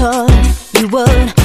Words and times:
a 0.00 0.26
toy. 0.26 0.80
You 0.80 0.88
would 0.88 1.39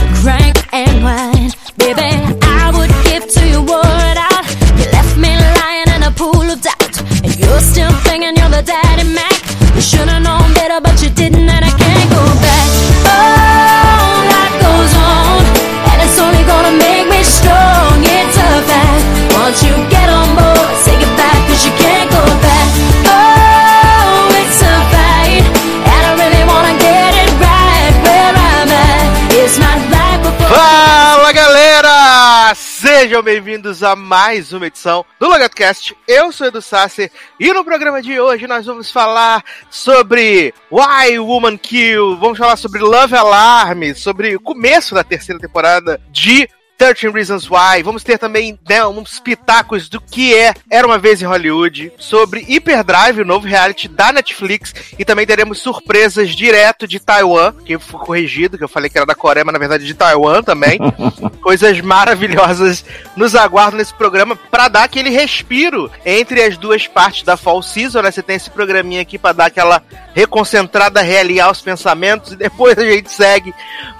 Sejam 33.15 33.23
bem-vindos 33.23 33.81
a 33.81 33.95
mais 33.95 34.51
uma 34.51 34.67
edição 34.67 35.05
do 35.17 35.29
LogadoCast. 35.29 35.95
Eu 36.05 36.33
sou 36.33 36.47
Edu 36.47 36.61
Sasser 36.61 37.09
e 37.39 37.53
no 37.53 37.63
programa 37.63 38.02
de 38.02 38.19
hoje 38.19 38.45
nós 38.45 38.66
vamos 38.66 38.91
falar 38.91 39.41
sobre 39.69 40.53
Why 40.69 41.17
Woman 41.17 41.57
Kill, 41.57 42.17
vamos 42.17 42.38
falar 42.38 42.57
sobre 42.57 42.81
Love 42.81 43.16
Alarm, 43.16 43.94
sobre 43.95 44.35
o 44.35 44.39
começo 44.41 44.94
da 44.94 45.02
terceira 45.02 45.39
temporada 45.39 46.02
de 46.11 46.49
13 46.78 47.09
Reasons 47.09 47.50
Why. 47.50 47.84
Vamos 47.84 48.04
ter 48.04 48.18
também 48.18 48.59
né, 48.68 48.86
uns 48.86 49.20
pitacos 49.20 49.90
do 49.90 50.00
que 50.00 50.36
é 50.36 50.54
Era 50.70 50.86
Uma 50.86 50.98
Vez 50.98 51.22
em 51.22 51.26
Hollywood, 51.26 51.92
sobre 51.98 52.42
Hyperdrive, 52.42 53.22
o 53.22 53.26
novo 53.26 53.48
reality 53.48 53.88
da 53.88 54.12
Netflix, 54.12 54.73
e 54.98 55.06
também 55.06 55.26
teremos 55.26 55.59
surpresas 55.59 56.36
direto 56.36 56.88
de 56.88 57.00
Taiwan, 57.00 57.53
que 57.66 57.78
foi 57.80 58.00
corrigido, 58.00 58.58
que 58.58 58.64
eu 58.64 58.70
falei 58.70 58.90
que 58.90 58.98
era 58.98 59.06
da 59.06 59.16
Coreia, 59.16 59.46
mas 59.46 59.53
na 59.53 59.59
verdade 59.59 59.86
de 59.86 59.94
Taiwan 59.94 60.44
também. 60.44 60.80
Coisas 61.42 61.80
maravilhosas 61.81 62.84
nos 63.16 63.36
aguardam 63.36 63.78
nesse 63.78 63.94
programa 63.94 64.36
para 64.36 64.68
dar 64.68 64.84
aquele 64.84 65.09
respiro 65.09 65.92
entre 66.06 66.42
as 66.42 66.58
duas 66.58 66.88
partes 66.88 67.23
da 67.23 67.38
Fall 67.38 67.62
Season, 67.62 68.02
né? 68.02 68.12
Você 68.12 68.22
tem 68.22 68.36
esse 68.36 68.50
programinha 68.50 69.02
aqui 69.02 69.18
para 69.18 69.34
dar 69.34 69.46
aquela 69.46 69.81
reconcentrada, 70.14 71.02
realinhar 71.02 71.52
os 71.52 71.62
pensamentos, 71.62 72.31
e 72.31 72.36
depois 72.36 72.78
a 72.78 72.86
gente 72.86 73.12
segue 73.12 73.53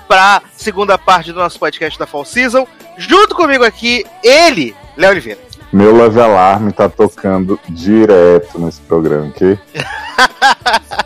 pra 0.08 0.42
segunda 0.56 0.98
parte 0.98 1.32
do 1.32 1.40
nosso 1.40 1.60
podcast 1.60 1.98
da 1.98 2.06
Fall 2.06 2.26
Season. 2.26 2.65
Junto 2.98 3.36
comigo 3.36 3.64
aqui, 3.64 4.06
ele, 4.24 4.76
Léo 4.98 5.12
Oliveira. 5.12 5.40
Meu 5.74 5.94
Love 5.96 6.20
Alarme 6.22 6.72
tá 6.72 6.88
tocando 6.88 7.60
direto 7.68 8.58
nesse 8.60 8.80
programa, 8.82 9.28
ok? 9.28 9.60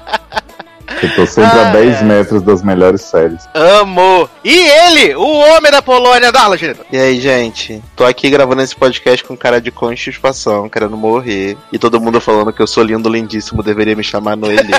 Eu 1.01 1.16
tô 1.16 1.25
sempre 1.25 1.57
a 1.57 1.69
Ah, 1.69 1.71
10 1.71 2.01
é. 2.01 2.03
metros 2.03 2.41
das 2.41 2.61
melhores 2.61 3.01
séries. 3.01 3.47
Amo! 3.53 4.29
E 4.43 4.53
ele, 4.53 5.16
o 5.16 5.23
homem 5.25 5.71
da 5.71 5.81
Polônia, 5.81 6.29
Darla, 6.29 6.57
diretor. 6.57 6.85
E 6.91 6.97
aí, 6.97 7.21
gente? 7.21 7.81
Tô 7.95 8.03
aqui 8.03 8.29
gravando 8.29 8.61
esse 8.61 8.75
podcast 8.75 9.23
com 9.23 9.38
cara 9.38 9.61
de 9.61 9.71
constipação, 9.71 10.67
querendo 10.67 10.97
morrer. 10.97 11.55
E 11.71 11.79
todo 11.79 12.01
mundo 12.01 12.19
falando 12.19 12.51
que 12.51 12.61
eu 12.61 12.67
sou 12.67 12.83
lindo, 12.83 13.07
lindíssimo, 13.07 13.63
deveria 13.63 13.95
me 13.95 14.03
chamar 14.03 14.35
Noeli. 14.35 14.73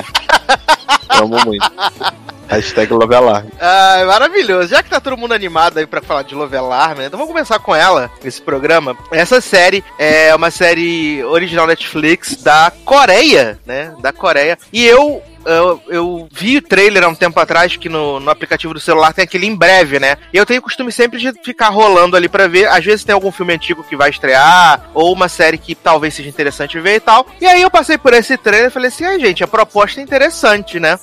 Amo 1.09 1.37
muito. 1.43 1.71
Hashtag 2.51 2.91
Love 2.91 3.15
Alarm. 3.15 3.47
Ah, 3.61 4.03
maravilhoso. 4.05 4.67
Já 4.67 4.83
que 4.83 4.89
tá 4.89 4.99
todo 4.99 5.15
mundo 5.15 5.33
animado 5.33 5.77
aí 5.77 5.87
pra 5.87 6.01
falar 6.01 6.23
de 6.23 6.35
Love 6.35 6.57
Alarm, 6.57 6.97
né? 6.99 7.05
então 7.05 7.17
vamos 7.17 7.33
começar 7.33 7.59
com 7.59 7.73
ela, 7.73 8.11
esse 8.25 8.41
programa. 8.41 8.97
Essa 9.09 9.39
série 9.39 9.81
é 9.97 10.35
uma 10.35 10.51
série 10.51 11.23
original 11.23 11.65
Netflix 11.65 12.35
da 12.35 12.69
Coreia, 12.83 13.57
né? 13.65 13.93
Da 14.01 14.11
Coreia. 14.11 14.57
E 14.73 14.85
eu. 14.85 15.23
Eu, 15.43 15.81
eu 15.87 16.29
vi 16.31 16.57
o 16.57 16.61
trailer 16.61 17.03
há 17.03 17.07
um 17.07 17.15
tempo 17.15 17.39
atrás 17.39 17.75
que 17.75 17.89
no, 17.89 18.19
no 18.19 18.29
aplicativo 18.29 18.75
do 18.75 18.79
celular 18.79 19.11
tem 19.11 19.23
aquele 19.23 19.47
em 19.47 19.55
breve, 19.55 19.99
né? 19.99 20.15
E 20.31 20.37
eu 20.37 20.45
tenho 20.45 20.59
o 20.59 20.63
costume 20.63 20.91
sempre 20.91 21.17
de 21.17 21.33
ficar 21.43 21.69
rolando 21.69 22.15
ali 22.15 22.29
pra 22.29 22.45
ver. 22.45 22.67
Às 22.67 22.85
vezes 22.85 23.03
tem 23.03 23.11
algum 23.11 23.31
filme 23.31 23.51
antigo 23.51 23.83
que 23.83 23.95
vai 23.95 24.11
estrear, 24.11 24.91
ou 24.93 25.11
uma 25.11 25.27
série 25.27 25.57
que 25.57 25.73
talvez 25.73 26.13
seja 26.13 26.29
interessante 26.29 26.79
ver 26.79 26.97
e 26.97 26.99
tal. 26.99 27.25
E 27.41 27.47
aí 27.47 27.59
eu 27.59 27.71
passei 27.71 27.97
por 27.97 28.13
esse 28.13 28.37
trailer 28.37 28.67
e 28.67 28.71
falei 28.71 28.89
assim: 28.89 29.03
ah, 29.03 29.17
gente, 29.17 29.43
a 29.43 29.47
proposta 29.47 29.99
é 29.99 30.03
interessante, 30.03 30.79
né? 30.79 30.99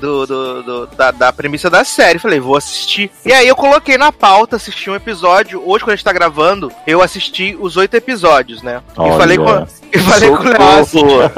Do, 0.00 0.26
do- 0.26 0.62
do- 0.62 0.86
da, 0.96 1.10
da 1.10 1.32
premissa 1.32 1.68
da 1.70 1.84
série. 1.84 2.18
Falei, 2.18 2.40
vou 2.40 2.56
assistir. 2.56 3.10
E 3.24 3.32
aí 3.32 3.46
eu 3.46 3.54
coloquei 3.54 3.96
na 3.98 4.10
pauta, 4.10 4.56
assisti 4.56 4.90
um 4.90 4.94
episódio. 4.94 5.62
Hoje, 5.64 5.84
quando 5.84 5.92
a 5.92 5.96
gente 5.96 6.04
tá 6.04 6.12
gravando, 6.12 6.72
eu 6.86 7.00
assisti 7.02 7.56
os 7.60 7.76
oito 7.76 7.94
episódios, 7.94 8.62
né? 8.62 8.82
E 8.96 9.00
Olha. 9.00 9.12
falei 9.18 9.36
com. 9.38 9.66
E 9.92 9.98
falei 9.98 10.30
com 10.30 10.36
o 10.36 10.48
Léo. 10.48 10.84
Socorro! 10.86 11.30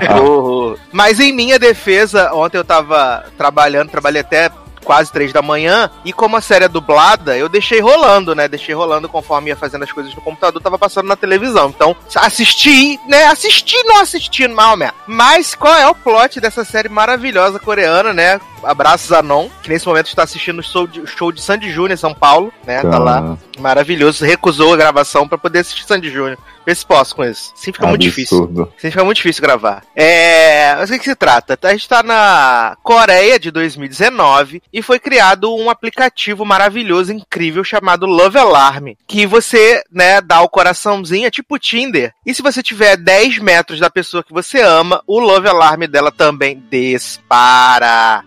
Socorro! 0.00 0.78
Mas 0.92 1.20
em 1.20 1.32
minha 1.32 1.58
defesa, 1.58 2.32
ontem 2.34 2.58
eu 2.58 2.64
tava 2.64 3.24
trabalhando, 3.38 3.90
trabalhei 3.90 4.20
até 4.20 4.50
quase 4.84 5.12
três 5.12 5.32
da 5.32 5.42
manhã, 5.42 5.90
e 6.04 6.12
como 6.12 6.36
a 6.36 6.40
série 6.40 6.64
é 6.64 6.68
dublada, 6.68 7.36
eu 7.36 7.48
deixei 7.48 7.80
rolando, 7.80 8.34
né? 8.34 8.48
Deixei 8.48 8.74
rolando 8.74 9.08
conforme 9.08 9.50
ia 9.50 9.56
fazendo 9.56 9.84
as 9.84 9.92
coisas 9.92 10.14
no 10.14 10.20
computador, 10.20 10.60
tava 10.60 10.78
passando 10.78 11.06
na 11.06 11.16
televisão. 11.16 11.68
Então, 11.68 11.96
assisti, 12.16 12.98
né? 13.06 13.24
Assisti, 13.26 13.76
não 13.84 14.00
assisti, 14.00 14.46
mal, 14.48 14.76
né? 14.76 14.90
Mas 15.06 15.54
qual 15.54 15.74
é 15.74 15.88
o 15.88 15.94
plot 15.94 16.40
dessa 16.40 16.64
série 16.64 16.88
maravilhosa 16.88 17.58
coreana, 17.58 18.12
né? 18.12 18.40
Abraços 18.64 19.12
Anon, 19.12 19.48
que 19.62 19.68
nesse 19.68 19.86
momento 19.86 20.06
está 20.06 20.22
assistindo 20.22 20.58
o 20.58 20.62
show 20.62 20.86
de, 20.86 21.06
show 21.06 21.32
de 21.32 21.40
Sandy 21.40 21.70
Júnior 21.70 21.92
em 21.92 21.96
São 21.96 22.14
Paulo, 22.14 22.52
né? 22.66 22.82
Tá 22.82 22.98
lá. 22.98 23.36
Maravilhoso, 23.58 24.24
recusou 24.24 24.72
a 24.72 24.76
gravação 24.76 25.28
pra 25.28 25.38
poder 25.38 25.60
assistir 25.60 25.84
Sandy 25.84 26.10
Júnior. 26.10 26.38
Vê 26.64 26.74
se 26.74 26.86
posso 26.86 27.16
com 27.16 27.24
isso. 27.24 27.52
Sim, 27.54 27.72
fica 27.72 27.86
muito 27.86 28.02
difícil. 28.02 28.44
Assim 28.76 28.90
fica 28.90 29.04
muito 29.04 29.16
difícil 29.16 29.42
gravar. 29.42 29.82
É. 29.96 30.74
Mas 30.76 30.90
o 30.90 30.92
que, 30.92 30.98
que 31.00 31.04
se 31.04 31.14
trata? 31.14 31.58
A 31.62 31.72
gente 31.72 31.88
tá 31.88 32.02
na 32.02 32.76
Coreia 32.82 33.38
de 33.38 33.50
2019 33.50 34.62
e 34.72 34.80
foi 34.80 34.98
criado 34.98 35.54
um 35.54 35.68
aplicativo 35.68 36.44
maravilhoso, 36.44 37.12
incrível, 37.12 37.64
chamado 37.64 38.06
Love 38.06 38.38
Alarm. 38.38 38.92
Que 39.06 39.26
você, 39.26 39.82
né, 39.90 40.20
dá 40.20 40.40
o 40.40 40.48
coraçãozinho, 40.48 41.26
é 41.26 41.30
tipo 41.30 41.58
Tinder. 41.58 42.12
E 42.24 42.34
se 42.34 42.42
você 42.42 42.62
tiver 42.62 42.96
10 42.96 43.38
metros 43.38 43.80
da 43.80 43.90
pessoa 43.90 44.22
que 44.22 44.32
você 44.32 44.60
ama, 44.60 45.02
o 45.06 45.18
Love 45.18 45.48
Alarm 45.48 45.82
dela 45.86 46.12
também 46.12 46.62
dispara. 46.70 48.24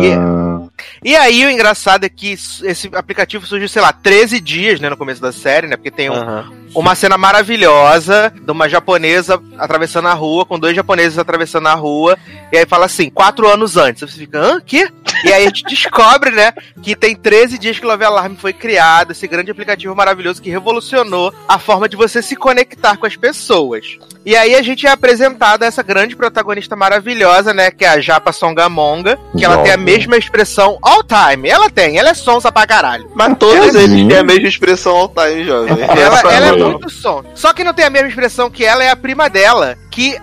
Yeah. 0.00 0.68
E 1.04 1.16
aí, 1.16 1.44
o 1.44 1.50
engraçado 1.50 2.04
é 2.04 2.08
que 2.08 2.32
esse 2.32 2.90
aplicativo 2.92 3.46
surgiu, 3.46 3.68
sei 3.68 3.82
lá, 3.82 3.92
13 3.92 4.40
dias, 4.40 4.80
né, 4.80 4.90
no 4.90 4.96
começo 4.96 5.20
da 5.20 5.32
série, 5.32 5.66
né? 5.66 5.76
Porque 5.76 5.90
tem 5.90 6.10
um, 6.10 6.14
Aham. 6.14 6.52
Uma 6.78 6.94
cena 6.94 7.18
maravilhosa 7.18 8.32
de 8.40 8.50
uma 8.52 8.68
japonesa 8.68 9.42
atravessando 9.58 10.06
a 10.06 10.14
rua, 10.14 10.46
com 10.46 10.58
dois 10.58 10.76
japoneses 10.76 11.18
atravessando 11.18 11.66
a 11.66 11.74
rua, 11.74 12.16
e 12.52 12.56
aí 12.56 12.64
fala 12.66 12.86
assim, 12.86 13.10
quatro 13.10 13.48
anos 13.48 13.76
antes. 13.76 14.08
Você 14.08 14.20
fica, 14.20 14.38
hã? 14.38 14.60
Quê? 14.64 14.88
E 15.24 15.32
aí 15.32 15.42
a 15.42 15.46
gente 15.46 15.64
descobre, 15.64 16.30
né, 16.30 16.52
que 16.80 16.94
tem 16.94 17.16
13 17.16 17.58
dias 17.58 17.78
que 17.80 17.84
o 17.84 17.88
Love 17.88 18.04
Alarm 18.04 18.36
foi 18.36 18.52
criado, 18.52 19.10
esse 19.10 19.26
grande 19.26 19.50
aplicativo 19.50 19.94
maravilhoso 19.96 20.40
que 20.40 20.50
revolucionou 20.50 21.34
a 21.48 21.58
forma 21.58 21.88
de 21.88 21.96
você 21.96 22.22
se 22.22 22.36
conectar 22.36 22.96
com 22.96 23.06
as 23.06 23.16
pessoas. 23.16 23.98
E 24.24 24.36
aí 24.36 24.54
a 24.54 24.62
gente 24.62 24.86
é 24.86 24.90
apresentado 24.90 25.62
a 25.62 25.66
essa 25.66 25.82
grande 25.82 26.14
protagonista 26.14 26.76
maravilhosa, 26.76 27.52
né, 27.52 27.70
que 27.70 27.84
é 27.84 27.88
a 27.88 28.00
Japa 28.00 28.30
Songamonga, 28.30 29.18
que 29.36 29.44
ela 29.44 29.58
tem 29.58 29.72
a 29.72 29.76
mesma 29.76 30.16
expressão 30.16 30.78
all 30.82 31.02
time. 31.02 31.48
Ela 31.48 31.68
tem, 31.70 31.98
ela 31.98 32.10
é 32.10 32.14
sonsa 32.14 32.52
pra 32.52 32.66
caralho. 32.66 33.10
Mas 33.14 33.36
todos 33.38 33.72
Sim. 33.72 33.78
eles 33.78 34.08
têm 34.08 34.18
a 34.18 34.22
mesma 34.22 34.46
expressão 34.46 34.94
all 34.94 35.08
time, 35.08 35.44
jovem. 35.44 35.78
Ela, 35.80 36.20
ela 36.20 36.46
é. 36.46 36.67
Muito 36.72 36.90
som. 36.90 37.24
Só 37.34 37.52
que 37.52 37.64
não 37.64 37.74
tem 37.74 37.84
a 37.84 37.90
mesma 37.90 38.08
expressão 38.08 38.50
que 38.50 38.64
ela 38.64 38.82
é 38.84 38.90
a 38.90 38.96
prima 38.96 39.28
dela, 39.28 39.76
que 39.90 40.18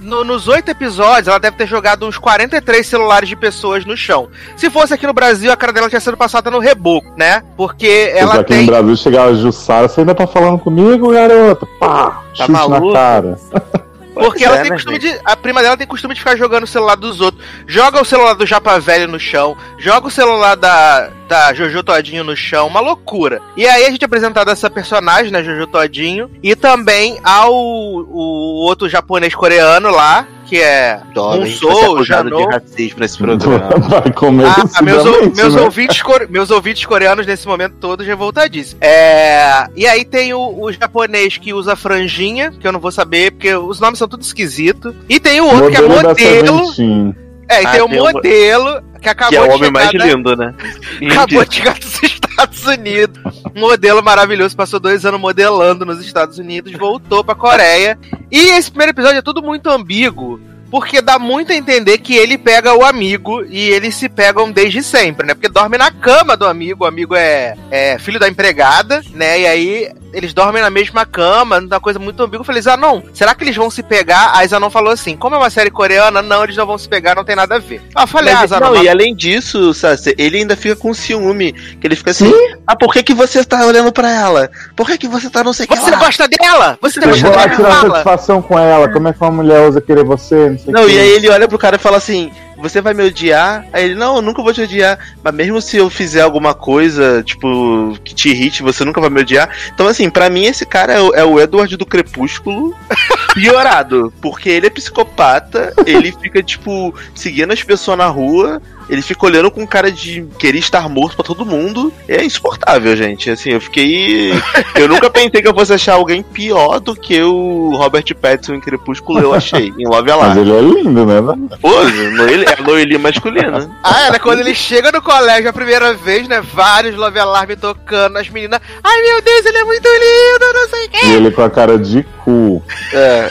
no- 0.00 0.24
nos 0.24 0.48
oito 0.48 0.68
episódios 0.70 1.28
ela 1.28 1.38
deve 1.38 1.56
ter 1.56 1.66
jogado 1.66 2.06
uns 2.06 2.18
43 2.18 2.84
celulares 2.86 3.28
de 3.28 3.36
pessoas 3.36 3.84
no 3.84 3.96
chão. 3.96 4.28
Se 4.56 4.68
fosse 4.68 4.92
aqui 4.94 5.06
no 5.06 5.12
Brasil, 5.12 5.52
a 5.52 5.56
cara 5.56 5.72
dela 5.72 5.88
tinha 5.88 6.00
sido 6.00 6.16
passada 6.16 6.50
no 6.50 6.58
reboco, 6.58 7.12
né? 7.16 7.42
Porque 7.56 8.10
ela 8.14 8.34
aqui 8.34 8.52
no 8.52 8.58
tem. 8.58 8.66
Brasil 8.66 8.96
chegava 8.96 9.30
a 9.30 9.34
Jussara, 9.34 9.88
você 9.88 10.00
ainda 10.00 10.14
tá 10.14 10.26
falando 10.26 10.58
comigo, 10.58 11.12
garota? 11.12 11.66
Pá! 11.78 12.10
Tá 12.10 12.22
chute 12.34 12.50
maluco? 12.50 12.86
na 12.88 12.92
cara. 12.92 13.38
Porque 14.12 14.44
ela 14.44 14.56
é, 14.58 14.62
tem 14.62 14.70
né, 14.70 14.76
costume 14.76 14.98
de. 14.98 15.18
A 15.24 15.36
prima 15.36 15.62
dela 15.62 15.76
tem 15.76 15.86
costume 15.86 16.14
de 16.14 16.20
ficar 16.20 16.36
jogando 16.36 16.64
o 16.64 16.66
celular 16.66 16.96
dos 16.96 17.20
outros. 17.20 17.42
Joga 17.66 18.02
o 18.02 18.04
celular 18.04 18.34
do 18.34 18.44
Japa 18.44 18.78
Velho 18.78 19.08
no 19.08 19.18
chão, 19.20 19.56
joga 19.78 20.08
o 20.08 20.10
celular 20.10 20.56
da, 20.56 21.08
da 21.30 21.54
Jojo 21.54 21.82
Todinho 21.84 22.24
no 22.24 22.34
chão, 22.36 22.66
uma 22.66 22.80
loucura. 22.80 23.40
E 23.56 23.64
aí 23.64 23.86
a 23.86 23.90
gente 23.90 24.02
é 24.02 24.04
apresentado 24.06 24.50
essa 24.50 24.68
personagem, 24.68 25.30
né, 25.30 25.44
Jojo 25.44 25.64
Todinho, 25.68 26.28
e 26.42 26.56
também 26.56 27.20
ao 27.22 27.54
o 27.54 28.64
outro 28.66 28.88
japonês 28.88 29.32
coreano 29.32 29.90
lá, 29.90 30.26
que 30.46 30.60
é 30.60 31.00
Munsou, 31.14 31.94
vai 31.94 32.04
ser 32.04 32.14
acusado 32.14 32.36
de 32.36 32.44
racismo 32.46 32.98
nesse 32.98 33.16
programa. 33.18 33.68
Vai 33.88 34.12
comer 34.12 34.46
Ah, 34.46 34.82
meus, 34.82 34.98
ou- 34.98 35.12
decididamente, 35.12 35.36
meus, 35.36 35.54
né? 35.54 35.60
ouvintes, 35.62 36.02
core- 36.02 36.26
meus 36.28 36.50
ouvintes 36.50 36.84
coreanos 36.84 37.24
nesse 37.24 37.46
momento 37.46 37.76
todos 37.80 38.04
revoltadíssimos. 38.04 38.82
É, 38.84 39.68
e 39.76 39.86
aí 39.86 40.04
tem 40.04 40.34
o, 40.34 40.40
o 40.60 40.72
japonês 40.72 41.38
que 41.38 41.54
usa 41.54 41.76
franjinha, 41.76 42.50
que 42.50 42.66
eu 42.66 42.72
não 42.72 42.80
vou 42.80 42.90
saber, 42.90 43.30
porque 43.30 43.54
os 43.54 43.78
nomes 43.78 44.00
são 44.00 44.08
tudo 44.08 44.22
esquisitos. 44.22 44.92
E 45.08 45.20
tem 45.20 45.40
o 45.40 45.44
outro 45.44 45.70
que 45.70 45.76
é 45.76 45.80
Modelo 45.82 46.08
modelo. 46.08 47.14
É, 47.48 47.62
e 47.62 47.66
Ah, 47.66 47.70
tem 47.70 47.82
o 47.82 47.88
modelo 47.88 48.82
que 49.00 49.08
acabou 49.08 49.30
que 49.30 49.36
é 49.36 49.40
o 49.40 49.54
homem 49.54 49.70
mais 49.70 49.90
da- 49.92 50.04
lindo, 50.06 50.36
né? 50.36 50.54
Acabou 51.10 51.44
de 51.44 51.54
chegar 51.54 51.78
dos 51.78 52.02
Estados 52.02 52.64
Unidos. 52.66 53.20
Um 53.54 53.60
modelo 53.60 54.02
maravilhoso, 54.02 54.56
passou 54.56 54.78
dois 54.80 55.04
anos 55.04 55.20
modelando 55.20 55.84
nos 55.84 56.04
Estados 56.04 56.38
Unidos, 56.38 56.72
voltou 56.72 57.24
pra 57.24 57.34
Coreia. 57.34 57.98
E 58.30 58.38
esse 58.50 58.70
primeiro 58.70 58.92
episódio 58.92 59.18
é 59.18 59.22
tudo 59.22 59.42
muito 59.42 59.68
ambíguo. 59.68 60.40
porque 60.70 61.02
dá 61.02 61.18
muito 61.18 61.50
a 61.50 61.56
entender 61.56 61.98
que 61.98 62.14
ele 62.14 62.38
pega 62.38 62.72
o 62.72 62.84
amigo 62.84 63.44
e 63.44 63.70
eles 63.70 63.96
se 63.96 64.08
pegam 64.08 64.52
desde 64.52 64.82
sempre, 64.84 65.26
né? 65.26 65.34
Porque 65.34 65.48
dorme 65.48 65.76
na 65.76 65.90
cama 65.90 66.36
do 66.36 66.46
amigo, 66.46 66.84
o 66.84 66.86
amigo 66.86 67.16
é, 67.16 67.56
é 67.72 67.98
filho 67.98 68.20
da 68.20 68.28
empregada, 68.28 69.02
né? 69.12 69.40
E 69.40 69.46
aí 69.48 69.92
eles 70.12 70.32
dormem 70.32 70.62
na 70.62 70.70
mesma 70.70 71.04
cama, 71.06 71.58
uma 71.58 71.80
coisa 71.80 71.98
muito 71.98 72.22
ambígua. 72.22 72.40
Eu 72.40 72.44
falei, 72.44 72.62
Zanon, 72.62 73.02
será 73.14 73.34
que 73.34 73.44
eles 73.44 73.56
vão 73.56 73.70
se 73.70 73.82
pegar? 73.82 74.32
Aí 74.34 74.46
Zanon 74.46 74.70
falou 74.70 74.92
assim: 74.92 75.16
como 75.16 75.34
é 75.34 75.38
uma 75.38 75.50
série 75.50 75.70
coreana, 75.70 76.22
não, 76.22 76.44
eles 76.44 76.56
não 76.56 76.66
vão 76.66 76.78
se 76.78 76.88
pegar, 76.88 77.14
não 77.14 77.24
tem 77.24 77.36
nada 77.36 77.56
a 77.56 77.58
ver. 77.58 77.80
Ah, 77.94 78.06
falei, 78.06 78.34
mas, 78.34 78.44
ah, 78.44 78.46
Zanon. 78.46 78.66
Não, 78.66 78.74
mas... 78.76 78.84
e 78.84 78.88
além 78.88 79.14
disso, 79.14 79.72
Sassi, 79.74 80.14
ele 80.18 80.38
ainda 80.38 80.56
fica 80.56 80.76
com 80.76 80.92
ciúme. 80.92 81.52
Que 81.52 81.86
ele 81.86 81.96
fica 81.96 82.10
assim: 82.10 82.32
ah, 82.66 82.76
por 82.76 82.92
que, 82.92 83.02
que 83.02 83.14
você 83.14 83.44
tá 83.44 83.64
olhando 83.64 83.92
pra 83.92 84.10
ela? 84.10 84.50
Por 84.76 84.86
que, 84.86 84.98
que 84.98 85.08
você 85.08 85.30
tá 85.30 85.44
não 85.44 85.52
sei 85.52 85.66
o 85.66 85.68
que 85.68 85.76
Você 85.76 85.96
gosta 85.96 86.28
dela? 86.28 86.78
Você 86.80 87.00
gosta 87.00 87.30
dela? 87.30 87.46
Vou 87.46 87.56
tirar 87.56 87.80
satisfação 87.80 88.42
com 88.42 88.58
ela. 88.58 88.88
Como 88.88 89.08
é 89.08 89.12
que 89.12 89.20
uma 89.20 89.30
mulher 89.30 89.68
usa 89.68 89.80
querer 89.80 90.04
você? 90.04 90.50
Não, 90.50 90.58
sei 90.58 90.72
não 90.72 90.88
e 90.88 90.98
aí 90.98 91.10
ele 91.10 91.28
olha 91.28 91.48
pro 91.48 91.58
cara 91.58 91.76
e 91.76 91.78
fala 91.78 91.96
assim: 91.96 92.30
você 92.60 92.80
vai 92.80 92.94
me 92.94 93.02
odiar? 93.02 93.66
Aí 93.72 93.84
ele, 93.84 93.94
não, 93.94 94.16
eu 94.16 94.22
nunca 94.22 94.42
vou 94.42 94.52
te 94.52 94.62
odiar. 94.62 94.98
Mas 95.22 95.34
mesmo 95.34 95.60
se 95.60 95.76
eu 95.76 95.88
fizer 95.90 96.20
alguma 96.20 96.54
coisa, 96.54 97.22
tipo, 97.22 97.96
que 98.04 98.14
te 98.14 98.28
irrite, 98.28 98.62
você 98.62 98.84
nunca 98.84 99.00
vai 99.00 99.10
me 99.10 99.20
odiar. 99.20 99.50
Então, 99.74 99.86
assim, 99.86 100.10
para 100.10 100.30
mim 100.30 100.44
esse 100.44 100.64
cara 100.66 100.92
é 100.92 101.00
o, 101.00 101.14
é 101.14 101.24
o 101.24 101.40
Edward 101.40 101.76
do 101.76 101.86
Crepúsculo 101.86 102.76
piorado. 103.34 104.12
Porque 104.20 104.48
ele 104.48 104.66
é 104.66 104.70
psicopata, 104.70 105.72
ele 105.86 106.12
fica, 106.12 106.42
tipo, 106.42 106.94
seguindo 107.14 107.52
as 107.52 107.62
pessoas 107.62 107.98
na 107.98 108.06
rua 108.06 108.60
ele 108.90 109.02
fica 109.02 109.24
olhando 109.24 109.50
com 109.52 109.64
cara 109.64 109.90
de 109.90 110.26
querer 110.36 110.58
estar 110.58 110.88
morto 110.88 111.14
pra 111.14 111.24
todo 111.24 111.46
mundo. 111.46 111.92
É 112.08 112.24
insuportável, 112.24 112.96
gente. 112.96 113.30
Assim, 113.30 113.50
eu 113.50 113.60
fiquei. 113.60 114.32
eu 114.74 114.88
nunca 114.88 115.08
pensei 115.08 115.40
que 115.40 115.46
eu 115.46 115.54
fosse 115.54 115.72
achar 115.72 115.94
alguém 115.94 116.24
pior 116.24 116.80
do 116.80 116.96
que 116.96 117.22
o 117.22 117.76
Robert 117.76 118.04
Pattinson 118.20 118.54
em 118.54 118.60
Crepúsculo, 118.60 119.20
eu 119.20 119.32
achei, 119.32 119.72
em 119.78 119.86
Love 119.86 120.10
Alarm. 120.10 120.28
Mas 120.30 120.38
ele 120.38 120.52
é 120.52 120.60
lindo, 120.60 121.06
né? 121.06 121.20
Pô, 121.60 121.82
ele 122.28 122.44
é 122.44 122.56
loirinha 122.60 122.98
masculina. 122.98 123.70
Ah, 123.84 124.06
é, 124.06 124.10
né? 124.10 124.18
Quando 124.18 124.40
ele 124.40 124.54
chega 124.54 124.90
no 124.90 125.00
colégio 125.00 125.48
a 125.48 125.52
primeira 125.52 125.94
vez, 125.94 126.26
né? 126.26 126.40
Vários 126.40 126.96
Love 126.96 127.18
Alarm 127.18 127.50
tocando, 127.60 128.16
as 128.16 128.28
meninas. 128.28 128.60
Ai 128.82 129.02
meu 129.02 129.22
Deus, 129.22 129.46
ele 129.46 129.58
é 129.58 129.64
muito 129.64 129.88
lindo, 129.88 130.52
não 130.52 130.68
sei 130.68 130.86
o 130.86 130.90
quê. 130.90 131.06
E 131.06 131.12
ele 131.12 131.30
com 131.30 131.42
a 131.42 131.50
cara 131.50 131.78
de 131.78 132.02
cu. 132.24 132.60
É. 132.92 133.30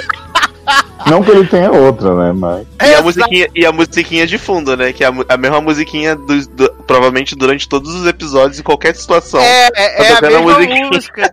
Não 1.08 1.24
que 1.24 1.32
ele 1.32 1.46
tenha 1.48 1.72
outra, 1.72 2.14
né? 2.16 2.34
Mas... 2.34 2.68
E, 2.82 2.94
a 2.94 3.02
musiquinha, 3.02 3.48
e 3.56 3.66
a 3.66 3.72
musiquinha 3.72 4.28
de 4.28 4.38
fundo, 4.38 4.76
né? 4.76 4.94
Que 4.94 5.04
é 5.04 5.08
a, 5.08 5.14
a 5.30 5.38
mesma 5.38 5.62
musiquinha 5.62 6.16
do, 6.16 6.48
do, 6.48 6.72
provavelmente 6.86 7.36
durante 7.36 7.68
todos 7.68 7.94
os 7.96 8.08
episódios, 8.08 8.60
em 8.60 8.64
qualquer 8.64 8.96
situação. 8.96 9.40
É, 9.40 9.70
é, 9.76 10.04
é 10.04 10.18
a 10.18 10.22
mesma 10.22 10.56
a 10.56 10.90
música. 10.92 11.30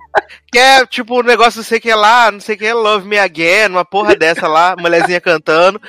que 0.51 0.59
é 0.59 0.87
tipo 0.87 1.15
o 1.15 1.21
um 1.21 1.23
negócio, 1.23 1.59
não 1.59 1.65
sei 1.65 1.79
o 1.79 1.81
que 1.81 1.95
lá, 1.95 2.31
não 2.31 2.41
sei 2.41 2.55
o 2.55 2.59
que, 2.59 2.73
Love 2.73 3.07
Me 3.07 3.19
Again, 3.19 3.69
uma 3.69 3.85
porra 3.85 4.15
dessa 4.17 4.47
lá, 4.47 4.75
mulherzinha 4.79 5.21
cantando. 5.21 5.81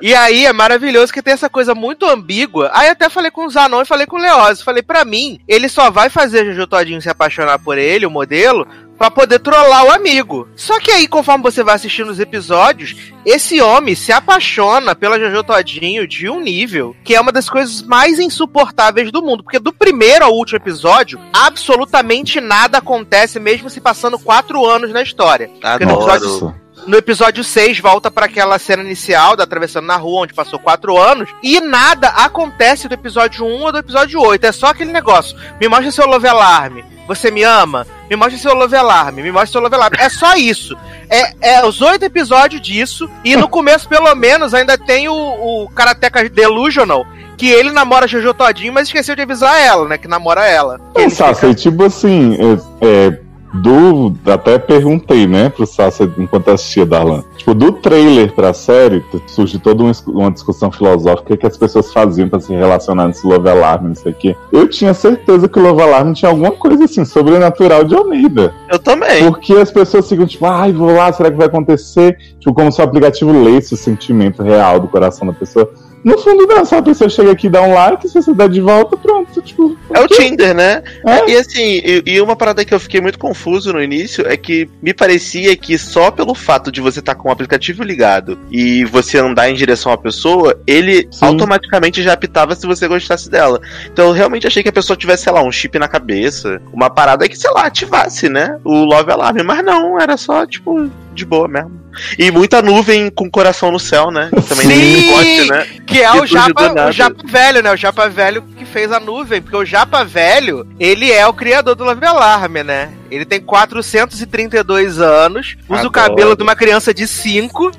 E 0.00 0.14
aí 0.14 0.46
é 0.46 0.52
maravilhoso 0.52 1.12
que 1.12 1.22
tem 1.22 1.34
essa 1.34 1.48
coisa 1.48 1.74
muito 1.74 2.06
ambígua. 2.06 2.70
Aí 2.72 2.88
até 2.88 3.08
falei 3.08 3.30
com 3.30 3.46
o 3.46 3.50
Zanon 3.50 3.82
e 3.82 3.86
falei 3.86 4.06
com 4.06 4.16
o 4.16 4.20
Leoz. 4.20 4.62
Falei, 4.62 4.82
pra 4.82 5.04
mim, 5.04 5.40
ele 5.48 5.68
só 5.68 5.90
vai 5.90 6.10
fazer 6.10 6.44
Jojo 6.44 6.66
Todinho 6.66 7.02
se 7.02 7.08
apaixonar 7.08 7.58
por 7.58 7.78
ele, 7.78 8.06
o 8.06 8.10
modelo, 8.10 8.66
para 8.98 9.10
poder 9.10 9.38
trollar 9.40 9.84
o 9.84 9.90
amigo. 9.90 10.48
Só 10.56 10.78
que 10.78 10.90
aí, 10.90 11.06
conforme 11.06 11.42
você 11.42 11.62
vai 11.62 11.74
assistindo 11.74 12.10
os 12.10 12.20
episódios, 12.20 12.94
esse 13.24 13.60
homem 13.60 13.94
se 13.94 14.12
apaixona 14.12 14.94
pela 14.94 15.18
Jojo 15.18 15.42
Todinho 15.42 16.06
de 16.06 16.28
um 16.28 16.40
nível 16.40 16.94
que 17.04 17.14
é 17.14 17.20
uma 17.20 17.32
das 17.32 17.48
coisas 17.48 17.82
mais 17.82 18.18
insuportáveis 18.18 19.10
do 19.10 19.22
mundo. 19.22 19.42
Porque 19.42 19.58
do 19.58 19.72
primeiro 19.72 20.24
ao 20.24 20.32
último 20.32 20.58
episódio, 20.58 21.20
absolutamente 21.32 22.40
nada 22.40 22.78
acontece, 22.78 23.40
mesmo 23.40 23.68
se 23.70 23.80
passando 23.80 24.18
quatro 24.18 24.64
anos 24.64 24.92
na 24.92 25.02
história. 25.02 25.50
Adoro. 25.62 25.86
No 25.86 25.92
episódio, 25.94 26.54
no 26.86 26.96
episódio 26.96 27.44
6, 27.44 27.80
volta 27.80 28.10
para 28.10 28.26
aquela 28.26 28.58
cena 28.58 28.82
inicial 28.82 29.36
da 29.36 29.44
atravessando 29.44 29.86
na 29.86 29.96
rua, 29.96 30.22
onde 30.22 30.34
passou 30.34 30.58
quatro 30.58 30.98
anos, 30.98 31.30
e 31.42 31.60
nada 31.60 32.08
acontece 32.08 32.88
do 32.88 32.94
episódio 32.94 33.44
1 33.44 33.62
ou 33.62 33.72
do 33.72 33.78
episódio 33.78 34.20
8. 34.20 34.44
É 34.44 34.52
só 34.52 34.66
aquele 34.66 34.92
negócio. 34.92 35.36
Me 35.60 35.68
mostra 35.68 35.90
seu 35.90 36.06
Love 36.06 36.28
Alarm. 36.28 36.93
Você 37.06 37.30
me 37.30 37.42
ama? 37.42 37.86
Me 38.08 38.16
mostre 38.16 38.38
seu 38.38 38.54
Love 38.54 38.76
Alarm, 38.76 39.16
me 39.16 39.30
mostre 39.30 39.52
seu 39.52 39.60
Love 39.60 39.74
Alarm. 39.74 39.94
É 39.98 40.08
só 40.08 40.34
isso. 40.36 40.76
É, 41.08 41.56
é 41.56 41.66
os 41.66 41.80
oito 41.82 42.04
episódios 42.04 42.60
disso, 42.60 43.08
e 43.24 43.36
no 43.36 43.48
começo, 43.48 43.88
pelo 43.88 44.14
menos, 44.14 44.54
ainda 44.54 44.78
tem 44.78 45.08
o, 45.08 45.14
o 45.14 45.68
Karateka 45.70 46.28
Delusional, 46.28 47.06
que 47.36 47.48
ele 47.50 47.70
namora 47.72 48.06
Jojo 48.08 48.32
Todinho, 48.32 48.72
mas 48.72 48.88
esqueceu 48.88 49.14
de 49.14 49.22
avisar 49.22 49.60
ela, 49.60 49.88
né? 49.88 49.98
Que 49.98 50.08
namora 50.08 50.46
ela. 50.46 50.80
É, 50.94 51.08
fica... 51.10 51.54
tipo 51.54 51.84
assim, 51.84 52.36
é, 52.80 52.86
é 52.86 53.23
do. 53.54 54.12
Até 54.26 54.58
perguntei, 54.58 55.26
né, 55.26 55.48
pro 55.48 55.66
Sasha 55.66 56.10
enquanto 56.18 56.50
assistia 56.50 56.84
Darlan. 56.84 57.22
Tipo, 57.36 57.54
do 57.54 57.72
trailer 57.72 58.32
pra 58.32 58.52
série, 58.52 59.04
surge 59.26 59.58
toda 59.58 59.84
uma 60.06 60.30
discussão 60.30 60.70
filosófica 60.70 61.36
que 61.36 61.46
as 61.46 61.56
pessoas 61.56 61.92
faziam 61.92 62.28
pra 62.28 62.40
se 62.40 62.52
relacionar 62.52 63.08
nesse 63.08 63.26
Love 63.26 63.48
Alarm, 63.48 63.88
não 63.88 63.94
sei 63.94 64.12
o 64.12 64.14
quê. 64.14 64.36
Eu 64.52 64.68
tinha 64.68 64.94
certeza 64.94 65.48
que 65.48 65.58
o 65.58 65.62
Love 65.62 65.82
Alarm 65.82 66.12
tinha 66.12 66.30
alguma 66.30 66.52
coisa 66.52 66.84
assim, 66.84 67.04
sobrenatural 67.04 67.84
de 67.84 67.94
Almeida. 67.94 68.54
Eu 68.70 68.78
também. 68.78 69.24
Porque 69.30 69.52
as 69.54 69.70
pessoas 69.70 70.08
ficam, 70.08 70.26
tipo, 70.26 70.46
ai, 70.46 70.72
vou 70.72 70.94
lá, 70.94 71.12
será 71.12 71.30
que 71.30 71.36
vai 71.36 71.46
acontecer? 71.46 72.16
Tipo, 72.38 72.54
como 72.54 72.72
se 72.72 72.80
o 72.80 72.84
aplicativo 72.84 73.32
lesse 73.44 73.74
o 73.74 73.76
sentimento 73.76 74.42
real 74.42 74.80
do 74.80 74.88
coração 74.88 75.26
da 75.26 75.32
pessoa. 75.32 75.70
No 76.04 76.18
fundo, 76.18 76.46
não, 76.46 76.64
só 76.66 76.78
a 76.78 76.82
pessoa 76.82 77.08
chega 77.08 77.32
aqui 77.32 77.46
e 77.46 77.50
dá 77.50 77.62
um 77.62 77.72
like, 77.72 78.06
se 78.06 78.14
você 78.14 78.34
dá 78.34 78.46
de 78.46 78.60
volta, 78.60 78.94
pronto. 78.94 79.40
Tipo, 79.40 79.74
é 79.90 80.00
o 80.00 80.06
Tinder, 80.06 80.54
né? 80.54 80.82
É? 81.06 81.30
E 81.30 81.36
assim, 81.36 81.80
e, 81.82 82.02
e, 82.04 82.20
uma 82.20 82.36
parada 82.36 82.62
que 82.62 82.74
eu 82.74 82.78
fiquei 82.78 83.00
muito 83.00 83.18
confuso 83.18 83.72
no 83.72 83.82
início 83.82 84.26
é 84.28 84.36
que 84.36 84.68
me 84.82 84.92
parecia 84.92 85.56
que 85.56 85.78
só 85.78 86.10
pelo 86.10 86.34
fato 86.34 86.70
de 86.70 86.82
você 86.82 87.00
estar 87.00 87.14
tá 87.14 87.20
com 87.20 87.30
o 87.30 87.32
aplicativo 87.32 87.82
ligado 87.82 88.38
e 88.50 88.84
você 88.84 89.16
andar 89.16 89.48
em 89.48 89.54
direção 89.54 89.90
à 89.92 89.96
pessoa, 89.96 90.60
ele 90.66 91.08
Sim. 91.10 91.24
automaticamente 91.24 92.02
já 92.02 92.12
apitava 92.12 92.54
se 92.54 92.66
você 92.66 92.86
gostasse 92.86 93.30
dela. 93.30 93.58
Então 93.90 94.08
eu 94.08 94.12
realmente 94.12 94.46
achei 94.46 94.62
que 94.62 94.68
a 94.68 94.72
pessoa 94.72 94.98
tivesse, 94.98 95.24
sei 95.24 95.32
lá, 95.32 95.42
um 95.42 95.50
chip 95.50 95.78
na 95.78 95.88
cabeça, 95.88 96.60
uma 96.70 96.90
parada 96.90 97.26
que, 97.26 97.38
sei 97.38 97.50
lá, 97.50 97.64
ativasse, 97.64 98.28
né? 98.28 98.58
O 98.62 98.84
Love 98.84 99.10
Alarm. 99.10 99.38
Mas 99.42 99.64
não, 99.64 99.98
era 99.98 100.18
só, 100.18 100.44
tipo, 100.44 100.90
de 101.14 101.24
boa 101.24 101.48
mesmo. 101.48 101.83
E 102.18 102.30
muita 102.30 102.62
nuvem 102.62 103.10
com 103.10 103.30
coração 103.30 103.70
no 103.70 103.78
céu, 103.78 104.10
né? 104.10 104.30
Também 104.48 104.66
Sim, 104.66 105.10
goste, 105.10 105.50
né? 105.50 105.66
Que 105.86 106.02
é 106.02 106.12
o 106.12 106.26
japa, 106.26 106.88
o 106.88 106.92
japa 106.92 107.22
Velho, 107.26 107.62
né? 107.62 107.72
O 107.72 107.76
Japa 107.76 108.08
Velho 108.08 108.42
que 108.42 108.64
fez 108.64 108.90
a 108.92 109.00
nuvem. 109.00 109.40
Porque 109.40 109.56
o 109.56 109.64
Japa 109.64 110.04
Velho, 110.04 110.66
ele 110.78 111.10
é 111.10 111.26
o 111.26 111.32
criador 111.32 111.74
do 111.74 111.84
Love 111.84 112.04
Alarm, 112.04 112.52
né? 112.64 112.92
Ele 113.10 113.24
tem 113.24 113.40
432 113.40 115.00
anos, 115.00 115.56
usa 115.68 115.80
Adoro. 115.80 115.88
o 115.88 115.92
cabelo 115.92 116.36
de 116.36 116.42
uma 116.42 116.56
criança 116.56 116.92
de 116.92 117.06
5 117.06 117.70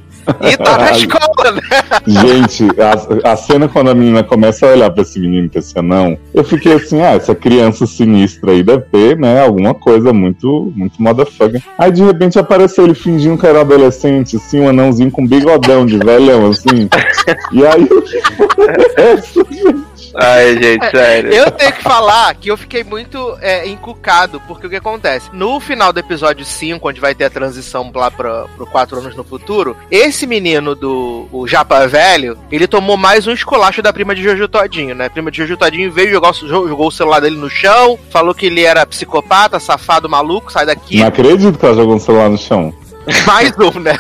e 0.42 0.58
tá 0.58 0.78
na 0.78 0.92
escola, 0.92 1.52
né? 1.52 1.62
Gente, 2.08 2.68
a, 2.80 3.32
a, 3.32 3.36
cena 3.36 3.68
quando 3.68 3.90
a 3.90 3.96
menina 3.96 4.24
começa 4.24 4.66
a 4.66 4.72
olhar 4.72 4.90
pra 4.90 5.02
esse 5.02 5.20
menino 5.20 5.50
e 5.54 5.58
esse 5.58 5.78
anão, 5.78 6.18
eu 6.34 6.44
fiquei 6.44 6.74
assim, 6.74 7.02
ah, 7.02 7.14
essa 7.14 7.36
criança 7.36 7.86
sinistra 7.86 8.52
aí 8.52 8.64
deve 8.64 8.84
ter, 8.84 9.18
né, 9.18 9.44
alguma 9.44 9.74
coisa 9.74 10.12
muito, 10.12 10.72
muito 10.76 11.02
motherfucker. 11.02 11.62
Aí 11.78 11.92
de 11.92 12.04
repente 12.04 12.40
apareceu 12.40 12.86
ele 12.86 12.96
fingindo 12.96 13.38
que 13.38 13.48
era 13.48 13.62
adolescente, 13.62 14.38
assim, 14.38 14.60
um 14.60 14.70
anãozinho 14.70 15.12
com 15.12 15.26
bigodão 15.26 15.86
de 15.86 15.98
velhão, 15.98 16.50
assim. 16.50 16.90
e 17.52 17.66
aí, 17.66 17.84
o 17.84 18.02
que 18.02 18.22
foi 18.22 18.68
essa, 18.96 19.46
gente? 19.52 19.95
Ai, 20.16 20.58
gente, 20.62 20.90
sério. 20.90 21.34
Eu 21.34 21.52
tenho 21.52 21.74
que 21.74 21.84
falar 21.84 22.34
que 22.36 22.50
eu 22.50 22.58
fiquei 22.58 22.84
muito 22.84 23.38
é, 23.42 23.68
encucado, 23.68 24.42
porque 24.48 24.68
o 24.68 24.70
que 24.70 24.76
acontece? 24.76 25.30
No 25.34 25.60
final 25.60 25.92
do 25.92 26.00
episódio 26.00 26.46
5, 26.46 26.88
onde 26.88 27.02
vai 27.02 27.14
ter 27.14 27.26
a 27.26 27.30
transição 27.30 27.92
lá 27.94 28.10
pra, 28.10 28.46
pro 28.56 28.66
4 28.66 29.00
anos 29.00 29.16
no 29.16 29.24
futuro, 29.24 29.76
esse 29.92 30.26
menino 30.26 30.76
do 30.76 31.28
o 31.32 31.48
Japa 31.48 31.88
Velho, 31.88 32.38
ele 32.52 32.68
tomou 32.68 32.98
mais 32.98 33.28
um 33.28 33.32
esculacho 33.32 33.82
da 33.82 33.92
prima 33.92 34.16
de 34.16 34.24
Jojo 34.24 34.48
Todinho, 34.48 34.96
né? 34.96 35.06
A 35.06 35.10
prima 35.10 35.30
de 35.30 35.38
Jojo 35.38 35.58
Todinho 35.58 35.92
veio, 35.92 36.12
jogou, 36.12 36.34
jogou 36.34 36.88
o 36.88 36.92
celular 36.92 37.20
dele 37.20 37.38
no 37.38 37.50
chão, 37.50 37.98
falou 38.10 38.34
que 38.34 38.46
ele 38.46 38.64
era 38.64 38.86
psicopata, 38.86 39.60
safado, 39.60 40.10
maluco, 40.10 40.52
sai 40.52 40.66
daqui. 40.66 41.00
Não 41.00 41.08
acredito 41.08 41.58
que 41.58 41.66
ela 41.66 41.76
jogou 41.76 41.96
o 41.96 42.00
celular 42.00 42.30
no 42.30 42.38
chão. 42.38 42.74
Mais 43.26 43.54
um, 43.58 43.80
né? 43.80 43.98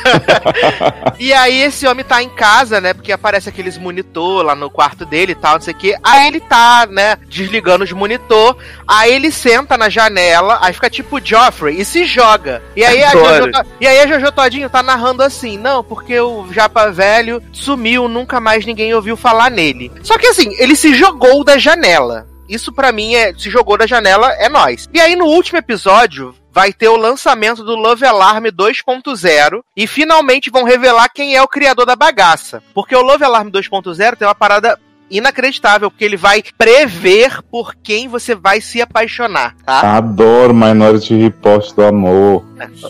e 1.19 1.33
aí 1.33 1.62
esse 1.62 1.88
homem 1.88 2.03
tá 2.03 2.21
em 2.21 2.29
casa, 2.29 2.81
né? 2.81 2.93
Porque 2.93 3.12
aparece 3.12 3.50
aqueles 3.50 3.77
monitor 3.77 4.43
lá 4.43 4.55
no 4.55 4.69
quarto 4.69 5.05
dele 5.05 5.33
e 5.33 5.35
tal, 5.35 5.53
não 5.55 5.62
sei 5.62 5.74
o 5.74 5.77
quê. 5.77 5.95
Aí 6.03 6.27
ele 6.27 6.39
tá, 6.39 6.88
né, 6.89 7.17
desligando 7.27 7.83
os 7.83 7.91
monitor. 7.91 8.57
Aí 8.88 9.13
ele 9.13 9.31
senta 9.31 9.77
na 9.77 9.89
janela, 9.89 10.59
aí 10.62 10.74
fica 10.74 10.89
tipo 10.89 11.24
Joffrey 11.24 11.79
e 11.79 11.85
se 11.85 12.05
joga. 12.05 12.62
E 12.75 12.83
aí 12.83 13.03
a, 13.03 13.12
Jojo, 13.12 13.51
e 13.79 13.88
aí 13.88 14.00
a 14.00 14.07
Jojo 14.07 14.31
Todinho 14.31 14.69
tá 14.69 14.81
narrando 14.81 15.24
assim, 15.24 15.57
não, 15.57 15.83
porque 15.83 16.19
o 16.19 16.51
Japa 16.51 16.91
Velho 16.91 17.41
sumiu, 17.51 18.07
nunca 18.07 18.39
mais 18.39 18.65
ninguém 18.65 18.93
ouviu 18.93 19.15
falar 19.15 19.50
nele. 19.50 19.91
Só 20.03 20.17
que 20.17 20.27
assim, 20.27 20.55
ele 20.57 20.75
se 20.75 20.93
jogou 20.93 21.43
da 21.43 21.57
janela. 21.57 22.27
Isso 22.47 22.71
para 22.71 22.91
mim 22.91 23.15
é. 23.15 23.33
Se 23.33 23.50
jogou 23.50 23.77
da 23.77 23.88
janela, 23.88 24.31
é 24.33 24.47
nós. 24.47 24.88
E 24.93 25.00
aí 25.00 25.15
no 25.15 25.25
último 25.25 25.57
episódio, 25.57 26.35
vai 26.55 26.71
ter 26.71 26.88
o 26.88 26.95
lançamento 26.95 27.65
do 27.65 27.75
Love 27.75 28.05
Alarm 28.05 28.45
2.0 28.45 29.62
e 29.75 29.85
finalmente 29.85 30.50
vão 30.50 30.63
revelar 30.63 31.09
quem 31.09 31.35
é 31.35 31.41
o 31.41 31.50
criador 31.50 31.85
da 31.85 31.97
bagaça. 31.97 32.63
Porque 32.74 32.95
o 32.95 33.01
Love 33.01 33.25
Alarm 33.25 33.50
2.0 33.50 34.15
tem 34.15 34.25
uma 34.25 34.33
parada 34.33 34.79
inacreditável, 35.09 35.89
porque 35.91 36.05
ele 36.05 36.17
vai 36.17 36.43
prever 36.57 37.41
por 37.43 37.75
quem 37.75 38.07
você 38.07 38.35
vai 38.35 38.62
se 38.62 38.81
apaixonar, 38.81 39.55
tá? 39.65 39.97
Adoro 39.97 40.53
Minority 40.53 41.15
Report 41.15 41.74
do 41.74 41.83
amor. 41.83 42.45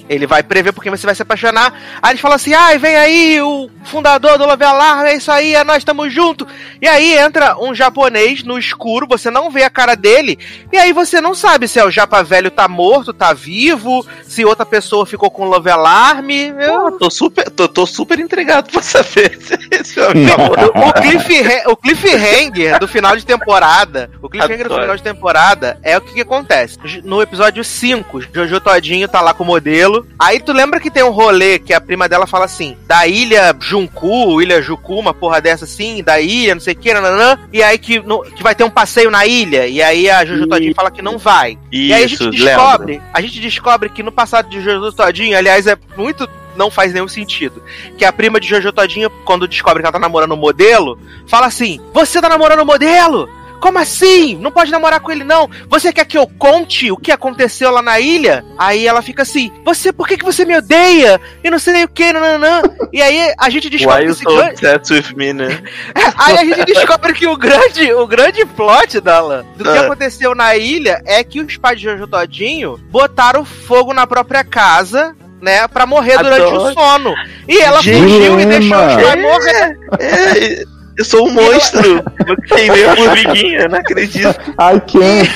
Ele 0.08 0.28
vai 0.28 0.44
prever 0.44 0.72
por 0.72 0.84
quem 0.84 0.92
você 0.92 1.06
vai 1.06 1.16
se 1.16 1.24
apaixonar. 1.24 1.74
Aí 2.02 2.12
ele 2.12 2.20
fala 2.20 2.36
assim: 2.36 2.54
ai, 2.54 2.78
vem 2.78 2.96
aí 2.96 3.42
o 3.42 3.70
fundador 3.84 4.38
do 4.38 4.46
Love 4.46 4.64
Alarm, 4.64 5.06
é 5.06 5.16
isso 5.16 5.32
aí, 5.32 5.56
é 5.56 5.64
nós 5.64 5.78
estamos 5.78 6.14
juntos. 6.14 6.48
E 6.82 6.88
aí 6.88 7.18
entra 7.18 7.58
um 7.58 7.74
japonês 7.74 8.44
no 8.44 8.58
escuro, 8.58 9.08
você 9.08 9.32
não 9.32 9.50
vê 9.50 9.64
a 9.64 9.70
cara 9.70 9.96
dele, 9.96 10.38
e 10.72 10.78
aí 10.78 10.94
você 10.94 11.20
não 11.20 11.34
sabe 11.34 11.68
se 11.68 11.80
é 11.80 11.86
o 11.86 11.92
japa 11.92 12.24
velho 12.24 12.52
tá 12.52 12.68
morto, 12.68 13.14
tá 13.14 13.34
vivo, 13.34 14.06
se 14.24 14.46
outra 14.46 14.66
pessoa 14.66 15.06
ficou 15.06 15.32
com 15.32 15.46
Love 15.46 15.70
Alarm. 15.70 16.30
Eu... 16.30 16.82
Pô, 16.82 16.92
tô 16.92 17.10
super, 17.10 17.50
tô, 17.50 17.68
tô 17.68 17.86
super 17.86 18.20
intrigado 18.20 18.72
pra 18.72 18.82
saber 18.82 19.38
se 19.42 19.58
esse 19.72 20.00
é 20.00 20.08
o 20.08 20.12
o, 20.90 20.94
cliffhanger, 20.94 21.64
o 21.68 21.76
cliffhanger 22.06 22.80
do 22.80 22.88
final 22.88 23.16
de 23.16 23.26
temporada. 23.26 24.10
O 24.22 24.30
cliffhanger 24.30 24.68
do 24.68 24.76
final 24.76 24.96
de 24.96 25.04
temporada 25.04 25.78
é 25.84 25.98
o 25.98 26.02
que, 26.02 26.14
que 26.14 26.22
acontece. 26.22 26.78
No 27.04 27.22
episódio 27.22 27.64
5, 27.64 28.22
Jojo 28.34 28.60
Todinho 28.60 29.08
tá 29.08 29.22
lá 29.22 29.34
com 29.34 29.44
o 29.44 29.48
modelo. 29.48 30.06
Aí 30.20 30.40
tu 30.40 30.54
lembra 30.54 30.80
que 30.80 30.92
tem 30.92 31.04
um 31.04 31.10
rolê 31.10 31.60
que 31.60 31.74
a 31.74 31.82
prima 31.82 32.08
dela 32.08 32.28
fala 32.28 32.46
assim: 32.46 32.78
da 32.88 33.08
ilha 33.08 33.56
Junku, 33.60 34.42
ilha 34.42 34.62
Juku, 34.62 35.00
uma 35.00 35.14
porra 35.14 35.42
dessa 35.42 35.66
assim, 35.66 36.04
da 36.04 36.20
ilha, 36.20 36.56
não 36.56 36.62
sei 36.62 36.74
o 36.74 36.78
que, 36.78 36.94
nananã, 36.94 37.40
e 37.52 37.64
aí 37.64 37.78
que, 37.78 38.00
no, 38.00 38.24
que 38.24 38.44
vai 38.44 38.56
ter 38.56 38.64
um 38.64 38.70
passeio 38.70 39.10
na 39.10 39.26
ilha. 39.26 39.68
E 39.68 39.82
aí 39.82 40.10
a 40.10 40.24
Jojo 40.26 40.48
Todinho 40.48 40.76
fala 40.76 40.92
que 40.92 41.02
não 41.02 41.18
vai. 41.18 41.58
Isso, 41.72 41.90
e 41.90 41.94
aí 41.94 42.04
a 42.04 42.08
gente 42.08 42.30
descobre, 42.30 43.02
a 43.14 43.22
gente 43.22 43.40
descobre 43.40 43.90
que 43.90 44.04
no 44.04 44.12
passado 44.12 44.50
de 44.50 44.62
Jojo 44.62 44.92
Todinho, 44.92 45.38
aliás, 45.38 45.68
é 45.68 45.78
muito 45.98 46.28
não 46.56 46.70
faz 46.72 46.94
nenhum 46.94 47.08
sentido. 47.08 47.62
Que 47.98 48.06
a 48.06 48.14
prima 48.14 48.40
de 48.40 48.48
Jojo 48.48 48.72
Todinho, 48.74 49.10
quando 49.26 49.48
descobre 49.48 49.82
que 49.82 49.86
ela 49.88 49.94
tá 49.94 50.00
namorando 50.00 50.32
o 50.34 50.38
modelo, 50.38 51.00
fala 51.28 51.48
assim: 51.48 51.80
Você 51.94 52.22
tá 52.22 52.30
namorando 52.30 52.62
o 52.62 52.66
modelo? 52.66 53.30
Como 53.58 53.80
assim? 53.80 54.36
Não 54.36 54.52
pode 54.52 54.70
namorar 54.70 55.00
com 55.00 55.12
ele, 55.12 55.24
não. 55.24 55.50
Você 55.70 55.92
quer 55.92 56.06
que 56.06 56.18
eu 56.18 56.28
conte 56.28 56.92
o 56.92 56.98
que 56.98 57.12
aconteceu 57.12 57.72
lá 57.72 57.82
na 57.82 58.00
ilha? 58.00 58.46
Aí 58.60 58.86
ela 58.86 59.02
fica 59.02 59.24
assim: 59.24 59.52
Você, 59.64 59.92
por 59.92 60.08
que, 60.08 60.18
que 60.18 60.26
você 60.26 60.46
me 60.46 60.56
odeia? 60.56 61.20
E 61.44 61.50
não 61.50 61.58
sei 61.58 61.84
o 61.84 61.88
que, 61.88 62.12
nananã. 62.14 62.62
E 62.94 63.02
aí 63.02 63.34
a 63.40 63.50
gente 63.50 63.70
descobre 63.70 64.02
Why 64.04 64.08
you 64.10 64.14
so 64.14 64.24
grande... 64.26 64.52
obsessed 64.52 64.94
with 64.94 65.16
me, 65.18 65.34
né? 65.34 65.64
Aí 66.18 66.38
a 66.38 66.46
gente 66.46 66.66
descobre 66.66 67.14
que 67.14 67.26
o 67.28 67.36
grande, 67.36 67.92
o 67.94 68.06
grande 68.06 68.46
plot 68.46 69.00
dela, 69.02 69.46
do 69.56 69.64
que 69.64 69.70
Ah. 69.70 69.82
aconteceu 69.82 70.36
na 70.36 70.56
ilha, 70.56 71.02
é 71.06 71.24
que 71.24 71.40
os 71.42 71.58
pais 71.58 71.80
de 71.80 71.86
Jojo 71.86 72.08
Todinho 72.08 72.78
botaram 72.92 73.44
fogo 73.44 73.94
na 73.94 74.06
própria 74.06 74.44
casa, 74.44 75.16
né, 75.42 75.68
pra 75.68 75.86
morrer 75.86 76.18
durante 76.18 76.42
Adoro. 76.42 76.64
o 76.70 76.74
sono. 76.74 77.14
E 77.48 77.58
ela 77.60 77.82
Gente, 77.82 78.02
fugiu 78.02 78.40
e 78.40 78.46
deixou 78.46 78.78
os 78.78 78.96
Dilema. 78.96 79.04
pais 79.04 79.22
morrer. 79.22 79.78
É, 80.00 80.64
eu 80.98 81.06
sou 81.06 81.28
um 81.28 81.32
monstro. 81.32 82.04
Queimei 82.48 82.86
a 82.86 82.96
formiguinha, 82.96 83.68
não 83.68 83.80
acredito. 83.80 84.30
I 84.30 84.80
can't. 84.88 85.30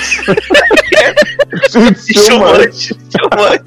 Gente, 1.69 2.13
too 2.13 2.39
much. 2.39 2.87
Chumante, 2.89 2.97
chumante. 3.17 3.63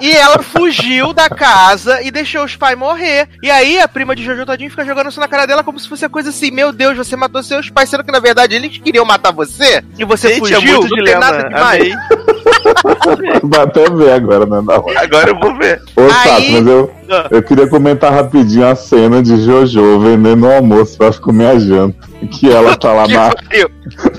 E 0.00 0.12
ela 0.12 0.42
fugiu 0.42 1.12
da 1.12 1.28
casa 1.28 2.02
e 2.02 2.10
deixou 2.10 2.44
os 2.44 2.56
pais 2.56 2.76
morrer. 2.78 3.28
E 3.42 3.50
aí 3.50 3.78
a 3.80 3.88
prima 3.88 4.14
de 4.16 4.24
Jojo 4.24 4.44
Todinho 4.46 4.70
fica 4.70 4.84
jogando 4.84 5.10
isso 5.10 5.20
na 5.20 5.28
cara 5.28 5.46
dela 5.46 5.62
como 5.64 5.78
se 5.78 5.88
fosse 5.88 6.04
a 6.04 6.08
coisa 6.08 6.30
assim: 6.30 6.50
Meu 6.50 6.72
Deus, 6.72 6.96
você 6.96 7.16
matou 7.16 7.42
seus 7.42 7.68
pais, 7.70 7.88
sendo 7.88 8.04
que 8.04 8.12
na 8.12 8.20
verdade 8.20 8.54
eles 8.54 8.78
queriam 8.78 9.04
matar 9.04 9.32
você 9.32 9.82
e 9.98 10.04
você 10.04 10.34
Gente, 10.34 10.52
é 10.52 10.56
fugiu. 10.56 10.60
muito 10.60 10.82
não 10.82 10.88
tem 10.88 10.98
dilema. 11.04 11.20
nada 11.20 11.48
demais. 11.48 11.94
Vai 13.42 13.60
até 13.60 13.90
ver 13.90 14.12
agora, 14.12 14.46
né? 14.46 14.56
Hora. 14.68 15.00
Agora 15.02 15.30
eu 15.30 15.38
vou 15.38 15.56
ver. 15.56 15.80
Ô, 15.96 16.02
Aí- 16.02 16.10
Sato, 16.10 16.52
mas 16.52 16.66
eu, 16.66 16.94
Ah. 17.10 17.26
eu 17.30 17.42
queria 17.42 17.66
comentar 17.68 18.12
rapidinho 18.12 18.66
a 18.66 18.74
cena 18.76 19.22
de 19.22 19.42
Jojo 19.44 19.98
vendendo 20.00 20.46
o 20.46 20.52
almoço 20.52 20.96
pra 20.98 21.12
comer 21.14 21.46
a 21.46 21.58
janta. 21.58 22.08
Que 22.32 22.50
ela 22.50 22.76
tá 22.76 22.92
lá 22.92 23.06
Que 23.08 23.14
na, 23.14 23.30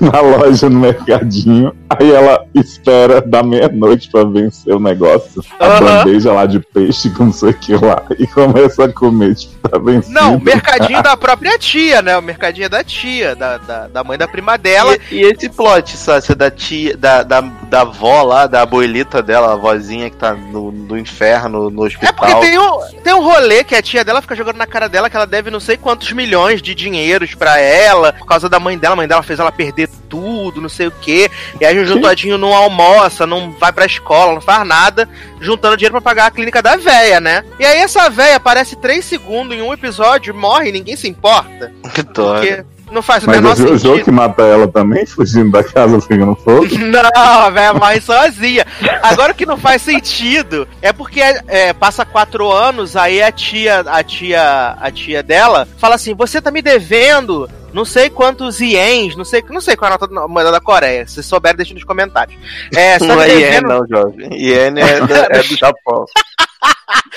na 0.12 0.20
loja, 0.20 0.68
no 0.68 0.80
mercadinho. 0.80 1.72
Aí 2.00 2.10
ela 2.12 2.44
espera 2.54 3.20
da 3.20 3.42
meia-noite 3.42 4.08
pra 4.10 4.24
vencer 4.24 4.74
o 4.74 4.80
negócio. 4.80 5.42
A 5.58 5.66
Aham. 5.66 5.80
bandeja 6.04 6.32
lá 6.32 6.46
de 6.46 6.60
peixe 6.60 7.10
com 7.10 7.24
não 7.26 7.32
sei 7.32 7.50
o 7.50 7.54
que 7.54 7.74
lá. 7.74 8.02
E 8.18 8.26
começa 8.26 8.84
a 8.84 8.92
comer, 8.92 9.34
tipo, 9.34 9.68
tá 9.68 9.78
vencido. 9.78 10.14
Não, 10.14 10.36
o 10.36 10.40
mercadinho 10.40 11.02
da 11.02 11.16
própria 11.16 11.58
tia, 11.58 12.02
né? 12.02 12.16
O 12.16 12.22
mercadinho 12.22 12.66
é 12.66 12.68
da 12.68 12.82
tia, 12.84 13.34
da, 13.34 13.58
da, 13.58 13.86
da 13.88 14.04
mãe 14.04 14.18
da 14.18 14.28
prima 14.28 14.56
dela. 14.58 14.96
E, 15.10 15.16
e 15.16 15.22
esse 15.22 15.48
plot, 15.48 15.96
Sácia, 15.96 16.34
da 16.34 16.50
tia, 16.50 16.96
da, 16.96 17.22
da, 17.22 17.40
da 17.40 17.80
avó 17.82 18.22
lá, 18.22 18.46
da 18.46 18.62
abuelita 18.62 19.22
dela, 19.22 19.52
a 19.52 19.56
vozinha 19.56 20.10
que 20.10 20.16
tá 20.16 20.34
no, 20.34 20.70
no 20.72 20.98
inferno, 20.98 21.70
no 21.70 21.86
É 21.86 21.90
porque 21.90 22.06
hospital. 22.06 22.40
tem 22.40 22.58
um, 22.58 23.02
tem 23.02 23.14
um 23.14 23.22
rolê 23.22 23.64
que 23.64 23.74
a 23.74 23.82
tia 23.82 24.04
dela 24.04 24.20
fica 24.22 24.34
jogando 24.36 24.56
na 24.56 24.66
cara 24.66 24.88
dela 24.88 25.08
que 25.08 25.16
ela 25.16 25.26
deve 25.26 25.50
não 25.50 25.60
sei 25.60 25.76
quantos 25.76 26.12
milhões 26.12 26.60
de 26.62 26.74
dinheiros 26.74 27.34
pra 27.34 27.58
ela, 27.58 28.12
por 28.12 28.26
causa 28.26 28.48
da 28.48 28.58
mãe 28.60 28.76
dela. 28.78 28.92
A 28.94 28.96
mãe 28.96 29.08
dela 29.08 29.22
fez 29.22 29.38
ela 29.38 29.52
perder 29.52 29.88
tudo, 30.12 30.60
não 30.60 30.68
sei 30.68 30.88
o 30.88 30.92
quê. 31.00 31.30
E 31.58 31.64
aí 31.64 31.74
o 31.78 31.86
Jojo 31.86 31.94
Que? 31.94 32.02
Todinho 32.02 32.36
não 32.36 32.54
almoça, 32.54 33.26
não 33.26 33.50
vai 33.52 33.72
pra 33.72 33.86
escola, 33.86 34.34
não 34.34 34.42
faz 34.42 34.66
nada, 34.66 35.08
juntando 35.40 35.74
dinheiro 35.74 35.94
pra 35.94 36.02
pagar 36.02 36.26
a 36.26 36.30
clínica 36.30 36.60
da 36.60 36.76
véia, 36.76 37.18
né? 37.18 37.42
E 37.58 37.64
aí 37.64 37.78
essa 37.78 38.10
véia 38.10 38.36
aparece 38.36 38.76
3 38.76 39.02
segundos 39.02 39.56
em 39.56 39.62
um 39.62 39.72
episódio, 39.72 40.34
morre 40.34 40.68
e 40.68 40.72
ninguém 40.72 40.96
se 40.96 41.08
importa. 41.08 41.72
Que. 41.92 42.02
Porque 42.04 42.64
não 42.90 43.00
faz 43.00 43.24
o 43.24 43.26
Mas 43.26 43.36
menor 43.36 43.52
o 43.54 43.56
Jojo 43.56 43.78
sentido. 43.78 44.04
que 44.04 44.10
mata 44.10 44.42
ela 44.42 44.68
também, 44.68 45.06
fugindo 45.06 45.50
da 45.50 45.64
casa 45.64 45.98
pegando 46.06 46.34
fogo. 46.36 46.66
Não, 46.78 47.00
a 47.14 47.48
velha 47.50 47.72
morre 47.72 48.00
sozinha. 48.00 48.66
Agora 49.02 49.32
o 49.32 49.34
que 49.34 49.46
não 49.46 49.56
faz 49.56 49.80
sentido 49.82 50.68
é 50.82 50.92
porque 50.92 51.20
é, 51.20 51.72
passa 51.72 52.04
quatro 52.04 52.50
anos, 52.52 52.96
aí 52.96 53.22
a 53.22 53.32
tia, 53.32 53.80
a 53.80 54.02
tia, 54.02 54.76
a 54.78 54.90
tia 54.90 55.22
dela 55.22 55.66
fala 55.78 55.94
assim: 55.94 56.14
você 56.14 56.40
tá 56.40 56.50
me 56.50 56.60
devendo 56.60 57.48
não 57.72 57.84
sei 57.84 58.10
quantos 58.10 58.60
ienes, 58.60 59.16
não 59.16 59.24
sei, 59.24 59.42
não 59.50 59.60
sei 59.60 59.76
qual 59.76 59.90
é 59.90 59.94
a 59.94 59.98
nota 59.98 60.06
da 60.12 60.28
moeda 60.28 60.50
da 60.52 60.60
Coreia. 60.60 61.06
Se 61.06 61.22
souber, 61.22 61.56
deixa 61.56 61.74
nos 61.74 61.84
comentários. 61.84 62.38
É, 62.74 62.98
Não 62.98 63.20
é 63.20 63.28
Ien, 63.28 63.60
não, 63.62 63.86
jovem. 63.86 64.28
Ien 64.32 64.74
é, 64.78 65.00
do- 65.00 65.14
é 65.14 65.42
do 65.42 65.56
Japão. 65.56 66.04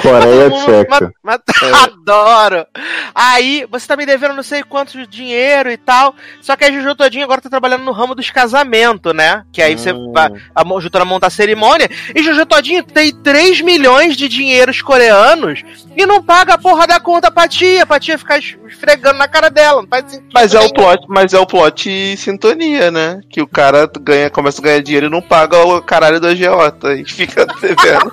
Coreia 0.01 0.49
Tcheca. 0.51 1.13
mas- 1.23 1.39
mas- 1.61 1.73
Adoro! 1.83 2.65
Aí, 3.13 3.65
você 3.71 3.87
tá 3.87 3.95
me 3.95 4.05
devendo 4.05 4.33
não 4.35 4.43
sei 4.43 4.61
quantos 4.63 4.93
de 4.93 5.07
dinheiro 5.07 5.71
e 5.71 5.77
tal. 5.77 6.13
Só 6.41 6.55
que 6.55 6.65
a 6.65 6.71
Juju 6.71 6.95
Todinho 6.95 7.23
agora 7.23 7.41
tá 7.41 7.49
trabalhando 7.49 7.83
no 7.83 7.91
ramo 7.91 8.13
dos 8.15 8.29
casamentos, 8.29 9.13
né? 9.13 9.43
Que 9.51 9.61
aí 9.61 9.77
você 9.77 9.93
Hum. 9.93 10.11
vai 10.13 10.29
a 10.53 10.61
a 10.61 11.05
montar 11.05 11.27
a 11.27 11.29
cerimônia. 11.29 11.89
E 12.13 12.21
Juju 12.23 12.45
Todinho 12.45 12.83
tem 12.83 13.13
3 13.23 13.61
milhões 13.61 14.15
de 14.17 14.27
dinheiros 14.27 14.81
coreanos 14.81 15.63
e 15.95 16.05
não 16.05 16.21
paga 16.21 16.53
a 16.55 16.57
porra 16.57 16.85
da 16.87 16.99
conta 16.99 17.31
pra 17.31 17.47
tia, 17.47 17.85
pra 17.85 17.99
tia 17.99 18.17
ficar 18.17 18.37
es- 18.39 18.57
esfregando 18.67 19.17
na 19.17 19.27
cara 19.27 19.49
dela. 19.49 19.81
Não 19.81 19.87
faz 19.89 20.11
sentido 20.11 20.29
Mas 20.33 20.53
é 20.53 20.59
o 20.59 20.73
plot, 20.73 21.05
mas 21.07 21.33
é 21.33 21.39
o 21.39 21.45
plot 21.45 22.17
sintonia, 22.17 22.91
né? 22.91 23.21
Que 23.29 23.41
o 23.41 23.47
cara 23.47 23.89
ganha, 24.01 24.29
começa 24.29 24.59
a 24.61 24.63
ganhar 24.63 24.81
dinheiro 24.81 25.07
e 25.07 25.09
não 25.09 25.21
paga 25.21 25.57
o 25.65 25.81
caralho 25.81 26.19
do 26.19 26.27
agiota. 26.27 26.93
E 26.95 27.05
fica 27.05 27.45
devendo 27.61 28.11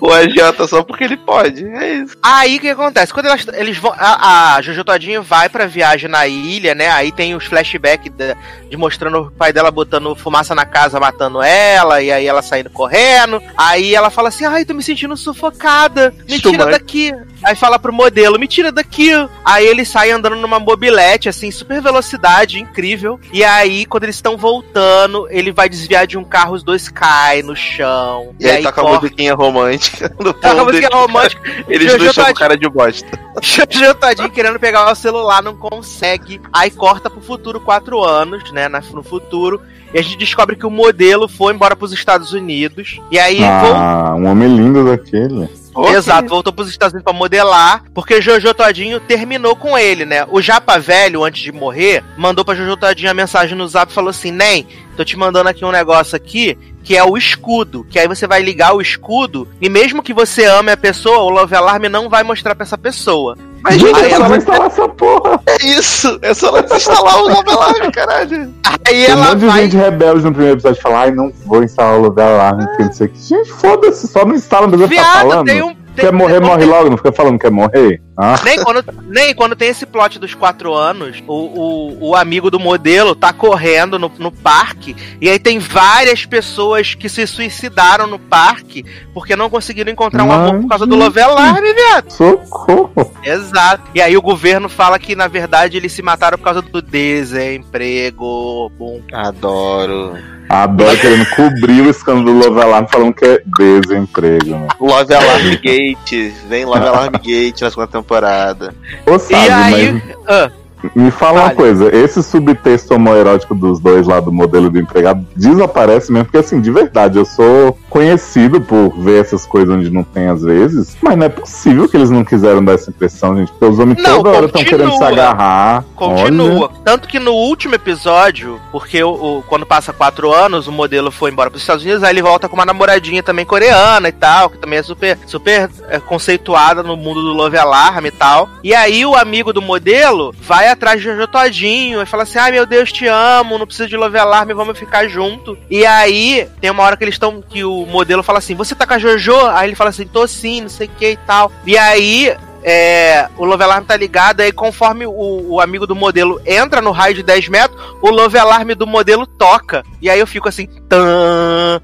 o 0.00 0.12
agiota 0.12 0.66
só 0.66 0.82
porque 0.82 1.03
ele 1.04 1.16
pode. 1.16 1.64
É 1.64 1.94
isso. 1.94 2.16
Aí 2.22 2.56
o 2.56 2.60
que 2.60 2.68
acontece? 2.68 3.12
Quando 3.12 3.26
elas, 3.26 3.46
eles 3.54 3.78
vão. 3.78 3.92
A, 3.96 4.56
a 4.56 4.62
Jojo 4.62 4.84
Todinho 4.84 5.22
vai 5.22 5.48
pra 5.48 5.66
viagem 5.66 6.08
na 6.08 6.26
ilha, 6.26 6.74
né? 6.74 6.90
Aí 6.90 7.12
tem 7.12 7.34
os 7.34 7.44
flashbacks 7.46 8.12
de, 8.12 8.34
de 8.68 8.76
mostrando 8.76 9.18
o 9.22 9.30
pai 9.30 9.52
dela 9.52 9.70
botando 9.70 10.14
fumaça 10.14 10.54
na 10.54 10.64
casa, 10.64 11.00
matando 11.00 11.42
ela, 11.42 12.02
e 12.02 12.10
aí 12.10 12.26
ela 12.26 12.42
saindo 12.42 12.70
correndo. 12.70 13.42
Aí 13.56 13.94
ela 13.94 14.10
fala 14.10 14.28
assim: 14.28 14.44
Ai, 14.44 14.64
tô 14.64 14.74
me 14.74 14.82
sentindo 14.82 15.16
sufocada. 15.16 16.14
Me 16.28 16.38
tira 16.40 16.52
Chumante. 16.52 16.70
daqui. 16.70 17.12
Aí 17.44 17.54
fala 17.54 17.78
pro 17.78 17.92
modelo: 17.92 18.38
Me 18.38 18.46
tira 18.48 18.72
daqui. 18.72 19.10
Aí 19.44 19.66
ele 19.66 19.84
sai 19.84 20.10
andando 20.10 20.36
numa 20.36 20.58
mobilete, 20.58 21.28
assim, 21.28 21.50
super 21.50 21.80
velocidade, 21.82 22.58
incrível. 22.60 23.20
E 23.32 23.44
aí, 23.44 23.84
quando 23.86 24.04
eles 24.04 24.16
estão 24.16 24.36
voltando, 24.36 25.26
ele 25.30 25.52
vai 25.52 25.68
desviar 25.68 26.06
de 26.06 26.16
um 26.16 26.24
carro, 26.24 26.54
os 26.54 26.62
dois 26.62 26.88
caem 26.88 27.42
no 27.42 27.54
chão. 27.54 28.34
E, 28.40 28.48
aí, 28.48 28.62
toca 28.62 28.80
a 28.80 28.84
corta- 28.84 29.00
musiquinha 29.02 29.34
romântica. 29.34 30.14
No 30.18 30.32
Toca 30.32 30.48
a 30.48 30.74
ele- 30.74 30.86
romântica. 30.86 31.42
Eles 31.68 31.92
Jojo 31.92 32.04
não 32.04 32.12
chamam 32.12 32.30
o 32.30 32.34
cara 32.34 32.56
de 32.56 32.68
bosta. 32.68 33.06
Jojo 33.42 33.94
Todinho 33.94 34.30
querendo 34.30 34.58
pegar 34.58 34.90
o 34.90 34.94
celular, 34.94 35.42
não 35.42 35.56
consegue. 35.56 36.40
Aí 36.52 36.70
corta 36.70 37.10
pro 37.10 37.20
futuro 37.20 37.60
quatro 37.60 38.02
anos, 38.02 38.50
né? 38.52 38.68
No 38.68 39.02
futuro. 39.02 39.60
E 39.92 39.98
a 39.98 40.02
gente 40.02 40.16
descobre 40.18 40.56
que 40.56 40.66
o 40.66 40.70
modelo 40.70 41.28
foi 41.28 41.52
embora 41.54 41.76
pros 41.76 41.92
Estados 41.92 42.32
Unidos. 42.32 43.00
E 43.10 43.18
aí. 43.18 43.38
Ah, 43.44 44.14
um 44.16 44.26
homem 44.26 44.48
lindo 44.56 44.84
daquele. 44.84 45.48
Exato, 45.94 46.28
voltou 46.28 46.52
pros 46.52 46.68
Estados 46.68 46.92
Unidos 46.92 47.04
pra 47.04 47.18
modelar, 47.18 47.84
porque 47.92 48.20
Jojo 48.22 48.54
Todinho 48.54 49.00
terminou 49.00 49.56
com 49.56 49.76
ele, 49.76 50.04
né? 50.04 50.26
O 50.30 50.40
Japa 50.40 50.78
Velho, 50.78 51.24
antes 51.24 51.42
de 51.42 51.52
morrer, 51.52 52.04
mandou 52.16 52.44
pra 52.44 52.54
Jojo 52.54 52.76
Todinho 52.76 53.10
a 53.10 53.14
mensagem 53.14 53.56
no 53.56 53.66
zap 53.66 53.90
e 53.90 53.94
falou 53.94 54.10
assim: 54.10 54.30
Nem, 54.30 54.66
tô 54.96 55.04
te 55.04 55.16
mandando 55.16 55.48
aqui 55.48 55.64
um 55.64 55.72
negócio 55.72 56.14
aqui, 56.16 56.56
que 56.82 56.96
é 56.96 57.02
o 57.02 57.16
escudo. 57.16 57.84
Que 57.90 57.98
aí 57.98 58.06
você 58.06 58.26
vai 58.26 58.42
ligar 58.42 58.74
o 58.74 58.80
escudo, 58.80 59.48
e 59.60 59.68
mesmo 59.68 60.02
que 60.02 60.12
você 60.12 60.44
ame 60.44 60.70
a 60.70 60.76
pessoa, 60.76 61.18
o 61.18 61.30
Love 61.30 61.54
Alarm 61.54 61.84
não 61.84 62.08
vai 62.08 62.22
mostrar 62.22 62.54
pra 62.54 62.64
essa 62.64 62.78
pessoa. 62.78 63.36
Mas, 63.64 63.80
Gente, 63.80 63.98
só 63.98 64.16
só, 64.16 64.28
não 64.28 64.36
instalar 64.36 64.66
essa 64.66 64.88
porra. 64.90 65.40
é 65.46 65.66
isso. 65.66 66.18
É 66.22 66.34
só 66.34 66.48
ela 66.48 66.62
desinstalar 66.62 67.16
o 67.22 67.28
Love 67.28 67.90
caralho. 67.92 68.52
Aí 68.86 69.06
Tem 69.06 69.06
um 69.08 69.10
ela 69.12 69.24
monte 69.28 69.38
de 69.38 69.46
vai. 69.46 69.62
gente 69.62 69.76
rebelde 69.76 70.22
no 70.24 70.32
primeiro 70.32 70.54
episódio 70.56 70.82
fala, 70.82 70.98
ai, 71.00 71.10
não 71.10 71.32
vou 71.46 71.62
instalar 71.64 71.98
o 71.98 72.02
lugar 72.02 72.28
alarme, 72.30 72.66
porque 72.66 72.84
não 72.84 72.92
sei 72.92 73.06
o 73.06 73.10
que. 73.10 73.18
Gente, 73.20 73.52
foda-se, 73.52 74.06
só 74.06 74.24
não 74.26 74.34
instala, 74.34 74.66
não 74.66 74.76
precisa 74.78 74.88
ficar 74.90 75.02
Viado, 75.12 75.28
falando. 75.30 75.46
tem 75.46 75.62
um. 75.62 75.68
tem- 75.68 76.04
Quer 76.04 76.12
morrer, 76.12 76.40
tem- 76.40 76.48
morre 76.50 76.64
logo, 76.66 76.90
não 76.90 76.96
fica 76.98 77.12
falando 77.12 77.34
que 77.38 77.46
quer 77.46 77.50
morrer. 77.50 78.02
Ah. 78.16 78.36
Nem 78.44 78.62
quando, 78.62 78.84
nem 79.08 79.34
quando 79.34 79.56
tem 79.56 79.68
esse 79.68 79.84
plot 79.84 80.18
dos 80.18 80.34
quatro 80.34 80.72
anos, 80.72 81.22
o, 81.26 81.34
o, 81.34 82.10
o 82.10 82.16
amigo 82.16 82.50
do 82.50 82.60
modelo 82.60 83.14
tá 83.14 83.32
correndo 83.32 83.98
no, 83.98 84.10
no 84.18 84.30
parque, 84.30 84.94
e 85.20 85.28
aí 85.28 85.38
tem 85.38 85.58
várias 85.58 86.24
pessoas 86.24 86.94
que 86.94 87.08
se 87.08 87.26
suicidaram 87.26 88.06
no 88.06 88.18
parque 88.18 88.84
porque 89.12 89.34
não 89.34 89.50
conseguiram 89.50 89.90
encontrar 89.90 90.22
um 90.22 90.28
Mas, 90.28 90.36
amor 90.36 90.60
por 90.62 90.68
causa 90.68 90.86
do 90.86 90.96
Love 90.96 91.20
Alarm, 91.20 91.62
viado. 91.74 92.10
Socorro! 92.10 93.12
Exato. 93.22 93.90
E 93.94 94.00
aí 94.00 94.16
o 94.16 94.22
governo 94.22 94.68
fala 94.68 94.98
que, 94.98 95.16
na 95.16 95.28
verdade, 95.28 95.76
eles 95.76 95.92
se 95.92 96.02
mataram 96.02 96.38
por 96.38 96.44
causa 96.44 96.62
do 96.62 96.82
desemprego. 96.82 98.70
Bom. 98.78 99.00
Adoro. 99.12 100.16
Adoro 100.48 100.96
querendo 100.98 101.26
cobrir 101.30 101.80
o 101.80 101.90
escândalo 101.90 102.38
do 102.38 102.46
Love 102.46 102.60
Alarm 102.60 102.86
falando 102.90 103.14
que 103.14 103.24
é 103.24 103.42
desemprego, 103.58 104.50
né? 104.50 104.68
Love 104.78 105.14
Alarm 105.14 105.50
Gate. 105.62 106.32
Vem 106.48 106.64
Love 106.64 106.86
Alarm 106.86 107.12
Gate 107.24 107.62
na 107.62 107.70
segunda 107.70 107.88
temporada. 108.04 108.74
Ô, 109.06 109.16
E 109.16 109.18
sabe, 109.18 109.50
aí. 109.50 109.92
mas 109.92 110.16
Ah, 110.26 110.50
me 110.94 111.10
fala 111.10 111.40
uma 111.42 111.50
coisa, 111.50 111.94
esse 111.94 112.22
subtexto 112.22 112.94
homoerótico 112.94 113.54
dos 113.54 113.78
dois 113.80 114.06
lá 114.06 114.20
do 114.20 114.32
modelo 114.32 114.70
do 114.70 114.78
empregado 114.78 115.24
desaparece 115.36 116.10
mesmo, 116.12 116.24
porque 116.26 116.38
assim, 116.38 116.60
de 116.60 116.70
verdade, 116.70 117.18
eu 117.18 117.24
sou 117.24 117.76
conhecido 117.88 118.60
por 118.60 118.90
ver 118.98 119.20
essas 119.20 119.46
coisas 119.46 119.74
onde 119.74 119.90
não 119.90 120.02
tem 120.02 120.26
às 120.28 120.42
vezes, 120.42 120.96
mas 121.02 121.16
não 121.16 121.26
é 121.26 121.28
possível 121.28 121.88
que 121.88 121.96
eles 121.96 122.10
não 122.10 122.24
quiseram 122.24 122.64
dar 122.64 122.72
essa 122.74 122.90
impressão, 122.90 123.36
gente, 123.36 123.50
porque 123.52 123.64
os 123.66 123.78
homens 123.78 124.02
Não, 124.02 124.16
toda 124.16 124.30
hora 124.30 124.46
estão 124.46 124.64
querendo 124.64 124.92
se 124.92 124.98
continua. 124.98 125.08
agarrar. 125.24 125.84
Continua. 125.94 126.70
Tanto 126.84 127.08
que 127.08 127.18
no 127.18 127.32
último 127.32 127.74
episódio, 127.74 128.60
porque 128.72 129.02
o, 129.02 129.10
o- 129.38 129.42
quando 129.48 129.64
passa 129.64 129.92
quatro 129.92 130.32
anos, 130.32 130.66
o 130.66 130.72
modelo 130.72 131.10
foi 131.10 131.30
embora 131.30 131.50
para 131.50 131.56
os 131.56 131.62
Estados 131.62 131.84
Unidos, 131.84 132.02
aí 132.02 132.10
ele 132.12 132.22
volta 132.22 132.48
com 132.48 132.56
uma 132.56 132.64
namoradinha 132.66 133.22
também 133.22 133.44
coreana 133.44 134.08
e 134.08 134.12
tal, 134.12 134.50
que 134.50 134.58
também 134.58 134.78
é 134.78 134.82
super, 134.82 135.18
super 135.26 135.70
é, 135.88 135.98
conceituada 136.00 136.82
no 136.82 136.96
mundo 136.96 137.22
do 137.22 137.32
Love 137.32 137.56
Alarm 137.56 138.06
e 138.06 138.10
tal. 138.10 138.48
E 138.62 138.74
aí 138.74 139.04
o 139.06 139.14
amigo 139.14 139.52
do 139.52 139.62
modelo 139.62 140.34
vai 140.42 140.68
atrás 140.74 141.00
de 141.00 141.06
Jojo 141.06 141.26
Todinho 141.26 142.02
e 142.02 142.06
fala 142.06 142.22
assim: 142.24 142.38
ai 142.38 142.52
meu 142.52 142.66
Deus, 142.66 142.92
te 142.92 143.06
amo, 143.06 143.58
não 143.58 143.66
precisa 143.66 143.88
de 143.88 143.96
Love 143.96 144.18
Alarm, 144.18 144.50
vamos 144.54 144.78
ficar 144.78 145.08
junto. 145.08 145.56
E 145.70 145.84
aí 145.86 146.48
tem 146.60 146.70
uma 146.70 146.82
hora 146.82 146.96
que 146.96 147.04
eles 147.04 147.14
estão, 147.14 147.40
que 147.42 147.64
o 147.64 147.86
modelo 147.86 148.22
fala 148.22 148.38
assim: 148.38 148.54
você 148.54 148.74
tá 148.74 148.86
com 148.86 148.94
a 148.94 148.98
Jojo? 148.98 149.46
Aí 149.48 149.68
ele 149.68 149.76
fala 149.76 149.90
assim: 149.90 150.06
tô 150.06 150.26
sim, 150.26 150.62
não 150.62 150.68
sei 150.68 150.86
o 150.86 150.90
que 150.90 151.10
e 151.12 151.16
tal. 151.16 151.50
E 151.66 151.76
aí 151.76 152.36
é, 152.64 153.28
o 153.36 153.44
Love 153.44 153.62
Alarm 153.62 153.84
tá 153.84 153.96
ligado, 153.96 154.40
aí 154.40 154.50
conforme 154.50 155.06
o, 155.06 155.12
o 155.52 155.60
amigo 155.60 155.86
do 155.86 155.94
modelo 155.94 156.40
entra 156.46 156.80
no 156.80 156.90
raio 156.90 157.14
de 157.14 157.22
10 157.22 157.48
metros, 157.48 157.80
o 158.00 158.08
Love 158.10 158.38
Alarm 158.38 158.70
do 158.70 158.86
modelo 158.86 159.26
toca. 159.26 159.82
E 160.00 160.08
aí 160.08 160.18
eu 160.18 160.26
fico 160.26 160.48
assim, 160.48 160.66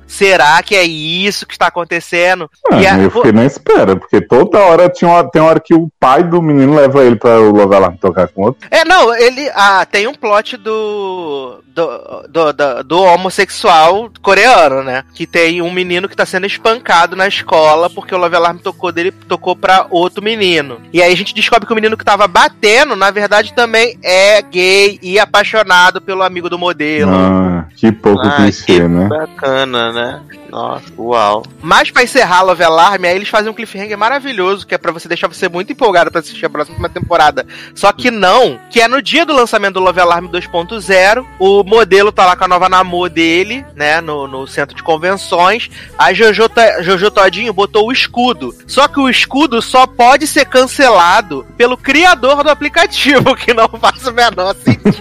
será 0.07 0.63
que 0.63 0.75
é 0.75 0.83
isso 0.85 1.47
que 1.47 1.53
está 1.55 1.67
acontecendo? 1.67 2.51
Ah, 2.71 2.81
E 2.81 2.87
a- 2.87 2.99
eu 2.99 3.11
fiquei 3.11 3.33
na 3.33 3.45
espera, 3.45 3.97
porque 3.97 4.21
toda 4.21 4.59
hora 4.59 4.89
tinha 4.89 5.11
uma, 5.11 5.29
tem 5.31 5.41
uma 5.41 5.49
hora 5.51 5.61
que 5.61 5.75
o 5.75 5.89
pai 5.99 6.23
do 6.23 6.41
menino 6.43 6.75
leva 6.75 7.05
ele 7.05 7.17
pra 7.17 7.41
o 7.41 7.51
Love 7.51 7.75
Alarm 7.75 7.97
tocar 7.97 8.29
com 8.29 8.43
outro. 8.43 8.67
É, 8.71 8.85
não, 8.85 9.15
ele. 9.15 9.51
Ah, 9.55 9.85
tem 9.87 10.07
um 10.07 10.15
plot 10.15 10.57
do. 10.57 11.61
Do, 11.71 11.89
do, 12.29 12.53
do- 12.53 12.85
do 12.85 13.03
homossexual 13.03 14.11
coreano, 14.21 14.83
né? 14.83 15.05
Que 15.15 15.25
tem 15.27 15.63
um 15.63 15.71
menino 15.73 16.09
que 16.09 16.17
tá 16.17 16.27
sendo 16.27 16.45
espancado 16.45 17.15
na 17.15 17.29
escola 17.29 17.89
porque 17.89 18.13
o 18.15 18.19
Love 18.19 18.35
Alarm 18.37 18.59
tocou 18.59 18.91
dele, 18.91 19.13
tocou 19.13 19.55
pra 19.55 19.87
outro 19.89 20.23
menino. 20.23 20.70
E 20.93 21.03
aí 21.03 21.13
a 21.13 21.17
gente 21.17 21.35
descobre 21.35 21.67
que 21.67 21.73
o 21.73 21.75
menino 21.75 21.97
que 21.97 22.05
tava 22.05 22.27
batendo, 22.29 22.95
na 22.95 23.11
verdade, 23.11 23.53
também 23.55 23.99
é 24.03 24.43
gay 24.43 24.99
e 25.03 25.19
apaixonado 25.19 26.01
pelo 26.01 26.23
amigo 26.23 26.49
do 26.51 26.59
modelo. 26.59 27.11
Ah, 27.13 27.65
que 27.77 27.91
pouco 27.91 28.27
Ah, 28.27 28.37
clichê, 28.37 28.65
que 28.65 28.81
né? 28.81 29.09
bacana, 29.09 29.93
né? 29.93 30.21
Nossa, 30.51 30.85
uau. 30.99 31.43
Mas 31.63 31.91
pra 31.91 32.03
encerrar 32.03 32.43
Love 32.43 32.63
Alarm, 32.65 33.05
aí 33.05 33.15
eles 33.15 33.29
fazem 33.29 33.51
um 33.51 33.55
cliffhanger 33.55 33.97
maravilhoso, 33.97 34.67
que 34.67 34.75
é 34.75 34.79
pra 34.79 34.93
você 34.93 35.07
deixar 35.09 35.29
você 35.29 35.49
muito 35.49 35.73
empolgado 35.73 36.11
pra 36.11 36.21
assistir 36.21 36.47
a 36.47 36.51
próxima 36.51 36.89
temporada. 36.89 37.47
Só 37.75 37.93
que 37.93 38.11
não, 38.11 38.59
que 38.71 38.81
é 38.81 38.89
no 38.89 39.01
dia 39.01 39.25
do 39.25 39.33
lançamento 39.35 39.75
do 39.75 39.81
Love 39.81 40.01
Alarm 40.01 40.27
2.0, 40.27 41.25
o 41.39 41.63
modelo 41.65 42.11
tá 42.13 42.27
lá 42.27 42.37
com 42.37 42.45
a 42.45 42.49
nova 42.49 42.69
namor 42.69 43.09
dele, 43.09 43.65
né, 43.75 44.01
no, 44.01 44.27
no 44.27 44.47
centro 44.47 44.75
de 44.75 44.83
convenções. 44.83 45.71
A 45.99 46.13
Jojo, 46.13 46.49
Ta- 46.49 46.83
Jojo 46.83 47.11
Todinho 47.11 47.53
botou 47.53 47.89
o 47.89 47.93
escudo. 47.93 48.55
Só 48.67 48.89
que 48.89 48.99
o 49.01 49.09
escudo 49.09 49.61
só 49.63 49.87
pode 49.87 50.27
ser 50.27 50.45
cancelado 50.47 51.47
pelo 51.57 51.77
criador 51.77 52.43
do 52.43 52.51
aplicativo, 52.51 53.35
que 53.37 53.55
não 53.55 53.69
faz 53.69 54.07
o 54.07 54.13
menor 54.13 54.55
sentido. 54.57 54.97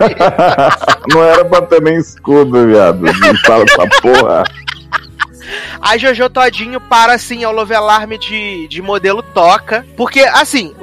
não 1.14 1.24
era 1.24 1.46
pra 1.46 1.62
ter 1.64 1.82
nem 1.82 1.98
escudo, 1.98 2.68
viado. 2.68 3.02
Não 3.02 3.36
fala 3.46 3.64
essa 3.64 3.88
porra. 4.02 4.44
A 5.82 5.98
Jojo 5.98 6.30
Todinho 6.30 6.82
para 6.82 7.14
assim 7.14 7.44
ao 7.44 7.54
Love 7.54 7.74
Alarm 7.74 8.12
de, 8.18 8.68
de 8.68 8.82
modelo 8.82 9.22
toca. 9.22 9.86
Porque, 9.96 10.22
assim, 10.22 10.76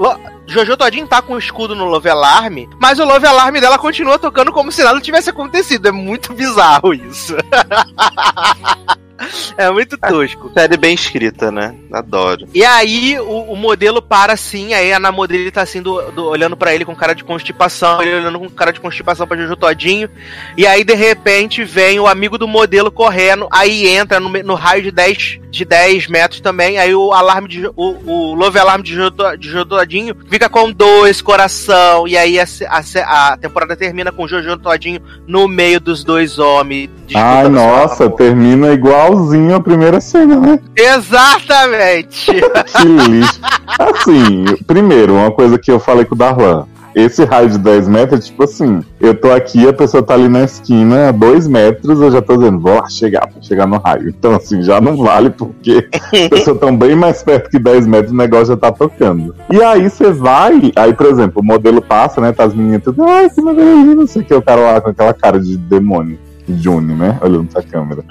Jojo 0.46 0.76
Todinho 0.76 1.06
tá 1.06 1.20
com 1.20 1.34
o 1.34 1.38
escudo 1.38 1.74
no 1.74 1.84
Love 1.84 2.08
Alarm, 2.08 2.66
mas 2.80 2.98
o 2.98 3.04
Love 3.04 3.26
Alarm 3.26 3.54
dela 3.56 3.78
continua 3.78 4.18
tocando 4.18 4.52
como 4.52 4.70
se 4.70 4.82
nada 4.82 5.00
tivesse 5.00 5.30
acontecido. 5.30 5.88
É 5.88 5.92
muito 5.92 6.32
bizarro 6.32 6.94
isso. 6.94 7.36
é 9.56 9.70
muito 9.70 9.96
tosco. 9.98 10.50
Série 10.52 10.76
bem 10.76 10.94
escrita, 10.94 11.50
né? 11.50 11.74
Adoro. 11.92 12.46
E 12.54 12.64
aí 12.64 13.18
o, 13.18 13.52
o 13.52 13.56
modelo 13.56 14.02
para 14.02 14.32
assim, 14.34 14.74
aí 14.74 14.92
a 14.92 14.98
namorada 15.00 15.32
dele 15.36 15.50
tá 15.50 15.62
assim, 15.62 15.80
do, 15.82 16.00
do- 16.12 16.26
olhando 16.28 16.56
pra 16.56 16.74
ele 16.74 16.84
com 16.84 16.94
cara 16.94 17.14
de 17.14 17.24
constipação, 17.24 18.02
ele 18.02 18.14
olhando 18.14 18.38
com 18.38 18.48
cara 18.50 18.72
de 18.72 18.80
constipação 18.80 19.26
pra 19.26 19.36
Jojo 19.36 19.56
Todinho. 19.56 20.08
E 20.56 20.66
aí, 20.66 20.84
de 20.84 20.94
repente, 20.94 21.64
vem 21.64 21.98
o 21.98 22.06
amigo 22.06 22.36
do 22.38 22.46
modelo 22.46 22.90
correndo, 22.90 23.48
aí 23.50 23.86
entra 23.88 24.20
no, 24.20 24.28
no 24.28 24.54
raio 24.54 24.82
de 24.82 24.90
10, 24.90 25.40
de 25.50 25.64
10 25.64 26.06
metros 26.08 26.40
também, 26.40 26.78
aí 26.78 26.94
o 26.94 27.12
alarme 27.12 27.48
de. 27.48 27.62
Jo- 27.62 27.72
O, 27.76 28.30
o 28.30 28.34
Love 28.34 28.58
Alarm 28.58 28.82
de 28.82 28.94
Jojo, 28.94 29.12
de 29.38 29.48
Jojo 29.50 29.64
Todinho 29.66 30.14
fica 30.30 30.48
com 30.48 30.70
dois 30.70 31.20
coração. 31.22 32.06
E 32.06 32.16
aí 32.16 32.38
a, 32.38 32.44
a, 32.68 33.32
a 33.32 33.36
temporada 33.36 33.76
termina 33.76 34.12
com 34.12 34.24
o 34.24 34.28
Jojo 34.28 34.56
Todinho 34.58 35.00
no 35.26 35.48
meio 35.48 35.80
dos 35.80 36.04
dois 36.04 36.38
homens. 36.38 36.90
Ai, 37.14 37.48
nossa, 37.48 38.10
termina 38.10 38.72
igualzinho 39.06 39.54
a 39.54 39.60
primeira 39.60 40.00
cena, 40.00 40.38
né? 40.38 40.58
Exatamente! 40.76 42.32
Que 42.76 42.88
lixo. 42.88 43.40
Assim, 43.78 44.44
primeiro, 44.66 45.14
uma 45.14 45.30
coisa 45.30 45.58
que 45.58 45.70
eu 45.70 45.78
falei 45.78 46.04
com 46.04 46.14
o 46.14 46.18
Darlan. 46.18 46.66
Esse 46.94 47.24
raio 47.24 47.50
de 47.50 47.58
10 47.58 47.88
metros, 47.88 48.26
tipo 48.26 48.42
assim, 48.44 48.80
eu 48.98 49.14
tô 49.14 49.30
aqui, 49.30 49.68
a 49.68 49.72
pessoa 49.72 50.02
tá 50.02 50.14
ali 50.14 50.28
na 50.28 50.44
esquina, 50.44 51.10
a 51.10 51.12
2 51.12 51.46
metros, 51.46 52.00
eu 52.00 52.10
já 52.10 52.22
tô 52.22 52.38
dizendo, 52.38 52.58
vou 52.58 52.74
lá 52.74 52.88
chegar, 52.88 53.26
pra 53.26 53.42
chegar 53.42 53.66
no 53.66 53.76
raio. 53.76 54.08
Então, 54.08 54.34
assim, 54.34 54.62
já 54.62 54.80
não 54.80 54.96
vale, 54.96 55.28
porque 55.28 55.86
as 55.92 56.28
pessoas 56.28 56.56
estão 56.56 56.74
bem 56.74 56.96
mais 56.96 57.22
perto 57.22 57.50
que 57.50 57.58
10 57.58 57.86
metros, 57.86 58.12
o 58.12 58.16
negócio 58.16 58.46
já 58.46 58.56
tá 58.56 58.72
tocando. 58.72 59.34
E 59.50 59.62
aí 59.62 59.90
você 59.90 60.10
vai, 60.10 60.72
aí, 60.74 60.94
por 60.94 61.06
exemplo, 61.06 61.42
o 61.42 61.44
modelo 61.44 61.82
passa, 61.82 62.18
né, 62.20 62.32
tá 62.32 62.44
as 62.44 62.54
meninas 62.54 62.82
tudo, 62.82 63.04
ai, 63.04 63.28
que 63.28 63.42
maravilha, 63.42 63.94
não 63.94 64.06
sei 64.06 64.22
o 64.22 64.24
que, 64.24 64.34
o 64.34 64.42
cara 64.42 64.60
lá 64.60 64.80
com 64.80 64.88
aquela 64.88 65.12
cara 65.12 65.38
de 65.38 65.54
demônio, 65.54 66.18
de 66.48 66.62
Juni, 66.62 66.94
né, 66.94 67.18
olhando 67.20 67.48
pra 67.52 67.62
câmera. 67.62 68.02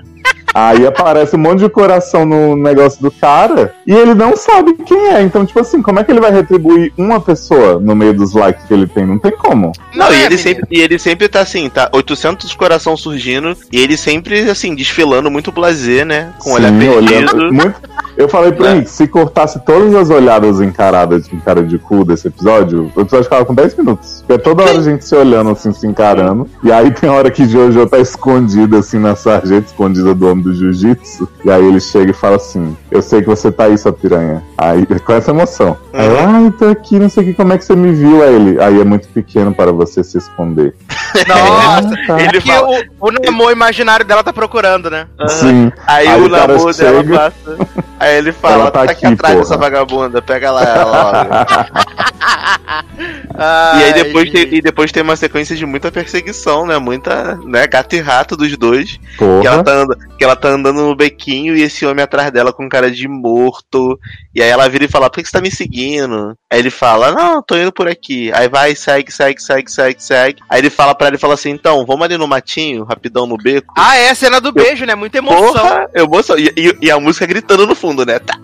Aí 0.58 0.88
aparece 0.88 1.36
um 1.36 1.39
monte 1.39 1.60
de 1.60 1.70
coração 1.70 2.26
no 2.26 2.56
negócio 2.56 3.02
do 3.02 3.12
cara 3.12 3.74
e 3.86 3.94
ele 3.94 4.13
não 4.13 4.38
sabe 4.38 4.74
quem 4.86 5.10
é. 5.10 5.22
Então, 5.22 5.46
tipo 5.46 5.60
assim, 5.60 5.82
como 5.82 6.00
é 6.00 6.04
que 6.06 6.10
ele 6.13 6.22
vai 6.22 6.32
retribuir 6.32 6.94
uma 6.98 7.20
pessoa 7.20 7.78
no 7.78 7.94
meio 7.94 8.13
dos 8.13 8.34
likes 8.34 8.63
que 8.65 8.74
ele 8.74 8.88
tem? 8.88 9.06
Não 9.06 9.20
tem 9.20 9.34
como. 9.34 9.74
Não, 9.94 10.10
e, 10.13 10.15
é, 10.15 10.26
ele 10.26 10.38
sempre, 10.38 10.63
e 10.72 10.80
ele 10.80 10.98
sempre 10.98 11.28
tá 11.28 11.41
assim, 11.41 11.70
tá 11.70 11.89
800 11.91 12.56
coração 12.56 12.96
surgindo, 12.96 13.54
e 13.70 13.82
ele 13.82 13.98
sempre, 13.98 14.50
assim, 14.50 14.74
desfilando 14.74 15.30
muito 15.30 15.52
blazer, 15.52 16.06
né? 16.06 16.30
Com 16.39 16.52
o 16.52 16.54
olhar 16.54 16.70
Sim, 16.72 16.80
perdido. 16.80 16.96
olhando 17.36 17.54
muito. 17.54 17.76
Eu 18.15 18.30
falei 18.30 18.54
pra 18.54 18.70
É. 18.70 18.78
ele, 18.78 18.86
se 18.86 19.10
cortasse 19.10 19.60
todas 19.65 19.94
as 19.94 20.10
olhadas 20.10 20.62
encaradas 20.62 21.28
com 21.28 21.38
cara 21.38 21.62
de 21.62 21.78
cu 21.78 22.06
desse 22.06 22.30
episódio, 22.30 22.89
o 22.96 23.02
episódio 23.02 23.26
ficava 23.26 23.44
com 23.44 23.54
10 23.54 23.76
minutos. 23.76 24.24
Porque 24.26 24.34
é 24.34 24.38
toda 24.38 24.63
hora 24.63 24.78
a 24.80 24.82
gente 24.82 25.04
se 25.04 25.13
olhando, 25.13 25.50
assim, 25.50 25.74
se 25.74 25.86
encarando. 25.86 26.48
E 26.63 26.72
aí 26.72 26.91
tem 26.91 27.10
hora 27.10 27.30
que 27.30 27.46
Jojo 27.46 27.86
tá 27.88 28.00
escondida, 28.00 28.78
assim, 28.80 29.00
na 29.00 29.18
sarjeta, 29.18 29.68
escondida 29.68 30.15
do 30.15 30.30
homem 30.30 30.45
do 30.46 30.54
jiu-jitsu. 30.54 31.28
E 31.44 31.52
aí 31.52 31.66
ele 31.66 31.80
chega 31.80 32.12
e 32.12 32.14
fala 32.14 32.36
assim: 32.38 32.76
Eu 32.92 33.02
sei 33.02 33.22
que 33.22 33.28
você 33.28 33.52
tá 33.52 33.66
aí, 33.66 33.78
sua 33.78 33.92
piranha. 33.92 34.44
Aí, 34.58 34.86
com 34.86 35.14
essa 35.14 35.32
emoção. 35.32 35.78
Aí, 35.92 36.06
ela, 36.08 36.38
ai, 36.38 36.52
tô 36.58 36.66
aqui, 36.66 36.98
não 37.00 37.10
sei 37.10 37.24
o 37.24 37.26
que, 37.28 37.34
como 37.34 37.54
é 37.54 37.58
que 37.58 37.66
você 37.66 37.76
me 37.76 37.92
viu? 37.94 38.24
Aí 38.24 38.34
ele, 38.36 38.62
aí 38.62 38.80
é 38.80 38.84
muito 38.84 39.08
pequeno 39.10 39.54
para 39.54 39.72
você 39.72 40.04
se 40.04 40.18
esconder. 40.18 40.74
Nossa! 41.28 41.90
Ah, 41.90 42.08
tá. 42.08 42.20
Ele 42.22 42.38
É 42.38 42.42
que 42.42 42.48
fala- 42.52 42.68
o, 43.00 43.08
o 43.08 43.12
namor 43.12 43.52
imaginário 43.52 44.06
dela 44.06 44.24
tá 44.24 44.32
procurando, 44.34 44.90
né? 44.90 45.08
Sim. 45.28 45.72
Aí, 45.88 46.08
Aí 46.08 46.22
o 46.22 46.26
o 46.26 46.30
cara 46.30 46.54
namoro 46.54 46.74
dela 46.76 47.02
chega- 47.04 47.18
passa. 47.18 47.58
Aí 48.00 48.18
ele 48.18 48.32
fala, 48.32 48.56
Ela 48.56 48.72
tá 48.72 48.86
tá, 48.86 48.92
aqui, 48.92 49.06
aqui, 49.06 49.14
atrás 49.14 49.34
porra." 49.36 49.44
dessa 49.46 49.58
vagabunda, 49.58 50.22
pega 50.22 50.52
lá 50.52 50.64
ela 50.64 50.86
logo. 50.86 51.30
E 53.80 53.84
aí 53.84 53.94
depois 53.94 54.32
tem, 54.32 54.54
e 54.56 54.62
depois 54.62 54.92
tem 54.92 55.04
uma 55.04 55.16
sequência 55.16 55.56
de 55.56 55.66
muita 55.66 55.92
perseguição, 55.92 56.66
né? 56.66 56.78
Muita, 56.78 57.36
né, 57.44 57.68
gato 57.68 57.94
e 57.96 58.00
rato 58.00 58.36
dos 58.38 58.56
dois. 58.58 58.98
Que 59.18 59.24
ela, 59.24 59.42
Porra. 59.42 59.64
tá 59.64 59.72
andando, 59.74 59.98
que 60.18 60.24
ela 60.24 60.36
tá 60.36 60.48
andando 60.50 60.82
no 60.82 60.96
bequinho 60.96 61.56
e 61.56 61.62
esse 61.62 61.86
homem 61.86 62.04
atrás 62.04 62.32
dela 62.32 62.54
com 62.54 62.70
cara 62.70 62.90
de 62.90 63.08
morto. 63.08 64.00
E 64.34 64.42
aí 64.42 64.50
ela 64.50 64.68
vira 64.70 64.86
e 64.86 64.90
fala, 64.90 65.10
por 65.10 65.22
que 65.22 65.26
você 65.28 65.32
tá 65.34 65.42
me 65.42 65.52
seguindo? 65.52 66.36
Aí 66.52 66.60
ele 66.60 66.70
fala, 66.70 67.12
não, 67.12 67.42
tô 67.42 67.56
indo 67.58 67.72
por 67.72 67.88
aqui. 67.88 68.32
Aí 68.34 68.48
vai, 68.48 68.76
segue, 68.76 69.12
segue, 69.12 69.42
segue, 69.42 69.70
segue, 69.72 70.02
segue. 70.04 70.42
Aí 70.50 70.60
ele 70.60 70.70
fala 70.70 70.96
pra 70.96 71.08
ela 71.08 71.16
e 71.16 71.20
fala 71.20 71.34
assim, 71.34 71.50
então, 71.52 71.86
vamos 71.86 72.04
ali 72.06 72.18
no 72.18 72.28
matinho, 72.28 72.84
rapidão 72.86 73.26
no 73.28 73.38
beco. 73.38 73.74
Ah, 73.78 73.98
é 73.98 74.10
a 74.10 74.16
cena 74.16 74.40
do 74.40 74.52
beijo, 74.52 74.86
né? 74.86 74.96
Muita 74.96 75.18
emoção. 75.18 75.52
Porra, 75.54 75.90
emoção. 75.94 76.38
E, 76.38 76.52
e- 76.56 76.78
e 76.84 76.92
a 76.92 77.00
música 77.00 77.26
gritando 77.26 77.68
no 77.68 77.76
fundo, 77.76 77.85
né? 77.93 78.19
Tá, 78.19 78.36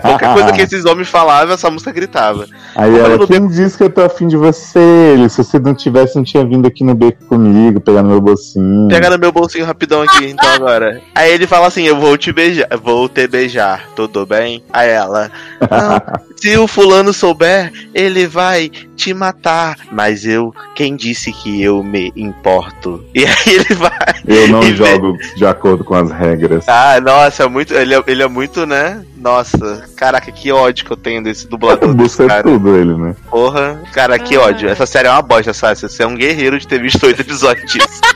Qualquer 0.00 0.32
coisa 0.32 0.52
que 0.52 0.62
esses 0.62 0.84
homens 0.84 1.08
falavam, 1.08 1.54
essa 1.54 1.70
música 1.70 1.92
gritava. 1.92 2.46
Aí 2.74 2.96
ela, 2.96 3.16
não 3.16 3.26
quem 3.26 3.46
disse 3.48 3.76
que 3.76 3.84
eu 3.84 3.90
tô 3.90 4.02
afim 4.02 4.26
de 4.26 4.36
você? 4.36 4.80
Se 5.28 5.38
você 5.44 5.58
não 5.58 5.74
tivesse, 5.74 6.16
não 6.16 6.24
tinha 6.24 6.44
vindo 6.44 6.66
aqui 6.66 6.84
no 6.84 6.94
beco 6.94 7.24
comigo, 7.26 7.80
pegar 7.80 8.02
no 8.02 8.10
meu 8.10 8.20
bolsinho. 8.20 8.88
Pega 8.88 9.10
no 9.10 9.18
meu 9.18 9.32
bolsinho 9.32 9.64
rapidão 9.64 10.02
aqui, 10.02 10.26
então 10.26 10.48
agora. 10.54 11.00
Aí 11.14 11.32
ele 11.32 11.46
fala 11.46 11.66
assim: 11.66 11.82
Eu 11.82 11.98
vou 11.98 12.16
te 12.16 12.32
beijar, 12.32 12.68
vou 12.82 13.08
te 13.08 13.26
beijar, 13.26 13.88
tudo 13.94 14.24
bem? 14.24 14.62
Aí 14.72 14.88
ela, 14.90 15.30
não, 15.60 16.20
se 16.36 16.56
o 16.56 16.66
fulano 16.66 17.12
souber, 17.12 17.72
ele 17.94 18.26
vai 18.26 18.70
te 18.96 19.12
matar. 19.12 19.76
Mas 19.92 20.24
eu, 20.24 20.54
quem 20.74 20.96
disse 20.96 21.32
que 21.32 21.62
eu 21.62 21.82
me 21.82 22.12
importo? 22.16 23.04
E 23.14 23.24
aí 23.24 23.54
ele 23.54 23.74
vai. 23.74 23.90
Eu 24.26 24.48
não 24.48 24.62
e 24.62 24.72
vê- 24.72 24.86
jogo 24.92 25.16
de 25.36 25.46
acordo 25.46 25.84
com 25.84 25.94
as 25.94 26.10
regras. 26.10 26.64
Ah, 26.68 27.00
nossa, 27.00 27.44
é 27.44 27.48
muito. 27.48 27.74
Ele 27.74 27.94
é, 27.94 28.02
ele 28.06 28.22
é 28.22 28.27
muito, 28.28 28.66
né? 28.66 29.04
Nossa, 29.16 29.84
caraca, 29.96 30.30
que 30.30 30.50
ódio 30.52 30.84
que 30.84 30.92
eu 30.92 30.96
tenho 30.96 31.22
desse 31.22 31.48
dublador 31.48 31.94
desse 31.94 32.18
Busca 32.18 32.26
cara. 32.26 32.42
tudo 32.42 32.76
ele, 32.76 32.94
né? 32.94 33.14
Porra, 33.30 33.80
cara, 33.92 34.18
que 34.18 34.36
ódio. 34.36 34.68
Essa 34.68 34.86
série 34.86 35.08
é 35.08 35.10
uma 35.10 35.22
bosta, 35.22 35.52
sabe? 35.52 35.78
Você 35.80 36.02
é 36.02 36.06
um 36.06 36.14
guerreiro 36.14 36.58
de 36.58 36.66
ter 36.66 36.80
visto 36.80 37.04
oito 37.06 37.20
episódios 37.20 37.70
disso. 37.70 38.00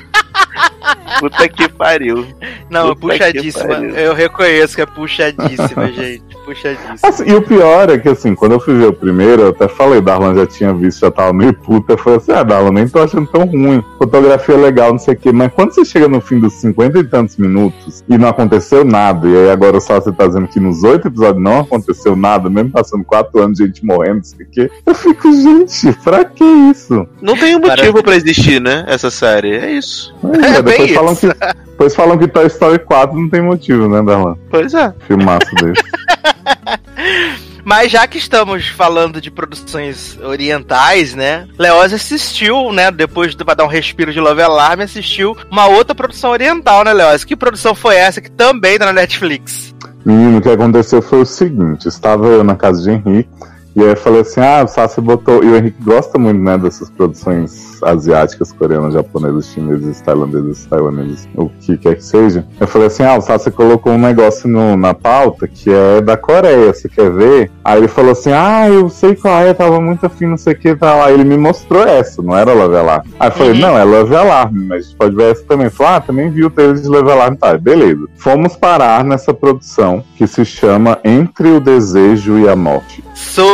Puta 1.21 1.49
que 1.49 1.69
pariu. 1.69 2.27
Não, 2.71 2.91
é 2.91 2.95
Puta 2.95 3.15
que 3.15 3.19
puxadíssima. 3.19 3.67
pariu. 3.75 3.91
Eu 3.91 4.15
reconheço 4.15 4.75
que 4.75 4.83
é 4.83 4.87
puxadíssima, 4.87 5.87
gente. 5.93 6.23
Puxadíssima. 6.45 6.97
Assim, 7.03 7.25
e 7.31 7.35
o 7.35 7.43
pior 7.43 7.91
é 7.91 7.99
que, 7.99 8.09
assim, 8.09 8.35
quando 8.35 8.53
eu 8.53 8.61
fui 8.61 8.75
ver 8.75 8.87
o 8.87 8.93
primeiro, 8.93 9.43
eu 9.43 9.49
até 9.51 9.69
falei, 9.69 10.01
Darlan 10.01 10.35
já 10.35 10.47
tinha 10.47 10.73
visto, 10.75 11.01
já 11.01 11.11
tava 11.11 11.33
meio 11.33 11.55
puta. 11.55 11.93
Eu 11.93 11.99
falei 11.99 12.19
assim, 12.19 12.33
ah, 12.33 12.43
Darlan, 12.43 12.73
nem 12.73 12.89
tô 12.89 12.99
achando 13.01 13.27
tão 13.27 13.45
ruim. 13.45 13.83
Fotografia 13.99 14.57
legal, 14.57 14.91
não 14.93 14.99
sei 14.99 15.15
o 15.15 15.17
quê. 15.17 15.33
Mas 15.33 15.53
quando 15.53 15.73
você 15.73 15.85
chega 15.85 16.09
no 16.09 16.21
fim 16.21 16.41
dos 16.41 16.55
cinquenta 16.55 16.99
e 16.99 17.05
tantos 17.05 17.37
minutos 17.37 18.03
e 18.09 18.19
não 18.19 18.29
aconteceu 18.29 18.85
nada, 18.85 19.29
e 19.29 19.37
aí 19.37 19.51
agora 19.51 19.81
só 19.81 20.01
você 20.01 20.11
tá 20.13 20.27
dizendo 20.27 20.49
que 20.49 20.59
nos 20.61 20.83
oito 20.83 21.09
episódios 21.09 21.43
não 21.43 21.61
aconteceu 21.61 22.17
nada, 22.17 22.51
mesmo 22.51 22.71
passando 22.71 23.05
quatro 23.05 23.41
anos 23.41 23.59
de 23.59 23.67
gente 23.67 23.85
morrendo, 23.85 24.17
não 24.17 24.25
sei 24.25 24.47
o 24.47 24.51
quê. 24.51 24.71
Eu 24.85 24.95
fico, 24.95 25.33
gente, 25.33 25.93
pra 26.03 26.25
que 26.25 26.45
isso? 26.45 27.07
Não 27.21 27.37
tem 27.37 27.55
um 27.57 27.61
motivo 27.61 28.03
pra 28.03 28.17
existir, 28.17 28.61
né? 28.61 28.85
Essa 28.89 29.11
série. 29.11 29.53
É 29.53 29.71
isso. 29.73 30.15
É, 30.43 30.61
depois, 30.61 30.93
falam 30.93 31.13
isso. 31.13 31.29
que, 31.29 31.47
depois 31.71 31.95
falam 31.95 32.19
que 32.19 32.29
Toy 32.29 32.47
Story 32.47 32.79
4 32.81 33.17
não 33.19 33.29
tem 33.29 33.41
motivo, 33.41 33.89
né, 33.89 34.03
Darlan? 34.03 34.37
Pois 34.51 34.75
é. 34.75 34.93
Filmaço 35.07 35.55
desse. 35.57 35.83
Mas 37.65 37.93
já 37.93 38.07
que 38.09 38.19
estamos 38.19 38.67
falando 38.67 39.21
de 39.21 39.31
produções 39.31 40.19
orientais, 40.21 41.15
né? 41.15 41.47
Leoz 41.57 41.93
assistiu, 41.93 42.73
né? 42.73 42.91
Depois 42.91 43.37
de 43.37 43.45
dar 43.45 43.65
um 43.65 43.69
respiro 43.69 44.13
de 44.13 44.19
Love 44.19 44.43
Alarm, 44.43 44.81
assistiu 44.81 45.37
uma 45.49 45.69
outra 45.69 45.95
produção 45.95 46.31
oriental, 46.31 46.85
né, 46.85 46.93
Leoz? 46.93 47.23
Que 47.23 47.37
produção 47.37 47.73
foi 47.75 47.95
essa 47.95 48.21
que 48.21 48.31
também 48.31 48.79
tá 48.79 48.87
na 48.87 48.93
Netflix? 48.93 49.73
Menino, 50.05 50.39
o 50.39 50.43
que 50.43 50.49
aconteceu 50.49 51.01
foi 51.01 51.21
o 51.21 51.27
seguinte: 51.27 51.87
estava 51.87 52.27
eu 52.27 52.43
na 52.43 52.57
casa 52.57 52.83
de 52.83 52.91
Henrique, 52.91 53.31
e 53.75 53.81
aí 53.83 53.91
eu 53.91 53.97
falei 53.97 54.21
assim: 54.21 54.41
ah, 54.41 54.63
o 54.65 54.69
Sassi 54.69 55.01
botou. 55.01 55.43
E 55.43 55.49
o 55.49 55.57
Henrique 55.57 55.83
gosta 55.83 56.19
muito, 56.19 56.41
né, 56.41 56.57
dessas 56.59 56.91
produções 56.91 57.83
asiáticas, 57.83 58.53
coreanas, 58.53 58.95
japonesas, 58.95 59.47
chinesas, 59.49 60.01
tailandesas, 60.01 60.67
taiwanesas, 60.67 61.29
o 61.37 61.49
que 61.61 61.77
quer 61.77 61.97
que 61.97 62.05
seja. 62.05 62.47
Eu 62.61 62.67
falei 62.67 62.87
assim: 62.89 63.03
ah, 63.03 63.17
o 63.17 63.21
Sassi 63.21 63.51
colocou 63.51 63.93
um 63.93 63.99
negócio 63.99 64.49
no- 64.49 64.77
na 64.77 64.95
pauta 64.95 65.47
que 65.49 65.71
é 65.73 66.01
da 66.01 66.17
Coreia, 66.17 66.73
você 66.73 66.89
quer 66.89 67.11
ver? 67.11 67.51
Aí 67.65 67.79
ele 67.79 67.89
falou 67.89 68.13
assim: 68.13 68.33
ah, 68.33 68.69
eu 68.69 68.89
sei 68.89 69.15
qual 69.15 69.41
é, 69.41 69.53
tava 69.55 69.81
muito 69.81 70.05
afim, 70.07 70.27
não 70.27 70.37
sei 70.37 70.53
o 70.55 70.59
que, 70.59 70.75
tá 70.75 70.95
lá. 70.95 71.11
Ele 71.13 71.25
me 71.25 71.37
mostrou 71.37 71.83
essa, 71.83 72.23
não 72.23 72.37
era 72.37 72.53
Love 72.53 72.77
Alarm. 72.77 73.03
Aí 73.19 73.29
eu 73.29 73.33
falei: 73.33 73.53
Uhum. 73.53 73.59
não, 73.59 73.79
é 73.79 73.85
Love 73.85 74.15
Alarm, 74.17 74.55
mas 74.69 74.93
pode 74.93 75.17
ver 75.17 75.33
essa 75.33 75.45
também. 75.45 75.71
Falou: 75.71 75.95
ah, 75.95 76.01
também 76.01 76.31
vi 76.31 76.45
o 76.45 76.51
trailer 76.51 76.77
de 76.77 76.89
Love 76.89 77.11
Alarm, 77.11 77.35
tá, 77.35 77.57
beleza. 77.59 78.07
Fomos 78.17 78.57
parar 78.57 79.05
nessa 79.05 79.35
produção 79.35 80.05
que 80.17 80.27
se 80.27 80.45
chama 80.45 80.99
Entre 81.05 81.49
o 81.51 81.61
Desejo 81.61 82.39
e 82.39 82.49
a 82.49 82.55
Morte. 82.55 83.03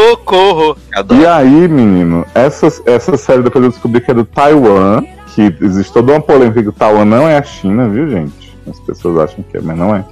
Socorro! 0.08 0.74
E 1.10 1.26
aí, 1.26 1.68
menino, 1.68 2.24
essa, 2.34 2.66
essa 2.86 3.16
série 3.18 3.42
depois 3.42 3.62
eu 3.62 3.70
descobri 3.70 4.00
que 4.00 4.10
é 4.10 4.14
do 4.14 4.24
Taiwan, 4.24 5.02
que 5.34 5.54
existe 5.60 5.92
toda 5.92 6.12
uma 6.12 6.20
polêmica 6.20 6.62
que 6.62 6.68
o 6.70 6.72
Taiwan 6.72 7.04
não 7.04 7.28
é 7.28 7.36
a 7.36 7.42
China, 7.42 7.86
viu, 7.88 8.08
gente? 8.08 8.56
As 8.66 8.80
pessoas 8.80 9.18
acham 9.18 9.44
que 9.44 9.58
é, 9.58 9.60
mas 9.60 9.76
não 9.76 9.94
é. 9.94 10.04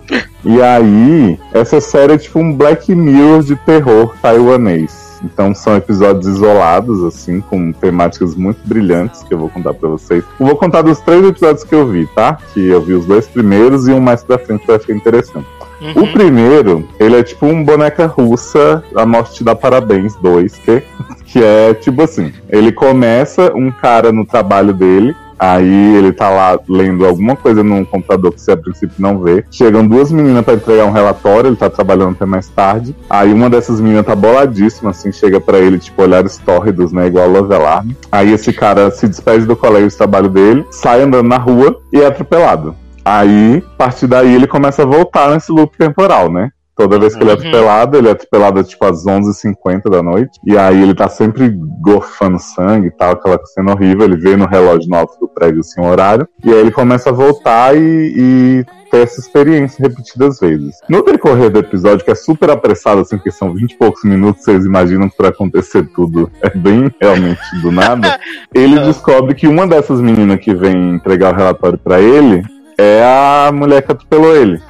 E 0.44 0.60
aí, 0.60 1.38
essa 1.52 1.80
série 1.80 2.12
é 2.12 2.18
tipo 2.18 2.38
um 2.38 2.52
Black 2.52 2.94
Mirror 2.94 3.42
de 3.42 3.56
terror 3.56 4.14
taiwanês. 4.20 5.18
Então 5.24 5.54
são 5.54 5.74
episódios 5.76 6.26
isolados, 6.26 7.02
assim, 7.02 7.40
com 7.40 7.72
temáticas 7.72 8.34
muito 8.34 8.58
brilhantes 8.66 9.22
que 9.22 9.32
eu 9.32 9.38
vou 9.38 9.48
contar 9.48 9.72
pra 9.72 9.88
vocês. 9.88 10.22
Eu 10.38 10.46
vou 10.46 10.56
contar 10.56 10.82
dos 10.82 11.00
três 11.00 11.24
episódios 11.24 11.64
que 11.64 11.74
eu 11.74 11.86
vi, 11.86 12.06
tá? 12.08 12.38
Que 12.52 12.68
eu 12.68 12.82
vi 12.82 12.92
os 12.92 13.06
dois 13.06 13.26
primeiros 13.26 13.88
e 13.88 13.92
um 13.92 14.00
mais 14.00 14.22
pra 14.22 14.38
frente 14.38 14.64
que 14.64 14.70
eu 14.70 14.76
achei 14.76 14.94
interessante. 14.94 15.46
O 15.80 16.00
Uhum. 16.00 16.12
primeiro, 16.12 16.88
ele 16.98 17.16
é 17.16 17.22
tipo 17.22 17.46
um 17.46 17.62
boneca 17.62 18.06
russa, 18.06 18.82
A 18.94 19.04
Morte 19.04 19.34
Te 19.34 19.44
Dá 19.44 19.54
Parabéns 19.54 20.14
2, 20.16 20.54
que, 20.56 20.82
que 21.26 21.42
é 21.42 21.74
tipo 21.74 22.02
assim, 22.02 22.32
ele 22.48 22.72
começa 22.72 23.52
um 23.54 23.70
cara 23.70 24.10
no 24.10 24.24
trabalho 24.24 24.72
dele, 24.72 25.14
aí 25.38 25.96
ele 25.96 26.12
tá 26.12 26.30
lá 26.30 26.58
lendo 26.66 27.04
alguma 27.04 27.36
coisa 27.36 27.62
num 27.62 27.84
computador 27.84 28.32
que 28.32 28.40
você 28.40 28.52
a 28.52 28.56
princípio 28.56 28.94
não 28.98 29.18
vê. 29.18 29.44
Chegam 29.50 29.86
duas 29.86 30.10
meninas 30.10 30.42
pra 30.42 30.54
entregar 30.54 30.86
um 30.86 30.92
relatório, 30.92 31.48
ele 31.48 31.56
tá 31.56 31.68
trabalhando 31.68 32.12
até 32.12 32.24
mais 32.24 32.48
tarde. 32.48 32.96
Aí 33.10 33.30
uma 33.30 33.50
dessas 33.50 33.78
meninas 33.78 34.06
tá 34.06 34.14
boladíssima, 34.16 34.90
assim, 34.92 35.12
chega 35.12 35.38
pra 35.38 35.58
ele, 35.58 35.78
tipo, 35.78 36.00
olhares 36.00 36.38
tórridos, 36.38 36.90
né, 36.90 37.06
igual 37.08 37.28
Love 37.28 37.54
Alarm. 37.54 37.90
Aí 38.10 38.32
esse 38.32 38.50
cara 38.50 38.90
se 38.90 39.06
despede 39.06 39.44
do 39.44 39.54
colega 39.54 39.86
de 39.86 39.94
trabalho 39.94 40.30
dele, 40.30 40.64
sai 40.70 41.02
andando 41.02 41.28
na 41.28 41.36
rua 41.36 41.78
e 41.92 42.00
é 42.00 42.06
atropelado. 42.06 42.74
Aí, 43.06 43.62
a 43.64 43.76
partir 43.78 44.08
daí, 44.08 44.34
ele 44.34 44.48
começa 44.48 44.82
a 44.82 44.84
voltar 44.84 45.30
nesse 45.30 45.52
loop 45.52 45.78
temporal, 45.78 46.28
né? 46.28 46.50
Toda 46.74 46.98
vez 46.98 47.14
que 47.14 47.22
ele 47.22 47.30
é 47.30 47.32
Uhum. 47.34 47.38
atropelado, 47.38 47.96
ele 47.96 48.08
é 48.08 48.10
atropelado 48.10 48.62
tipo 48.64 48.84
às 48.84 49.06
11h50 49.06 49.88
da 49.88 50.02
noite. 50.02 50.38
E 50.44 50.58
aí 50.58 50.82
ele 50.82 50.92
tá 50.92 51.08
sempre 51.08 51.48
gorfando 51.80 52.38
sangue 52.38 52.88
e 52.88 52.90
tal, 52.90 53.12
aquela 53.12 53.40
cena 53.46 53.72
horrível. 53.72 54.04
Ele 54.04 54.16
vê 54.16 54.36
no 54.36 54.44
relógio 54.44 54.90
no 54.90 54.96
alto 54.96 55.18
do 55.18 55.26
prédio 55.26 55.60
assim 55.60 55.80
o 55.80 55.86
horário. 55.86 56.28
E 56.44 56.52
aí 56.52 56.58
ele 56.58 56.70
começa 56.70 57.08
a 57.08 57.12
voltar 57.12 57.74
e, 57.74 57.80
e 57.80 58.64
ter 58.90 59.04
essa 59.04 59.20
experiência 59.20 59.88
repetidas 59.88 60.38
vezes. 60.38 60.74
No 60.90 61.02
decorrer 61.02 61.48
do 61.48 61.60
episódio, 61.60 62.04
que 62.04 62.10
é 62.10 62.14
super 62.14 62.50
apressado, 62.50 63.00
assim, 63.00 63.16
porque 63.16 63.30
são 63.30 63.54
20 63.54 63.72
e 63.72 63.76
poucos 63.78 64.04
minutos, 64.04 64.44
vocês 64.44 64.66
imaginam 64.66 65.08
que 65.08 65.16
pra 65.16 65.28
acontecer 65.28 65.88
tudo 65.94 66.30
é 66.42 66.50
bem 66.50 66.90
realmente 67.00 67.40
do 67.62 67.72
nada. 67.72 68.20
ele 68.52 68.78
descobre 68.80 69.34
que 69.34 69.48
uma 69.48 69.66
dessas 69.66 69.98
meninas 70.00 70.40
que 70.40 70.54
vem 70.54 70.90
entregar 70.90 71.32
o 71.32 71.36
relatório 71.36 71.78
pra 71.78 72.00
ele 72.02 72.42
é 72.78 73.02
a 73.02 73.50
mulher 73.52 73.82
que 73.82 73.92
atropelou 73.92 74.36
ele. 74.36 74.60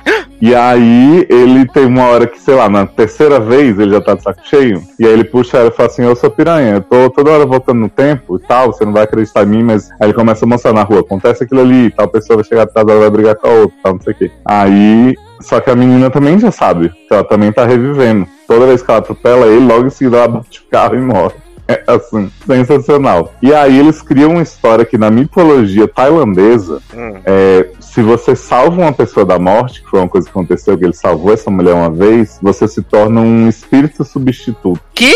E 0.40 0.54
aí 0.54 1.26
ele 1.30 1.66
tem 1.66 1.86
uma 1.86 2.04
hora 2.08 2.26
que, 2.26 2.38
sei 2.38 2.54
lá, 2.54 2.68
na 2.68 2.86
terceira 2.86 3.40
vez 3.40 3.78
ele 3.78 3.92
já 3.92 4.00
tá 4.00 4.14
de 4.14 4.22
saco 4.22 4.40
cheio. 4.44 4.82
E 4.98 5.06
aí 5.06 5.12
ele 5.12 5.24
puxa 5.24 5.56
ela 5.56 5.68
e 5.68 5.72
fala 5.72 5.88
assim, 5.88 6.02
eu 6.02 6.14
sou 6.14 6.30
piranha, 6.30 6.74
eu 6.74 6.82
tô 6.82 7.10
toda 7.10 7.30
hora 7.30 7.46
voltando 7.46 7.80
no 7.80 7.88
tempo 7.88 8.36
e 8.36 8.46
tal, 8.46 8.72
você 8.72 8.84
não 8.84 8.92
vai 8.92 9.04
acreditar 9.04 9.44
em 9.44 9.46
mim, 9.46 9.62
mas 9.62 9.90
aí 9.92 10.08
ele 10.08 10.12
começa 10.12 10.44
a 10.44 10.48
mostrar 10.48 10.74
na 10.74 10.82
rua, 10.82 11.00
acontece 11.00 11.44
aquilo 11.44 11.62
ali, 11.62 11.90
tal 11.90 12.08
pessoa 12.08 12.36
vai 12.36 12.44
chegar 12.44 12.62
atrás, 12.62 12.86
ela 12.86 13.00
vai 13.00 13.10
brigar 13.10 13.34
com 13.34 13.46
a 13.46 13.50
outra, 13.50 13.76
tal, 13.82 13.94
não 13.94 14.00
sei 14.00 14.12
o 14.12 14.16
quê. 14.16 14.30
Aí. 14.44 15.14
Só 15.38 15.60
que 15.60 15.68
a 15.68 15.76
menina 15.76 16.08
também 16.08 16.38
já 16.38 16.50
sabe, 16.50 16.88
que 16.88 17.12
ela 17.12 17.22
também 17.22 17.52
tá 17.52 17.66
revivendo. 17.66 18.26
Toda 18.48 18.66
vez 18.66 18.82
que 18.82 18.90
ela 18.90 19.00
atropela 19.00 19.46
ele, 19.46 19.66
logo 19.66 19.86
em 19.86 19.90
seguida 19.90 20.16
ela 20.16 20.28
bate 20.28 20.60
o 20.60 20.70
carro 20.70 20.94
e 20.94 20.98
morre. 20.98 21.34
É 21.68 21.82
assim, 21.86 22.30
sensacional. 22.46 23.34
E 23.42 23.52
aí 23.52 23.78
eles 23.78 24.00
criam 24.00 24.32
uma 24.32 24.42
história 24.42 24.84
que 24.84 24.96
na 24.96 25.10
mitologia 25.10 25.88
tailandesa, 25.88 26.80
Hum. 26.94 27.14
é, 27.24 27.68
se 27.80 28.02
você 28.02 28.36
salva 28.36 28.82
uma 28.82 28.92
pessoa 28.92 29.24
da 29.24 29.38
morte, 29.38 29.82
que 29.82 29.88
foi 29.90 30.00
uma 30.00 30.08
coisa 30.08 30.26
que 30.26 30.30
aconteceu, 30.30 30.76
que 30.78 30.84
ele 30.84 30.92
salvou 30.92 31.32
essa 31.32 31.50
mulher 31.50 31.74
uma 31.74 31.90
vez, 31.90 32.38
você 32.42 32.68
se 32.68 32.82
torna 32.82 33.20
um 33.20 33.48
espírito 33.48 34.04
substituto. 34.04 34.80
Que? 34.94 35.14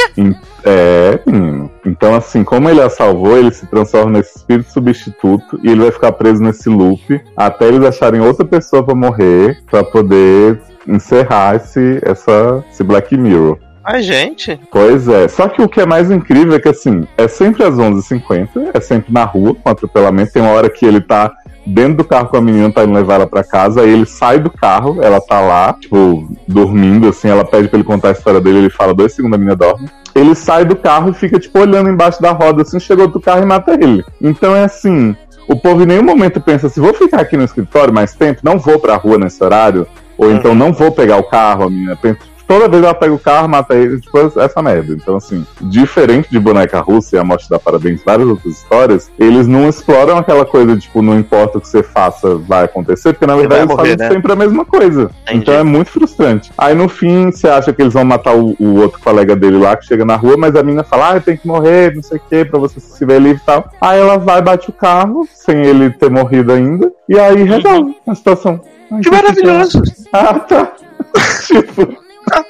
É, 0.65 1.21
menino. 1.27 1.71
Então, 1.85 2.15
assim, 2.15 2.43
como 2.43 2.69
ele 2.69 2.81
a 2.81 2.91
salvou, 2.91 3.37
ele 3.39 3.53
se 3.53 3.67
transforma 3.67 4.19
nesse 4.19 4.39
espírito 4.39 4.73
substituto 4.73 5.61
e 5.63 5.69
ele 5.71 5.83
vai 5.83 5.91
ficar 5.91 6.13
preso 6.13 6.43
nesse 6.43 6.69
loop 6.69 7.21
até 7.37 7.69
eles 7.69 7.85
acharem 7.85 8.21
outra 8.21 8.45
pessoa 8.45 8.83
pra 8.83 8.95
morrer, 8.95 9.59
pra 9.71 9.85
poder 9.85 10.61
encerrar 10.87 11.57
esse, 11.57 12.01
essa, 12.03 12.65
esse 12.71 12.83
Black 12.83 13.17
Mirror. 13.17 13.59
Ai, 13.93 14.03
gente. 14.03 14.59
Pois 14.71 15.09
é, 15.09 15.27
só 15.27 15.49
que 15.49 15.61
o 15.61 15.69
que 15.69 15.81
é 15.81 15.87
mais 15.87 16.13
incrível 16.13 16.55
é 16.55 16.61
que 16.61 16.69
assim, 16.69 17.09
é 17.19 17.27
sempre 17.27 17.65
às 17.65 17.75
11h50, 17.75 18.71
é 18.73 18.81
sempre 18.81 19.13
na 19.13 19.25
rua 19.25 19.55
com 19.55 19.69
atropelamento. 19.69 20.33
Tem 20.33 20.41
uma 20.41 20.53
hora 20.53 20.71
que 20.71 20.87
ele 20.87 21.01
tá 21.01 21.33
dentro 21.67 21.97
do 21.97 22.05
carro 22.05 22.29
com 22.29 22.37
a 22.37 22.41
menina, 22.41 22.73
tá 22.73 22.85
indo 22.85 22.93
levar 22.93 23.15
ela 23.15 23.27
pra 23.27 23.43
casa, 23.43 23.83
aí 23.83 23.91
ele 23.91 24.07
sai 24.07 24.39
do 24.39 24.49
carro, 24.49 25.03
ela 25.03 25.21
tá 25.21 25.41
lá, 25.41 25.73
tipo, 25.73 26.29
dormindo, 26.47 27.09
assim, 27.09 27.29
ela 27.29 27.45
pede 27.45 27.67
pra 27.67 27.79
ele 27.79 27.87
contar 27.87 28.11
a 28.11 28.13
história 28.13 28.41
dele, 28.41 28.59
ele 28.59 28.71
fala 28.71 28.95
dois 28.95 29.13
segundos, 29.13 29.35
a 29.35 29.39
menina 29.39 29.57
dorme. 29.57 29.89
Ele 30.15 30.37
sai 30.37 30.65
do 30.65 30.77
carro 30.77 31.11
e 31.11 31.15
fica, 31.15 31.41
tipo, 31.41 31.59
olhando 31.59 31.91
embaixo 31.91 32.23
da 32.23 32.31
roda, 32.31 32.63
assim, 32.63 32.79
chegou 32.79 33.09
do 33.09 33.21
carro 33.21 33.43
e 33.43 33.47
mata 33.47 33.73
ele. 33.75 34.05
Então 34.21 34.55
é 34.55 34.65
assim, 34.65 35.17
o 35.49 35.57
povo 35.57 35.83
em 35.83 35.87
nenhum 35.87 36.05
momento 36.05 36.41
pensa 36.41 36.69
assim, 36.69 36.81
vou 36.81 36.95
ficar 36.95 37.21
aqui 37.21 37.37
no 37.37 37.45
escritório 37.45 37.93
mais 37.93 38.15
tempo, 38.15 38.41
não 38.45 38.57
vou 38.57 38.79
pra 38.79 38.97
rua 38.97 39.19
nesse 39.19 39.43
horário, 39.43 39.87
ou 40.17 40.31
então 40.31 40.55
não 40.55 40.73
vou 40.73 40.93
pegar 40.93 41.17
o 41.17 41.25
carro, 41.25 41.65
a 41.65 41.71
menina 41.71 41.97
pensa, 41.97 42.21
toda 42.51 42.69
vez 42.69 42.83
ela 42.83 42.93
pega 42.93 43.15
o 43.15 43.19
carro, 43.19 43.49
mata 43.49 43.77
ele, 43.77 44.01
tipo, 44.01 44.19
essa 44.19 44.61
merda. 44.61 44.93
Então, 44.93 45.15
assim, 45.15 45.47
diferente 45.61 46.29
de 46.29 46.41
Boneca 46.41 46.81
Russa 46.81 47.15
e 47.15 47.19
a 47.21 47.23
Morte 47.23 47.49
da 47.49 47.61
Parabéns, 47.61 48.03
várias 48.05 48.27
outras 48.27 48.55
histórias, 48.55 49.09
eles 49.17 49.47
não 49.47 49.69
exploram 49.69 50.19
aquela 50.19 50.45
coisa, 50.45 50.77
tipo, 50.77 51.01
não 51.01 51.17
importa 51.17 51.59
o 51.59 51.61
que 51.61 51.69
você 51.69 51.81
faça, 51.81 52.35
vai 52.35 52.65
acontecer, 52.65 53.13
porque 53.13 53.25
na 53.25 53.37
verdade 53.37 53.61
eles 53.61 53.77
morrer, 53.77 53.91
fazem 53.91 53.97
né? 53.99 54.09
sempre 54.09 54.33
a 54.33 54.35
mesma 54.35 54.65
coisa. 54.65 55.13
Entendi. 55.23 55.39
Então 55.43 55.55
é 55.55 55.63
muito 55.63 55.93
frustrante. 55.93 56.51
Aí 56.59 56.75
no 56.75 56.89
fim, 56.89 57.31
você 57.31 57.47
acha 57.47 57.73
que 57.73 57.83
eles 57.83 57.95
vão 57.95 58.05
matar 58.05 58.35
o, 58.35 58.57
o 58.59 58.81
outro 58.81 58.99
colega 59.01 59.37
dele 59.37 59.59
lá 59.59 59.77
que 59.77 59.87
chega 59.87 60.05
na 60.05 60.17
rua, 60.17 60.37
mas 60.37 60.57
a 60.57 60.63
menina 60.65 60.83
fala, 60.83 61.15
ah, 61.15 61.21
tem 61.21 61.37
que 61.37 61.47
morrer, 61.47 61.95
não 61.95 62.03
sei 62.03 62.19
o 62.19 62.23
que, 62.29 62.45
pra 62.45 62.59
você 62.59 62.81
se 62.81 63.07
ver 63.07 63.21
livre 63.21 63.41
e 63.41 63.47
tal. 63.47 63.71
Aí 63.81 64.01
ela 64.01 64.19
vai, 64.19 64.43
bate 64.43 64.71
o 64.71 64.73
carro, 64.73 65.25
sem 65.33 65.63
ele 65.63 65.91
ter 65.91 66.11
morrido 66.11 66.53
ainda, 66.53 66.91
e 67.09 67.17
aí 67.17 67.45
resolve 67.45 67.95
a 68.09 68.15
situação. 68.17 68.61
Ai, 68.91 69.03
Que 69.03 69.11
maravilhoso! 69.11 69.81
ah, 70.13 70.41
tá. 70.41 70.73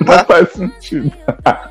não 0.05 0.25
faz 0.25 0.53
sentido. 0.53 1.13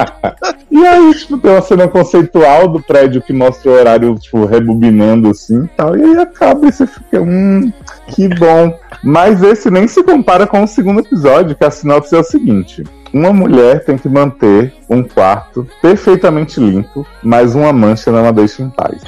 e 0.70 0.86
aí, 0.86 1.14
tipo, 1.16 1.38
tem 1.38 1.52
uma 1.52 1.62
cena 1.62 1.88
conceitual 1.88 2.68
do 2.68 2.82
prédio 2.82 3.22
que 3.22 3.34
mostra 3.34 3.72
o 3.72 3.74
horário, 3.74 4.16
tipo, 4.16 4.46
rebobinando 4.46 5.30
assim 5.30 5.64
e 5.64 5.68
tal. 5.70 5.98
E 5.98 6.04
aí 6.04 6.18
acaba 6.20 6.68
e 6.68 6.72
você 6.72 6.86
fica, 6.86 7.22
hum, 7.22 7.72
que 8.08 8.28
bom. 8.28 8.78
Mas 9.04 9.42
esse 9.42 9.72
nem 9.72 9.88
se 9.88 10.04
compara 10.04 10.46
com 10.46 10.64
o 10.64 10.68
segundo 10.68 11.00
episódio, 11.00 11.56
que 11.56 11.64
a 11.64 11.72
sinopse 11.72 12.16
é 12.16 12.20
o 12.20 12.24
seguinte. 12.24 12.84
Uma 13.12 13.34
mulher 13.34 13.84
tem 13.84 13.98
que 13.98 14.08
manter 14.08 14.74
um 14.90 15.02
quarto 15.02 15.68
perfeitamente 15.82 16.60
limpo, 16.60 17.06
mas 17.24 17.56
uma 17.56 17.74
mancha 17.74 18.12
não 18.12 18.26
a 18.26 18.32
deixa 18.32 18.62
em 18.62 18.70
paz. 18.70 19.02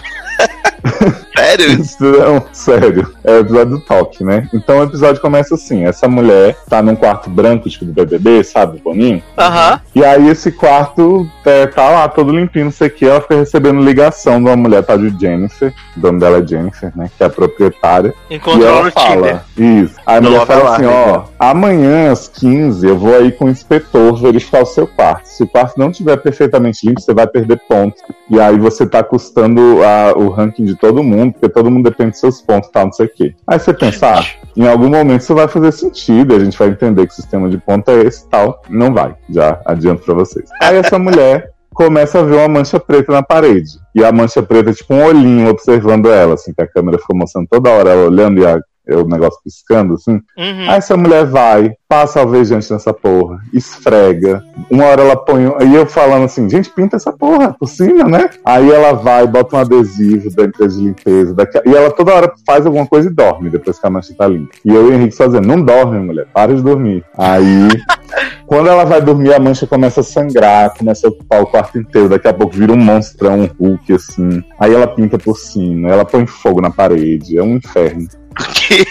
Sério? 1.51 1.71
Então, 2.01 2.43
sério, 2.53 3.11
é 3.23 3.31
o 3.33 3.39
episódio 3.39 3.77
do 3.77 3.79
toque, 3.79 4.23
né? 4.23 4.47
Então 4.53 4.79
o 4.79 4.83
episódio 4.83 5.21
começa 5.21 5.55
assim: 5.55 5.83
essa 5.85 6.07
mulher 6.07 6.55
tá 6.69 6.81
num 6.81 6.95
quarto 6.95 7.29
branco, 7.29 7.69
tipo 7.69 7.85
do 7.85 7.93
BBB, 7.93 8.43
sabe, 8.43 8.79
boninho? 8.83 9.21
Aham. 9.37 9.79
E 9.93 10.03
aí 10.03 10.27
esse 10.29 10.51
quarto 10.51 11.27
é, 11.45 11.67
tá 11.67 11.89
lá 11.89 12.07
todo 12.07 12.31
limpinho, 12.31 12.65
não 12.65 12.71
sei 12.71 12.87
o 12.87 12.91
que. 12.91 13.05
Ela 13.05 13.21
fica 13.21 13.35
recebendo 13.35 13.81
ligação 13.81 14.41
de 14.41 14.49
uma 14.49 14.55
mulher, 14.55 14.83
tá 14.83 14.95
de 14.95 15.09
Jennifer, 15.19 15.73
o 15.97 15.99
nome 15.99 16.19
dela 16.19 16.37
é 16.39 16.47
Jennifer, 16.47 16.91
né? 16.95 17.09
Que 17.17 17.23
é 17.23 17.27
a 17.27 17.29
proprietária. 17.29 18.13
e 18.29 18.35
Encontrou 18.35 18.67
ela 18.67 18.83
no 18.83 18.91
Tinder. 18.91 19.05
fala, 19.07 19.45
isso. 19.57 19.95
Aí 20.05 20.17
a 20.17 20.21
mulher 20.21 20.45
fala 20.45 20.75
assim, 20.75 20.85
ó, 20.85 21.17
né? 21.17 21.23
amanhã 21.39 22.11
às 22.11 22.27
15 22.27 22.87
eu 22.87 22.97
vou 22.97 23.15
aí 23.15 23.31
com 23.31 23.45
o 23.45 23.49
inspetor 23.49 24.15
verificar 24.15 24.61
o 24.61 24.65
seu 24.65 24.87
quarto. 24.87 25.25
Se 25.25 25.43
o 25.43 25.47
quarto 25.47 25.77
não 25.77 25.89
estiver 25.89 26.17
perfeitamente 26.17 26.85
limpo, 26.87 27.01
você 27.01 27.13
vai 27.13 27.27
perder 27.27 27.59
pontos. 27.67 28.01
E 28.29 28.39
aí 28.39 28.57
você 28.57 28.85
tá 28.85 29.03
custando 29.03 29.79
a- 29.83 30.13
o 30.17 30.29
ranking 30.29 30.63
de 30.65 30.75
todo 30.75 31.03
mundo, 31.03 31.33
porque 31.41 31.49
todo 31.49 31.71
mundo 31.71 31.89
depende 31.89 32.11
dos 32.11 32.19
seus 32.19 32.39
pontos, 32.39 32.69
tal, 32.69 32.85
não 32.85 32.93
sei 32.93 33.07
o 33.07 33.09
quê. 33.13 33.33
Aí 33.47 33.59
você 33.59 33.73
pensa, 33.73 34.19
ah, 34.19 34.23
em 34.55 34.67
algum 34.67 34.89
momento 34.89 35.21
isso 35.21 35.33
vai 35.33 35.47
fazer 35.47 35.71
sentido, 35.71 36.35
a 36.35 36.39
gente 36.39 36.55
vai 36.57 36.67
entender 36.69 37.07
que 37.07 37.13
o 37.13 37.15
sistema 37.15 37.49
de 37.49 37.57
ponto 37.57 37.89
é 37.89 38.01
esse 38.03 38.25
e 38.25 38.29
tal. 38.29 38.61
Não 38.69 38.93
vai, 38.93 39.15
já 39.27 39.59
adianto 39.65 40.03
pra 40.03 40.13
vocês. 40.13 40.47
Aí 40.61 40.77
essa 40.77 40.99
mulher 40.99 41.49
começa 41.73 42.19
a 42.19 42.23
ver 42.23 42.35
uma 42.35 42.47
mancha 42.47 42.79
preta 42.79 43.11
na 43.11 43.23
parede. 43.23 43.71
E 43.95 44.03
a 44.05 44.11
mancha 44.11 44.43
preta 44.43 44.69
é 44.69 44.73
tipo 44.73 44.93
um 44.93 45.03
olhinho 45.03 45.49
observando 45.49 46.11
ela, 46.11 46.35
assim, 46.35 46.53
que 46.53 46.61
a 46.61 46.67
câmera 46.67 46.99
ficou 46.99 47.17
mostrando 47.17 47.47
toda 47.49 47.71
hora 47.71 47.89
ela 47.89 48.05
olhando 48.05 48.39
e 48.39 48.45
a- 48.45 48.61
é 48.87 48.95
o 48.95 49.07
negócio 49.07 49.39
piscando, 49.43 49.93
assim. 49.93 50.13
Uhum. 50.37 50.69
Aí 50.69 50.77
essa 50.77 50.97
mulher 50.97 51.25
vai, 51.25 51.73
passa 51.87 52.19
alvejante 52.19 52.71
nessa 52.71 52.93
porra, 52.93 53.39
esfrega. 53.53 54.43
Uma 54.69 54.85
hora 54.85 55.01
ela 55.01 55.15
põe. 55.15 55.43
E 55.67 55.75
eu 55.75 55.85
falando 55.85 56.25
assim, 56.25 56.49
gente, 56.49 56.69
pinta 56.69 56.95
essa 56.97 57.11
porra 57.11 57.55
por 57.59 57.67
cima, 57.67 58.03
né? 58.05 58.29
Aí 58.43 58.69
ela 58.71 58.93
vai, 58.93 59.25
bota 59.27 59.55
um 59.55 59.59
adesivo 59.59 60.29
da 60.35 60.43
empresa 60.45 60.77
de 60.77 60.83
limpeza. 60.85 61.33
daqui- 61.33 61.61
E 61.65 61.75
ela 61.75 61.91
toda 61.91 62.13
hora 62.13 62.33
faz 62.45 62.65
alguma 62.65 62.85
coisa 62.87 63.07
e 63.09 63.13
dorme 63.13 63.49
depois 63.49 63.79
que 63.79 63.85
a 63.87 63.89
mancha 63.89 64.13
tá 64.17 64.27
limpa. 64.27 64.51
E 64.65 64.69
eu 64.73 64.87
e 64.87 64.91
o 64.91 64.93
Henrique 64.93 65.15
fazendo, 65.15 65.47
não 65.47 65.61
dorme, 65.61 65.99
mulher, 65.99 66.27
para 66.33 66.55
de 66.55 66.61
dormir. 66.61 67.03
Aí. 67.17 67.67
Quando 68.45 68.67
ela 68.67 68.83
vai 68.83 69.01
dormir, 69.01 69.33
a 69.33 69.39
mancha 69.39 69.65
começa 69.65 70.01
a 70.01 70.03
sangrar, 70.03 70.73
começa 70.77 71.07
a 71.07 71.09
ocupar 71.09 71.41
o 71.41 71.45
quarto 71.47 71.77
inteiro. 71.77 72.09
Daqui 72.09 72.27
a 72.27 72.33
pouco 72.33 72.53
vira 72.53 72.73
um 72.73 72.77
monstrão, 72.77 73.39
um 73.59 73.67
Hulk, 73.69 73.93
assim. 73.93 74.43
Aí 74.59 74.73
ela 74.73 74.87
pinta 74.87 75.17
por 75.17 75.37
cima, 75.37 75.87
ela 75.89 76.03
põe 76.03 76.25
fogo 76.25 76.59
na 76.59 76.69
parede. 76.69 77.37
É 77.37 77.41
um 77.43 77.55
inferno. 77.55 78.05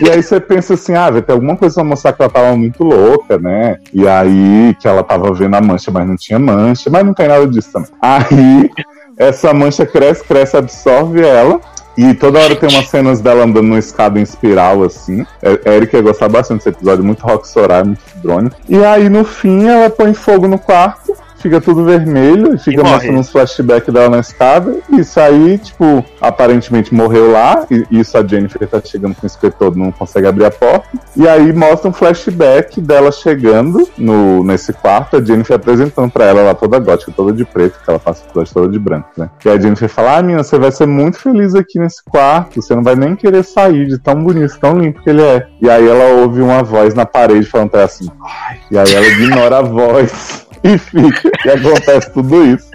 E 0.00 0.10
aí 0.10 0.22
você 0.22 0.38
pensa 0.38 0.74
assim, 0.74 0.94
ah, 0.94 1.10
vai 1.10 1.22
ter 1.22 1.32
alguma 1.32 1.56
coisa 1.56 1.76
pra 1.76 1.84
mostrar 1.84 2.12
que 2.12 2.22
ela 2.22 2.30
tava 2.30 2.56
muito 2.56 2.84
louca, 2.84 3.38
né? 3.38 3.78
E 3.92 4.06
aí 4.06 4.76
que 4.78 4.86
ela 4.86 5.02
tava 5.02 5.32
vendo 5.32 5.54
a 5.54 5.60
mancha, 5.60 5.90
mas 5.90 6.06
não 6.06 6.16
tinha 6.16 6.38
mancha, 6.38 6.90
mas 6.90 7.04
não 7.04 7.14
tem 7.14 7.28
nada 7.28 7.46
disso 7.46 7.70
também. 7.72 7.90
Aí 8.00 8.70
essa 9.16 9.52
mancha 9.52 9.86
cresce, 9.86 10.24
cresce, 10.24 10.56
absorve 10.56 11.20
ela. 11.20 11.60
E 11.96 12.14
toda 12.14 12.38
hora 12.38 12.56
tem 12.56 12.68
umas 12.68 12.88
cenas 12.88 13.20
dela 13.20 13.44
andando 13.44 13.66
numa 13.66 13.78
escada 13.78 14.18
em 14.18 14.22
espiral, 14.22 14.82
assim. 14.84 15.26
É, 15.42 15.76
Eric 15.76 15.94
ia 15.94 16.00
gostar 16.00 16.28
bastante 16.28 16.58
desse 16.58 16.70
episódio, 16.70 17.04
muito 17.04 17.20
rock 17.22 17.46
Soraya, 17.46 17.84
muito 17.84 18.00
drone. 18.22 18.50
E 18.68 18.82
aí, 18.82 19.08
no 19.08 19.24
fim, 19.24 19.66
ela 19.66 19.90
põe 19.90 20.14
fogo 20.14 20.48
no 20.48 20.58
quarto, 20.58 21.14
fica 21.40 21.60
tudo 21.60 21.84
vermelho, 21.84 22.54
e 22.54 22.58
fica 22.58 22.82
mostrando 22.84 23.18
uns 23.18 23.30
flashbacks 23.30 23.92
dela 23.92 24.10
na 24.10 24.20
escada. 24.20 24.76
E 24.90 25.00
isso 25.00 25.18
aí, 25.18 25.58
tipo, 25.58 26.04
aparentemente 26.20 26.94
morreu 26.94 27.32
lá. 27.32 27.66
E 27.70 27.86
isso 27.90 28.16
a 28.16 28.26
Jennifer 28.26 28.66
tá 28.68 28.80
chegando 28.84 29.14
com 29.14 29.22
o 29.22 29.26
inspetor, 29.26 29.76
não 29.76 29.90
consegue 29.90 30.26
abrir 30.26 30.44
a 30.44 30.50
porta. 30.50 30.86
E 31.16 31.26
aí 31.26 31.52
mostra 31.52 31.88
um 31.88 31.92
flashback 31.92 32.80
dela 32.80 33.10
chegando 33.10 33.88
no, 33.96 34.44
nesse 34.44 34.72
quarto, 34.72 35.16
a 35.16 35.24
Jennifer 35.24 35.56
apresentando 35.56 36.10
pra 36.10 36.26
ela 36.26 36.42
lá 36.42 36.54
toda 36.54 36.78
gótica, 36.78 37.12
toda 37.14 37.32
de 37.32 37.44
preto, 37.44 37.78
que 37.82 37.90
ela 37.90 37.98
passa 37.98 38.22
por 38.32 38.46
toda 38.46 38.68
de 38.68 38.78
branco, 38.78 39.08
né? 39.16 39.30
E 39.44 39.48
a 39.48 39.58
Jennifer 39.58 39.88
fala: 39.88 40.18
Ah, 40.18 40.22
menina, 40.22 40.42
você 40.42 40.58
vai 40.58 40.70
ser 40.70 40.86
muito 40.86 41.18
feliz 41.18 41.54
aqui 41.54 41.78
nesse 41.78 42.02
quarto, 42.04 42.60
você 42.60 42.74
não 42.74 42.82
vai 42.82 42.94
nem 42.94 43.16
querer 43.16 43.42
sair 43.42 43.86
de 43.86 43.98
tão 43.98 44.22
bonito, 44.22 44.58
tão 44.60 44.78
limpo 44.78 45.02
que 45.02 45.10
ele 45.10 45.22
é. 45.22 45.46
E 45.60 45.70
aí 45.70 45.88
ela 45.88 46.20
ouve 46.20 46.42
uma 46.42 46.62
voz 46.62 46.94
na 46.94 47.06
parede 47.06 47.46
falando 47.46 47.70
pra 47.70 47.80
ela 47.80 47.86
assim, 47.86 48.08
ai, 48.22 48.58
e 48.70 48.78
aí 48.78 48.94
ela 48.94 49.06
ignora 49.06 49.58
a 49.58 49.62
voz 49.62 50.49
e 50.62 50.78
fica, 50.78 51.30
e 51.44 51.50
acontece 51.50 52.10
tudo 52.12 52.44
isso. 52.44 52.70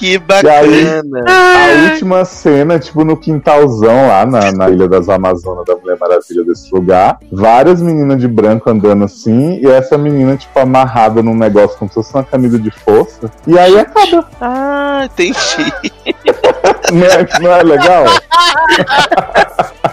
Que 0.00 0.16
bacana! 0.16 1.24
A 1.28 1.90
última 1.90 2.24
cena, 2.24 2.78
tipo, 2.78 3.04
no 3.04 3.18
quintalzão 3.18 4.08
lá 4.08 4.24
na, 4.24 4.50
na 4.50 4.70
Ilha 4.70 4.88
das 4.88 5.10
Amazonas 5.10 5.66
da 5.66 5.76
Mulher 5.76 5.98
Maravilha 6.00 6.42
desse 6.42 6.74
lugar. 6.74 7.18
Várias 7.30 7.82
meninas 7.82 8.18
de 8.18 8.26
branco 8.26 8.70
andando 8.70 9.04
assim, 9.04 9.60
e 9.60 9.66
essa 9.66 9.98
menina, 9.98 10.38
tipo, 10.38 10.58
amarrada 10.58 11.22
num 11.22 11.36
negócio 11.36 11.76
como 11.76 11.90
se 11.90 11.96
fosse 11.96 12.14
uma 12.14 12.24
camisa 12.24 12.58
de 12.58 12.70
força. 12.70 13.30
E 13.46 13.58
aí 13.58 13.78
acaba. 13.78 14.26
Ah, 14.40 15.02
entendi. 15.04 15.36
Não 16.90 17.06
é, 17.06 17.40
não 17.40 17.52
é 17.52 17.62
legal? 17.62 18.04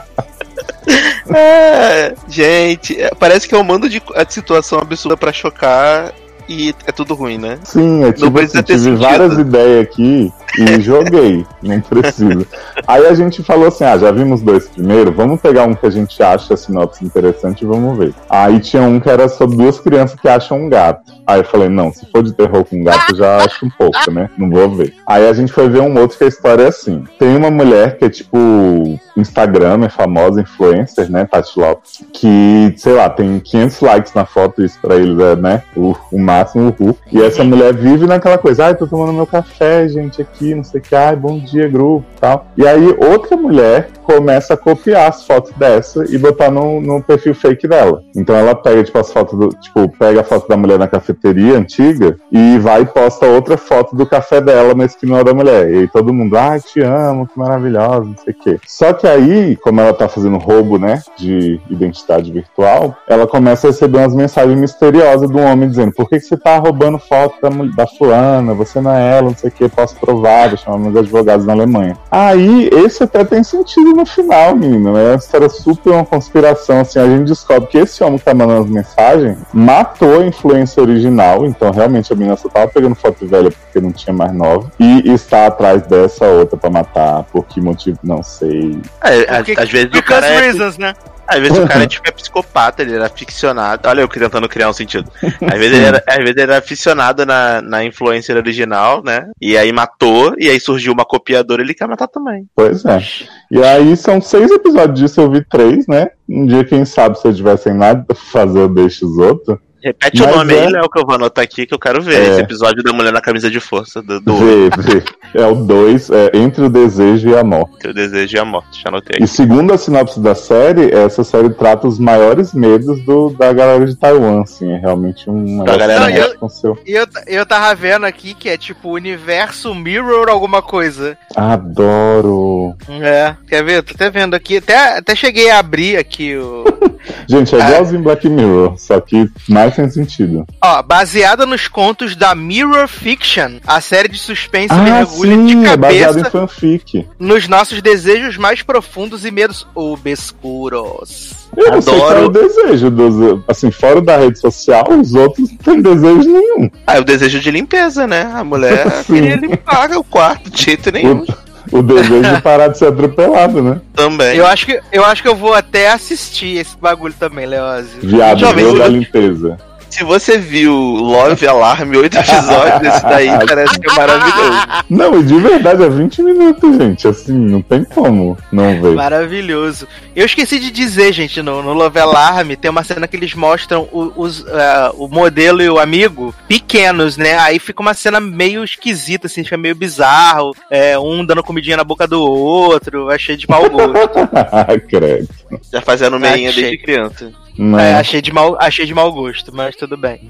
É, 1.29 2.15
gente, 2.29 2.99
é, 2.99 3.11
parece 3.19 3.47
que 3.47 3.53
é 3.53 3.57
um 3.57 3.63
mando 3.63 3.89
de 3.89 4.01
situação 4.29 4.79
absurda 4.79 5.17
pra 5.17 5.33
chocar 5.33 6.13
e 6.47 6.73
é 6.85 6.91
tudo 6.91 7.13
ruim, 7.13 7.37
né? 7.37 7.59
Sim, 7.63 8.03
é 8.03 8.11
tipo 8.11 8.31
precisa 8.31 8.59
assim, 8.59 8.73
tive 8.73 8.95
várias 8.95 9.37
ideias 9.37 9.83
aqui 9.83 10.31
e 10.57 10.79
joguei. 10.81 11.45
Não 11.61 11.81
precisa. 11.81 12.45
Aí 12.87 13.05
a 13.05 13.13
gente 13.13 13.43
falou 13.43 13.67
assim: 13.67 13.83
ah, 13.83 13.97
já 13.97 14.11
vimos 14.11 14.41
dois 14.41 14.67
primeiro, 14.67 15.11
vamos 15.11 15.41
pegar 15.41 15.65
um 15.65 15.75
que 15.75 15.85
a 15.85 15.89
gente 15.89 16.21
acha 16.21 16.53
a 16.53 16.57
sinopse 16.57 17.03
interessante 17.03 17.61
e 17.61 17.67
vamos 17.67 17.97
ver. 17.97 18.13
Aí 18.29 18.59
tinha 18.59 18.83
um 18.83 18.99
que 18.99 19.09
era 19.09 19.27
sobre 19.27 19.57
duas 19.57 19.79
crianças 19.79 20.19
que 20.19 20.27
acham 20.27 20.63
um 20.63 20.69
gato. 20.69 21.16
Aí 21.27 21.41
eu 21.41 21.43
falei, 21.43 21.67
não, 21.67 21.91
se 21.91 22.09
for 22.09 22.23
de 22.23 22.31
terror 22.31 22.63
com 22.63 22.81
gato, 22.81 23.13
já 23.13 23.37
acho 23.43 23.65
um 23.65 23.69
pouco, 23.69 24.09
né? 24.09 24.29
Não 24.37 24.49
vou 24.49 24.69
ver. 24.69 24.93
Aí 25.05 25.27
a 25.27 25.33
gente 25.33 25.51
foi 25.51 25.67
ver 25.67 25.81
um 25.81 25.99
outro 25.99 26.17
que 26.17 26.23
a 26.23 26.27
história 26.27 26.63
é 26.63 26.67
assim. 26.67 27.03
Tem 27.19 27.35
uma 27.35 27.51
mulher 27.51 27.97
que 27.97 28.05
é 28.05 28.09
tipo 28.09 28.97
Instagram, 29.17 29.83
é 29.83 29.89
famosa, 29.89 30.41
influencer, 30.41 31.11
né, 31.11 31.25
Tati 31.25 31.59
Lopes, 31.59 32.03
que, 32.13 32.73
sei 32.77 32.93
lá, 32.93 33.09
tem 33.09 33.39
500 33.39 33.81
likes 33.81 34.13
na 34.13 34.25
foto, 34.25 34.63
isso 34.63 34.79
pra 34.81 34.95
eles 34.95 35.19
é, 35.19 35.35
né, 35.35 35.63
o, 35.75 35.95
o 36.11 36.19
máximo, 36.19 36.67
o 36.67 36.83
Hulk. 36.83 36.99
E 37.11 37.21
essa 37.21 37.43
mulher 37.43 37.73
vive 37.73 38.05
naquela 38.05 38.37
coisa, 38.37 38.65
ai, 38.65 38.75
tô 38.75 38.87
tomando 38.87 39.13
meu 39.13 39.27
café, 39.27 39.87
gente, 39.87 40.21
aqui, 40.21 40.53
não 40.53 40.63
sei 40.63 40.79
o 40.79 40.83
que, 40.83 40.95
ai, 40.95 41.15
bom 41.15 41.39
dia, 41.39 41.67
grupo, 41.67 42.05
tal. 42.19 42.47
E 42.55 42.65
aí 42.65 42.95
outra 42.99 43.35
mulher 43.35 43.89
começa 44.07 44.53
a 44.53 44.57
copiar 44.57 45.09
as 45.09 45.25
fotos 45.25 45.51
dessa 45.57 46.05
e 46.09 46.17
botar 46.17 46.49
no, 46.49 46.79
no 46.79 47.03
perfil 47.03 47.35
fake 47.35 47.67
dela. 47.67 48.01
Então 48.15 48.33
ela 48.33 48.55
pega, 48.55 48.81
tipo, 48.81 48.97
as 48.97 49.11
fotos 49.11 49.37
do, 49.37 49.49
tipo, 49.49 49.89
pega 49.99 50.21
a 50.21 50.23
foto 50.23 50.47
da 50.47 50.55
mulher 50.55 50.79
na 50.79 50.87
cafeteria 50.87 51.57
antiga 51.57 52.17
e 52.31 52.57
vai 52.57 52.83
e 52.83 52.85
posta 52.85 53.25
outra 53.25 53.57
foto 53.57 53.97
do 53.97 54.05
café 54.05 54.39
dela 54.39 54.73
na 54.73 54.85
esquina 54.85 55.21
da 55.25 55.33
mulher. 55.33 55.69
E 55.69 55.79
aí 55.79 55.87
todo 55.89 56.13
mundo, 56.13 56.37
ai, 56.37 56.61
te 56.61 56.79
amo, 56.79 57.27
que 57.27 57.37
maravilhosa, 57.37 58.05
não 58.05 58.15
sei 58.23 58.33
o 58.33 58.37
quê. 58.37 58.59
Só 58.65 58.93
que 58.93 59.05
aí, 59.05 59.57
como 59.57 59.81
ela 59.81 59.93
tá 59.93 60.07
fazendo 60.07 60.37
roubo, 60.37 60.77
né, 60.79 61.01
de 61.17 61.59
identidade 61.69 62.31
virtual, 62.31 62.95
ela 63.09 63.27
começa 63.27 63.67
a 63.67 63.71
receber 63.71 63.97
umas 63.97 64.15
mensagens 64.15 64.57
misteriosas 64.57 65.29
de 65.29 65.35
um 65.35 65.45
homem 65.45 65.67
dizendo, 65.67 65.91
por 65.91 66.07
que, 66.07 66.17
que 66.17 66.25
você 66.25 66.37
tá 66.37 66.57
roubando 66.57 66.97
foto 66.97 67.35
da, 67.41 67.49
da 67.75 67.87
fulana, 67.87 68.53
você 68.53 68.79
não 68.79 68.93
é 68.93 69.17
ela, 69.17 69.23
não 69.23 69.35
sei 69.35 69.49
o 69.49 69.51
que, 69.51 69.67
posso 69.67 69.99
provar, 69.99 70.47
vou 70.47 70.57
chamar 70.57 70.77
meus 70.77 70.95
advogados 70.95 71.45
na 71.45 71.51
Alemanha. 71.51 71.97
Aí, 72.09 72.69
esse 72.71 73.03
até 73.03 73.25
tem 73.25 73.43
sentido 73.43 73.96
no 73.97 74.05
final, 74.05 74.55
menina, 74.55 74.91
né? 74.93 75.13
Essa 75.15 75.37
era 75.37 75.49
super 75.49 75.91
uma 75.91 76.05
conspiração, 76.05 76.79
assim, 76.81 76.99
a 76.99 77.05
gente 77.05 77.25
descobre 77.25 77.67
que 77.67 77.77
esse 77.79 78.03
homem 78.03 78.19
que 78.19 78.25
tá 78.25 78.33
mandando 78.33 78.63
as 78.63 78.69
mensagens 78.69 79.37
matou 79.53 80.21
a 80.21 80.25
influência 80.25 80.81
original, 80.81 81.45
então 81.45 81.71
realmente 81.71 82.13
a 82.13 82.15
menina 82.15 82.37
só 82.37 82.47
tava 82.47 82.67
pegando 82.67 82.95
foto 82.95 83.25
velha 83.27 83.49
porque 83.51 83.81
não 83.81 83.91
tinha 83.91 84.13
mais 84.13 84.31
nova, 84.31 84.71
e 84.79 85.11
está 85.11 85.47
atrás 85.47 85.81
dessa 85.87 86.25
outra 86.25 86.57
pra 86.57 86.69
matar, 86.69 87.23
por 87.23 87.45
que 87.45 87.59
motivo, 87.59 87.97
não 88.03 88.21
sei. 88.21 88.79
É, 89.03 89.37
Porque- 89.37 89.55
às 89.57 89.69
vezes 89.69 89.89
o 89.93 90.03
cara 90.03 90.27
é, 90.27 90.39
reasons, 90.41 90.77
né? 90.77 90.93
Às 91.27 91.39
vezes 91.39 91.57
o 91.57 91.67
cara 91.67 91.85
tipo, 91.87 92.07
é 92.07 92.11
psicopata, 92.11 92.81
ele 92.81 92.95
era 92.95 93.09
ficcionado. 93.09 93.87
Olha 93.89 94.01
eu 94.01 94.07
tentando 94.07 94.47
criar 94.47 94.69
um 94.69 94.73
sentido. 94.73 95.11
Às 95.21 95.59
vezes 95.59 95.77
ele 95.77 95.85
era, 95.85 96.03
às 96.07 96.17
vezes 96.17 96.31
ele 96.31 96.41
era 96.41 96.57
aficionado 96.57 97.25
na, 97.25 97.61
na 97.61 97.83
influencer 97.83 98.37
original, 98.37 99.03
né? 99.03 99.29
E 99.41 99.57
aí 99.57 99.71
matou, 99.73 100.33
e 100.37 100.49
aí 100.49 100.59
surgiu 100.59 100.93
uma 100.93 101.03
copiadora 101.03 101.61
ele 101.61 101.73
quer 101.73 101.87
matar 101.87 102.07
também. 102.07 102.47
Pois 102.55 102.85
é. 102.85 103.03
E 103.49 103.63
aí 103.63 103.95
são 103.95 104.19
seis 104.21 104.51
episódios 104.51 104.99
disso, 104.99 105.21
eu 105.21 105.31
vi 105.31 105.43
três, 105.43 105.87
né? 105.87 106.09
Um 106.27 106.45
dia, 106.45 106.65
quem 106.65 106.83
sabe, 106.83 107.17
se 107.19 107.27
eu 107.27 107.33
tivesse 107.33 107.71
nada 107.73 108.03
pra 108.05 108.15
fazer, 108.15 108.59
eu 108.59 108.69
deixo 108.69 109.05
os 109.05 109.17
outros. 109.17 109.57
Repete 109.87 110.21
Mas 110.21 110.33
o 110.33 110.37
nome 110.37 110.53
é- 110.53 110.65
aí, 110.65 110.69
Léo, 110.71 110.89
que 110.89 110.99
eu 110.99 111.05
vou 111.05 111.15
anotar 111.15 111.43
aqui, 111.43 111.65
que 111.65 111.73
eu 111.73 111.79
quero 111.79 112.01
ver 112.01 112.15
É. 112.15 112.27
esse 112.31 112.41
episódio 112.41 112.83
da 112.83 112.91
mulher 112.91 113.13
na 113.13 113.21
camisa 113.21 113.49
de 113.49 113.59
força 113.59 114.01
do, 114.01 114.19
do 114.19 114.35
Vê, 114.35 114.69
vê. 114.77 115.03
É 115.33 115.45
o 115.45 115.55
dois, 115.55 116.09
é 116.09 116.31
Entre 116.37 116.63
o 116.65 116.69
Desejo 116.69 117.29
e 117.29 117.37
a 117.37 117.43
Morte. 117.43 117.79
Teu 117.79 117.93
Desejo 117.93 118.35
e 118.35 118.39
a 118.39 118.43
Morte. 118.45 118.81
Já 118.81 118.89
anotei 118.89 119.17
E 119.19 119.23
aqui. 119.23 119.27
segundo 119.31 119.73
a 119.73 119.77
sinopse 119.77 120.19
da 120.19 120.35
série, 120.35 120.91
essa 120.93 121.23
série 121.23 121.49
trata 121.51 121.87
os 121.87 121.97
maiores 121.99 122.53
medos 122.53 123.01
do, 123.05 123.29
da 123.29 123.53
galera 123.53 123.85
de 123.85 123.95
Taiwan, 123.95 124.41
assim. 124.41 124.71
É 124.73 124.77
realmente 124.77 125.29
um 125.29 125.63
Da 125.63 125.77
galera 125.77 126.35
com 126.35 126.49
seu. 126.49 126.77
E 126.85 126.91
eu, 126.93 127.05
eu 127.25 127.45
tava 127.45 127.73
vendo 127.75 128.05
aqui 128.05 128.33
que 128.33 128.49
é 128.49 128.57
tipo 128.57 128.89
universo 128.93 129.73
Mirror 129.73 130.27
alguma 130.29 130.61
coisa. 130.61 131.17
Adoro. 131.35 132.75
É, 133.01 133.35
quer 133.47 133.63
ver? 133.63 133.83
Tô 133.83 133.93
até 133.93 134.09
vendo 134.09 134.33
aqui. 134.33 134.57
Até, 134.57 134.97
até 134.97 135.15
cheguei 135.15 135.49
a 135.49 135.59
abrir 135.59 135.97
aqui 135.97 136.35
o. 136.37 136.65
Gente, 137.27 137.55
é 137.55 137.61
Ah. 137.61 137.69
igualzinho 137.69 138.01
Black 138.01 138.27
Mirror, 138.29 138.75
só 138.77 138.99
que 138.99 139.29
mais 139.49 139.75
sem 139.75 139.89
sentido. 139.89 140.45
Ó, 140.61 140.81
baseada 140.83 141.45
nos 141.45 141.67
contos 141.67 142.15
da 142.15 142.33
Mirror 142.35 142.87
Fiction, 142.87 143.59
a 143.65 143.79
série 143.81 144.07
de 144.09 144.17
suspense 144.17 144.73
Ah, 144.73 144.77
mergulha 144.77 145.37
de 145.37 145.51
sim, 145.51 145.65
é 145.65 145.77
baseado 145.77 146.19
em 146.19 146.23
cabeça 146.23 146.29
fanfic. 146.31 147.07
nos 147.19 147.47
nossos 147.47 147.81
desejos 147.81 148.37
mais 148.37 148.61
profundos 148.61 149.25
e 149.25 149.31
medos 149.31 149.65
obscuros. 149.75 151.33
Eu 151.55 151.71
não 151.71 151.81
sei 151.81 151.93
qual 151.97 152.11
é 152.11 152.13
o 152.21 152.25
Adoro. 152.25 152.29
desejo 152.29 152.89
dos. 152.91 153.39
Assim, 153.47 153.71
fora 153.71 154.01
da 154.01 154.17
rede 154.17 154.37
social, 154.39 154.85
os 154.91 155.13
outros 155.15 155.49
não 155.49 155.57
têm 155.57 155.81
desejo 155.81 156.29
nenhum. 156.31 156.69
Ah, 156.85 156.97
é 156.97 156.99
o 156.99 157.03
desejo 157.03 157.39
de 157.39 157.49
limpeza, 157.51 158.05
né? 158.05 158.29
A 158.33 158.43
mulher 158.43 158.89
Sim. 159.05 159.13
queria 159.15 159.35
limpar 159.35 159.91
o 159.91 160.03
quarto 160.03 160.49
de 160.51 160.61
jeito 160.63 160.91
nenhum. 160.91 161.25
O 161.71 161.81
desejo 161.81 162.21
de 162.35 162.41
parar 162.41 162.67
de 162.69 162.77
ser 162.77 162.87
atropelado, 162.87 163.61
né? 163.61 163.81
Também. 163.93 164.35
Eu 164.37 164.45
acho, 164.45 164.65
que, 164.65 164.79
eu 164.91 165.03
acho 165.05 165.21
que 165.21 165.27
eu 165.27 165.35
vou 165.35 165.53
até 165.53 165.89
assistir 165.91 166.57
esse 166.57 166.77
bagulho 166.77 167.13
também, 167.19 167.45
Leose. 167.45 167.89
Viado, 168.01 168.39
Jovem, 168.39 168.63
Deus 168.65 168.73
eu- 168.75 168.79
da 168.83 168.87
limpeza. 168.87 169.57
Se 169.97 170.03
você 170.03 170.37
viu 170.37 170.73
Love 170.75 171.47
Alarm, 171.47 171.95
oito 171.95 172.17
episódios 172.19 172.81
desse 172.81 173.03
daí, 173.03 173.29
parece 173.47 173.79
que 173.79 173.89
é 173.89 173.95
maravilhoso. 173.95 174.67
Não, 174.87 175.19
e 175.19 175.23
de 175.23 175.39
verdade, 175.39 175.83
é 175.83 175.89
20 175.89 176.21
minutos, 176.21 176.77
gente. 176.77 177.07
Assim, 177.07 177.33
não 177.33 177.63
tem 177.63 177.83
como 177.83 178.37
não 178.51 178.79
ver. 178.79 178.93
Maravilhoso. 178.93 179.87
Eu 180.15 180.27
esqueci 180.27 180.59
de 180.59 180.69
dizer, 180.69 181.11
gente, 181.13 181.41
no, 181.41 181.63
no 181.63 181.73
Love 181.73 181.97
Alarm 181.97 182.51
tem 182.51 182.69
uma 182.69 182.83
cena 182.83 183.07
que 183.07 183.17
eles 183.17 183.33
mostram 183.33 183.89
o, 183.91 184.13
os, 184.15 184.45
ah, 184.47 184.91
o 184.95 185.07
modelo 185.07 185.63
e 185.63 185.69
o 185.69 185.79
amigo 185.79 186.31
pequenos, 186.47 187.17
né? 187.17 187.35
Aí 187.39 187.57
fica 187.57 187.81
uma 187.81 187.95
cena 187.95 188.19
meio 188.19 188.63
esquisita, 188.63 189.25
assim, 189.25 189.43
fica 189.43 189.57
meio 189.57 189.73
bizarro. 189.73 190.55
é, 190.69 190.99
um 190.99 191.25
dando 191.25 191.41
comidinha 191.41 191.77
na 191.77 191.83
boca 191.83 192.07
do 192.07 192.21
outro, 192.21 193.09
achei 193.09 193.35
de 193.35 193.49
mau 193.49 193.67
gosto. 193.67 194.29
Credo. 194.87 195.27
Já 195.73 195.81
fazendo 195.81 196.19
meinha 196.19 196.53
desde 196.53 196.77
criança. 196.77 197.31
Não. 197.57 197.79
É, 197.79 197.95
achei, 197.95 198.21
de 198.21 198.31
mau, 198.31 198.55
achei 198.59 198.85
de 198.85 198.93
mau 198.93 199.11
gosto, 199.11 199.53
mas 199.53 199.75
tudo 199.75 199.97
bem. 199.97 200.29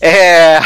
É. 0.00 0.60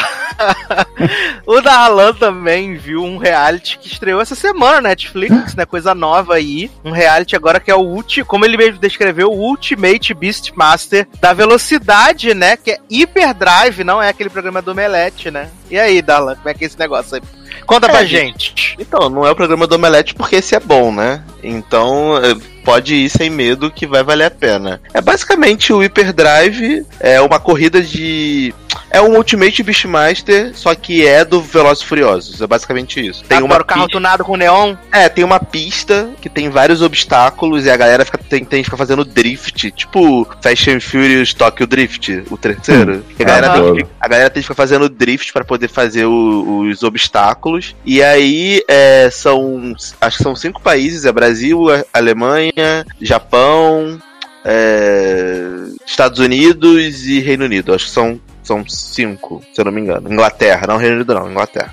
o 1.46 1.60
Darlan 1.60 2.12
também 2.12 2.76
viu 2.76 3.02
um 3.02 3.16
reality 3.16 3.78
que 3.78 3.86
estreou 3.86 4.20
essa 4.20 4.34
semana 4.34 4.80
na 4.80 4.88
Netflix, 4.90 5.54
né? 5.54 5.64
Coisa 5.64 5.94
nova 5.94 6.34
aí. 6.34 6.70
Um 6.84 6.90
reality 6.90 7.34
agora 7.34 7.60
que 7.60 7.70
é 7.70 7.74
o 7.74 7.80
último, 7.80 8.26
como 8.26 8.44
ele 8.44 8.56
mesmo 8.56 8.78
descreveu, 8.78 9.30
o 9.30 9.38
Ultimate 9.38 10.12
Beastmaster 10.12 11.06
da 11.20 11.32
velocidade, 11.32 12.34
né? 12.34 12.56
Que 12.56 12.72
é 12.72 12.78
Hyperdrive, 12.90 13.84
não 13.84 14.02
é 14.02 14.08
aquele 14.08 14.30
programa 14.30 14.60
do 14.60 14.72
Omelete, 14.72 15.30
né? 15.30 15.48
E 15.70 15.78
aí, 15.78 16.02
Darlan, 16.02 16.36
como 16.36 16.48
é 16.48 16.54
que 16.54 16.64
é 16.64 16.66
esse 16.66 16.78
negócio 16.78 17.16
aí? 17.16 17.43
Conta 17.66 17.86
É, 17.86 17.90
pra 17.90 18.04
gente. 18.04 18.76
Então, 18.78 19.08
não 19.08 19.26
é 19.26 19.30
o 19.30 19.36
programa 19.36 19.66
do 19.66 19.74
Omelete 19.74 20.14
porque 20.14 20.36
esse 20.36 20.54
é 20.54 20.60
bom, 20.60 20.92
né? 20.92 21.22
Então, 21.42 22.16
eh, 22.22 22.36
pode 22.64 22.94
ir 22.94 23.10
sem 23.10 23.30
medo 23.30 23.70
que 23.70 23.86
vai 23.86 24.02
valer 24.02 24.24
a 24.26 24.30
pena. 24.30 24.80
É 24.92 25.00
basicamente 25.00 25.72
o 25.72 25.78
Hyperdrive, 25.78 26.86
é 26.98 27.20
uma 27.20 27.38
corrida 27.38 27.82
de. 27.82 28.54
É 28.94 29.00
um 29.00 29.16
Ultimate 29.16 29.62
Beastmaster, 29.62 30.52
só 30.54 30.74
que 30.74 31.06
é 31.06 31.24
do 31.24 31.40
Velozes 31.40 31.82
e 31.82 31.86
Furiosos. 31.86 32.40
É 32.40 32.46
basicamente 32.46 33.04
isso. 33.04 33.24
Tem 33.24 33.38
uma 33.38 33.46
Agora 33.46 33.62
o 33.62 33.66
carro 33.66 33.88
tunado 33.88 34.24
com 34.24 34.36
neon. 34.36 34.76
É, 34.92 35.08
tem 35.08 35.24
uma 35.24 35.40
pista 35.40 36.10
que 36.20 36.28
tem 36.28 36.48
vários 36.48 36.80
obstáculos 36.80 37.64
e 37.66 37.70
a 37.70 37.76
galera 37.76 38.04
fica, 38.04 38.18
tem, 38.18 38.44
tem 38.44 38.60
que 38.60 38.64
ficar 38.64 38.76
fazendo 38.76 39.04
drift, 39.04 39.70
tipo 39.72 40.26
Fast 40.40 40.70
and 40.70 40.80
Furious 40.80 41.34
Tokyo 41.34 41.66
Drift, 41.66 42.22
o 42.30 42.36
terceiro. 42.36 43.04
Que 43.16 43.22
a, 43.22 43.26
galera 43.26 43.62
tem 43.62 43.74
que, 43.76 43.86
a 44.00 44.08
galera 44.08 44.30
tem 44.30 44.40
que 44.40 44.46
ficar 44.48 44.54
fazendo 44.54 44.88
drift 44.88 45.32
pra 45.32 45.44
poder 45.44 45.68
fazer 45.68 46.04
o- 46.06 46.60
os 46.70 46.82
obstáculos. 46.82 47.74
E 47.84 48.02
aí 48.02 48.62
é, 48.68 49.10
são, 49.10 49.74
acho 50.00 50.16
que 50.18 50.22
são 50.22 50.36
cinco 50.36 50.60
países: 50.62 51.04
é 51.04 51.12
Brasil, 51.12 51.68
a- 51.70 51.84
Alemanha, 51.92 52.86
Japão, 53.00 53.98
é, 54.44 55.46
Estados 55.86 56.18
Unidos 56.20 57.06
e 57.06 57.20
Reino 57.20 57.44
Unido. 57.44 57.74
Acho 57.74 57.86
que 57.86 57.90
são 57.90 58.20
são 58.44 58.66
cinco, 58.68 59.42
se 59.52 59.60
eu 59.60 59.64
não 59.64 59.72
me 59.72 59.80
engano. 59.80 60.12
Inglaterra, 60.12 60.66
não 60.66 60.76
Reino 60.76 60.96
Unido 60.96 61.14
não, 61.14 61.30
Inglaterra. 61.30 61.72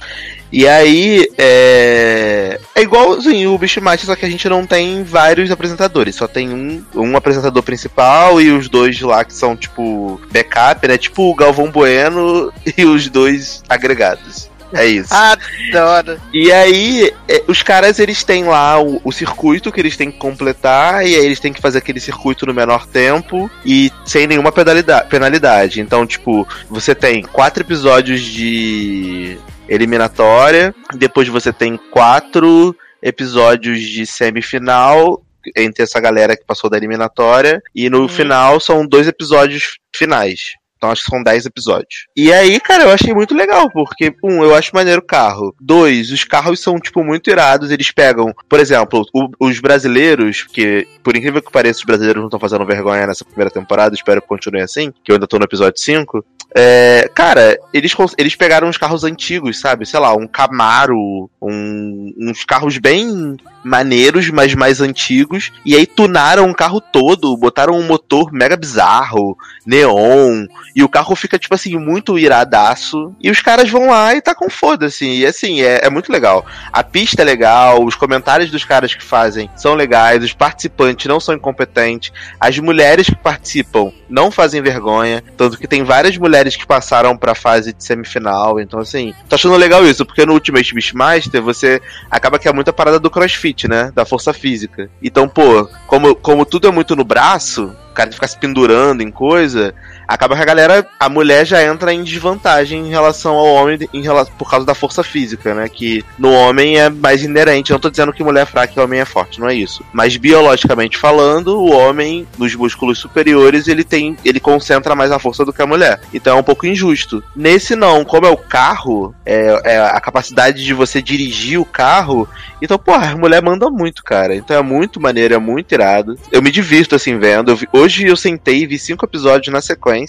E 0.51 0.67
aí, 0.67 1.29
é. 1.37 2.59
É 2.75 2.81
igualzinho 2.81 3.53
o 3.53 3.57
Beastmaster, 3.57 4.05
só 4.05 4.15
que 4.15 4.25
a 4.25 4.29
gente 4.29 4.49
não 4.49 4.65
tem 4.65 5.03
vários 5.03 5.49
apresentadores. 5.49 6.15
Só 6.15 6.27
tem 6.27 6.49
um, 6.49 6.83
um 6.93 7.15
apresentador 7.15 7.63
principal 7.63 8.41
e 8.41 8.51
os 8.51 8.67
dois 8.67 8.99
lá 9.01 9.23
que 9.23 9.33
são, 9.33 9.55
tipo, 9.55 10.19
backup, 10.31 10.87
né? 10.87 10.97
Tipo 10.97 11.31
o 11.31 11.35
Galvão 11.35 11.71
Bueno 11.71 12.51
e 12.77 12.85
os 12.85 13.07
dois 13.07 13.63
agregados. 13.69 14.50
É 14.73 14.85
isso. 14.85 15.13
Adoro. 15.13 16.19
E 16.33 16.51
aí, 16.51 17.11
é, 17.27 17.43
os 17.47 17.61
caras 17.61 17.99
eles 17.99 18.23
têm 18.23 18.43
lá 18.45 18.81
o, 18.81 19.01
o 19.03 19.11
circuito 19.11 19.71
que 19.71 19.79
eles 19.79 19.97
têm 19.97 20.11
que 20.11 20.17
completar, 20.17 21.05
e 21.05 21.15
aí 21.15 21.25
eles 21.25 21.39
têm 21.39 21.51
que 21.53 21.61
fazer 21.61 21.79
aquele 21.79 21.99
circuito 21.99 22.45
no 22.45 22.53
menor 22.53 22.85
tempo 22.87 23.49
e 23.65 23.91
sem 24.05 24.27
nenhuma 24.27 24.51
penalidade. 24.51 25.81
Então, 25.81 26.05
tipo, 26.05 26.47
você 26.69 26.95
tem 26.95 27.21
quatro 27.23 27.61
episódios 27.63 28.21
de 28.21 29.37
eliminatória, 29.67 30.73
depois 30.93 31.27
você 31.27 31.51
tem 31.51 31.77
quatro 31.77 32.75
episódios 33.01 33.81
de 33.81 34.05
semifinal 34.05 35.21
entre 35.57 35.83
essa 35.83 35.99
galera 35.99 36.37
que 36.37 36.45
passou 36.45 36.69
da 36.69 36.77
eliminatória, 36.77 37.61
e 37.73 37.89
no 37.89 38.01
Uhum. 38.01 38.07
final 38.07 38.59
são 38.59 38.85
dois 38.85 39.07
episódios 39.07 39.79
finais. 39.95 40.51
Então 40.81 40.89
acho 40.89 41.03
que 41.03 41.11
são 41.11 41.21
10 41.21 41.45
episódios. 41.45 42.07
E 42.17 42.33
aí, 42.33 42.59
cara, 42.59 42.85
eu 42.85 42.89
achei 42.89 43.13
muito 43.13 43.35
legal, 43.35 43.69
porque, 43.71 44.11
um, 44.23 44.43
eu 44.43 44.55
acho 44.55 44.71
maneiro 44.73 44.99
o 44.99 45.05
carro. 45.05 45.53
Dois, 45.61 46.11
os 46.11 46.23
carros 46.23 46.59
são, 46.59 46.79
tipo, 46.79 47.03
muito 47.03 47.29
irados. 47.29 47.69
Eles 47.69 47.91
pegam, 47.91 48.33
por 48.49 48.59
exemplo, 48.59 49.05
o- 49.13 49.29
os 49.39 49.59
brasileiros, 49.59 50.41
que, 50.41 50.87
por 51.03 51.15
incrível 51.15 51.39
que 51.39 51.51
pareça, 51.51 51.77
os 51.81 51.85
brasileiros 51.85 52.19
não 52.19 52.27
estão 52.29 52.39
fazendo 52.39 52.65
vergonha 52.65 53.05
nessa 53.05 53.23
primeira 53.23 53.51
temporada, 53.51 53.93
espero 53.93 54.23
que 54.23 54.27
continue 54.27 54.61
assim, 54.61 54.91
que 55.03 55.11
eu 55.11 55.15
ainda 55.17 55.27
tô 55.27 55.37
no 55.37 55.45
episódio 55.45 55.79
5. 55.79 56.25
É, 56.57 57.07
cara, 57.13 57.57
eles, 57.73 57.93
eles 58.17 58.35
pegaram 58.35 58.67
uns 58.67 58.77
carros 58.77 59.03
antigos, 59.03 59.59
sabe? 59.59 59.85
Sei 59.85 59.99
lá, 59.99 60.13
um 60.15 60.27
Camaro, 60.27 61.29
um- 61.41 62.13
uns 62.19 62.43
carros 62.45 62.77
bem 62.77 63.37
maneiros, 63.63 64.29
mas 64.29 64.55
mais 64.55 64.81
antigos, 64.81 65.51
e 65.63 65.75
aí 65.75 65.85
tunaram 65.85 66.49
o 66.49 66.55
carro 66.55 66.81
todo, 66.81 67.37
botaram 67.37 67.77
um 67.77 67.85
motor 67.85 68.31
mega 68.33 68.57
bizarro, 68.57 69.37
neon, 69.65 70.45
e 70.75 70.83
o 70.83 70.89
carro 70.89 71.15
fica, 71.15 71.37
tipo 71.37 71.53
assim, 71.53 71.77
muito 71.77 72.17
iradaço. 72.17 73.13
E 73.21 73.29
os 73.29 73.39
caras 73.41 73.69
vão 73.69 73.89
lá 73.89 74.15
e 74.15 74.21
tá 74.21 74.33
com 74.33 74.49
foda-se. 74.49 75.05
E 75.05 75.25
assim, 75.25 75.61
é, 75.61 75.85
é 75.85 75.89
muito 75.89 76.11
legal. 76.11 76.45
A 76.73 76.83
pista 76.83 77.21
é 77.21 77.25
legal, 77.25 77.83
os 77.83 77.95
comentários 77.95 78.49
dos 78.49 78.63
caras 78.65 78.93
que 78.95 79.03
fazem 79.03 79.49
são 79.55 79.75
legais, 79.75 80.23
os 80.23 80.33
participantes 80.33 81.05
não 81.05 81.19
são 81.19 81.35
incompetentes, 81.35 82.11
as 82.39 82.57
mulheres 82.57 83.07
que 83.07 83.15
participam 83.15 83.91
não 84.09 84.31
fazem 84.31 84.61
vergonha. 84.61 85.23
Tanto 85.37 85.57
que 85.57 85.67
tem 85.67 85.83
várias 85.83 86.17
mulheres 86.17 86.55
que 86.55 86.65
passaram 86.65 87.00
pra 87.17 87.35
fase 87.35 87.73
de 87.73 87.83
semifinal. 87.83 88.59
Então, 88.59 88.79
assim, 88.79 89.13
tô 89.27 89.35
achando 89.35 89.55
legal 89.55 89.85
isso, 89.85 90.05
porque 90.05 90.25
no 90.25 90.33
Ultimate 90.33 90.73
Beastmaster 90.73 91.41
você 91.41 91.81
acaba 92.09 92.39
que 92.39 92.47
é 92.47 92.53
muita 92.53 92.73
parada 92.73 92.99
do 92.99 93.09
crossfit, 93.09 93.67
né? 93.67 93.91
Da 93.93 94.05
força 94.05 94.33
física. 94.33 94.89
Então, 95.01 95.27
pô, 95.27 95.67
como, 95.87 96.15
como 96.15 96.45
tudo 96.45 96.67
é 96.67 96.71
muito 96.71 96.95
no 96.95 97.03
braço, 97.03 97.75
o 97.91 97.93
cara 97.93 98.11
fica 98.11 98.27
se 98.27 98.37
pendurando 98.37 99.01
em 99.01 99.11
coisa, 99.11 99.73
acaba 100.13 100.35
que 100.35 100.41
a 100.41 100.45
galera, 100.45 100.87
a 100.99 101.09
mulher 101.09 101.45
já 101.45 101.63
entra 101.63 101.93
em 101.93 102.03
desvantagem 102.03 102.87
em 102.87 102.89
relação 102.89 103.35
ao 103.35 103.45
homem 103.45 103.79
em 103.93 104.01
relação, 104.01 104.33
por 104.37 104.49
causa 104.49 104.65
da 104.65 104.75
força 104.75 105.03
física, 105.03 105.53
né? 105.53 105.69
Que 105.69 106.03
no 106.19 106.31
homem 106.31 106.77
é 106.77 106.89
mais 106.89 107.23
inerente. 107.23 107.71
Eu 107.71 107.75
não 107.75 107.81
tô 107.81 107.89
dizendo 107.89 108.13
que 108.13 108.23
mulher 108.23 108.43
é 108.43 108.45
fraca 108.45 108.73
e 108.75 108.79
homem 108.79 108.99
é 108.99 109.05
forte, 109.05 109.39
não 109.39 109.47
é 109.47 109.55
isso. 109.55 109.83
Mas 109.93 110.17
biologicamente 110.17 110.97
falando, 110.97 111.59
o 111.59 111.71
homem, 111.71 112.27
nos 112.37 112.53
músculos 112.55 112.99
superiores, 112.99 113.67
ele 113.67 113.83
tem. 113.83 114.17
ele 114.25 114.39
concentra 114.39 114.95
mais 114.95 115.11
a 115.11 115.19
força 115.19 115.45
do 115.45 115.53
que 115.53 115.61
a 115.61 115.67
mulher. 115.67 116.01
Então 116.13 116.37
é 116.37 116.39
um 116.39 116.43
pouco 116.43 116.65
injusto. 116.65 117.23
Nesse 117.35 117.75
não, 117.75 118.03
como 118.03 118.25
é 118.25 118.29
o 118.29 118.37
carro, 118.37 119.15
é, 119.25 119.61
é 119.63 119.79
a 119.79 119.99
capacidade 119.99 120.63
de 120.63 120.73
você 120.73 121.01
dirigir 121.01 121.59
o 121.59 121.65
carro. 121.65 122.27
Então, 122.61 122.77
porra, 122.77 123.11
a 123.11 123.17
mulher 123.17 123.41
manda 123.41 123.69
muito, 123.69 124.03
cara. 124.03 124.35
Então 124.35 124.55
é 124.55 124.61
muito 124.61 124.99
maneiro, 124.99 125.33
é 125.33 125.39
muito 125.39 125.71
irado. 125.71 126.17
Eu 126.31 126.41
me 126.41 126.51
divirto 126.51 126.95
assim 126.95 127.17
vendo. 127.17 127.51
Eu 127.51 127.55
vi, 127.55 127.67
hoje 127.71 128.05
eu 128.05 128.15
sentei 128.15 128.63
e 128.63 128.67
vi 128.67 128.77
cinco 128.77 129.05
episódios 129.05 129.53
na 129.53 129.61
sequência, 129.61 130.00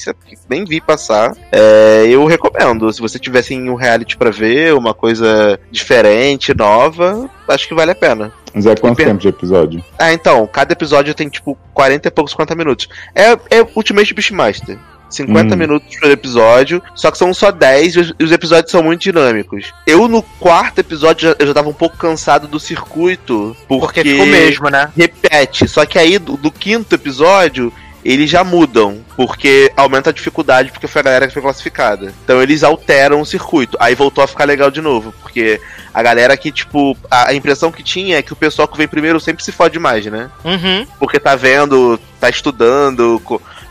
nem 0.49 0.65
vi 0.65 0.81
passar. 0.81 1.35
É, 1.51 2.07
eu 2.09 2.25
recomendo. 2.27 2.93
Se 2.93 3.01
você 3.01 3.19
tivesse 3.19 3.55
em 3.55 3.71
um 3.71 3.75
reality 3.75 4.17
para 4.17 4.31
ver, 4.31 4.75
uma 4.75 4.95
coisa 4.95 5.59
diferente, 5.71 6.55
nova, 6.55 7.29
acho 7.49 7.69
que 7.69 7.75
vale 7.75 7.91
a 7.91 7.95
pena. 7.95 8.33
Mas 8.55 8.67
é 8.67 8.75
quanto 8.77 8.97
tempo 8.97 9.21
de 9.21 9.29
episódio? 9.29 9.83
Ah, 9.99 10.13
então, 10.13 10.47
cada 10.47 10.73
episódio 10.73 11.15
tem 11.15 11.29
tipo 11.29 11.57
40 11.73 12.09
e 12.09 12.11
poucos 12.11 12.33
50 12.33 12.55
minutos. 12.55 12.89
É, 13.15 13.33
é 13.33 13.67
Ultimate 13.75 14.13
Beastmaster. 14.13 14.79
50 15.13 15.55
hum. 15.55 15.59
minutos 15.59 15.97
por 15.99 16.11
episódio, 16.11 16.83
só 16.95 17.11
que 17.11 17.19
são 17.19 17.33
só 17.35 17.51
10 17.51 17.95
e 18.19 18.25
os 18.25 18.33
episódios 18.33 18.71
são 18.71 18.83
muito 18.83 19.03
dinâmicos. 19.03 19.73
Eu 19.87 20.09
no 20.09 20.23
quarto 20.23 20.79
episódio 20.79 21.29
já, 21.29 21.37
eu 21.39 21.47
já 21.47 21.55
tava 21.55 21.69
um 21.69 21.75
pouco 21.75 21.97
cansado 21.97 22.49
do 22.49 22.59
circuito, 22.59 23.55
porque, 23.69 23.85
porque 23.87 24.05
ficou 24.05 24.27
mesmo, 24.27 24.71
né? 24.71 24.91
Repete. 24.97 25.69
Só 25.69 25.85
que 25.85 25.99
aí 25.99 26.19
do, 26.19 26.37
do 26.37 26.51
quinto 26.51 26.95
episódio 26.95 27.73
eles 28.05 28.29
já 28.29 28.43
mudam, 28.43 29.01
porque 29.17 29.73
aumenta 29.77 30.11
a 30.11 30.13
dificuldade, 30.13 30.71
porque 30.71 30.87
foi 30.87 31.01
a 31.01 31.05
galera 31.05 31.27
que 31.27 31.33
foi 31.33 31.43
classificada. 31.43 32.13
Então 32.25 32.43
eles 32.43 32.63
alteram 32.63 33.21
o 33.21 33.27
circuito. 33.27 33.77
Aí 33.81 33.95
voltou 33.95 34.25
a 34.25 34.29
ficar 34.29 34.45
legal 34.45 34.71
de 34.71 34.81
novo, 34.81 35.15
porque 35.23 35.61
a 35.95 36.03
galera 36.03 36.37
que, 36.37 36.51
tipo, 36.51 36.97
a, 37.11 37.31
a 37.31 37.35
impressão 37.35 37.71
que 37.71 37.83
tinha 37.83 38.19
é 38.19 38.23
que 38.23 38.33
o 38.33 38.37
pessoal 38.37 38.67
que 38.67 38.77
vem 38.77 38.89
primeiro 38.89 39.21
sempre 39.21 39.45
se 39.45 39.53
fode 39.53 39.79
mais, 39.79 40.07
né? 40.07 40.31
Uhum. 40.45 40.87
Porque 40.99 41.21
tá 41.21 41.37
vendo, 41.37 41.99
tá 42.19 42.29
estudando, 42.29 43.21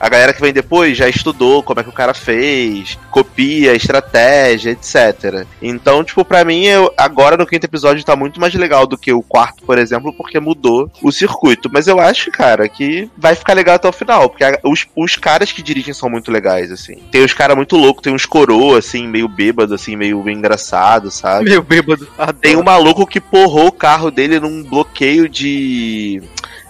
a 0.01 0.09
galera 0.09 0.33
que 0.33 0.41
vem 0.41 0.51
depois 0.51 0.97
já 0.97 1.07
estudou 1.07 1.61
como 1.61 1.79
é 1.79 1.83
que 1.83 1.89
o 1.89 1.93
cara 1.93 2.11
fez, 2.11 2.97
copia, 3.11 3.75
estratégia, 3.75 4.71
etc. 4.71 5.45
Então, 5.61 6.03
tipo, 6.03 6.25
para 6.25 6.43
mim, 6.43 6.65
eu, 6.65 6.91
agora 6.97 7.37
no 7.37 7.45
quinto 7.45 7.67
episódio 7.67 8.03
tá 8.03 8.15
muito 8.15 8.41
mais 8.41 8.51
legal 8.55 8.87
do 8.87 8.97
que 8.97 9.13
o 9.13 9.21
quarto, 9.21 9.63
por 9.63 9.77
exemplo, 9.77 10.11
porque 10.11 10.39
mudou 10.39 10.89
o 11.03 11.11
circuito. 11.11 11.69
Mas 11.71 11.85
eu 11.85 11.99
acho, 11.99 12.31
cara, 12.31 12.67
que 12.67 13.11
vai 13.15 13.35
ficar 13.35 13.53
legal 13.53 13.75
até 13.75 13.87
o 13.87 13.93
final, 13.93 14.27
porque 14.27 14.43
a, 14.43 14.57
os, 14.63 14.87
os 14.95 15.15
caras 15.17 15.51
que 15.51 15.61
dirigem 15.61 15.93
são 15.93 16.09
muito 16.09 16.31
legais, 16.31 16.71
assim. 16.71 16.95
Tem 17.11 17.23
os 17.23 17.33
caras 17.33 17.55
muito 17.55 17.77
loucos, 17.77 18.01
tem 18.01 18.11
uns 18.11 18.25
coroa, 18.25 18.79
assim, 18.79 19.07
meio 19.07 19.27
bêbado, 19.27 19.75
assim, 19.75 19.95
meio 19.95 20.27
engraçado, 20.27 21.11
sabe? 21.11 21.45
Meio 21.45 21.61
bêbado. 21.61 22.07
Adoro. 22.17 22.37
Tem 22.39 22.55
um 22.55 22.63
maluco 22.63 23.05
que 23.05 23.21
porrou 23.21 23.67
o 23.67 23.71
carro 23.71 24.09
dele 24.09 24.39
num 24.39 24.63
bloqueio 24.63 25.29
de 25.29 26.23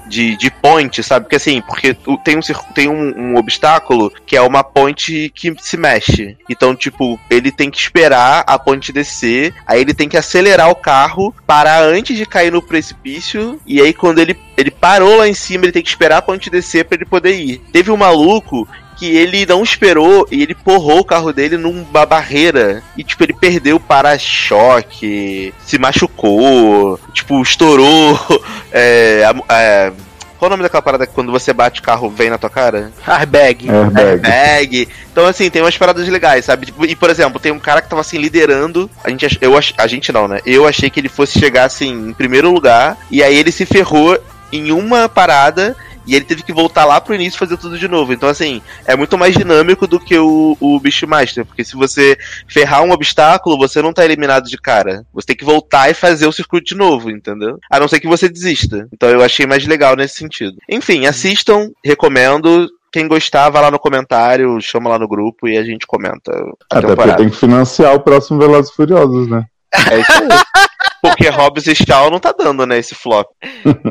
de, 0.08 0.36
de 0.36 0.50
point, 0.50 1.02
sabe? 1.04 1.26
Porque 1.26 1.36
assim, 1.36 1.62
porque 1.62 1.96
tem, 2.24 2.38
um, 2.38 2.42
tem 2.74 2.90
um, 2.90 3.14
um, 3.18 3.36
obstáculo 3.38 4.12
que 4.26 4.36
é 4.36 4.42
uma 4.42 4.64
ponte 4.64 5.32
que 5.34 5.54
se 5.60 5.78
mexe. 5.78 6.38
Então, 6.50 6.76
tipo, 6.76 7.20
ele 7.30 7.52
tem 7.52 7.70
que 7.70 7.80
esperar 7.80 8.44
a 8.46 8.58
ponte 8.60 8.92
descer, 8.92 9.54
aí 9.66 9.82
ele 9.82 9.94
tem 9.94 10.10
que 10.10 10.18
acelerar 10.18 10.70
o 10.70 10.76
carro, 10.76 11.34
parar 11.46 11.84
antes 11.84 12.18
de 12.18 12.26
cair 12.26 12.52
no 12.52 12.62
precipício, 12.62 13.60
e 13.66 13.82
aí 13.82 13.94
quando 13.94 14.20
ele, 14.20 14.38
ele 14.58 14.72
parou 14.72 15.18
lá 15.18 15.28
em 15.28 15.34
cima, 15.34 15.66
ele 15.66 15.72
tem 15.72 15.84
que 15.84 15.90
esperar 15.90 16.18
a 16.18 16.22
ponte 16.22 16.50
descer 16.50 16.86
para 16.86 16.96
ele 16.96 17.06
poder 17.06 17.36
ir. 17.36 17.62
Teve 17.72 17.92
um 17.92 17.98
maluco 17.98 18.68
que 19.02 19.18
ele 19.18 19.48
não 19.48 19.64
esperou 19.64 20.28
e 20.30 20.44
ele 20.44 20.54
porrou 20.54 21.00
o 21.00 21.04
carro 21.04 21.34
dele 21.34 21.58
numa 21.58 22.06
barreira. 22.06 22.84
E, 22.96 23.04
tipo, 23.04 23.24
ele 23.24 23.34
perdeu 23.34 23.78
o 23.78 23.80
para-choque, 23.80 25.52
se 25.66 25.80
machucou, 25.80 27.00
tipo, 27.12 27.42
estourou. 27.42 28.20
É, 28.74 29.26
é, 29.50 29.92
qual 30.40 30.48
o 30.48 30.52
nome 30.52 30.64
daquela 30.64 30.82
parada 30.82 31.06
que 31.06 31.14
quando 31.14 31.30
você 31.30 31.52
bate 31.52 31.82
o 31.82 31.84
carro 31.84 32.10
vem 32.10 32.30
na 32.30 32.38
tua 32.38 32.50
cara? 32.50 32.90
Airbag. 33.06 33.70
Airbag. 33.70 34.02
Airbag. 34.02 34.88
Então, 35.12 35.26
assim, 35.26 35.50
tem 35.50 35.62
umas 35.62 35.78
paradas 35.78 36.08
legais, 36.08 36.46
sabe? 36.46 36.68
Tipo, 36.68 36.86
e, 36.86 36.96
por 36.96 37.10
exemplo, 37.10 37.38
tem 37.38 37.52
um 37.52 37.60
cara 37.60 37.82
que 37.82 37.90
tava 37.90 38.00
assim 38.00 38.18
liderando. 38.18 38.90
A 39.04 39.10
gente, 39.10 39.38
eu, 39.42 39.54
a 39.78 39.88
gente 39.88 40.14
não, 40.14 40.30
né? 40.30 40.40
Eu 40.46 40.66
achei 40.66 40.90
que 40.90 41.02
ele 41.02 41.10
fosse 41.10 41.38
chegar 41.38 41.66
assim 41.66 41.92
em 41.92 42.14
primeiro 42.14 42.50
lugar. 42.50 42.98
E 43.12 43.22
aí 43.22 43.36
ele 43.36 43.52
se 43.52 43.66
ferrou 43.66 44.18
em 44.54 44.72
uma 44.72 45.10
parada 45.10 45.76
e 46.06 46.16
ele 46.16 46.26
teve 46.26 46.44
que 46.44 46.54
voltar 46.54 46.86
lá 46.86 47.00
pro 47.00 47.16
início 47.16 47.38
e 47.38 47.40
fazer 47.40 47.58
tudo 47.58 47.78
de 47.78 47.88
novo. 47.88 48.14
Então, 48.14 48.28
assim, 48.28 48.62
é 48.86 48.96
muito 48.96 49.18
mais 49.18 49.36
dinâmico 49.36 49.88
do 49.88 50.00
que 50.00 50.18
o, 50.18 50.58
o 50.60 50.80
Beastmaster, 50.80 51.46
porque 51.46 51.64
se 51.64 51.76
você 51.76 52.18
ferrar 52.48 52.84
um 52.84 52.92
obstáculo, 52.92 53.58
você 53.58 53.82
não 53.82 53.94
tá 53.94 54.04
eliminado 54.04 54.46
de 54.48 54.58
cara. 54.58 55.06
Você 55.14 55.28
tem 55.28 55.36
que 55.36 55.46
voltar 55.46 55.90
e 55.90 55.94
fazer 55.94 56.28
o 56.28 56.32
circuito 56.32 56.66
de 56.66 56.76
novo, 56.76 57.10
entendeu? 57.10 57.60
A 57.70 57.80
não 57.80 57.88
ser 57.88 58.00
que 58.00 58.08
você 58.08 58.28
desista. 58.28 58.88
Então 58.94 59.10
eu 59.10 59.22
achei 59.22 59.46
mais 59.46 59.66
legal 59.66 59.96
nesse 59.96 60.16
sentido. 60.16 60.58
Enfim, 60.70 61.06
assistam, 61.06 61.70
recomendo. 61.84 62.68
Quem 62.92 63.08
gostar, 63.08 63.50
vai 63.50 63.62
lá 63.62 63.72
no 63.72 63.80
comentário, 63.80 64.60
chama 64.60 64.90
lá 64.90 65.00
no 65.00 65.08
grupo 65.08 65.48
e 65.48 65.58
a 65.58 65.64
gente 65.64 65.88
comenta. 65.88 66.30
A 66.70 66.78
Até 66.80 66.88
temporada. 66.90 66.96
porque 66.96 67.24
tem 67.24 67.30
que 67.30 67.38
financiar 67.38 67.96
o 67.96 68.02
próximo 68.02 68.38
Velozes 68.38 68.72
Furiosos, 68.72 69.30
né? 69.30 69.46
É 69.90 70.00
isso 70.00 70.12
aí. 70.12 70.28
Porque 71.12 71.30
Hobbs 71.30 71.68
e 71.68 71.76
Shaw 71.76 72.10
não 72.10 72.20
tá 72.20 72.32
dando, 72.32 72.66
né, 72.66 72.78
esse 72.78 72.96
flop. 72.96 73.28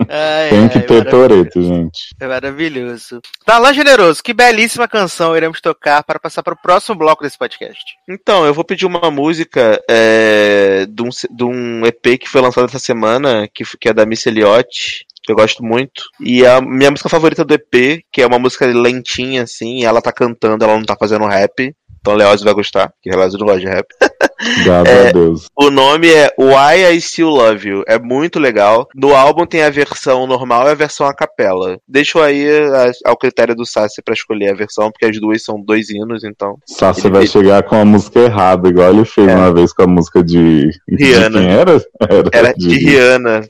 Ai, 0.08 0.50
Tem 0.50 0.68
que 0.68 0.78
ai, 0.78 0.84
ter 0.84 1.10
Toreto, 1.10 1.62
gente. 1.62 2.14
É 2.20 2.26
maravilhoso. 2.26 3.20
Talan 3.44 3.72
Generoso, 3.72 4.22
que 4.22 4.32
belíssima 4.32 4.88
canção 4.88 5.36
iremos 5.36 5.60
tocar 5.60 6.02
para 6.02 6.18
passar 6.18 6.42
para 6.42 6.54
o 6.54 6.60
próximo 6.60 6.96
bloco 6.96 7.22
desse 7.22 7.38
podcast. 7.38 7.82
Então, 8.08 8.44
eu 8.44 8.54
vou 8.54 8.64
pedir 8.64 8.86
uma 8.86 9.10
música 9.10 9.80
é, 9.88 10.86
de, 10.88 11.02
um, 11.02 11.08
de 11.08 11.44
um 11.44 11.86
EP 11.86 12.18
que 12.18 12.28
foi 12.28 12.40
lançado 12.40 12.66
essa 12.66 12.78
semana, 12.78 13.48
que, 13.52 13.64
que 13.78 13.88
é 13.88 13.92
da 13.92 14.06
Miss 14.06 14.26
Elliott, 14.26 15.04
que 15.22 15.32
eu 15.32 15.36
gosto 15.36 15.64
muito. 15.64 16.02
E 16.20 16.44
a 16.46 16.60
minha 16.60 16.90
música 16.90 17.08
favorita 17.08 17.44
do 17.44 17.54
EP, 17.54 18.02
que 18.12 18.22
é 18.22 18.26
uma 18.26 18.38
música 18.38 18.66
lentinha, 18.66 19.42
assim, 19.42 19.84
ela 19.84 20.02
tá 20.02 20.12
cantando, 20.12 20.64
ela 20.64 20.76
não 20.76 20.84
tá 20.84 20.96
fazendo 20.98 21.26
rap. 21.26 21.74
Então 22.00 22.14
Leoz 22.14 22.42
vai 22.42 22.54
gostar, 22.54 22.92
que 23.02 23.10
Leoz 23.10 23.34
não 23.34 23.46
gosta 23.46 23.60
de 23.60 23.66
rap. 23.66 23.86
Graças 24.64 24.88
é, 24.88 25.08
a 25.08 25.12
Deus. 25.12 25.46
O 25.54 25.70
nome 25.70 26.08
é 26.10 26.32
Why 26.38 26.96
I 26.96 27.00
Still 27.00 27.28
Love 27.28 27.68
You. 27.68 27.84
É 27.86 27.98
muito 27.98 28.38
legal. 28.38 28.88
No 28.94 29.14
álbum 29.14 29.44
tem 29.44 29.62
a 29.62 29.70
versão 29.70 30.26
normal 30.26 30.66
e 30.66 30.70
a 30.70 30.74
versão 30.74 31.06
a 31.06 31.14
capela. 31.14 31.78
Deixo 31.86 32.18
aí 32.20 32.48
a, 32.48 33.10
ao 33.10 33.16
critério 33.16 33.54
do 33.54 33.66
Sassi 33.66 34.02
para 34.02 34.14
escolher 34.14 34.50
a 34.50 34.56
versão, 34.56 34.90
porque 34.90 35.04
as 35.04 35.20
duas 35.20 35.44
são 35.44 35.60
dois 35.60 35.90
hinos, 35.90 36.24
então. 36.24 36.56
Sassi 36.66 37.10
vai 37.10 37.26
chegar 37.26 37.62
com 37.64 37.76
a 37.76 37.84
música 37.84 38.20
errada, 38.20 38.68
igual 38.68 38.94
ele 38.94 39.04
fez 39.04 39.28
é. 39.28 39.36
uma 39.36 39.52
vez 39.52 39.72
com 39.72 39.82
a 39.82 39.86
música 39.86 40.24
de. 40.24 40.70
Rihanna. 40.88 41.40
De 41.40 41.46
quem 41.46 41.52
era? 41.52 41.70
Era, 42.00 42.30
era 42.32 42.54
de, 42.54 42.68
de 42.68 42.78
Rihanna. 42.78 43.48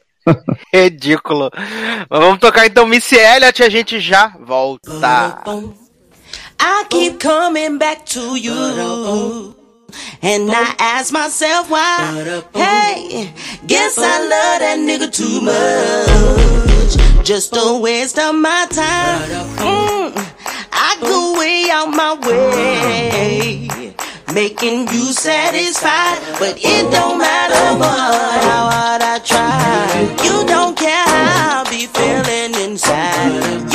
Ridículo. 0.74 1.50
Mas 2.10 2.20
vamos 2.20 2.38
tocar 2.38 2.66
então 2.66 2.86
Missy 2.86 3.16
Elliott 3.16 3.62
e 3.62 3.64
a 3.64 3.70
gente 3.70 4.00
já 4.00 4.34
volta. 4.44 4.90
I 6.62 6.84
keep 6.90 7.18
coming 7.20 7.78
back 7.78 8.04
to 8.06 8.36
you. 8.36 9.54
And 10.22 10.50
I 10.50 10.74
ask 10.78 11.10
myself 11.12 11.70
why. 11.70 12.42
Hey, 12.54 13.32
guess 13.66 13.96
I 13.98 14.20
love 14.20 14.60
that 14.60 14.78
nigga 14.78 15.10
too 15.10 15.40
much. 15.40 17.24
Just 17.26 17.56
a 17.56 17.78
waste 17.80 18.18
of 18.18 18.34
my 18.34 18.66
time. 18.70 19.22
Mm, 19.56 20.12
I 20.72 20.96
go 21.00 21.38
way 21.38 21.70
out 21.70 21.88
my 21.88 22.14
way. 22.28 23.94
Making 24.34 24.86
you 24.88 25.12
satisfied, 25.12 26.18
but 26.38 26.56
it 26.58 26.90
don't 26.92 27.18
matter 27.18 27.78
what, 27.78 28.44
how 28.44 28.70
hard 28.70 29.02
I 29.02 29.18
try. 29.18 30.24
You 30.24 30.46
don't 30.46 30.76
care 30.76 31.04
how 31.06 31.64
I 31.64 31.70
be 31.70 31.86
feeling 31.86 32.54
inside. 32.70 33.69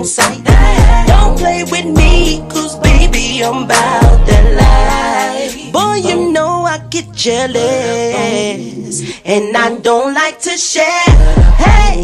on 0.00 0.06
sight. 0.06 0.42
Don't 1.06 1.38
play 1.38 1.62
with 1.64 1.84
me, 1.84 2.40
cause 2.48 2.78
baby, 2.78 3.44
I'm 3.44 3.64
about 3.64 4.26
that 4.28 4.46
life. 4.62 5.72
Boy, 5.72 5.96
you 6.08 6.32
know 6.32 6.64
I 6.64 6.78
get 6.88 7.12
jealous, 7.12 9.02
and 9.24 9.56
I 9.56 9.76
don't 9.82 10.14
like 10.14 10.38
to 10.40 10.56
share. 10.56 11.10
Hey, 11.64 11.96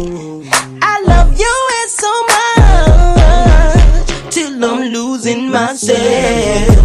I 0.81 0.93
love 1.11 1.29
you 1.43 1.55
and 1.79 1.89
so 2.03 2.11
much, 2.33 4.07
till 4.33 4.63
I'm 4.63 4.81
losing 4.93 5.49
myself. 5.49 6.77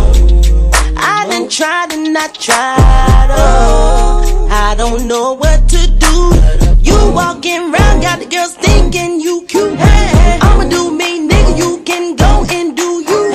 I 0.96 1.26
done 1.28 1.48
tried 1.48 1.92
and 1.92 2.16
I 2.16 2.28
tried, 2.28 3.28
oh, 3.30 4.48
I 4.50 4.74
don't 4.76 5.06
know 5.06 5.34
what 5.34 5.68
to 5.68 5.82
do. 6.06 6.16
You 6.88 6.96
walking 7.12 7.62
around, 7.70 8.00
got 8.00 8.18
the 8.20 8.26
girls 8.26 8.54
thinking 8.54 9.20
you 9.20 9.31
you 11.56 11.82
can 11.84 12.16
go 12.16 12.44
and 12.50 12.76
do 12.76 13.02
you. 13.08 13.32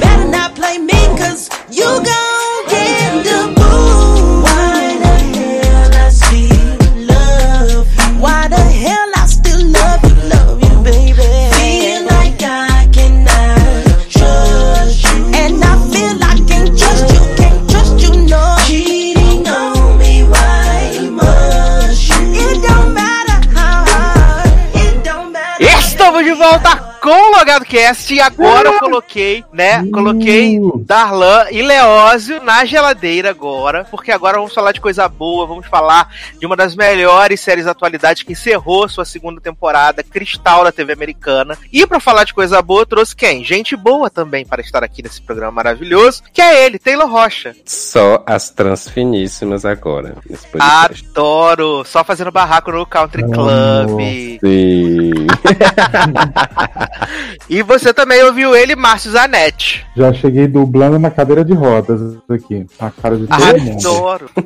Better 0.00 0.28
not 0.28 0.54
play 0.54 0.78
me, 0.78 1.00
cause 1.18 1.48
you 1.70 1.84
gon' 1.84 2.66
get 2.68 3.24
the 3.24 3.52
boo. 3.56 4.42
Why 4.42 4.98
the 5.02 5.14
hell 5.36 5.94
I 5.94 6.08
still 6.10 7.06
love 7.06 7.86
you? 7.98 8.20
Why 8.20 8.48
the 8.48 8.56
hell 8.56 9.10
I 9.16 9.26
still 9.26 9.62
love 9.78 10.02
you, 10.62 10.82
baby? 10.82 11.28
Feel 11.56 12.02
like 12.06 12.42
I 12.42 12.88
cannot 12.92 13.84
trust 14.10 15.04
you. 15.04 15.24
And 15.34 15.62
I 15.62 15.76
feel 15.90 16.16
I 16.22 16.36
can't 16.48 16.72
trust 16.78 17.12
you, 17.14 17.22
can't 17.36 17.70
trust 17.70 18.00
you, 18.02 18.12
no. 18.26 18.56
Cheating 18.66 19.46
on 19.48 19.98
me, 19.98 20.24
why 20.24 21.08
must 21.10 22.08
you? 22.08 22.16
It 22.34 22.62
don't 22.66 22.94
matter 22.94 23.38
how 23.54 23.84
hard, 23.86 24.48
it 24.74 25.04
don't 25.04 25.32
matter. 25.32 25.64
Estamos 25.64 26.24
de 26.24 26.34
volta 26.34 26.79
com 27.00 27.08
o 27.10 27.38
Logado 27.38 27.64
Cast 27.64 28.12
e 28.12 28.20
agora 28.20 28.68
eu 28.68 28.78
coloquei, 28.78 29.42
né? 29.52 29.84
Coloquei 29.90 30.60
Darlan 30.84 31.46
e 31.50 31.62
Leózio 31.62 32.42
na 32.42 32.64
geladeira 32.64 33.30
agora, 33.30 33.84
porque 33.90 34.12
agora 34.12 34.36
vamos 34.36 34.52
falar 34.52 34.72
de 34.72 34.80
coisa 34.80 35.08
boa, 35.08 35.46
vamos 35.46 35.66
falar 35.66 36.14
de 36.38 36.44
uma 36.44 36.54
das 36.54 36.74
melhores 36.76 37.40
séries 37.40 37.64
da 37.64 37.70
atualidade 37.70 38.24
que 38.24 38.32
encerrou 38.32 38.88
sua 38.88 39.04
segunda 39.04 39.40
temporada, 39.40 40.02
Cristal 40.02 40.64
da 40.64 40.72
TV 40.72 40.92
americana. 40.92 41.56
E 41.72 41.86
pra 41.86 42.00
falar 42.00 42.24
de 42.24 42.34
coisa 42.34 42.60
boa, 42.60 42.82
eu 42.82 42.86
trouxe 42.86 43.16
quem? 43.16 43.42
Gente 43.44 43.74
boa 43.76 44.10
também 44.10 44.44
para 44.44 44.60
estar 44.60 44.84
aqui 44.84 45.02
nesse 45.02 45.22
programa 45.22 45.52
maravilhoso, 45.52 46.22
que 46.32 46.42
é 46.42 46.66
ele, 46.66 46.78
Taylor 46.78 47.10
Rocha. 47.10 47.54
Só 47.64 48.22
as 48.26 48.50
transfiníssimas 48.50 49.64
agora. 49.64 50.16
Nesse 50.28 50.46
podcast. 50.46 51.06
Adoro! 51.10 51.84
Só 51.84 52.04
fazendo 52.04 52.30
barraco 52.30 52.70
no 52.70 52.84
Country 52.84 53.22
Club. 53.22 54.00
Sim. 54.40 55.26
E 57.48 57.62
você 57.62 57.92
também 57.92 58.22
ouviu 58.22 58.54
ele, 58.54 58.76
Márcio 58.76 59.10
Zanetti. 59.10 59.86
Já 59.96 60.12
cheguei 60.12 60.46
dublando 60.46 60.98
na 60.98 61.10
cadeira 61.10 61.44
de 61.44 61.52
rodas 61.52 62.18
aqui. 62.28 62.66
A 62.78 62.90
cara 62.90 63.16
de 63.16 63.26
todo 63.26 63.60
mundo. 63.60 63.78
Adoro! 63.78 64.30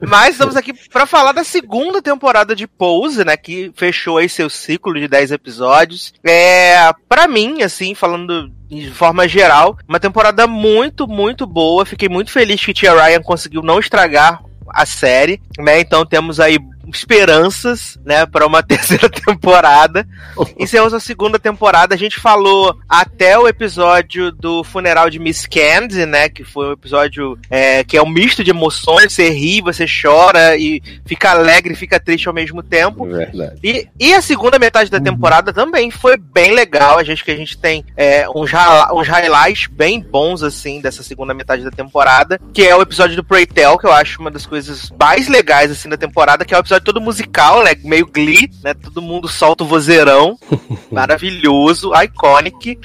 Mas 0.00 0.30
estamos 0.30 0.56
aqui 0.56 0.72
para 0.90 1.06
falar 1.06 1.32
da 1.32 1.44
segunda 1.44 2.00
temporada 2.00 2.54
de 2.54 2.66
Pose, 2.66 3.24
né? 3.24 3.36
Que 3.36 3.72
fechou 3.74 4.18
aí 4.18 4.28
seu 4.28 4.48
ciclo 4.50 4.94
de 4.94 5.08
10 5.08 5.32
episódios. 5.32 6.12
É, 6.24 6.90
para 7.08 7.26
mim, 7.28 7.62
assim, 7.62 7.94
falando 7.94 8.50
de 8.68 8.90
forma 8.90 9.28
geral, 9.28 9.76
uma 9.88 10.00
temporada 10.00 10.46
muito, 10.46 11.06
muito 11.06 11.46
boa. 11.46 11.86
Fiquei 11.86 12.08
muito 12.08 12.30
feliz 12.30 12.64
que 12.64 12.74
Tia 12.74 12.94
Ryan 12.94 13.22
conseguiu 13.22 13.62
não 13.62 13.78
estragar 13.78 14.42
a 14.68 14.84
série, 14.84 15.40
né? 15.58 15.80
Então 15.80 16.04
temos 16.04 16.40
aí 16.40 16.58
esperanças, 16.96 17.98
né, 18.04 18.26
para 18.26 18.46
uma 18.46 18.62
terceira 18.64 19.08
temporada. 19.08 20.06
Encerramos 20.58 20.94
a 20.94 21.00
segunda 21.00 21.38
temporada. 21.38 21.94
A 21.94 21.98
gente 21.98 22.18
falou 22.20 22.76
até 22.88 23.38
o 23.38 23.48
episódio 23.48 24.30
do 24.32 24.64
funeral 24.64 25.10
de 25.10 25.18
Miss 25.18 25.46
Candy, 25.46 26.06
né, 26.06 26.28
que 26.28 26.44
foi 26.44 26.68
um 26.68 26.72
episódio 26.72 27.38
é, 27.50 27.84
que 27.84 27.96
é 27.96 28.02
um 28.02 28.08
misto 28.08 28.42
de 28.42 28.50
emoções. 28.50 29.12
Você 29.12 29.28
ri, 29.30 29.60
você 29.60 29.86
chora 29.86 30.56
e 30.56 30.82
fica 31.04 31.30
alegre, 31.30 31.74
fica 31.74 32.00
triste 32.00 32.28
ao 32.28 32.34
mesmo 32.34 32.62
tempo. 32.62 33.06
Verdade. 33.06 33.58
E, 33.62 33.88
e 33.98 34.14
a 34.14 34.22
segunda 34.22 34.58
metade 34.58 34.90
da 34.90 35.00
temporada 35.00 35.52
também 35.52 35.90
foi 35.90 36.16
bem 36.16 36.52
legal. 36.52 36.98
A 36.98 37.04
gente 37.04 37.24
que 37.24 37.30
a 37.30 37.36
gente 37.36 37.56
tem 37.56 37.84
é, 37.96 38.28
uns, 38.28 38.50
uns 38.92 39.08
highlights 39.08 39.68
bem 39.68 40.00
bons 40.00 40.42
assim 40.42 40.80
dessa 40.80 41.02
segunda 41.02 41.34
metade 41.34 41.64
da 41.64 41.70
temporada, 41.70 42.40
que 42.52 42.62
é 42.62 42.74
o 42.74 42.82
episódio 42.82 43.16
do 43.16 43.24
Pray 43.24 43.46
Tell, 43.46 43.78
que 43.78 43.86
eu 43.86 43.92
acho 43.92 44.20
uma 44.20 44.30
das 44.30 44.46
coisas 44.46 44.90
mais 44.98 45.28
legais 45.28 45.70
assim 45.70 45.88
da 45.88 45.96
temporada, 45.96 46.44
que 46.44 46.54
é 46.54 46.56
o 46.56 46.60
episódio 46.60 46.83
todo 46.84 47.00
musical, 47.00 47.64
né, 47.64 47.74
meio 47.82 48.06
Glee, 48.06 48.50
né? 48.62 48.74
Todo 48.74 49.00
mundo 49.02 49.26
solta 49.28 49.64
o 49.64 49.66
vozeirão, 49.66 50.38
maravilhoso, 50.92 51.92
iconic. 52.02 52.78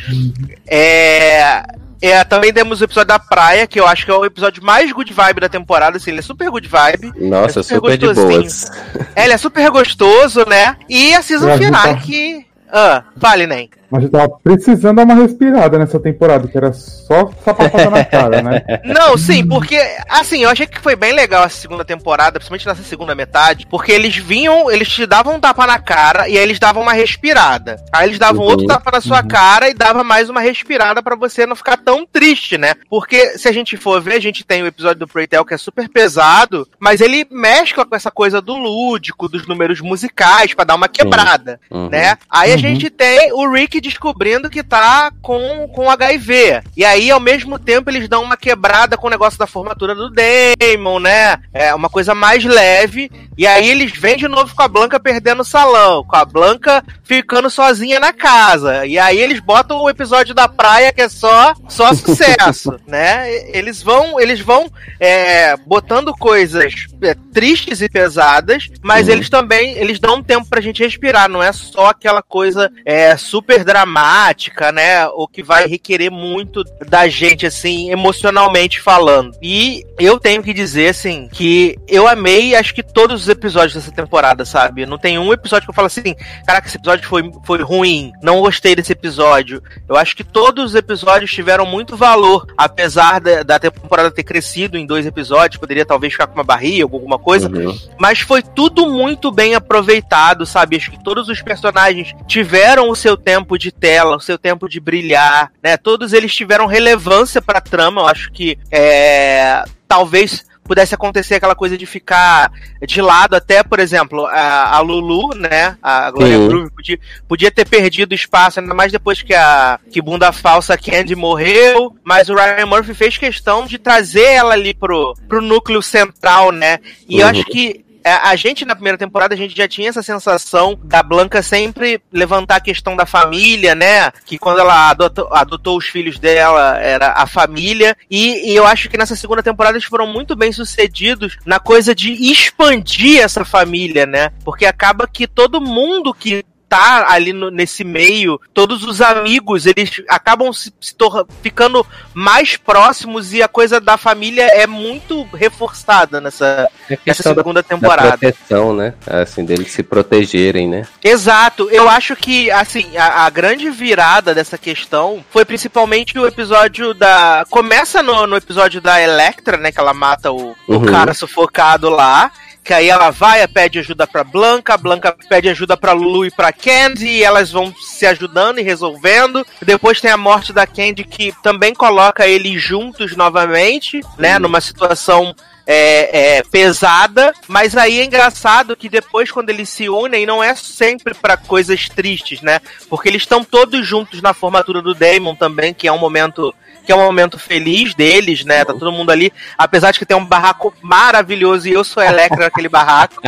É 0.67 1.63
é, 2.01 2.23
também 2.23 2.53
temos 2.53 2.79
o 2.79 2.85
episódio 2.85 3.09
da 3.09 3.19
praia, 3.19 3.67
que 3.67 3.77
eu 3.77 3.85
acho 3.85 4.05
que 4.05 4.11
é 4.11 4.13
o 4.13 4.23
episódio 4.23 4.63
mais 4.63 4.89
good 4.89 5.11
vibe 5.11 5.41
da 5.41 5.49
temporada, 5.49 5.97
assim, 5.97 6.11
ele 6.11 6.19
é 6.19 6.21
super 6.21 6.49
good 6.49 6.65
vibe. 6.65 7.11
Nossa, 7.27 7.59
É 7.59 7.63
super 7.63 7.75
super 7.75 7.97
de 7.97 8.13
boas. 8.13 8.71
É, 9.17 9.25
ele 9.25 9.33
é 9.33 9.37
super 9.37 9.69
gostoso, 9.69 10.45
né? 10.47 10.77
E 10.87 11.13
a 11.13 11.21
season 11.21 11.57
final 11.57 11.97
que- 11.97 12.05
que. 12.05 12.45
Ah, 12.71 13.03
fale, 13.19 13.45
Nem. 13.45 13.69
Mas 13.91 14.03
eu 14.03 14.09
tava 14.09 14.29
precisando 14.43 14.97
dar 14.97 15.03
uma 15.03 15.15
respirada 15.15 15.77
nessa 15.79 15.99
temporada, 15.99 16.47
que 16.47 16.57
era 16.57 16.71
só 16.73 17.31
sapatada 17.43 17.89
na 17.89 18.05
cara, 18.05 18.41
né? 18.41 18.61
Não, 18.85 19.17
sim, 19.17 19.45
porque, 19.47 19.79
assim, 20.07 20.43
eu 20.43 20.49
achei 20.49 20.67
que 20.67 20.79
foi 20.79 20.95
bem 20.95 21.11
legal 21.13 21.43
essa 21.43 21.57
segunda 21.57 21.83
temporada, 21.83 22.33
principalmente 22.39 22.67
nessa 22.67 22.83
segunda 22.83 23.15
metade, 23.15 23.65
porque 23.69 23.91
eles 23.91 24.15
vinham, 24.15 24.69
eles 24.69 24.87
te 24.89 25.05
davam 25.05 25.35
um 25.35 25.39
tapa 25.39 25.65
na 25.65 25.79
cara 25.79 26.27
e 26.29 26.37
aí 26.37 26.43
eles 26.43 26.59
davam 26.59 26.83
uma 26.83 26.93
respirada. 26.93 27.77
Aí 27.91 28.07
eles 28.07 28.19
davam 28.19 28.43
Uhum. 28.43 28.51
outro 28.51 28.67
tapa 28.67 28.91
na 28.91 29.01
sua 29.01 29.23
cara 29.23 29.69
e 29.69 29.73
dava 29.73 30.03
mais 30.03 30.29
uma 30.29 30.39
respirada 30.41 31.01
pra 31.01 31.15
você 31.15 31.45
não 31.45 31.55
ficar 31.55 31.77
tão 31.77 32.05
triste, 32.05 32.57
né? 32.57 32.75
Porque 32.89 33.37
se 33.37 33.47
a 33.47 33.51
gente 33.51 33.75
for 33.75 33.99
ver, 34.01 34.13
a 34.15 34.21
gente 34.21 34.43
tem 34.45 34.61
o 34.63 34.67
episódio 34.67 34.99
do 34.99 35.07
Preytel 35.07 35.43
que 35.45 35.53
é 35.53 35.57
super 35.57 35.89
pesado, 35.89 36.67
mas 36.79 37.01
ele 37.01 37.25
mescla 37.31 37.85
com 37.85 37.95
essa 37.95 38.11
coisa 38.11 38.41
do 38.41 38.55
lúdico, 38.55 39.27
dos 39.27 39.47
números 39.47 39.81
musicais, 39.81 40.53
pra 40.53 40.63
dar 40.65 40.75
uma 40.75 40.87
quebrada, 40.87 41.59
Uhum. 41.71 41.89
né? 41.89 42.17
Aí 42.29 42.51
a 42.51 42.55
Uhum. 42.55 42.59
gente 42.59 42.89
tem 42.89 43.31
o 43.33 43.49
Rick 43.51 43.78
descobrindo 43.81 44.49
que 44.49 44.63
tá 44.63 45.11
com, 45.21 45.67
com 45.69 45.89
HIV. 45.89 46.61
E 46.75 46.85
aí, 46.85 47.11
ao 47.11 47.19
mesmo 47.19 47.59
tempo, 47.59 47.89
eles 47.89 48.07
dão 48.07 48.23
uma 48.23 48.37
quebrada 48.37 48.97
com 48.97 49.07
o 49.07 49.09
negócio 49.09 49.37
da 49.37 49.47
formatura 49.47 49.93
do 49.93 50.09
Damon, 50.09 50.99
né? 50.99 51.37
É 51.53 51.73
uma 51.73 51.89
coisa 51.89 52.13
mais 52.15 52.43
leve. 52.45 53.11
E 53.37 53.47
aí 53.47 53.69
eles 53.69 53.91
vêm 53.97 54.17
de 54.17 54.27
novo 54.27 54.53
com 54.53 54.61
a 54.61 54.67
Blanca 54.67 54.99
perdendo 54.99 55.41
o 55.41 55.45
salão, 55.45 56.03
com 56.03 56.15
a 56.15 56.25
Blanca 56.25 56.83
ficando 57.03 57.49
sozinha 57.49 57.99
na 57.99 58.13
casa. 58.13 58.85
E 58.85 58.99
aí 58.99 59.17
eles 59.17 59.39
botam 59.39 59.81
o 59.81 59.89
episódio 59.89 60.33
da 60.35 60.47
praia 60.47 60.91
que 60.93 61.01
é 61.01 61.09
só, 61.09 61.53
só 61.67 61.91
sucesso, 61.95 62.77
né? 62.87 63.31
Eles 63.55 63.81
vão, 63.81 64.19
eles 64.19 64.39
vão 64.39 64.69
é, 64.99 65.55
botando 65.57 66.13
coisas 66.13 66.73
é, 67.01 67.15
tristes 67.33 67.81
e 67.81 67.89
pesadas, 67.89 68.69
mas 68.81 69.07
Uhum. 69.07 69.13
eles 69.13 69.29
também 69.29 69.77
eles 69.77 69.99
dão 69.99 70.17
um 70.17 70.23
tempo 70.23 70.47
pra 70.47 70.61
gente 70.61 70.83
respirar, 70.83 71.29
não 71.29 71.41
é 71.41 71.51
só 71.51 71.87
aquela 71.87 72.21
coisa 72.21 72.71
é, 72.85 73.15
super 73.17 73.63
dramática, 73.69 74.71
né? 74.71 75.05
O 75.09 75.27
que 75.27 75.43
vai 75.43 75.67
requerer 75.67 76.11
muito 76.11 76.63
da 76.87 77.07
gente, 77.07 77.45
assim, 77.45 77.91
emocionalmente 77.91 78.79
falando. 78.81 79.37
E 79.41 79.83
eu 79.99 80.19
tenho 80.19 80.41
que 80.41 80.53
dizer, 80.53 80.89
assim, 80.89 81.29
que 81.31 81.77
eu 81.87 82.07
amei, 82.07 82.55
acho 82.55 82.73
que 82.73 82.81
todos 82.81 83.21
os 83.23 83.29
episódios 83.29 83.73
dessa 83.75 83.91
temporada, 83.91 84.43
sabe? 84.43 84.85
Não 84.85 84.97
tem 84.97 85.19
um 85.19 85.31
episódio 85.31 85.65
que 85.65 85.69
eu 85.69 85.75
falo 85.75 85.85
assim, 85.87 86.15
caraca, 86.47 86.67
esse 86.67 86.77
episódio 86.77 87.07
foi, 87.07 87.31
foi 87.45 87.61
ruim, 87.61 88.11
não 88.23 88.41
gostei 88.41 88.75
desse 88.75 88.91
episódio. 88.93 89.61
Eu 89.87 89.95
acho 89.95 90.15
que 90.15 90.23
todos 90.23 90.65
os 90.71 90.75
episódios 90.75 91.31
tiveram 91.31 91.65
muito 91.65 91.95
valor, 91.95 92.47
apesar 92.57 93.19
da, 93.21 93.43
da 93.43 93.59
temporada 93.59 94.09
ter 94.11 94.23
crescido 94.23 94.77
em 94.77 94.85
dois 94.85 95.05
episódios, 95.05 95.59
poderia 95.59 95.85
talvez 95.85 96.13
ficar 96.13 96.27
com 96.27 96.33
uma 96.33 96.43
barriga 96.43 96.85
ou 96.85 96.93
alguma 96.93 97.19
coisa, 97.19 97.49
Uhum. 97.49 97.77
mas 97.99 98.19
foi 98.19 98.41
tudo 98.41 98.89
muito 98.89 99.31
bem 99.31 99.53
aproveitado, 99.55 100.45
sabe? 100.45 100.75
Acho 100.75 100.91
que 100.91 101.03
todos 101.03 101.29
os 101.29 101.41
personagens 101.41 102.13
tiveram 102.27 102.89
o 102.89 102.95
seu 102.95 103.15
tempo 103.17 103.57
de 103.59 103.71
tela, 103.71 104.15
o 104.17 104.19
seu 104.21 104.37
tempo 104.37 104.67
de 104.67 104.79
brilhar, 104.79 105.51
né? 105.61 105.77
Todos 105.77 106.13
eles 106.13 106.33
tiveram 106.33 106.65
relevância 106.65 107.41
pra 107.41 107.61
trama. 107.61 108.01
Eu 108.01 108.07
acho 108.07 108.31
que 108.31 108.57
é, 108.71 109.63
talvez 109.87 110.47
pudesse 110.63 110.93
acontecer 110.93 111.33
aquela 111.33 111.55
coisa 111.55 111.75
de 111.75 111.87
ficar 111.87 112.51
de 112.85 113.01
lado 113.01 113.35
até, 113.35 113.63
por 113.63 113.79
exemplo, 113.79 114.27
a, 114.27 114.75
a 114.77 114.79
Lulu, 114.81 115.29
né? 115.35 115.75
A 115.81 116.11
Gloria 116.11 116.37
Sim. 116.37 116.47
Groove 116.47 116.69
podia, 116.69 116.99
podia 117.27 117.51
ter 117.51 117.67
perdido 117.67 118.13
espaço, 118.13 118.59
ainda 118.59 118.75
mais 118.75 118.91
depois 118.91 119.23
que 119.23 119.33
a 119.33 119.79
que 119.91 119.99
bunda 119.99 120.31
falsa 120.31 120.77
Candy 120.77 121.15
morreu, 121.15 121.95
mas 122.03 122.29
o 122.29 122.35
Ryan 122.35 122.67
Murphy 122.67 122.93
fez 122.93 123.17
questão 123.17 123.65
de 123.65 123.79
trazer 123.79 124.25
ela 124.25 124.53
ali 124.53 124.75
pro, 124.75 125.15
pro 125.27 125.41
núcleo 125.41 125.81
central, 125.81 126.51
né? 126.51 126.77
E 127.07 127.19
eu 127.19 127.25
Uhum. 127.25 127.31
acho 127.31 127.45
que 127.45 127.83
é, 127.87 127.88
a 128.03 128.35
gente 128.35 128.65
na 128.65 128.75
primeira 128.75 128.97
temporada 128.97 129.33
a 129.33 129.37
gente 129.37 129.55
já 129.55 129.67
tinha 129.67 129.89
essa 129.89 130.01
sensação 130.01 130.79
da 130.83 131.03
Blanca 131.03 131.41
sempre 131.41 132.01
levantar 132.11 132.57
a 132.57 132.61
questão 132.61 132.95
da 132.95 133.05
família, 133.05 133.75
né? 133.75 134.11
Que 134.25 134.37
quando 134.37 134.59
ela 134.59 134.89
adotou, 134.89 135.29
adotou 135.31 135.77
os 135.77 135.85
filhos 135.85 136.17
dela 136.19 136.77
era 136.77 137.13
a 137.13 137.27
família 137.27 137.95
e, 138.09 138.51
e 138.51 138.55
eu 138.55 138.65
acho 138.65 138.89
que 138.89 138.97
nessa 138.97 139.15
segunda 139.15 139.43
temporada 139.43 139.77
eles 139.77 139.87
foram 139.87 140.07
muito 140.07 140.35
bem 140.35 140.51
sucedidos 140.51 141.37
na 141.45 141.59
coisa 141.59 141.93
de 141.93 142.11
expandir 142.13 143.21
essa 143.21 143.43
família, 143.43 144.05
né? 144.05 144.31
Porque 144.43 144.65
acaba 144.65 145.07
que 145.07 145.27
todo 145.27 145.61
mundo 145.61 146.13
que 146.13 146.45
tá 146.69 147.07
ali 147.09 147.33
no- 147.33 147.49
nesse 147.49 147.83
meio, 147.83 148.39
todos 148.53 148.83
os 148.83 149.01
amigos, 149.01 149.65
eles 149.65 150.01
acabam 150.07 150.53
se, 150.53 150.71
se 150.79 150.93
ficando 151.41 151.85
mais 152.13 152.55
próximos 152.55 153.33
e 153.33 153.41
a 153.41 153.47
coisa 153.47 153.81
da 153.81 153.97
família 153.97 154.43
é 154.53 154.67
muito 154.67 155.23
reforçada 155.33 156.21
nessa, 156.21 156.69
É 156.89 156.97
nessa 157.05 157.23
da, 157.33 157.41
segunda 157.41 157.61
da 157.63 157.67
temporada. 157.67 158.17
proteção, 158.17 158.73
né? 158.73 158.93
Assim, 159.07 159.43
deles 159.43 159.71
se 159.71 159.81
protegerem, 159.83 160.67
né? 160.67 160.87
Exato, 161.03 161.67
eu 161.71 161.89
acho 161.89 162.15
que, 162.15 162.51
assim, 162.51 162.95
a, 162.95 163.25
a 163.25 163.29
grande 163.29 163.69
virada 163.71 164.35
dessa 164.35 164.57
questão 164.57 165.25
foi 165.31 165.43
principalmente 165.43 166.17
o 166.19 166.27
episódio 166.27 166.93
da. 166.93 167.45
Começa 167.49 168.03
no, 168.03 168.27
no 168.27 168.35
episódio 168.37 168.79
da 168.79 169.01
Electra, 169.01 169.57
né? 169.57 169.71
Que 169.71 169.79
ela 169.79 169.93
mata 169.93 170.31
o, 170.31 170.55
o 170.67 170.73
Uhum. 170.75 170.85
cara 170.85 171.13
sufocado 171.13 171.89
lá. 171.89 172.31
Que 172.63 172.73
aí 172.73 172.89
ela 172.89 173.09
vai, 173.09 173.47
pede 173.47 173.79
ajuda 173.79 174.05
pra 174.05 174.23
Blanca, 174.23 174.77
Blanca 174.77 175.15
pede 175.27 175.49
ajuda 175.49 175.75
pra 175.75 175.93
Lulu 175.93 176.25
e 176.25 176.31
pra 176.31 176.53
Candy, 176.53 177.07
e 177.07 177.23
elas 177.23 177.51
vão 177.51 177.73
se 177.75 178.05
ajudando 178.05 178.59
e 178.59 178.63
resolvendo. 178.63 179.45
Depois 179.61 180.01
tem 180.01 180.11
a 180.11 180.17
morte 180.17 180.53
da 180.53 180.67
Candy, 180.67 181.03
que 181.03 181.33
também 181.41 181.73
coloca 181.73 182.27
eles 182.27 182.61
juntos 182.61 183.15
novamente, 183.15 184.01
né? 184.17 184.37
Numa 184.37 184.61
situação 184.61 185.35
é, 185.71 186.37
é, 186.37 186.43
pesada, 186.43 187.31
mas 187.47 187.77
aí 187.77 187.99
é 187.99 188.03
engraçado 188.03 188.75
que 188.75 188.89
depois, 188.89 189.29
quando 189.29 189.51
eles 189.51 189.69
se 189.69 189.87
unem, 189.87 190.25
não 190.25 190.43
é 190.43 190.55
sempre 190.55 191.13
pra 191.13 191.37
coisas 191.37 191.87
tristes, 191.87 192.41
né? 192.41 192.59
Porque 192.89 193.07
eles 193.07 193.21
estão 193.21 193.43
todos 193.43 193.85
juntos 193.85 194.19
na 194.19 194.33
formatura 194.33 194.81
do 194.81 194.95
Damon 194.95 195.35
também, 195.35 195.71
que 195.71 195.87
é 195.87 195.91
um 195.91 195.99
momento. 195.99 196.55
Que 196.89 196.93
é 196.93 196.95
um 196.95 197.05
momento 197.05 197.37
feliz 197.37 197.93
deles, 197.93 198.43
né? 198.43 198.65
Tá 198.65 198.73
todo 198.73 198.91
mundo 198.91 199.11
ali. 199.11 199.31
Apesar 199.55 199.91
de 199.91 199.99
que 199.99 200.07
tem 200.07 200.17
um 200.17 200.25
barraco 200.25 200.73
maravilhoso 200.81 201.67
e 201.69 201.73
eu 201.73 201.83
sou 201.83 202.01
Electra 202.01 202.45
naquele 202.45 202.67
barraco. 202.67 203.21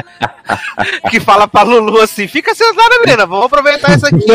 que 1.12 1.20
fala 1.20 1.47
pra 1.47 1.62
Lulu 1.62 2.01
assim: 2.01 2.28
fica 2.28 2.55
sentada, 2.55 2.99
menina, 3.05 3.28
vamos 3.28 3.45
aproveitar 3.45 3.95
isso 3.95 4.07
aqui. 4.07 4.26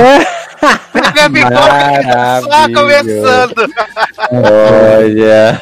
Pega 0.93 1.25
a 1.25 1.31
pipoca, 1.31 2.41
só 2.43 2.73
começando. 2.73 3.75
Olha. 4.31 5.61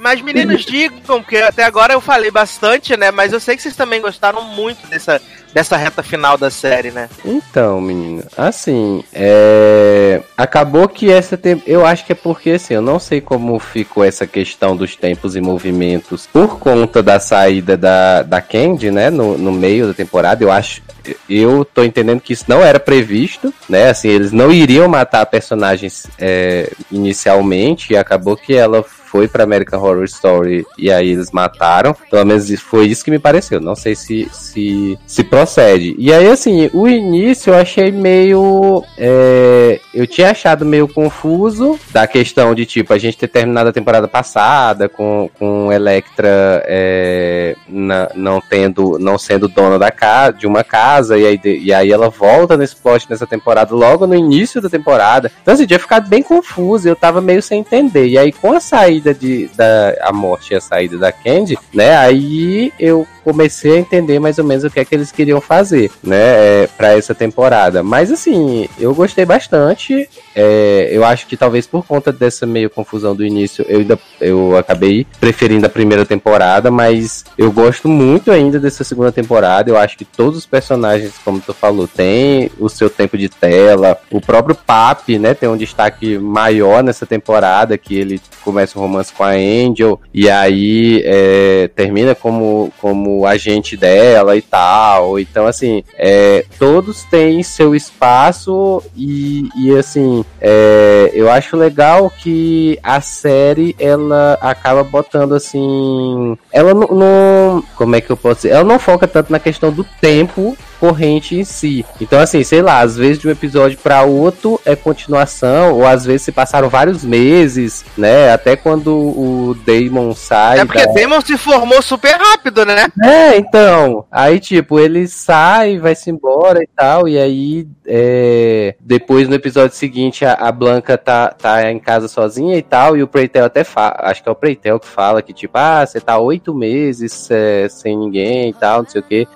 Mas 0.00 0.20
meninos, 0.20 0.64
digam, 0.64 1.22
porque 1.22 1.36
até 1.36 1.62
agora 1.62 1.92
eu 1.92 2.00
falei 2.00 2.32
bastante, 2.32 2.96
né? 2.96 3.12
Mas 3.12 3.32
eu 3.32 3.38
sei 3.38 3.54
que 3.54 3.62
vocês 3.62 3.76
também 3.76 4.00
gostaram 4.00 4.42
muito 4.42 4.84
dessa, 4.88 5.22
dessa 5.52 5.76
reta 5.76 6.02
final 6.02 6.36
da 6.36 6.50
série, 6.50 6.90
né? 6.90 7.08
Então, 7.24 7.80
menino, 7.80 8.24
assim, 8.36 9.04
é... 9.12 10.22
acabou 10.36 10.88
que 10.88 11.10
essa 11.10 11.36
tem... 11.36 11.62
eu 11.66 11.84
acho 11.84 12.04
que 12.04 12.12
é 12.12 12.14
porque 12.14 12.52
assim, 12.52 12.74
eu 12.74 12.82
não 12.82 12.98
sei 12.98 13.20
como 13.20 13.58
ficou 13.58 14.04
essa 14.04 14.26
questão 14.26 14.76
dos 14.76 14.96
tempos 14.96 15.36
e 15.36 15.40
movimentos 15.40 16.26
por 16.26 16.58
conta 16.58 17.02
da 17.02 17.18
saída 17.18 17.76
da, 17.76 18.22
da 18.22 18.40
Candy, 18.40 18.90
né, 18.90 19.10
no, 19.10 19.36
no 19.36 19.52
meio 19.52 19.88
da 19.88 19.94
temporada. 19.94 20.42
Eu 20.42 20.50
acho, 20.50 20.82
eu 21.28 21.64
tô 21.64 21.82
entendendo 21.84 22.20
que 22.20 22.32
isso 22.32 22.44
não 22.48 22.62
era 22.62 22.78
previsto, 22.80 23.52
né? 23.68 23.90
Assim, 23.90 24.08
eles 24.08 24.32
não 24.32 24.50
iriam 24.52 24.88
matar 24.88 25.26
personagens 25.26 26.06
é, 26.18 26.70
inicialmente 26.90 27.92
e 27.92 27.96
acabou 27.96 28.36
que 28.36 28.54
ela 28.54 28.82
foi 28.82 29.26
pra 29.26 29.42
American 29.42 29.80
Horror 29.82 30.04
Story 30.04 30.64
e 30.78 30.90
aí 30.90 31.10
eles 31.10 31.32
mataram. 31.32 31.96
Pelo 32.08 32.24
menos 32.24 32.48
foi 32.60 32.86
isso 32.86 33.04
que 33.04 33.10
me 33.10 33.18
pareceu. 33.18 33.60
Não 33.60 33.74
sei 33.74 33.96
se 33.96 34.28
se, 34.30 34.96
se 35.04 35.24
procede. 35.24 35.96
E 35.98 36.12
aí, 36.12 36.28
assim, 36.28 36.70
o 36.72 36.86
início 36.88 37.50
eu 37.52 37.56
achei 37.58 37.90
meio. 37.90 38.84
é, 38.96 39.80
eu 39.92 40.06
tinha 40.06 40.30
achado 40.30 40.64
meio 40.64 40.86
confuso 40.86 41.76
da 41.92 42.06
questão 42.06 42.54
de, 42.54 42.64
tipo, 42.64 42.92
a 42.92 42.98
gente 42.98 43.18
ter 43.18 43.26
terminado 43.26 43.70
a 43.70 43.72
temporada 43.72 44.06
passada 44.06 44.88
com, 44.88 45.28
com 45.38 45.72
Electra 45.72 46.62
é, 46.66 47.56
na- 47.68 48.10
não 48.14 48.40
tendo. 48.40 48.96
não 49.00 49.18
sendo 49.18 49.48
dona 49.48 49.76
da 49.76 49.90
casa, 49.90 50.34
de 50.34 50.46
uma 50.46 50.62
casa, 50.62 50.89
e 50.98 51.26
aí, 51.26 51.40
e 51.44 51.72
aí 51.72 51.92
ela 51.92 52.08
volta 52.08 52.56
nesse 52.56 52.76
plot 52.76 53.06
nessa 53.08 53.26
temporada, 53.26 53.74
logo 53.74 54.06
no 54.06 54.14
início 54.14 54.60
da 54.60 54.68
temporada. 54.68 55.30
Então, 55.42 55.54
assim, 55.54 55.66
tinha 55.66 55.78
ficado 55.78 56.08
bem 56.08 56.22
confuso, 56.22 56.88
eu 56.88 56.96
tava 56.96 57.20
meio 57.20 57.42
sem 57.42 57.60
entender. 57.60 58.08
E 58.08 58.18
aí, 58.18 58.32
com 58.32 58.52
a 58.52 58.60
saída 58.60 59.14
de, 59.14 59.48
da 59.56 59.94
a 60.02 60.12
morte 60.12 60.52
e 60.52 60.56
a 60.56 60.60
saída 60.60 60.98
da 60.98 61.12
Candy, 61.12 61.58
né? 61.72 61.96
Aí 61.96 62.72
eu 62.78 63.06
comecei 63.30 63.76
a 63.76 63.78
entender 63.78 64.18
mais 64.18 64.38
ou 64.38 64.44
menos 64.44 64.64
o 64.64 64.70
que 64.70 64.80
é 64.80 64.84
que 64.84 64.92
eles 64.92 65.12
queriam 65.12 65.40
fazer, 65.40 65.88
né, 66.02 66.16
é, 66.18 66.68
para 66.76 66.96
essa 66.98 67.14
temporada. 67.14 67.80
Mas 67.82 68.10
assim, 68.10 68.68
eu 68.78 68.92
gostei 68.92 69.24
bastante. 69.24 70.08
É, 70.34 70.88
eu 70.90 71.04
acho 71.04 71.26
que 71.28 71.36
talvez 71.36 71.66
por 71.66 71.86
conta 71.86 72.12
dessa 72.12 72.46
meio 72.46 72.68
confusão 72.68 73.14
do 73.14 73.24
início, 73.24 73.64
eu 73.68 73.78
ainda 73.78 73.98
eu 74.20 74.56
acabei 74.56 75.06
preferindo 75.20 75.66
a 75.66 75.68
primeira 75.68 76.04
temporada, 76.04 76.70
mas 76.70 77.24
eu 77.38 77.52
gosto 77.52 77.88
muito 77.88 78.32
ainda 78.32 78.58
dessa 78.58 78.82
segunda 78.82 79.12
temporada. 79.12 79.70
Eu 79.70 79.78
acho 79.78 79.96
que 79.96 80.04
todos 80.04 80.38
os 80.38 80.46
personagens, 80.46 81.14
como 81.24 81.40
tu 81.40 81.54
falou, 81.54 81.86
têm 81.86 82.50
o 82.58 82.68
seu 82.68 82.90
tempo 82.90 83.16
de 83.16 83.28
tela. 83.28 83.98
O 84.10 84.20
próprio 84.20 84.54
Papi, 84.54 85.18
né, 85.18 85.34
tem 85.34 85.48
um 85.48 85.56
destaque 85.56 86.18
maior 86.18 86.82
nessa 86.82 87.06
temporada, 87.06 87.78
que 87.78 87.94
ele 87.94 88.20
começa 88.42 88.78
um 88.78 88.82
romance 88.82 89.12
com 89.12 89.22
a 89.22 89.30
Angel 89.30 90.00
e 90.12 90.28
aí 90.28 91.02
é, 91.04 91.68
termina 91.74 92.14
como, 92.14 92.72
como 92.80 93.19
agente 93.26 93.76
dela 93.76 94.36
e 94.36 94.42
tal. 94.42 95.18
Então, 95.18 95.46
assim, 95.46 95.82
é, 95.96 96.44
todos 96.58 97.04
têm 97.04 97.42
seu 97.42 97.74
espaço 97.74 98.82
e, 98.96 99.48
e 99.56 99.76
assim, 99.76 100.24
é, 100.40 101.10
eu 101.12 101.30
acho 101.30 101.56
legal 101.56 102.10
que 102.10 102.78
a 102.82 103.00
série 103.00 103.74
ela 103.78 104.38
acaba 104.40 104.82
botando 104.84 105.34
assim. 105.34 106.36
Ela 106.52 106.74
não. 106.74 107.62
Como 107.76 107.96
é 107.96 108.00
que 108.00 108.10
eu 108.10 108.16
posso 108.16 108.42
dizer? 108.42 108.50
Ela 108.50 108.64
não 108.64 108.78
foca 108.78 109.06
tanto 109.06 109.32
na 109.32 109.38
questão 109.38 109.72
do 109.72 109.84
tempo 110.00 110.56
corrente 110.80 111.36
em 111.36 111.44
si. 111.44 111.84
Então, 112.00 112.18
assim, 112.18 112.42
sei 112.42 112.62
lá, 112.62 112.80
às 112.80 112.96
vezes 112.96 113.18
de 113.18 113.28
um 113.28 113.30
episódio 113.30 113.78
para 113.78 114.02
outro 114.02 114.58
é 114.64 114.74
continuação, 114.74 115.74
ou 115.74 115.86
às 115.86 116.04
vezes 116.06 116.22
se 116.22 116.32
passaram 116.32 116.68
vários 116.70 117.04
meses, 117.04 117.84
né? 117.96 118.32
Até 118.32 118.56
quando 118.56 118.88
o 118.96 119.54
Damon 119.66 120.14
sai. 120.14 120.60
É 120.60 120.64
porque 120.64 120.86
da- 120.86 120.92
Damon 120.94 121.20
se 121.20 121.36
formou 121.36 121.82
super 121.82 122.12
rápido, 122.16 122.64
né? 122.64 122.86
é, 123.04 123.36
então. 123.36 124.06
Aí, 124.10 124.40
tipo, 124.40 124.80
ele 124.80 125.06
sai, 125.06 125.78
vai-se 125.78 126.10
embora 126.10 126.62
e 126.62 126.68
tal. 126.74 127.06
E 127.06 127.18
aí, 127.18 127.68
é, 127.86 128.74
depois 128.80 129.28
no 129.28 129.34
episódio 129.34 129.76
seguinte, 129.76 130.24
a, 130.24 130.32
a 130.32 130.50
Blanca 130.50 130.96
tá, 130.96 131.28
tá 131.28 131.70
em 131.70 131.78
casa 131.78 132.08
sozinha 132.08 132.56
e 132.56 132.62
tal. 132.62 132.96
E 132.96 133.02
o 133.02 133.08
Preitel 133.08 133.44
até 133.44 133.64
fala, 133.64 133.96
acho 133.98 134.22
que 134.22 134.28
é 134.28 134.32
o 134.32 134.36
Preitel 134.36 134.80
que 134.80 134.86
fala 134.86 135.20
que, 135.20 135.32
tipo, 135.34 135.58
ah, 135.58 135.84
você 135.84 136.00
tá 136.00 136.18
oito 136.18 136.54
meses 136.54 137.28
é, 137.30 137.68
sem 137.68 137.96
ninguém 137.98 138.48
e 138.50 138.54
tal, 138.54 138.82
não 138.82 138.88
sei 138.88 139.00
o 139.00 139.04
que, 139.04 139.28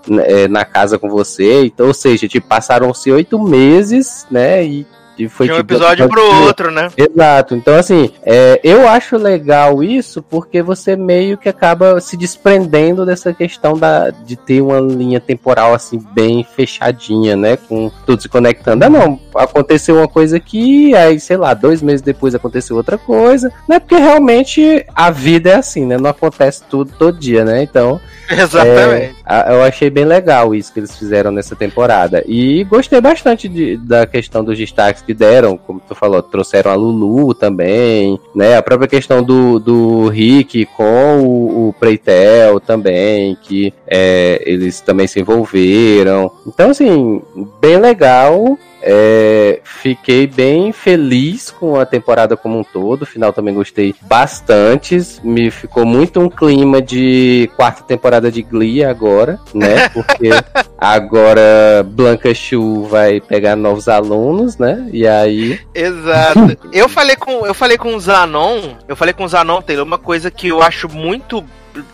na 0.48 0.64
casa 0.64 0.98
com 0.98 1.08
você. 1.10 1.33
Então, 1.42 1.88
ou 1.88 1.94
seja, 1.94 2.28
tipo, 2.28 2.46
passaram-se 2.46 3.10
oito 3.10 3.38
meses, 3.42 4.26
né? 4.30 4.64
E, 4.64 4.86
e 5.18 5.28
foi 5.28 5.46
De 5.46 5.52
um 5.52 5.56
tipo, 5.56 5.74
episódio 5.74 6.08
pro 6.08 6.44
outro, 6.44 6.70
né? 6.70 6.88
Exato. 6.96 7.54
Então, 7.54 7.74
assim, 7.76 8.10
é, 8.22 8.60
eu 8.62 8.88
acho 8.88 9.16
legal 9.16 9.82
isso 9.82 10.22
porque 10.22 10.62
você 10.62 10.96
meio 10.96 11.38
que 11.38 11.48
acaba 11.48 12.00
se 12.00 12.16
desprendendo 12.16 13.06
dessa 13.06 13.32
questão 13.32 13.78
da, 13.78 14.10
de 14.10 14.36
ter 14.36 14.60
uma 14.60 14.80
linha 14.80 15.20
temporal, 15.20 15.72
assim, 15.72 16.04
bem 16.12 16.44
fechadinha, 16.44 17.36
né? 17.36 17.56
Com 17.56 17.90
tudo 18.04 18.22
se 18.22 18.28
conectando. 18.28 18.84
Ah, 18.84 18.90
não, 18.90 19.18
aconteceu 19.34 19.96
uma 19.96 20.08
coisa 20.08 20.36
aqui, 20.36 20.94
aí, 20.94 21.18
sei 21.20 21.36
lá, 21.36 21.54
dois 21.54 21.80
meses 21.80 22.02
depois 22.02 22.34
aconteceu 22.34 22.76
outra 22.76 22.98
coisa, 22.98 23.52
né? 23.68 23.78
Porque 23.78 23.96
realmente 23.96 24.84
a 24.94 25.10
vida 25.10 25.50
é 25.50 25.54
assim, 25.56 25.86
né? 25.86 25.96
Não 25.96 26.10
acontece 26.10 26.64
tudo 26.68 26.92
todo 26.98 27.18
dia, 27.18 27.44
né? 27.44 27.62
Então, 27.62 28.00
Exatamente. 28.30 29.14
a- 29.24 29.52
Eu 29.52 29.62
achei 29.62 29.90
bem 29.90 30.04
legal 30.04 30.54
isso 30.54 30.72
que 30.72 30.80
eles 30.80 30.96
fizeram 30.96 31.30
nessa 31.30 31.54
temporada. 31.54 32.22
E 32.26 32.64
gostei 32.64 33.00
bastante 33.00 33.48
de- 33.48 33.76
da 33.76 34.06
questão 34.06 34.44
dos 34.44 34.56
destaques 34.58 35.02
que 35.02 35.12
deram. 35.14 35.56
Como 35.56 35.80
tu 35.86 35.94
falou, 35.94 36.22
trouxeram 36.22 36.70
a 36.70 36.74
Lulu 36.74 37.34
também, 37.34 38.18
né? 38.34 38.56
A 38.56 38.62
própria 38.62 38.88
questão 38.88 39.22
do, 39.22 39.58
do 39.58 40.08
Rick 40.08 40.66
com 40.76 41.20
o, 41.22 41.68
o 41.68 41.72
Preitel 41.78 42.60
também, 42.60 43.36
que 43.42 43.72
é, 43.86 44.42
eles 44.44 44.80
também 44.80 45.06
se 45.06 45.20
envolveram. 45.20 46.30
Então, 46.46 46.70
assim, 46.70 47.22
bem 47.60 47.78
legal. 47.78 48.58
É, 48.86 49.60
fiquei 49.64 50.26
bem 50.26 50.70
feliz 50.70 51.50
com 51.50 51.80
a 51.80 51.86
temporada 51.86 52.36
como 52.36 52.58
um 52.58 52.62
todo. 52.62 53.02
O 53.02 53.06
final 53.06 53.32
também 53.32 53.54
gostei 53.54 53.94
bastante. 54.02 54.98
Me 55.22 55.50
ficou 55.50 55.86
muito 55.86 56.20
um 56.20 56.28
clima 56.28 56.82
de 56.82 57.50
quarta 57.56 57.82
temporada 57.82 58.30
de 58.30 58.42
Glee 58.42 58.84
agora, 58.84 59.40
né? 59.54 59.88
Porque 59.94 60.28
agora 60.76 61.82
Blanca 61.86 62.34
Chu 62.34 62.84
vai 62.84 63.22
pegar 63.22 63.56
novos 63.56 63.88
alunos, 63.88 64.58
né? 64.58 64.86
E 64.92 65.06
aí. 65.06 65.58
Exato. 65.74 66.58
Eu 66.70 66.88
falei 66.88 67.16
com 67.16 67.46
eu 67.46 67.54
falei 67.54 67.78
com 67.78 67.94
o 67.94 68.00
Zanon, 68.00 68.74
eu 68.88 68.96
falei 68.96 69.14
com 69.14 69.24
o 69.24 69.28
Zanon, 69.28 69.62
Taylor, 69.62 69.86
uma 69.86 69.98
coisa 69.98 70.30
que 70.30 70.48
eu 70.48 70.62
acho 70.62 70.88
muito 70.88 71.44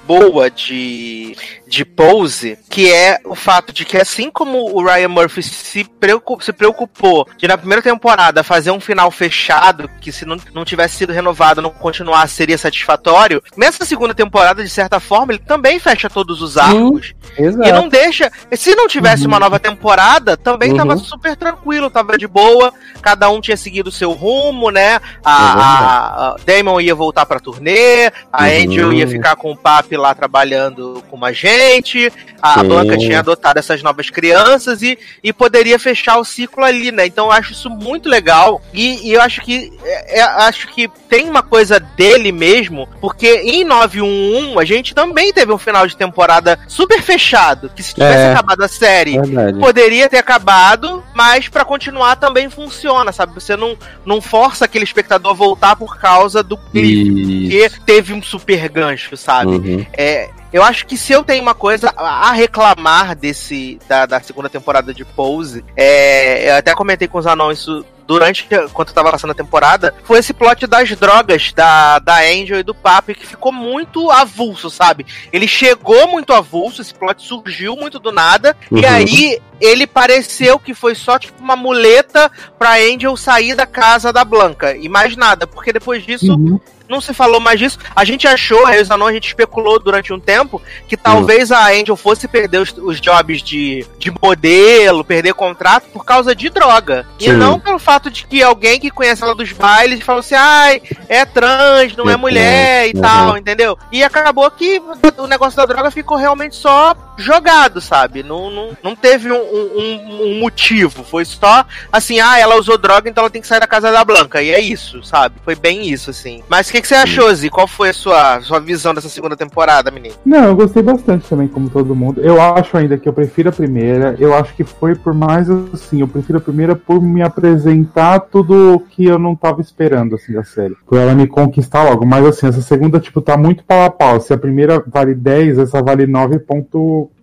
boa 0.06 0.50
de, 0.50 1.36
de 1.66 1.84
Pose, 1.84 2.58
que 2.68 2.92
é 2.92 3.18
o 3.24 3.34
fato 3.34 3.72
de 3.72 3.84
que 3.84 3.96
assim 3.96 4.30
como 4.30 4.58
o 4.76 4.84
Ryan 4.84 5.08
Murphy 5.08 5.42
se, 5.42 5.84
preocup, 5.84 6.44
se 6.44 6.52
preocupou 6.52 7.26
de 7.36 7.46
na 7.48 7.56
primeira 7.56 7.82
temporada 7.82 8.42
fazer 8.42 8.70
um 8.70 8.80
final 8.80 9.10
fechado, 9.10 9.90
que 10.00 10.10
se 10.12 10.24
não, 10.24 10.36
não 10.54 10.64
tivesse 10.64 10.96
sido 10.96 11.12
renovado, 11.12 11.62
não 11.62 11.70
continuar, 11.70 12.26
seria 12.28 12.58
satisfatório, 12.58 13.42
nessa 13.56 13.84
segunda 13.84 14.14
temporada, 14.14 14.62
de 14.62 14.70
certa 14.70 15.00
forma, 15.00 15.32
ele 15.32 15.42
também 15.46 15.78
fecha 15.78 16.08
todos 16.10 16.42
os 16.42 16.56
arcos. 16.56 17.14
E 17.38 17.72
não 17.72 17.88
deixa. 17.88 18.30
Se 18.52 18.74
não 18.74 18.88
tivesse 18.88 19.26
uma 19.26 19.38
nova 19.38 19.58
temporada, 19.58 20.36
também 20.36 20.70
Uhum. 20.72 20.76
tava 20.76 20.96
super 20.96 21.36
tranquilo, 21.36 21.90
tava 21.90 22.18
de 22.18 22.26
boa. 22.26 22.72
Cada 23.00 23.30
um 23.30 23.40
tinha 23.40 23.56
seguido 23.56 23.88
o 23.88 23.92
seu 23.92 24.12
rumo, 24.12 24.70
né? 24.70 25.00
A, 25.24 25.32
a- 25.34 26.30
a 26.32 26.36
Damon 26.44 26.80
ia 26.80 26.94
voltar 26.94 27.24
pra 27.26 27.38
turnê, 27.40 28.08
a 28.32 28.44
Uhum. 28.44 28.48
Angel 28.64 28.92
ia 28.92 29.06
ficar 29.08 29.36
com 29.36 29.52
o 29.52 29.56
Lá 29.96 30.14
trabalhando 30.14 31.02
com 31.10 31.16
uma 31.16 31.32
gente, 31.32 32.12
a 32.40 32.60
Sim. 32.60 32.68
Blanca 32.68 32.96
tinha 32.98 33.18
adotado 33.18 33.58
essas 33.58 33.82
novas 33.82 34.08
crianças 34.10 34.82
e, 34.82 34.98
e 35.22 35.32
poderia 35.32 35.78
fechar 35.78 36.18
o 36.18 36.24
ciclo 36.24 36.64
ali, 36.64 36.90
né? 36.90 37.06
Então 37.06 37.26
eu 37.26 37.32
acho 37.32 37.52
isso 37.52 37.68
muito 37.70 38.08
legal. 38.08 38.60
E, 38.72 39.08
e 39.08 39.12
eu 39.12 39.20
acho 39.20 39.40
que 39.42 39.70
é, 39.84 40.20
é, 40.20 40.22
acho 40.22 40.68
que 40.68 40.88
tem 41.08 41.28
uma 41.28 41.42
coisa 41.42 41.78
dele 41.80 42.32
mesmo, 42.32 42.88
porque 43.00 43.42
em 43.44 43.64
911 43.64 44.58
a 44.58 44.64
gente 44.64 44.94
também 44.94 45.32
teve 45.32 45.52
um 45.52 45.58
final 45.58 45.86
de 45.86 45.96
temporada 45.96 46.58
super 46.68 47.02
fechado, 47.02 47.70
que 47.74 47.82
se 47.82 47.94
tivesse 47.94 48.18
É. 48.24 48.32
acabado 48.32 48.62
a 48.62 48.68
série, 48.68 49.18
Verdade. 49.20 49.58
poderia 49.58 50.08
ter 50.08 50.18
acabado, 50.18 51.02
mas 51.14 51.48
pra 51.48 51.64
continuar 51.64 52.16
também 52.16 52.48
funciona, 52.48 53.12
sabe? 53.12 53.34
Você 53.34 53.56
não, 53.56 53.76
não 54.04 54.20
força 54.20 54.64
aquele 54.64 54.84
espectador 54.84 55.32
a 55.32 55.34
voltar 55.34 55.76
por 55.76 55.98
causa 55.98 56.42
do 56.42 56.56
clipe, 56.56 57.10
porque 57.42 57.70
teve 57.84 58.12
um 58.12 58.22
super 58.22 58.68
gancho, 58.68 59.16
sabe? 59.16 59.52
Uhum. 59.52 59.59
É, 59.92 60.30
eu 60.52 60.62
acho 60.62 60.86
que 60.86 60.96
se 60.96 61.12
eu 61.12 61.22
tenho 61.22 61.42
uma 61.42 61.54
coisa 61.54 61.92
a 61.96 62.32
reclamar 62.32 63.14
desse 63.14 63.78
da, 63.88 64.06
da 64.06 64.20
segunda 64.20 64.48
temporada 64.48 64.92
de 64.92 65.04
Pose, 65.04 65.64
é, 65.76 66.50
eu 66.50 66.56
até 66.56 66.74
comentei 66.74 67.06
com 67.06 67.18
os 67.18 67.26
anões 67.26 67.60
isso 67.60 67.84
durante 68.06 68.44
quando 68.72 68.88
eu 68.88 68.94
tava 68.94 69.12
passando 69.12 69.30
a 69.30 69.34
temporada, 69.34 69.94
foi 70.02 70.18
esse 70.18 70.34
plot 70.34 70.66
das 70.66 70.90
drogas 70.96 71.52
da, 71.52 72.00
da 72.00 72.18
Angel 72.18 72.58
e 72.58 72.62
do 72.64 72.74
Papi 72.74 73.14
que 73.14 73.24
ficou 73.24 73.52
muito 73.52 74.10
avulso, 74.10 74.68
sabe? 74.68 75.06
Ele 75.32 75.46
chegou 75.46 76.08
muito 76.08 76.32
avulso, 76.32 76.82
esse 76.82 76.92
plot 76.92 77.22
surgiu 77.22 77.76
muito 77.76 78.00
do 78.00 78.10
nada, 78.10 78.56
e 78.72 78.80
Uhum. 78.80 78.84
aí 78.84 79.40
ele 79.60 79.86
pareceu 79.86 80.58
que 80.58 80.74
foi 80.74 80.94
só 80.94 81.18
tipo 81.18 81.40
uma 81.42 81.56
muleta 81.56 82.30
pra 82.58 82.74
Angel 82.76 83.16
sair 83.16 83.54
da 83.54 83.66
casa 83.66 84.12
da 84.12 84.24
Blanca, 84.24 84.76
e 84.76 84.88
mais 84.88 85.16
nada, 85.16 85.46
porque 85.46 85.72
depois 85.72 86.04
disso 86.04 86.32
Uhum. 86.32 86.60
não 86.88 87.00
se 87.00 87.14
falou 87.14 87.40
mais 87.40 87.58
disso. 87.60 87.78
A 87.94 88.04
gente 88.04 88.26
achou, 88.26 88.64
os 88.68 88.90
anões, 88.90 89.10
a 89.10 89.14
gente 89.14 89.28
especulou 89.28 89.78
durante 89.78 90.12
um 90.12 90.18
tempo 90.18 90.60
que 90.88 90.96
talvez 90.96 91.52
a 91.52 91.68
Angel 91.68 91.96
fosse 91.96 92.26
perder 92.26 92.58
os, 92.58 92.74
os 92.76 93.00
jobs 93.00 93.42
de, 93.42 93.86
de 93.98 94.12
modelo, 94.20 95.04
perder 95.04 95.34
contrato 95.34 95.84
por 95.92 96.04
causa 96.04 96.34
de 96.34 96.50
droga. 96.50 97.06
E 97.18 97.24
Sim. 97.26 97.32
não 97.32 97.60
pelo 97.60 97.78
fato 97.78 98.10
de 98.10 98.26
que 98.26 98.42
alguém 98.42 98.80
que 98.80 98.90
conhece 98.90 99.22
ela 99.22 99.34
dos 99.36 99.52
bailes 99.52 100.02
falou 100.02 100.20
assim, 100.20 100.34
ai, 100.34 100.82
é 101.08 101.24
trans, 101.24 101.94
não 101.96 102.08
é, 102.10 102.14
É 102.14 102.16
mulher 102.16 102.88
e 102.88 102.92
trans, 102.92 103.02
tal, 103.02 103.30
uhum. 103.30 103.36
entendeu? 103.36 103.78
E 103.92 104.02
acabou 104.02 104.50
que 104.50 104.82
o 105.16 105.26
negócio 105.28 105.56
da 105.56 105.66
droga 105.66 105.90
ficou 105.92 106.16
realmente 106.16 106.56
só 106.56 106.94
jogado, 107.16 107.80
sabe? 107.80 108.22
Não, 108.22 108.50
não, 108.50 108.76
não 108.82 108.96
teve 108.96 109.30
um, 109.30 109.49
um- 109.52 110.22
um 110.36 110.40
motivo. 110.40 111.02
Foi 111.04 111.24
só 111.24 111.64
assim, 111.92 112.20
ah, 112.20 112.38
ela 112.38 112.56
usou 112.58 112.78
droga, 112.78 113.08
então 113.08 113.22
ela 113.22 113.30
tem 113.30 113.40
que 113.42 113.48
sair 113.48 113.60
da 113.60 113.66
casa 113.66 113.90
da 113.90 114.04
Blanca. 114.04 114.42
E 114.42 114.50
é 114.50 114.60
isso, 114.60 115.02
sabe? 115.02 115.36
Foi 115.44 115.54
bem 115.54 115.88
isso, 115.90 116.10
assim. 116.10 116.42
Mas 116.48 116.68
o 116.68 116.72
que, 116.72 116.80
que 116.80 116.88
você 116.88 116.94
achou, 116.94 117.32
Zi? 117.34 117.48
Qual 117.50 117.66
foi 117.66 117.90
a 117.90 117.92
sua, 117.94 118.40
sua 118.42 118.60
visão 118.60 118.94
dessa 118.94 119.08
segunda 119.08 119.36
temporada, 119.36 119.90
menino? 119.90 120.14
Não, 120.24 120.44
eu 120.44 120.56
gostei 120.56 120.82
bastante 120.82 121.28
também, 121.28 121.48
como 121.48 121.68
todo 121.70 121.94
mundo. 121.94 122.20
Eu 122.20 122.40
acho 122.40 122.76
ainda 122.76 122.96
que 122.98 123.08
eu 123.08 123.12
prefiro 123.12 123.48
a 123.48 123.52
primeira. 123.52 124.16
Eu 124.18 124.34
acho 124.34 124.54
que 124.54 124.64
foi 124.64 124.94
por 124.94 125.12
mais 125.14 125.48
assim. 125.50 126.00
Eu 126.00 126.08
prefiro 126.08 126.38
a 126.38 126.40
primeira 126.40 126.74
por 126.76 127.00
me 127.02 127.22
apresentar 127.22 128.20
tudo 128.20 128.74
o 128.74 128.80
que 128.80 129.04
eu 129.04 129.18
não 129.18 129.34
tava 129.34 129.60
esperando, 129.60 130.14
assim, 130.14 130.32
da 130.32 130.44
série. 130.44 130.76
Por 130.86 130.98
ela 130.98 131.14
me 131.14 131.26
conquistar 131.26 131.82
logo. 131.84 132.04
Mas 132.06 132.24
assim, 132.24 132.46
essa 132.48 132.62
segunda, 132.62 132.98
tipo, 133.00 133.20
tá 133.20 133.36
muito 133.36 133.64
pau 133.64 133.84
a 133.84 133.90
pau. 133.90 134.20
Se 134.20 134.32
a 134.32 134.38
primeira 134.38 134.82
vale 134.86 135.14
10, 135.14 135.58
essa 135.58 135.82
vale 135.82 136.06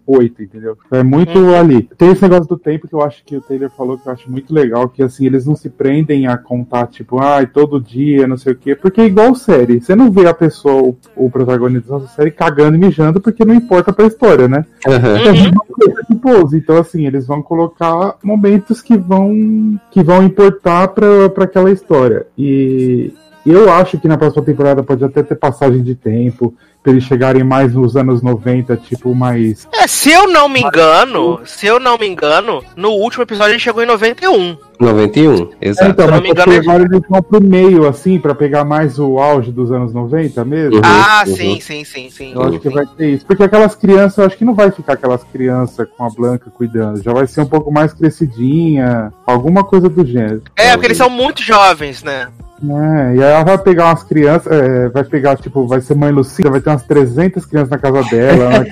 9.8, 0.08 0.40
entendeu? 0.40 0.78
É 0.92 1.04
muito 1.04 1.38
Uhum. 1.38 1.56
ali. 1.60 1.90
Tem 1.98 2.12
esse 2.12 2.22
negócio 2.22 2.48
do 2.48 2.58
tempo 2.58 2.88
que 2.88 2.94
eu 2.96 3.02
acho 3.02 3.24
que 3.26 3.36
o 3.36 3.42
Taylor 3.42 3.70
falou 3.70 3.98
que 3.98 4.08
eu 4.08 4.14
acho 4.14 4.32
muito 4.32 4.54
legal, 4.54 4.88
que 4.90 5.04
assim, 5.04 5.26
eles 5.26 5.46
não 5.46 5.56
se 5.56 5.70
prendem 5.70 6.28
a 6.28 6.38
contar, 6.38 6.88
tipo, 6.88 7.20
ai, 7.22 7.46
todo 7.46 7.82
dia, 7.82 8.28
não 8.28 8.38
sei 8.38 8.54
o 8.54 8.56
quê, 8.56 8.76
porque 8.76 9.02
é 9.02 9.06
igual 9.06 9.36
série. 9.36 9.82
Você 9.82 9.96
não 9.96 10.10
vê 10.12 10.28
a 10.28 10.34
pessoa, 10.34 10.82
o, 10.82 10.98
o 11.26 11.30
protagonista 11.30 12.00
da 12.00 12.08
série, 12.08 12.32
cagando 12.32 12.76
e 12.76 12.80
mijando, 12.80 13.20
porque 13.20 13.44
não 13.46 13.54
importa 13.54 13.92
pra 13.92 14.08
história, 14.08 14.48
né? 14.48 14.66
Uhum. 14.88 14.94
É 14.94 15.30
a 15.30 15.34
mesma 15.34 15.64
coisa 15.68 16.04
que 16.06 16.16
Pose. 16.16 16.58
Então, 16.58 16.78
assim, 16.78 17.06
eles 17.06 17.28
vão 17.28 17.42
colocar 17.44 18.16
momentos 18.24 18.82
que 18.82 18.98
vão 18.98 19.80
que 19.92 20.02
vão 20.04 20.24
importar 20.24 20.88
pra, 20.90 21.30
pra 21.30 21.44
aquela 21.44 21.70
história. 21.72 22.26
E 22.38 23.14
eu 23.52 23.72
acho 23.72 23.98
que 23.98 24.08
na 24.08 24.18
próxima 24.18 24.44
temporada 24.44 24.84
pode 24.84 25.04
até 25.04 25.24
ter 25.24 25.36
passagem 25.36 25.84
de 25.84 25.96
tempo, 25.96 26.54
pra 26.88 26.92
eles 26.92 27.04
chegarem 27.04 27.44
mais 27.44 27.74
nos 27.74 27.98
anos 27.98 28.22
90, 28.22 28.78
tipo, 28.78 29.14
mais. 29.14 29.68
É, 29.74 29.88
se 29.88 30.12
eu 30.12 30.28
não 30.30 30.48
me 30.48 30.62
engano, 30.62 31.42
se 31.44 31.68
eu 31.68 31.80
não 31.80 31.98
me 31.98 32.08
engano, 32.08 32.64
no 32.76 32.92
último 32.92 33.24
episódio 33.24 33.52
ele 33.52 33.60
chegou 33.60 33.84
em 33.84 33.86
91. 33.86 34.58
91, 34.80 35.50
É, 35.60 35.70
exato. 35.70 35.92
então, 35.92 36.06
se 36.06 36.12
eu 36.14 36.16
não 36.16 36.22
mas 36.22 36.32
engano, 36.32 36.60
agora 36.60 36.84
eles 36.84 37.02
vão 37.10 37.22
pro 37.22 37.42
meio, 37.42 37.88
assim, 37.88 38.20
pra 38.20 38.34
pegar 38.34 38.64
mais 38.64 39.00
o 39.00 39.20
auge 39.20 39.52
dos 39.52 39.72
anos 39.72 39.94
90 39.94 40.46
mesmo. 40.46 40.76
Uhum. 40.76 40.82
Ah, 40.84 41.24
uhum. 41.28 41.36
sim, 41.36 41.60
sim, 41.60 41.84
sim, 41.84 42.10
sim. 42.10 42.34
Eu 42.34 42.44
acho 42.44 42.60
que 42.60 42.70
sim. 42.70 42.76
vai 42.76 42.86
ter 42.86 43.10
isso. 43.10 43.26
Porque 43.26 43.44
aquelas 43.44 43.76
crianças, 43.76 44.18
eu 44.20 44.26
acho 44.26 44.38
que 44.38 44.46
não 44.46 44.56
vai 44.56 44.72
ficar 44.72 44.94
aquelas 44.94 45.24
crianças 45.26 45.88
com 45.98 46.06
a 46.06 46.10
Blanca 46.10 46.50
cuidando. 46.52 47.04
Já 47.04 47.12
vai 47.12 47.28
ser 47.28 47.42
um 47.42 47.48
pouco 47.48 47.72
mais 47.72 47.92
crescidinha, 47.92 49.12
alguma 49.26 49.64
coisa 49.64 49.90
do 49.90 50.06
gênero. 50.06 50.44
É, 50.56 50.72
porque 50.72 50.88
eles 50.88 50.98
são 50.98 51.10
muito 51.10 51.42
jovens, 51.42 52.04
né? 52.04 52.28
É, 52.64 53.16
e 53.16 53.24
aí 53.24 53.32
ela 53.32 53.44
vai 53.44 53.58
pegar 53.58 53.86
umas 53.86 54.04
crianças, 54.04 54.52
é, 54.52 54.90
vai 54.90 55.04
pegar, 55.04 55.38
tipo, 55.38 55.68
vai 55.68 55.80
ser 55.80 55.96
mãe 55.96 56.12
Lucida, 56.12 56.50
vai 56.50 56.60
ter 56.60 56.72
umas 56.72 56.84
300 56.84 57.46
crianças 57.46 57.70
na 57.70 57.78
casa 57.78 58.04
dela. 58.04 58.50
né? 58.50 58.66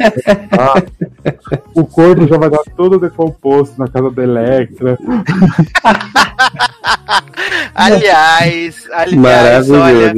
O 1.73 1.85
corpo 1.85 2.27
já 2.27 2.37
vai 2.37 2.49
dar 2.49 2.63
todo 2.75 2.99
decomposto 2.99 3.79
na 3.79 3.87
casa 3.87 4.09
da 4.09 4.23
Electra. 4.23 4.97
Aliás, 7.75 8.87
aliás, 8.91 9.69
olha. 9.69 10.13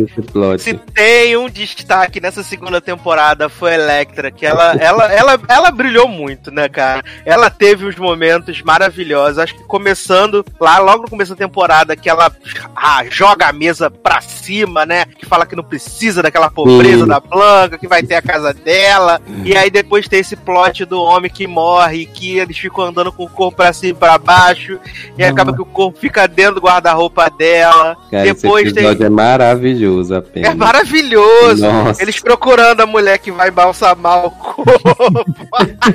Se 0.60 0.76
tem 0.76 1.36
um 1.36 1.50
destaque 1.50 2.22
nessa 2.22 2.44
segunda 2.44 2.80
temporada 2.80 3.50
foi 3.50 3.72
a 3.72 3.76
Electra, 3.76 4.30
que 4.32 4.46
ela, 4.46 4.74
ela, 4.76 5.12
ela, 5.12 5.40
ela 5.48 5.72
brilhou 5.72 6.08
muito, 6.08 6.52
né, 6.52 6.70
cara? 6.70 7.04
Ela 7.26 7.50
teve 7.50 7.86
uns 7.86 7.96
momentos 7.96 8.62
maravilhosos. 8.62 9.40
Acho 9.40 9.56
que 9.56 9.64
começando 9.64 10.46
lá, 10.60 10.78
logo 10.78 11.04
no 11.04 11.10
começo 11.10 11.32
da 11.32 11.38
temporada, 11.38 11.96
que 11.96 12.10
ela 12.10 12.32
ah, 12.76 13.04
joga 13.10 13.48
a 13.48 13.54
mesa 13.58 13.90
pra 13.90 14.22
cima, 14.22 14.86
né? 14.86 15.06
Que 15.06 15.26
fala 15.26 15.46
que 15.46 15.56
não 15.56 15.64
precisa 15.64 16.22
daquela 16.22 16.50
pobreza 16.50 17.04
Sim. 17.04 17.08
da 17.08 17.20
Blanca, 17.20 17.78
que 17.78 17.88
vai 17.88 18.04
ter 18.04 18.16
a 18.16 18.22
casa 18.22 18.54
dela. 18.54 19.20
E 19.44 19.56
aí 19.58 19.70
depois 19.70 20.08
tem 20.08 20.20
esse 20.20 20.36
plot 20.36 20.86
do 20.86 21.02
homem 21.02 21.30
que 21.32 21.48
morre, 21.48 22.06
que 22.06 22.38
eles 22.38 22.58
ficam 22.58 22.86
andando 22.86 23.12
com 23.12 23.24
o 23.24 23.30
corpo 23.30 23.58
pra 23.58 23.74
cima 23.74 23.92
e 23.92 23.96
pra 23.96 24.18
baixo. 24.18 24.80
E 25.18 25.24
acaba 25.24 25.54
que 25.54 25.62
o 25.62 25.66
corpo 25.66 25.98
fica 26.00 26.28
dentro 26.28 26.56
do 26.56 26.62
guarda-roupa 26.62 27.30
dela. 27.30 27.98
Cara, 28.12 28.24
depois 28.24 28.66
esse 28.68 28.76
tem. 28.76 28.84
episódio 28.86 29.06
é 29.06 29.10
maravilhoso 29.10 30.16
apenas. 30.16 30.52
É 30.52 30.54
maravilhoso. 30.54 31.62
Nossa. 31.66 32.02
Eles 32.02 32.20
procurando 32.20 32.82
a 32.82 32.86
mulher 32.86 33.18
que 33.18 33.32
vai 33.32 33.50
balsamar 33.52 34.26
o 34.28 34.32
corpo. 34.32 35.26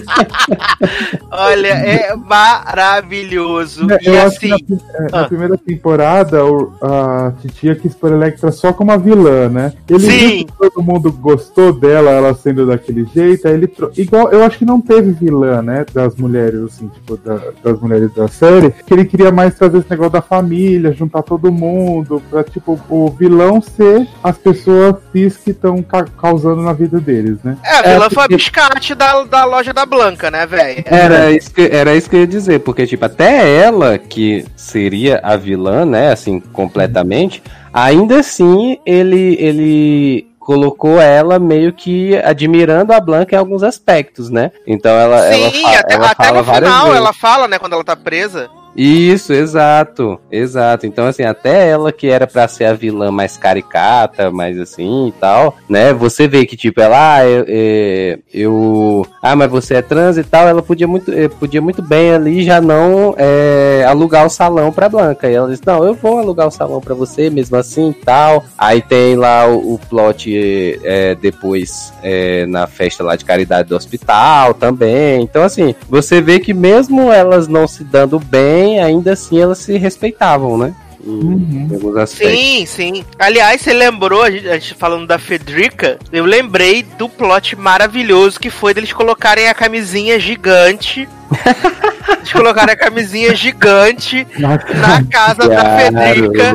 Olha, 1.31 1.69
é 1.69 2.15
maravilhoso. 2.17 3.87
É, 3.91 3.99
E 4.03 4.07
eu 4.07 4.23
acho 4.27 4.39
que 4.41 4.53
assim, 4.53 4.65
na, 4.69 4.77
é, 5.07 5.11
na 5.11 5.21
ah. 5.23 5.29
primeira 5.29 5.57
temporada 5.59 6.45
o- 6.45 6.73
a 6.83 7.33
Titia 7.53 7.75
quis 7.77 7.95
pôr 7.95 8.13
a 8.13 8.17
Electra 8.17 8.51
só 8.51 8.73
como 8.73 8.91
a 8.93 8.97
vilã, 8.97 9.49
né? 9.49 9.73
Ele 9.89 10.01
Sim. 10.01 10.19
viu 10.37 10.47
que 10.47 10.53
todo 10.59 10.83
mundo 10.83 11.13
gostou 11.13 11.73
dela, 11.73 12.11
ela 12.11 12.35
sendo 12.35 12.67
daquele 12.67 13.05
jeito, 13.15 13.47
aí 13.47 13.55
ele 13.55 13.67
tro... 13.67 13.91
igual 13.97 14.31
eu 14.33 14.43
acho 14.45 14.59
que 14.59 14.65
não 14.65 14.81
teve 14.81 15.13
vilã, 15.13 15.63
né, 15.63 15.85
das 15.93 16.17
mulheres 16.17 16.61
assim, 16.63 16.89
tipo 16.89 17.17
da- 17.17 17.41
das 17.63 17.81
mulheres 17.81 18.13
da 18.15 18.29
série, 18.29 18.71
que 18.71 18.93
ele 18.95 19.05
queria 19.05 19.31
mais 19.31 19.55
trazer 19.55 19.79
esse 19.79 19.91
negócio 19.91 20.13
da 20.13 20.23
família, 20.23 20.93
juntar 20.93 21.23
todo 21.23 21.53
mundo, 21.53 22.23
pra 22.31 22.43
tipo 22.45 22.79
o 22.89 23.11
vilão 23.11 23.61
ser 23.61 24.07
as 24.23 24.37
pessoas 24.39 24.97
cis 25.13 25.37
que 25.37 25.51
estão 25.51 25.85
causando 26.21 26.63
na 26.63 26.73
vida 26.73 27.01
deles, 27.01 27.39
né? 27.45 27.57
é, 27.65 27.77
a 27.77 27.83
vilã 27.83 28.07
É, 28.07 28.11
foi 28.11 28.25
a 28.25 28.29
biscate 28.29 28.95
da, 28.95 29.23
da 29.25 29.45
loja 29.45 29.73
da 29.73 29.85
Blanca, 29.85 30.31
né, 30.31 30.47
velho? 30.47 30.83
Era 30.87 31.31
isso, 31.31 31.53
que, 31.53 31.63
era 31.63 31.95
isso 31.95 32.09
que 32.09 32.17
eu 32.17 32.21
ia 32.21 32.27
dizer, 32.27 32.61
porque, 32.61 32.87
tipo, 32.87 33.05
até 33.05 33.57
ela, 33.57 33.99
que 33.99 34.45
seria 34.57 35.21
a 35.23 35.37
vilã, 35.37 35.85
né, 35.85 36.13
assim, 36.13 36.41
completamente, 36.41 37.42
ainda 37.73 38.21
assim, 38.21 38.79
ele, 38.85 39.37
ele 39.39 40.27
colocou 40.39 41.01
ela 41.01 41.39
meio 41.39 41.73
que 41.73 42.17
admirando 42.19 42.93
a 42.93 43.01
Blanca 43.01 43.35
em 43.35 43.39
alguns 43.39 43.63
aspectos, 43.63 44.29
né? 44.31 44.51
Então 44.67 44.91
ela, 44.99 45.25
ela, 45.27 45.51
Sim, 45.51 45.63
fa- 45.63 45.79
até, 45.79 45.95
ela 45.95 46.07
até 46.11 46.25
fala 46.25 46.39
no 46.39 46.45
várias 46.45 46.71
final 46.71 46.85
vezes. 46.87 46.99
ela 47.01 47.13
fala, 47.13 47.49
né, 47.49 47.59
quando 47.59 47.73
ela 47.75 47.85
tá 47.85 47.95
presa. 47.97 48.51
Isso, 48.75 49.33
exato, 49.33 50.19
exato. 50.31 50.87
Então, 50.87 51.07
assim, 51.07 51.25
até 51.25 51.69
ela 51.69 51.93
que 51.93 52.07
era 52.09 52.27
pra 52.27 52.49
ser 52.49 52.65
a 52.65 52.73
vilã 52.73 53.11
mais 53.11 53.37
caricata, 53.37 54.31
mais 54.31 54.59
assim 54.59 55.09
e 55.09 55.13
tal, 55.13 55.57
né? 55.69 55.93
Você 55.93 56.27
vê 56.27 56.47
que, 56.47 56.57
tipo, 56.57 56.81
ela, 56.81 57.17
ah, 57.17 57.27
eu, 57.27 57.45
é, 57.49 58.19
eu- 58.33 59.07
ah, 59.23 59.37
mas 59.37 59.51
você 59.51 59.75
é 59.75 59.83
trans 59.83 60.17
e 60.17 60.25
tal, 60.25 60.49
ela 60.49 60.63
podia 60.63 60.87
muito, 60.89 61.13
eh, 61.13 61.29
podia 61.29 61.61
muito 61.61 61.83
bem 61.83 62.13
ali 62.13 62.43
já 62.43 62.61
não 62.61 63.15
é, 63.19 63.85
alugar 63.87 64.25
o 64.27 64.31
salão 64.31 64.73
pra 64.73 64.89
Blanca. 64.89 65.29
E 65.31 65.35
ela 65.35 65.49
disse, 65.51 65.63
não, 65.67 65.85
eu 65.85 65.95
vou 65.95 66.19
alugar 66.19 66.47
o 66.47 66.51
salão 66.51 66.81
pra 66.81 66.95
você 66.95 67.29
mesmo 67.29 67.57
assim 67.57 67.91
e 67.91 67.95
tal. 67.95 68.43
Aí 68.57 68.81
tem 68.81 69.17
lá 69.17 69.47
o, 69.49 69.75
o 69.75 69.79
plot 69.91 70.79
é, 70.83 71.15
depois 71.15 71.93
é, 72.03 72.47
na 72.47 72.67
festa 72.67 73.05
lá 73.05 73.17
de 73.17 73.25
caridade 73.25 73.69
do 73.69 73.77
hospital 73.77 74.55
também. 74.55 75.23
Então, 75.23 75.43
assim, 75.43 75.75
você 75.89 76.21
vê 76.23 76.39
que 76.41 76.55
mesmo 76.55 77.13
elas 77.13 77.49
não 77.49 77.67
se 77.69 77.85
dando 77.85 78.19
bem, 78.19 78.62
ainda 78.79 79.13
assim 79.13 79.41
elas 79.41 79.59
se 79.59 79.77
respeitavam, 79.77 80.57
né? 80.57 80.75
Uhum. 81.05 81.69
Sim, 82.07 82.65
sim. 82.65 83.05
Aliás, 83.19 83.61
você 83.61 83.73
lembrou, 83.73 84.23
a 84.23 84.31
gente, 84.31 84.49
a 84.49 84.55
gente 84.55 84.75
falando 84.75 85.07
da 85.07 85.19
Federica, 85.19 85.99
eu 86.13 86.25
lembrei 86.25 86.83
do 86.83 87.09
plot 87.09 87.57
maravilhoso 87.57 88.39
que 88.39 88.51
foi 88.51 88.73
deles 88.73 88.93
colocarem 88.93 89.49
a 89.49 89.55
camisinha 89.55 90.19
gigante. 90.19 91.09
eles 92.19 92.33
colocarem 92.33 92.75
a 92.75 92.77
camisinha 92.77 93.35
gigante 93.35 94.27
na 94.39 94.59
casa 95.05 95.49
da 95.49 95.79
Federica. 95.79 96.53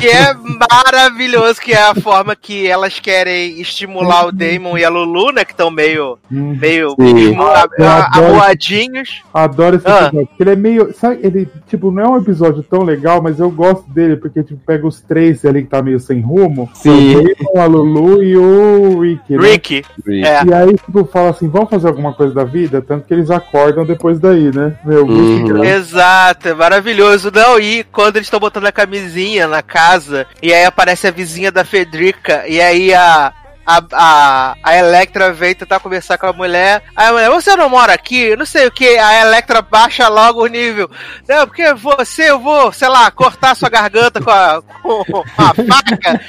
Que 0.00 0.08
é 0.08 0.34
maravilhoso, 0.34 1.60
que 1.60 1.72
é 1.72 1.82
a 1.82 1.94
forma 1.94 2.34
que 2.36 2.66
elas 2.66 2.98
querem 2.98 3.60
estimular 3.60 4.26
o 4.26 4.32
Damon 4.32 4.76
e 4.78 4.84
a 4.84 4.88
Lulu, 4.88 5.32
né? 5.32 5.44
Que 5.44 5.52
estão 5.52 5.70
meio, 5.70 6.18
Uhum. 6.30 6.56
meio 6.60 6.90
Sim. 6.98 7.16
estimu- 7.16 7.42
a- 7.46 7.66
Eu 7.78 7.86
a- 7.86 8.06
adoro. 8.06 8.26
amuadinhos. 8.26 9.22
Adoro 9.32 9.76
esse 9.76 9.86
Ah. 9.88 10.06
episódio. 10.06 10.28
Ele 10.40 10.50
é 10.50 10.56
meio. 10.56 10.94
Sabe, 10.94 11.18
ele, 11.22 11.48
tipo, 11.68 11.90
não 11.90 12.02
é 12.02 12.08
um 12.08 12.16
episódio 12.18 12.62
tão 12.62 12.82
legal, 12.82 13.20
mas 13.22 13.38
eu 13.40 13.50
gosto 13.50 13.88
dele, 13.90 14.16
porque, 14.16 14.42
tipo, 14.42 14.60
pega 14.66 14.86
os 14.86 15.00
três 15.00 15.44
ali 15.44 15.62
que 15.62 15.68
tá 15.68 15.82
meio 15.82 16.00
sem 16.00 16.20
rumo. 16.20 16.68
Sim. 16.74 17.16
O 17.16 17.22
Damon, 17.22 17.60
a 17.62 17.66
Lulu 17.66 18.22
e 18.22 18.36
o 18.36 19.00
Rick. 19.00 19.36
né? 19.36 19.50
Rick. 19.50 19.84
É. 20.08 20.44
E 20.44 20.52
aí, 20.54 20.74
tipo, 20.76 21.04
fala 21.06 21.30
assim, 21.30 21.48
vamos 21.48 21.70
fazer 21.70 21.88
alguma 21.88 22.12
coisa 22.12 22.34
da 22.34 22.44
vida? 22.44 22.80
Tanto 22.82 23.06
que 23.06 23.14
eles 23.14 23.30
acordam 23.30 23.75
depois 23.84 24.18
daí, 24.18 24.50
né? 24.54 24.72
Meu, 24.84 25.04
Uhum. 25.06 25.64
Exato, 25.64 26.48
é 26.48 26.54
maravilhoso. 26.54 27.30
Não, 27.32 27.58
e 27.58 27.84
quando 27.84 28.16
eles 28.16 28.26
estão 28.26 28.40
botando 28.40 28.66
a 28.66 28.72
camisinha 28.72 29.46
na 29.46 29.62
casa, 29.62 30.26
e 30.42 30.52
aí 30.52 30.64
aparece 30.64 31.06
a 31.06 31.10
vizinha 31.10 31.50
da 31.50 31.64
Federica, 31.64 32.44
e 32.46 32.60
aí 32.60 32.94
a. 32.94 33.32
A, 33.66 33.82
a, 33.92 34.56
a 34.62 34.76
Electra 34.76 35.32
vem 35.32 35.54
tentar 35.54 35.80
conversar 35.80 36.16
com 36.18 36.26
a 36.26 36.32
mulher. 36.32 36.82
Aí 36.94 37.08
a 37.08 37.12
mulher, 37.12 37.30
você 37.30 37.56
não 37.56 37.68
mora 37.68 37.92
aqui? 37.92 38.36
Não 38.36 38.46
sei 38.46 38.66
o 38.66 38.70
que. 38.70 38.96
A 38.98 39.22
Electra 39.22 39.60
baixa 39.60 40.06
logo 40.08 40.42
o 40.44 40.46
nível. 40.46 40.88
Não, 41.28 41.46
porque 41.46 41.74
você, 41.74 42.30
eu 42.30 42.38
vou, 42.38 42.72
sei 42.72 42.88
lá, 42.88 43.10
cortar 43.10 43.54
sua 43.56 43.68
garganta 43.68 44.20
com 44.20 44.30
a, 44.30 44.62
com 44.82 45.24
a 45.36 45.54
faca. 45.54 46.20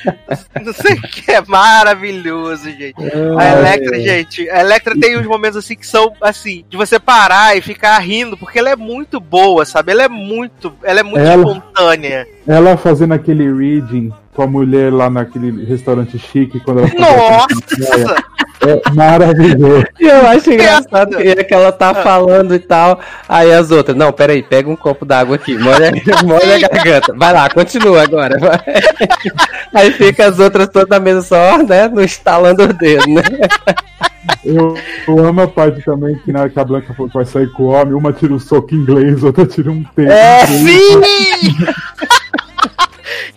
Não 0.64 0.74
sei 0.74 0.96
o 0.96 1.02
que. 1.02 1.32
É 1.32 1.42
maravilhoso, 1.42 2.64
gente. 2.72 2.96
A 3.38 3.46
Electra, 3.52 4.00
gente, 4.00 4.50
a 4.50 4.60
Electra 4.62 4.96
tem 5.00 5.18
uns 5.18 5.26
momentos 5.28 5.58
assim 5.58 5.76
que 5.76 5.86
são 5.86 6.14
assim, 6.22 6.66
de 6.70 6.76
você 6.78 7.00
parar 7.00 7.56
e 7.56 7.62
ficar 7.62 7.98
rindo, 8.00 8.36
porque 8.38 8.58
ela 8.58 8.70
é 8.70 8.76
muito 8.76 9.20
boa, 9.20 9.66
sabe? 9.66 9.92
Ela 9.92 10.04
é 10.04 10.08
muito, 10.10 10.74
ela 10.84 11.02
é 11.02 11.04
muito 11.04 11.20
Ela- 11.20 11.36
espontânea. 11.36 12.28
Ela 12.48 12.78
fazendo 12.78 13.14
aquele 13.14 13.52
reading 13.52 14.12
com 14.34 14.44
a 14.44 14.48
mulher 14.48 14.94
lá 14.94 15.10
naquele 15.10 15.66
restaurante 15.66 16.18
chique 16.18 16.60
quando 16.60 16.80
ela 16.80 16.90
Nossa! 16.98 18.16
É 18.60 18.90
maravilhoso. 18.92 19.86
E 20.00 20.06
eu 20.08 20.28
acho 20.28 20.52
engraçado 20.52 21.16
que, 21.18 21.28
é 21.28 21.44
que 21.44 21.54
ela 21.54 21.72
tá 21.72 21.94
falando 21.94 22.56
e 22.56 22.60
tal. 22.60 23.00
Aí 23.28 23.52
as 23.54 23.70
outras, 23.72 23.96
não, 23.96 24.12
peraí, 24.12 24.42
pega 24.42 24.70
um 24.70 24.76
copo 24.76 25.06
d'água 25.06 25.36
aqui, 25.36 25.58
molha, 25.58 25.92
molha 26.26 26.56
a 26.56 26.60
garganta. 26.60 27.14
Vai 27.16 27.34
lá, 27.34 27.50
continua 27.50 28.04
agora. 28.04 28.38
vai. 28.40 28.60
Aí 29.74 29.92
fica 29.92 30.28
as 30.28 30.40
outras 30.40 30.68
todas 30.70 30.90
na 30.90 31.00
mesa 31.00 31.22
só, 31.22 31.60
né? 31.60 31.88
No 31.88 32.04
estalando 32.04 32.64
o 32.64 32.74
dedo, 32.74 33.08
né? 33.08 33.22
Eu, 34.44 34.76
eu 35.08 35.26
amo 35.26 35.42
a 35.42 35.48
parte 35.48 35.82
também 35.84 36.18
que 36.20 36.32
na 36.32 36.42
hora 36.42 36.50
que 36.50 36.60
a 36.60 36.64
Blanca 36.64 36.94
falou 36.94 37.10
que 37.10 37.16
vai 37.16 37.26
sair 37.26 37.52
com 37.52 37.64
o 37.64 37.68
homem, 37.68 37.94
uma 37.94 38.12
tira 38.12 38.34
um 38.34 38.40
soco 38.40 38.74
inglês, 38.74 39.24
outra 39.24 39.46
tira 39.46 39.72
um 39.72 39.84
tempo. 39.84 40.12
É, 40.12 40.46
sim! 40.46 41.02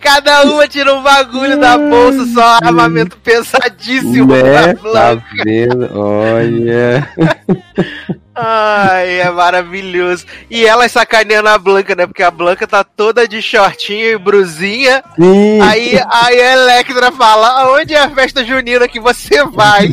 Cada 0.01 0.43
uma 0.43 0.67
tira 0.67 0.93
um 0.93 1.03
bagulho 1.03 1.59
da 1.59 1.77
bolsa, 1.77 2.25
só 2.33 2.57
armamento 2.63 3.17
pesadíssimo 3.17 4.33
né? 4.35 4.73
da 4.73 4.73
Tá 4.73 5.21
vendo? 5.43 5.89
Olha. 5.93 7.07
Ai, 8.43 9.19
é 9.21 9.29
maravilhoso. 9.29 10.25
E 10.49 10.65
ela 10.65 10.87
sacaneando 10.89 11.49
a 11.49 11.57
Blanca, 11.57 11.93
né? 11.95 12.07
Porque 12.07 12.23
a 12.23 12.31
Blanca 12.31 12.65
tá 12.65 12.83
toda 12.83 13.27
de 13.27 13.41
shortinho 13.41 14.07
e 14.13 14.17
brusinha. 14.17 15.03
Sim. 15.19 15.61
Aí, 15.61 15.99
aí 16.11 16.41
a 16.41 16.53
Electra 16.53 17.11
fala: 17.11 17.47
aonde 17.61 17.93
é 17.93 17.99
a 17.99 18.09
festa 18.09 18.43
junina 18.43 18.87
que 18.87 18.99
você 18.99 19.43
vai? 19.45 19.89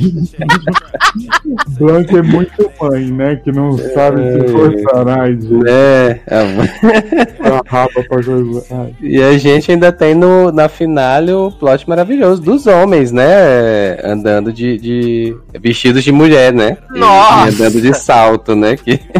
Blanca 1.78 2.18
é 2.18 2.22
muito 2.22 2.70
mãe, 2.80 3.04
né? 3.10 3.36
Que 3.36 3.52
não 3.52 3.76
sabe 3.76 4.22
se 4.32 4.52
portar. 4.52 5.20
Ai, 5.20 5.32
gente, 5.32 5.68
É, 5.68 6.20
a- 6.30 7.48
a 7.56 7.62
raba 7.66 7.90
pra 7.94 8.22
coisa. 8.22 8.64
Ai. 8.70 8.94
E 9.00 9.22
a 9.22 9.36
gente 9.38 9.70
ainda 9.70 9.92
tem 9.92 10.14
no, 10.14 10.50
na 10.52 10.68
finale 10.68 11.32
o 11.32 11.50
plot 11.50 11.88
maravilhoso 11.88 12.40
dos 12.42 12.66
homens, 12.66 13.12
né? 13.12 13.98
Andando 14.04 14.52
de. 14.52 14.78
de- 14.78 15.36
vestidos 15.60 16.04
de 16.04 16.12
mulher, 16.12 16.52
né? 16.52 16.76
E- 16.94 16.98
Nossa! 16.98 17.46
E 17.50 17.54
andando 17.54 17.80
de 17.80 17.92
salto, 17.94 18.37
né? 18.54 18.76
Que... 18.76 19.00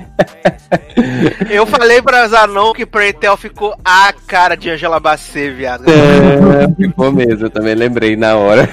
Eu 1.51 1.65
falei 1.67 2.03
pra 2.03 2.27
Zanon 2.29 2.73
que 2.73 2.85
Prentel 2.85 3.37
ficou 3.37 3.75
a 3.85 4.13
cara 4.27 4.57
de 4.57 4.69
Angela 4.71 4.99
Bassett, 5.01 5.51
viado. 5.55 5.85
É, 5.89 6.69
ficou 6.75 7.13
mesmo, 7.13 7.47
eu 7.47 7.51
também 7.51 7.75
lembrei 7.75 8.17
na 8.17 8.37
hora. 8.37 8.69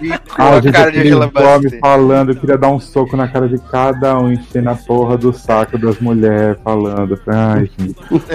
Ficou 0.00 0.18
Ah, 0.36 0.48
a 0.56 0.60
gente, 0.60 0.72
cara 0.72 0.90
de 0.90 1.00
Angela 1.00 1.28
Bassett. 1.28 1.78
falando, 1.78 2.32
eu 2.32 2.36
queria 2.36 2.58
dar 2.58 2.68
um 2.68 2.80
soco 2.80 3.16
na 3.16 3.28
cara 3.28 3.48
de 3.48 3.58
cada 3.70 4.18
um, 4.18 4.32
enchendo 4.32 4.70
a 4.70 4.74
porra 4.74 5.16
do 5.16 5.32
saco 5.32 5.78
das 5.78 5.98
mulheres 6.00 6.56
falando. 6.64 7.18
Ai, 7.28 7.70
gente. 7.78 7.96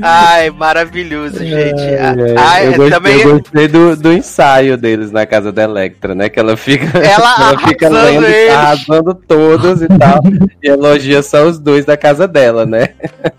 Ai, 0.00 0.50
maravilhoso, 0.50 1.38
gente. 1.38 1.80
É, 1.82 2.14
Ai, 2.38 2.68
eu, 2.68 2.72
gostei, 2.74 2.90
também. 2.90 3.20
eu 3.20 3.38
gostei 3.40 3.68
do, 3.68 3.96
do 3.96 4.12
ensaio 4.12 4.76
deles 4.76 5.10
na 5.10 5.26
casa 5.26 5.50
da 5.52 5.64
Electra, 5.64 6.14
né? 6.14 6.28
Que 6.28 6.38
ela 6.38 6.56
fica, 6.56 6.86
Ela 6.98 7.58
fica 7.66 7.86
arrasando 7.88 8.20
lendo, 8.20 8.26
eles. 8.26 8.54
arrasando 8.54 9.14
todos 9.42 9.82
e 9.82 9.88
tal. 9.88 10.20
e 10.62 10.68
elogia 10.68 11.22
só 11.22 11.44
os 11.46 11.58
dois 11.58 11.84
da 11.84 11.96
casa 11.96 12.28
dela, 12.28 12.64
né? 12.64 12.88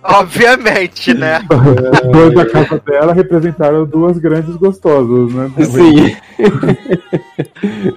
Obviamente, 0.04 1.14
né? 1.14 1.41
Os 1.49 2.12
dois 2.12 2.34
da 2.34 2.45
casa 2.45 2.82
dela 2.86 3.14
representaram 3.14 3.86
duas 3.86 4.18
grandes 4.18 4.56
gostosas, 4.58 5.34
né? 5.34 5.51
Sim. 5.64 6.16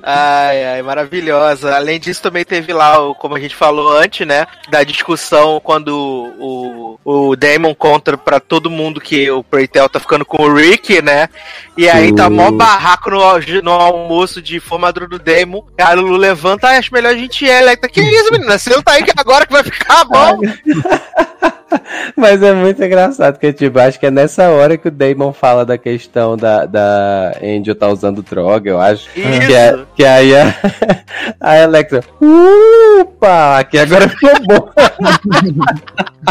Ai, 0.03 0.65
ai, 0.65 0.83
maravilhosa. 0.83 1.75
Além 1.75 1.99
disso, 1.99 2.23
também 2.23 2.45
teve 2.45 2.73
lá, 2.73 3.01
o, 3.01 3.15
como 3.15 3.35
a 3.35 3.41
gente 3.41 3.57
falou 3.57 3.91
antes, 3.97 4.27
né? 4.27 4.47
Da 4.69 4.85
discussão 4.85 5.61
quando 5.63 5.91
o, 6.39 6.99
o 7.05 7.37
Damon 7.37 7.75
conta 7.75 8.17
pra 8.17 8.39
todo 8.39 8.71
mundo 8.71 9.01
que 9.01 9.29
o 9.31 9.43
Preytel 9.43 9.89
tá 9.89 9.99
ficando 9.99 10.25
com 10.25 10.43
o 10.43 10.55
Rick, 10.55 11.03
né? 11.03 11.29
E 11.77 11.89
aí 11.89 12.15
tá 12.15 12.31
mó 12.31 12.51
barraco 12.51 13.11
no, 13.11 13.19
no 13.63 13.71
almoço 13.73 14.41
de 14.41 14.61
formador 14.61 15.09
do 15.09 15.19
Damon. 15.19 15.65
A 15.79 15.93
Lulu 15.93 16.17
levanta, 16.17 16.69
ah, 16.69 16.79
acho 16.79 16.95
melhor 16.95 17.13
a 17.13 17.17
gente 17.17 17.45
ir. 17.45 17.57
Tá, 17.77 17.89
que 17.97 18.03
isso, 18.03 18.31
menina? 18.31 18.59
Senta 18.59 18.93
aí 18.93 19.03
que 19.03 19.13
agora 19.17 19.47
que 19.47 19.53
vai 19.53 19.63
ficar 19.63 20.05
bom. 20.05 20.41
Mas 22.15 22.43
é 22.43 22.53
muito 22.53 22.83
engraçado, 22.83 23.35
porque, 23.35 23.53
tipo, 23.53 23.79
acho 23.79 23.99
que 23.99 24.07
é 24.07 24.11
nessa 24.11 24.49
hora 24.51 24.77
que 24.77 24.89
o 24.89 24.91
Damon 24.91 25.33
fala 25.33 25.65
da 25.65 25.77
questão 25.77 26.37
da, 26.37 26.65
da 26.65 27.33
Angel 27.43 27.75
tá 27.75 27.89
usando 27.89 28.23
droga, 28.23 28.71
eu 28.71 28.81
acho. 28.81 29.11
Que, 29.11 29.21
é, 29.21 29.75
Isso. 29.75 29.87
que 29.97 30.05
aí 30.05 30.37
a, 30.37 30.55
a 31.41 31.63
Alexa, 31.65 32.05
upa, 32.21 33.65
que 33.65 33.79
agora 33.79 34.09
ficou 34.09 34.31
bom. 34.47 34.71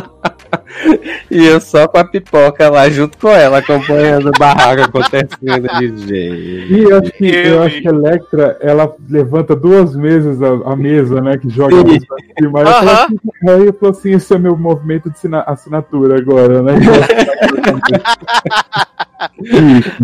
e 1.29 1.45
eu 1.45 1.59
só 1.59 1.87
com 1.87 1.97
a 1.97 2.03
pipoca 2.03 2.69
lá 2.69 2.89
junto 2.89 3.17
com 3.17 3.29
ela, 3.29 3.57
acompanhando 3.59 4.29
o 4.29 4.39
barraco 4.39 4.81
acontecendo 4.83 5.29
de 5.79 6.07
jeito. 6.07 6.73
E 6.73 6.83
eu 6.83 6.99
acho 6.99 7.11
que, 7.11 7.25
Eu 7.25 7.55
eu 7.55 7.63
acho 7.63 7.81
que 7.81 7.87
a 7.87 7.91
Electra, 7.91 8.57
ela 8.61 8.95
levanta 9.09 9.55
duas 9.55 9.95
vezes 9.95 10.41
a, 10.41 10.49
a 10.71 10.75
mesa, 10.75 11.21
né? 11.21 11.37
Que 11.37 11.49
joga 11.49 11.79
a 11.79 11.83
pra 11.83 11.93
cima. 11.93 12.15
Aí, 12.37 12.45
eu 12.45 12.51
falo 12.51 12.69
Aham. 12.69 13.05
assim, 13.05 13.17
eu 13.65 13.73
falo 13.73 13.91
assim, 13.91 14.11
esse 14.13 14.33
é 14.33 14.37
meu 14.37 14.57
movimento 14.57 15.09
de 15.09 15.15
assina- 15.15 15.43
assinatura 15.47 16.17
agora, 16.17 16.61
né? 16.61 16.73
Né? 16.73 16.79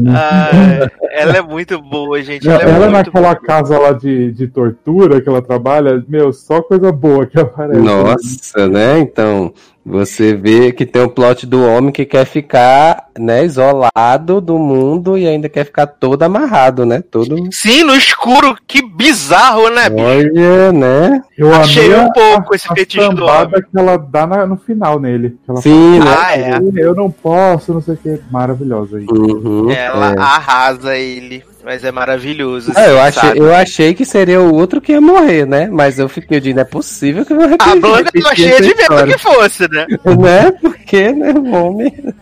Ai, 0.07 0.89
ela 1.11 1.37
é 1.37 1.41
muito 1.41 1.79
boa, 1.81 2.21
gente. 2.21 2.47
Ela, 2.47 2.61
Ela, 2.61 2.85
é 2.85 2.89
naquela 2.89 3.33
boa. 3.33 3.35
casa 3.35 3.77
lá 3.77 3.91
de, 3.91 4.31
de 4.31 4.47
tortura 4.47 5.21
que 5.21 5.27
ela 5.29 5.41
trabalha, 5.41 6.03
meu, 6.07 6.31
só 6.31 6.61
coisa 6.61 6.91
boa 6.91 7.25
que 7.25 7.39
aparece. 7.39 7.79
Nossa, 7.81 8.67
né? 8.67 8.99
Então, 8.99 9.53
você 9.85 10.33
vê 10.35 10.71
que 10.71 10.85
tem 10.85 11.01
o 11.01 11.09
plot 11.09 11.45
do 11.45 11.65
homem 11.65 11.91
que 11.91 12.05
quer 12.05 12.25
ficar, 12.25 13.07
né, 13.17 13.43
isolado 13.43 14.39
do 14.39 14.57
mundo 14.59 15.17
e 15.17 15.27
ainda 15.27 15.49
quer 15.49 15.65
ficar 15.65 15.87
todo 15.87 16.21
amarrado, 16.23 16.85
né? 16.85 17.01
Todo. 17.09 17.35
Sim, 17.51 17.83
no 17.83 17.95
escuro, 17.95 18.55
que 18.67 18.81
bizarro, 18.81 19.69
né, 19.69 19.89
bicho? 19.89 20.05
Olha, 20.05 20.71
né? 20.71 21.23
Eu 21.37 21.53
Achei 21.53 21.93
um 21.95 22.05
a- 22.05 22.11
pouco 22.13 22.55
esse 22.55 22.67
a 22.71 22.75
fetiche 22.75 22.99
do 23.09 23.17
sambada 23.17 23.61
que 23.61 23.77
ela 23.77 23.97
dá 23.97 24.27
na- 24.27 24.45
no 24.45 24.57
final 24.57 24.99
nele. 24.99 25.31
Que 25.43 25.51
ela 25.51 25.61
Sim, 25.61 25.99
né? 25.99 26.05
Ah, 26.17 26.37
é. 26.37 26.51
fala, 26.51 26.63
eu 26.79 26.95
não 26.95 27.09
posso, 27.09 27.73
não 27.73 27.81
sei 27.81 27.95
o 27.95 27.97
que. 27.97 28.19
Maravilhosa 28.31 28.97
aí. 28.97 29.05
Uhum, 29.11 29.71
Ela 29.71 30.13
é. 30.13 30.19
arrasa 30.19 30.95
ele, 30.95 31.43
mas 31.63 31.83
é 31.83 31.91
maravilhoso. 31.91 32.71
Ah, 32.75 32.87
eu, 32.87 32.99
achei, 32.99 33.21
sabe? 33.21 33.39
eu 33.39 33.53
achei 33.53 33.93
que 33.93 34.05
seria 34.05 34.41
o 34.41 34.53
outro 34.53 34.81
que 34.81 34.91
ia 34.91 35.01
morrer, 35.01 35.45
né? 35.45 35.67
Mas 35.71 35.99
eu 35.99 36.09
fiquei 36.09 36.39
dizendo, 36.39 36.55
não 36.55 36.61
é 36.61 36.65
possível 36.65 37.25
que 37.25 37.33
eu 37.33 37.37
vou 37.37 37.45
A 37.45 37.49
repetir. 37.49 37.79
Blanca 37.79 38.11
tava 38.11 38.29
repetir 38.29 38.35
cheia 38.35 38.53
essa 38.53 38.61
de 38.63 38.75
medo 38.75 39.07
que 39.11 39.17
fosse, 39.17 39.67
né? 39.69 39.85
Né? 40.21 40.51
Porque, 40.61 41.11
né, 41.11 41.33
homem. 41.33 42.13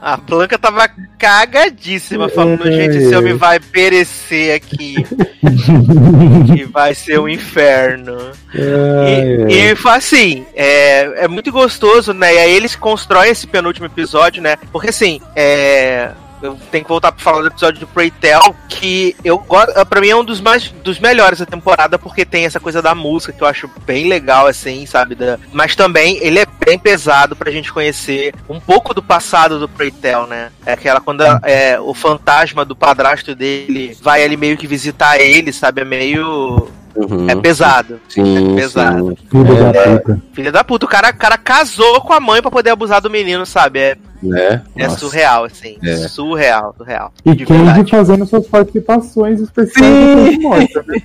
A 0.00 0.18
Blanca 0.18 0.58
tava 0.58 0.86
cagadíssima, 1.18 2.28
falando, 2.28 2.68
É. 2.68 2.72
gente, 2.72 2.96
esse 2.98 3.16
homem 3.16 3.34
vai 3.34 3.58
perecer 3.58 4.54
aqui. 4.54 4.96
e 6.54 6.64
vai 6.64 6.94
ser 6.94 7.18
um 7.18 7.28
inferno. 7.28 8.18
E, 8.54 9.70
e 9.70 9.76
foi 9.76 9.92
assim, 9.92 10.44
é, 10.54 11.24
é 11.24 11.28
muito 11.28 11.50
gostoso, 11.50 12.12
né? 12.12 12.34
E 12.34 12.38
aí 12.38 12.52
eles 12.54 12.76
constroem 12.76 13.30
esse 13.30 13.46
penúltimo 13.46 13.86
episódio, 13.86 14.42
né? 14.42 14.56
Porque 14.70 14.90
assim, 14.90 15.20
é. 15.34 16.10
Eu 16.44 16.58
tenho 16.70 16.84
que 16.84 16.88
voltar 16.90 17.10
pra 17.10 17.22
falar 17.24 17.40
do 17.40 17.46
episódio 17.48 17.80
do 17.80 17.86
Pray 17.86 18.10
Tell, 18.10 18.54
que 18.68 19.16
eu 19.24 19.38
gosto. 19.38 19.72
Pra 19.86 20.00
mim 20.00 20.08
é 20.08 20.16
um 20.16 20.24
dos 20.24 20.40
mais 20.40 20.68
dos 20.68 20.98
melhores 20.98 21.38
da 21.38 21.46
temporada, 21.46 21.98
porque 21.98 22.24
tem 22.24 22.44
essa 22.44 22.60
coisa 22.60 22.82
da 22.82 22.94
música 22.94 23.32
que 23.32 23.42
eu 23.42 23.46
acho 23.46 23.70
bem 23.86 24.08
legal, 24.08 24.46
assim, 24.46 24.84
sabe? 24.84 25.14
Da, 25.14 25.38
mas 25.52 25.74
também 25.74 26.18
ele 26.20 26.38
é 26.38 26.46
bem 26.66 26.78
pesado 26.78 27.34
pra 27.34 27.50
gente 27.50 27.72
conhecer 27.72 28.34
um 28.48 28.60
pouco 28.60 28.92
do 28.92 29.02
passado 29.02 29.58
do 29.58 29.68
Pray 29.68 29.90
Tell, 29.90 30.26
né? 30.26 30.50
É 30.66 30.74
aquela 30.74 31.00
quando 31.00 31.22
é, 31.42 31.80
o 31.80 31.94
fantasma 31.94 32.64
do 32.64 32.76
padrasto 32.76 33.34
dele 33.34 33.96
vai 34.02 34.22
ali 34.22 34.36
meio 34.36 34.56
que 34.56 34.66
visitar 34.66 35.18
ele, 35.18 35.52
sabe? 35.52 35.80
É 35.80 35.84
meio. 35.84 36.68
Uhum. 36.94 37.28
É 37.28 37.34
pesado. 37.34 38.00
Sim, 38.08 38.52
é 38.52 38.60
pesado. 38.60 39.08
sim. 39.18 39.28
Filho 39.30 39.56
É, 39.56 39.72
da 39.72 39.98
puta. 39.98 40.22
Filha 40.32 40.52
da 40.52 40.62
puta, 40.64 40.86
o 40.86 40.88
cara, 40.88 41.10
o 41.10 41.16
cara 41.16 41.36
casou 41.36 42.00
com 42.02 42.12
a 42.12 42.20
mãe 42.20 42.40
pra 42.40 42.50
poder 42.52 42.70
abusar 42.70 43.00
do 43.00 43.10
menino, 43.10 43.44
sabe? 43.44 43.80
É, 43.80 43.96
Né? 44.28 44.62
é 44.76 44.84
Nossa. 44.84 44.98
surreal, 44.98 45.44
assim. 45.44 45.76
É. 45.82 45.96
Surreal, 46.08 46.74
surreal. 46.76 47.12
E 47.24 47.34
de 47.34 47.44
Candy 47.46 47.64
verdade. 47.64 47.90
fazendo 47.90 48.26
suas 48.26 48.46
participações 48.46 49.40
especiais 49.40 50.34
Sim. 50.34 50.40
morta, 50.40 50.84
né? 50.86 50.96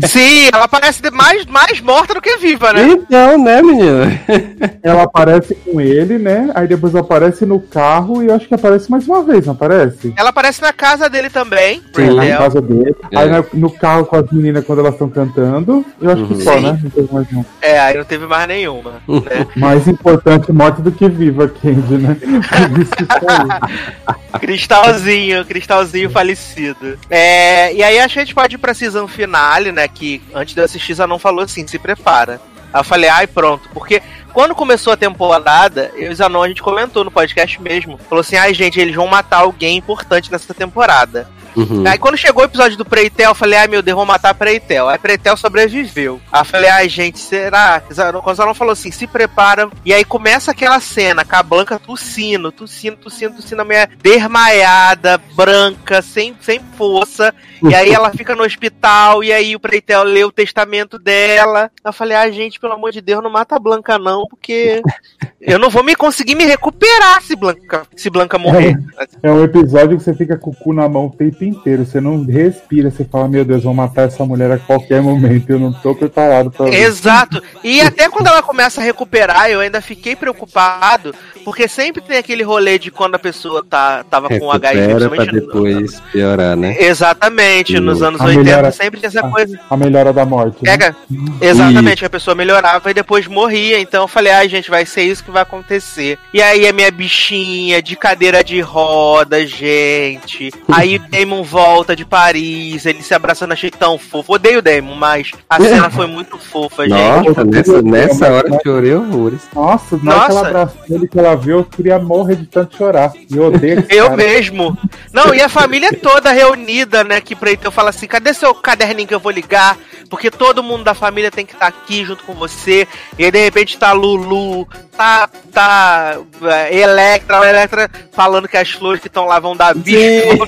Sim, 0.06 0.48
ela 0.52 0.66
parece 0.68 1.02
mais, 1.10 1.44
mais 1.46 1.80
morta 1.80 2.14
do 2.14 2.20
que 2.20 2.36
viva, 2.38 2.72
né? 2.72 2.82
Então, 2.88 3.42
né, 3.42 3.62
menino? 3.62 4.18
Ela 4.82 5.02
aparece 5.02 5.54
com 5.54 5.80
ele, 5.80 6.18
né? 6.18 6.50
Aí 6.54 6.66
depois 6.66 6.94
aparece 6.94 7.44
no 7.44 7.60
carro 7.60 8.22
e 8.22 8.26
eu 8.28 8.34
acho 8.34 8.46
que 8.48 8.54
aparece 8.54 8.90
mais 8.90 9.06
uma 9.06 9.22
vez, 9.22 9.44
não 9.46 9.52
aparece? 9.52 10.12
Ela 10.16 10.30
aparece 10.30 10.62
na 10.62 10.72
casa 10.72 11.08
dele 11.08 11.28
também. 11.30 11.82
É, 11.96 12.10
na 12.10 12.38
casa 12.38 12.60
dele. 12.60 12.94
É. 13.12 13.18
Aí 13.18 13.28
no 13.54 13.70
carro 13.70 14.06
com 14.06 14.16
as 14.16 14.30
meninas 14.30 14.64
quando 14.64 14.80
elas 14.80 14.94
estão 14.94 15.08
cantando. 15.08 15.84
Eu 16.00 16.10
acho 16.10 16.22
Uhum. 16.22 16.28
que 16.28 16.42
só, 16.42 16.54
Sim. 16.56 16.62
né? 16.62 16.78
Não 16.82 16.90
teve 16.90 17.12
mais 17.14 17.30
nenhum. 17.30 17.44
É, 17.60 17.78
aí 17.80 17.96
não 17.98 18.04
teve 18.04 18.26
mais 18.26 18.48
nenhuma. 18.48 18.90
Né? 19.06 19.46
Mais 19.56 19.86
importante 19.88 20.52
morte 20.52 20.80
do 20.82 20.90
que 20.92 21.08
viva, 21.08 21.48
Candy, 21.48 21.94
né? 21.98 22.16
Que. 22.42 24.38
Cristalzinho, 24.38 25.44
cristalzinho 25.44 26.10
falecido. 26.10 26.98
É, 27.10 27.72
e 27.74 27.82
aí 27.82 27.98
a 27.98 28.06
gente 28.06 28.34
pode 28.34 28.54
ir 28.54 28.58
pra 28.58 28.74
season 28.74 29.08
finale, 29.08 29.72
né? 29.72 29.88
Que 29.88 30.22
antes 30.34 30.54
de 30.54 30.60
eu 30.60 30.64
assistir, 30.64 30.94
já 30.94 31.06
não 31.06 31.18
falou 31.18 31.44
assim, 31.44 31.66
se 31.66 31.78
prepara. 31.78 32.40
Aí 32.72 32.80
eu 32.80 32.84
falei, 32.84 33.08
ai, 33.08 33.26
pronto, 33.26 33.68
porque 33.72 34.02
quando 34.32 34.54
começou 34.54 34.92
a 34.92 34.96
temporada, 34.96 35.90
eu 35.96 36.12
e 36.12 36.14
Zanon, 36.14 36.42
a 36.42 36.48
gente 36.48 36.62
comentou 36.62 37.02
no 37.02 37.10
podcast 37.10 37.60
mesmo. 37.60 37.98
Falou 38.08 38.20
assim, 38.20 38.36
ai, 38.36 38.54
gente, 38.54 38.78
eles 38.78 38.94
vão 38.94 39.06
matar 39.06 39.38
alguém 39.38 39.76
importante 39.76 40.30
nessa 40.30 40.54
temporada. 40.54 41.28
Uhum. 41.58 41.84
Aí 41.86 41.98
quando 41.98 42.16
chegou 42.16 42.42
o 42.42 42.46
episódio 42.46 42.78
do 42.78 42.84
Preitel, 42.84 43.30
eu 43.30 43.34
falei, 43.34 43.58
ai 43.58 43.66
meu 43.66 43.82
Deus, 43.82 43.96
vou 43.96 44.06
matar 44.06 44.32
Preitel. 44.34 44.88
Aí 44.88 44.98
Preitel 44.98 45.36
sobreviveu. 45.36 46.20
Aí 46.30 46.40
eu 46.40 46.44
falei, 46.44 46.70
ai 46.70 46.88
gente, 46.88 47.18
será? 47.18 47.82
Quando 48.22 48.26
o 48.26 48.34
Zanon 48.34 48.54
falou 48.54 48.72
assim, 48.72 48.92
se 48.92 49.06
prepara. 49.06 49.68
E 49.84 49.92
aí 49.92 50.04
começa 50.04 50.52
aquela 50.52 50.78
cena 50.78 51.24
com 51.24 51.34
a 51.34 51.42
Blanca 51.42 51.78
tossindo, 51.78 52.52
tossindo, 52.52 52.96
tossindo, 52.96 53.34
tossindo, 53.34 53.62
a 53.62 53.64
mulher 53.64 53.90
desmaiada, 54.00 55.18
branca, 55.34 56.00
sem, 56.00 56.36
sem 56.40 56.60
força. 56.76 57.34
E 57.62 57.74
aí 57.74 57.90
ela 57.90 58.10
fica 58.10 58.36
no 58.36 58.44
hospital, 58.44 59.24
e 59.24 59.32
aí 59.32 59.56
o 59.56 59.60
Preitel 59.60 60.04
lê 60.04 60.22
o 60.24 60.30
testamento 60.30 60.98
dela. 60.98 61.70
Eu 61.84 61.92
falei, 61.92 62.16
ai 62.16 62.32
gente, 62.32 62.60
pelo 62.60 62.74
amor 62.74 62.92
de 62.92 63.00
Deus, 63.00 63.22
não 63.22 63.30
mata 63.30 63.56
a 63.56 63.58
Blanca 63.58 63.98
não, 63.98 64.26
porque 64.28 64.80
eu 65.40 65.58
não 65.58 65.70
vou 65.70 65.82
me 65.82 65.96
conseguir 65.96 66.36
me 66.36 66.44
recuperar 66.44 67.20
se 67.22 67.34
Blanca, 67.34 67.84
se 67.96 68.08
Blanca 68.08 68.38
morrer. 68.38 68.78
É 69.22 69.32
um 69.32 69.42
episódio 69.42 69.96
que 69.96 70.04
você 70.04 70.14
fica 70.14 70.36
com 70.36 70.50
o 70.50 70.54
cu 70.54 70.72
na 70.72 70.88
mão 70.88 71.06
o 71.06 71.10
tempo 71.10 71.47
inteiro. 71.48 71.84
Você 71.84 72.00
não 72.00 72.24
respira, 72.24 72.90
você 72.90 73.04
fala, 73.04 73.28
meu 73.28 73.44
Deus, 73.44 73.64
vou 73.64 73.74
matar 73.74 74.02
essa 74.06 74.24
mulher 74.24 74.50
a 74.52 74.58
qualquer 74.58 75.02
momento. 75.02 75.50
Eu 75.50 75.58
não 75.58 75.72
tô 75.72 75.94
preparado 75.94 76.50
pra 76.50 76.66
ver. 76.66 76.74
Exato. 76.82 77.42
E 77.64 77.80
até 77.80 78.08
quando 78.08 78.26
ela 78.28 78.42
começa 78.42 78.80
a 78.80 78.84
recuperar, 78.84 79.50
eu 79.50 79.60
ainda 79.60 79.80
fiquei 79.80 80.14
preocupado, 80.14 81.14
porque 81.44 81.66
sempre 81.68 82.00
tem 82.02 82.18
aquele 82.18 82.42
rolê 82.42 82.78
de 82.78 82.90
quando 82.90 83.14
a 83.14 83.18
pessoa 83.18 83.64
tá, 83.68 84.04
tava 84.04 84.28
com 84.28 84.50
HIV, 84.52 84.80
Recupera 84.80 85.08
pra 85.08 85.08
principalmente 85.16 85.34
no- 85.34 85.40
depois 85.40 86.00
piorar, 86.12 86.56
né? 86.56 86.76
Exatamente, 86.78 87.78
nos 87.80 88.02
anos 88.02 88.20
A 88.20 88.24
80 88.24 88.44
melhora- 88.44 88.70
sempre 88.72 89.00
tinha 89.00 89.08
essa 89.08 89.22
coisa. 89.28 89.58
A 89.70 89.76
melhora 89.76 90.12
da 90.12 90.24
morte. 90.24 90.56
né? 90.62 90.70
Pega. 90.72 90.96
Exatamente, 91.40 92.04
a 92.04 92.10
pessoa 92.10 92.34
melhorava 92.34 92.90
e 92.90 92.94
depois 92.94 93.26
morria. 93.26 93.80
Então 93.80 94.02
eu 94.02 94.08
falei, 94.08 94.32
ai, 94.32 94.48
gente, 94.48 94.70
vai 94.70 94.84
ser 94.84 95.02
isso 95.02 95.24
que 95.24 95.30
vai 95.30 95.42
acontecer. 95.42 96.18
E 96.32 96.42
aí 96.42 96.68
a 96.68 96.72
minha 96.72 96.90
bichinha 96.90 97.80
de 97.82 97.96
cadeira 97.96 98.42
de 98.44 98.60
roda, 98.60 99.46
gente. 99.46 100.50
Aí 100.70 100.96
o 100.96 101.00
Damon 101.28 101.42
volta 101.42 101.94
de 101.94 102.06
Paris, 102.06 102.86
ele 102.86 103.02
se 103.02 103.12
abraçando, 103.12 103.52
achei 103.52 103.70
tão 103.70 103.98
fofo. 103.98 104.32
Odeio 104.32 104.60
o 104.60 104.62
Damon, 104.62 104.94
mas 104.94 105.30
a 105.48 105.60
cena 105.60 105.90
foi 105.90 106.06
muito 106.06 106.38
fofa, 106.38 106.88
gente. 106.88 107.28
Nossa, 107.28 107.44
nessa, 107.44 107.82
nessa 107.82 108.32
hora 108.32 108.48
eu 108.48 108.58
chorei 108.62 108.94
horrores. 108.94 109.42
Nossa, 109.54 109.98
na 110.02 110.16
hora 110.16 110.24
que 110.24 110.30
ela 110.30 110.42
Nossa. 110.42 110.48
abraçou 110.48 110.80
ele, 110.88 111.08
que 111.08 111.18
ela 111.18 111.36
viu, 111.36 111.58
eu 111.58 111.64
queria 111.64 111.98
morrer 111.98 112.36
de 112.36 112.46
tanto 112.46 112.76
chorar. 112.76 113.12
E 113.30 113.36
eu 113.36 113.48
odeio 113.48 113.80
esse 113.80 113.94
Eu 113.94 114.04
cara. 114.04 114.16
mesmo. 114.16 114.78
Não, 115.12 115.34
e 115.34 115.42
a 115.42 115.48
família 115.48 115.92
toda 115.92 116.32
reunida, 116.32 117.04
né? 117.04 117.20
Que 117.20 117.36
pra 117.36 117.52
então 117.52 117.70
fala 117.70 117.90
assim: 117.90 118.06
cadê 118.06 118.32
seu 118.32 118.54
caderninho 118.54 119.08
que 119.08 119.14
eu 119.14 119.20
vou 119.20 119.32
ligar? 119.32 119.76
Porque 120.08 120.30
todo 120.30 120.62
mundo 120.62 120.84
da 120.84 120.94
família 120.94 121.30
tem 121.30 121.44
que 121.44 121.52
estar 121.52 121.66
aqui 121.66 122.04
junto 122.04 122.24
com 122.24 122.32
você. 122.32 122.88
E 123.18 123.24
aí, 123.24 123.30
de 123.30 123.44
repente, 123.44 123.78
tá 123.78 123.92
Lulu, 123.92 124.66
tá, 124.98 125.28
tá 125.52 126.18
é, 126.42 126.76
Electra, 126.76 127.48
Electra 127.48 127.88
falando 128.12 128.48
que 128.48 128.56
as 128.56 128.70
flores 128.70 129.00
que 129.00 129.06
estão 129.06 129.26
lá 129.26 129.38
vão 129.38 129.56
dar 129.56 129.72
bicho, 129.74 130.44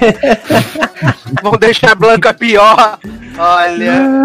vão 1.40 1.52
deixar 1.52 1.92
a 1.92 1.94
Blanca 1.94 2.34
pior. 2.34 2.98
Olha, 3.38 4.22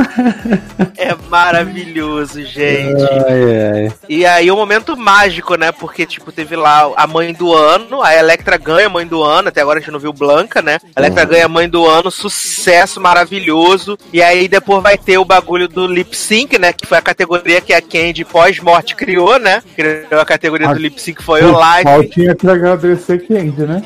é 0.97 1.15
maravilhoso, 1.29 2.43
gente. 2.43 3.01
Ai, 3.27 3.83
ai. 3.85 3.93
E 4.09 4.25
aí 4.25 4.51
o 4.51 4.55
momento 4.57 4.97
mágico, 4.97 5.55
né? 5.55 5.71
Porque, 5.71 6.05
tipo, 6.05 6.31
teve 6.33 6.55
lá 6.55 6.91
a 6.97 7.07
mãe 7.07 7.31
do 7.31 7.53
ano, 7.53 8.01
a 8.01 8.13
Electra 8.13 8.57
ganha 8.57 8.87
a 8.87 8.89
mãe 8.89 9.05
do 9.07 9.23
ano, 9.23 9.49
até 9.49 9.61
agora 9.61 9.77
a 9.79 9.81
gente 9.81 9.91
não 9.91 9.99
viu 9.99 10.11
Blanca, 10.11 10.61
né? 10.61 10.79
A 10.95 10.99
Electra 10.99 11.23
Uhum. 11.23 11.29
ganha 11.29 11.45
a 11.45 11.49
mãe 11.49 11.69
do 11.69 11.85
ano, 11.85 12.11
sucesso 12.11 12.99
maravilhoso. 12.99 13.97
E 14.11 14.21
aí 14.21 14.47
depois 14.49 14.83
vai 14.83 14.97
ter 14.97 15.17
o 15.17 15.23
bagulho 15.23 15.69
do 15.69 15.87
lip 15.87 16.15
sync, 16.17 16.57
né? 16.59 16.73
Que 16.73 16.85
foi 16.87 16.97
a 16.97 17.01
categoria 17.01 17.61
que 17.61 17.73
a 17.73 17.81
Candy 17.81 18.25
pós-morte 18.25 18.95
criou, 18.95 19.39
né? 19.39 19.61
Criou 19.75 20.14
a 20.21 20.25
categoria 20.25 20.67
do 20.67 20.79
lip 20.79 20.99
sync, 21.01 21.21
foi 21.23 21.43
o 21.43 21.51
live. 21.51 22.07
tinha 22.09 22.35
que 22.35 22.47
agradecer 22.47 23.25
Candy, 23.27 23.61
né? 23.63 23.83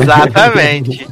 Exatamente. 0.00 1.06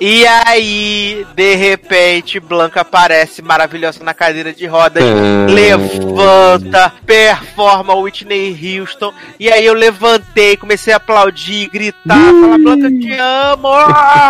E 0.00 0.26
aí, 0.26 1.26
de 1.34 1.54
repente, 1.54 2.40
Blanca 2.40 2.80
aparece 2.80 3.40
maravilhosa 3.42 4.02
na 4.02 4.12
cadeira 4.14 4.52
de 4.52 4.66
rodas, 4.66 5.02
Ah. 5.04 5.46
levanta, 5.48 6.92
performa 7.06 7.94
Whitney 7.94 8.78
Houston. 8.78 9.12
E 9.38 9.50
aí 9.50 9.64
eu 9.64 9.74
levantei, 9.74 10.56
comecei 10.56 10.92
a 10.92 10.96
aplaudir, 10.96 11.68
gritar, 11.70 12.18
falar, 12.40 12.58
Blanca, 12.58 12.90
te 12.90 13.12
amo! 13.12 13.68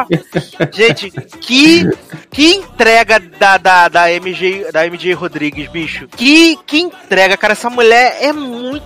Gente, 0.74 1.10
que, 1.40 1.88
que 2.30 2.54
entrega 2.56 3.18
da, 3.18 3.56
da, 3.56 3.88
da, 3.88 4.10
MJ, 4.20 4.70
da 4.72 4.86
MJ 4.86 5.14
Rodrigues, 5.14 5.68
bicho. 5.70 6.06
Que, 6.16 6.58
que 6.66 6.80
entrega, 6.80 7.36
cara. 7.36 7.52
Essa 7.52 7.70
mulher 7.70 8.18
é 8.20 8.32
muito 8.32 8.77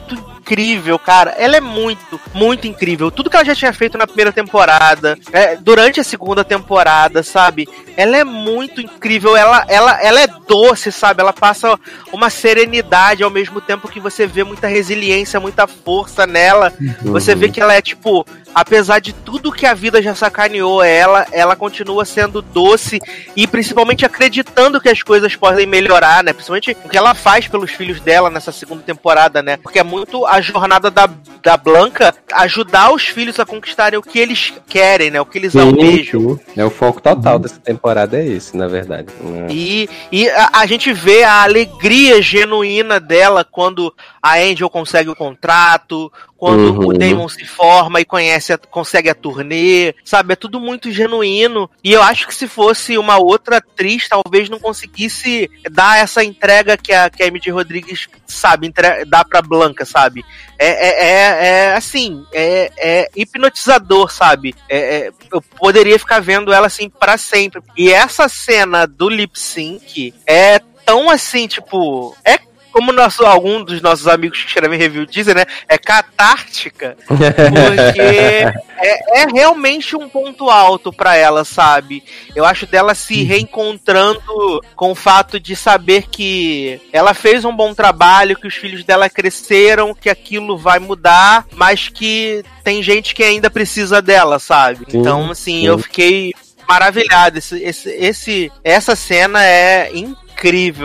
incrível, 0.42 0.98
cara. 0.98 1.30
Ela 1.38 1.56
é 1.56 1.60
muito, 1.60 2.20
muito 2.34 2.66
incrível. 2.66 3.10
Tudo 3.10 3.30
que 3.30 3.36
ela 3.36 3.44
já 3.44 3.54
tinha 3.54 3.72
feito 3.72 3.96
na 3.96 4.06
primeira 4.06 4.32
temporada, 4.32 5.16
é, 5.32 5.56
durante 5.56 6.00
a 6.00 6.04
segunda 6.04 6.44
temporada, 6.44 7.22
sabe? 7.22 7.68
Ela 7.96 8.16
é 8.16 8.24
muito 8.24 8.80
incrível. 8.80 9.36
Ela, 9.36 9.64
ela, 9.68 10.02
ela 10.02 10.20
é 10.20 10.26
doce, 10.26 10.90
sabe? 10.90 11.20
Ela 11.20 11.32
passa 11.32 11.78
uma 12.12 12.28
serenidade 12.28 13.22
ao 13.22 13.30
mesmo 13.30 13.60
tempo 13.60 13.88
que 13.88 14.00
você 14.00 14.26
vê 14.26 14.44
muita 14.44 14.66
resiliência, 14.66 15.40
muita 15.40 15.66
força 15.66 16.26
nela. 16.26 16.72
Você 17.02 17.34
vê 17.34 17.48
que 17.48 17.60
ela 17.60 17.74
é 17.74 17.80
tipo 17.80 18.26
apesar 18.54 19.00
de 19.00 19.12
tudo 19.12 19.52
que 19.52 19.66
a 19.66 19.74
vida 19.74 20.02
já 20.02 20.14
sacaneou 20.14 20.82
ela, 20.82 21.26
ela 21.32 21.56
continua 21.56 22.04
sendo 22.04 22.42
doce 22.42 23.00
e 23.36 23.46
principalmente 23.46 24.04
acreditando 24.04 24.80
que 24.80 24.88
as 24.88 25.02
coisas 25.02 25.34
podem 25.36 25.66
melhorar, 25.66 26.22
né? 26.22 26.32
Principalmente 26.32 26.76
o 26.84 26.88
que 26.88 26.96
ela 26.96 27.14
faz 27.14 27.48
pelos 27.48 27.70
filhos 27.70 28.00
dela 28.00 28.30
nessa 28.30 28.52
segunda 28.52 28.82
temporada, 28.82 29.42
né? 29.42 29.56
Porque 29.56 29.78
é 29.78 29.82
muito 29.82 30.26
a 30.26 30.40
jornada 30.40 30.90
da, 30.90 31.08
da 31.42 31.56
Blanca 31.56 32.14
ajudar 32.32 32.92
os 32.92 33.04
filhos 33.04 33.38
a 33.38 33.46
conquistarem 33.46 33.98
o 33.98 34.02
que 34.02 34.18
eles 34.18 34.52
querem, 34.68 35.10
né? 35.10 35.20
O 35.20 35.26
que 35.26 35.38
eles 35.38 35.56
almejam. 35.56 36.38
É 36.56 36.64
o 36.64 36.70
foco 36.70 37.00
total 37.00 37.38
dessa 37.38 37.60
temporada 37.60 38.18
é 38.18 38.26
esse, 38.26 38.56
na 38.56 38.68
verdade. 38.68 39.08
E, 39.50 39.88
e 40.10 40.28
a, 40.28 40.50
a 40.54 40.66
gente 40.66 40.92
vê 40.92 41.22
a 41.22 41.42
alegria 41.42 42.20
genuína 42.20 43.00
dela 43.00 43.44
quando 43.44 43.92
a 44.22 44.36
Angel 44.38 44.70
consegue 44.70 45.10
o 45.10 45.16
contrato, 45.16 46.12
quando 46.36 46.72
Uhum. 46.72 46.86
o 46.88 46.92
Damon 46.92 47.28
se 47.28 47.44
forma 47.44 48.00
e 48.00 48.04
conhece 48.04 48.52
a- 48.52 48.58
consegue 48.58 49.10
a 49.10 49.14
turnê, 49.14 49.94
sabe? 50.04 50.32
É 50.32 50.36
tudo 50.36 50.60
muito 50.60 50.90
genuíno. 50.92 51.68
E 51.82 51.92
eu 51.92 52.00
acho 52.02 52.26
que 52.28 52.34
se 52.34 52.46
fosse 52.46 52.96
uma 52.96 53.18
outra 53.18 53.56
atriz, 53.56 54.08
talvez 54.08 54.48
não 54.48 54.60
conseguisse 54.60 55.50
dar 55.70 55.98
essa 55.98 56.22
entrega 56.22 56.76
que 56.76 56.92
a, 56.92 57.10
que 57.10 57.22
a 57.22 57.26
MJ 57.26 57.50
Rodrigues, 57.52 58.08
sabe, 58.26 58.66
entre, 58.68 59.04
dá 59.04 59.24
pra 59.24 59.42
Blanca, 59.42 59.84
sabe? 59.84 60.24
É, 60.58 60.68
é, 60.68 61.04
é, 61.04 61.46
é, 61.70 61.74
assim, 61.74 62.24
é, 62.32 62.70
é 62.78 63.08
hipnotizador, 63.16 64.12
sabe? 64.12 64.54
É, 64.68 65.06
é- 65.06 65.12
eu 65.32 65.42
poderia 65.42 65.98
ficar 65.98 66.20
vendo 66.20 66.52
ela 66.52 66.66
assim 66.68 66.88
pra 66.88 67.16
sempre. 67.18 67.60
E 67.76 67.90
essa 67.90 68.28
cena 68.28 68.86
do 68.86 69.08
lip 69.08 69.38
sync 69.38 70.14
é 70.26 70.60
tão 70.84 71.08
assim, 71.10 71.46
tipo, 71.46 72.16
é 72.24 72.38
como 72.72 72.92
nosso, 72.92 73.24
algum 73.24 73.62
dos 73.62 73.80
nossos 73.80 74.08
amigos 74.08 74.40
que 74.40 74.48
escrevem 74.48 74.78
review 74.78 75.06
dizem, 75.06 75.34
né? 75.34 75.44
É 75.68 75.76
catártica. 75.78 76.96
Porque 77.06 78.00
é, 78.00 79.22
é 79.22 79.26
realmente 79.32 79.94
um 79.94 80.08
ponto 80.08 80.50
alto 80.50 80.92
pra 80.92 81.14
ela, 81.16 81.44
sabe? 81.44 82.02
Eu 82.34 82.44
acho 82.44 82.66
dela 82.66 82.94
se 82.94 83.22
reencontrando 83.22 84.60
com 84.74 84.90
o 84.92 84.94
fato 84.96 85.38
de 85.38 85.54
saber 85.54 86.06
que 86.10 86.80
ela 86.92 87.14
fez 87.14 87.44
um 87.44 87.54
bom 87.54 87.74
trabalho, 87.74 88.36
que 88.36 88.46
os 88.46 88.54
filhos 88.54 88.84
dela 88.84 89.08
cresceram, 89.08 89.94
que 89.94 90.08
aquilo 90.08 90.56
vai 90.56 90.78
mudar, 90.78 91.46
mas 91.54 91.88
que 91.88 92.42
tem 92.64 92.82
gente 92.82 93.14
que 93.14 93.22
ainda 93.22 93.50
precisa 93.50 94.00
dela, 94.00 94.38
sabe? 94.38 94.86
Sim, 94.88 94.98
então, 94.98 95.30
assim, 95.30 95.60
sim. 95.60 95.66
eu 95.66 95.78
fiquei 95.78 96.32
maravilhado. 96.68 97.38
Esse, 97.38 97.62
esse, 97.62 97.90
esse, 97.90 98.52
essa 98.64 98.96
cena 98.96 99.44
é 99.44 99.90
incrível, 99.94 100.21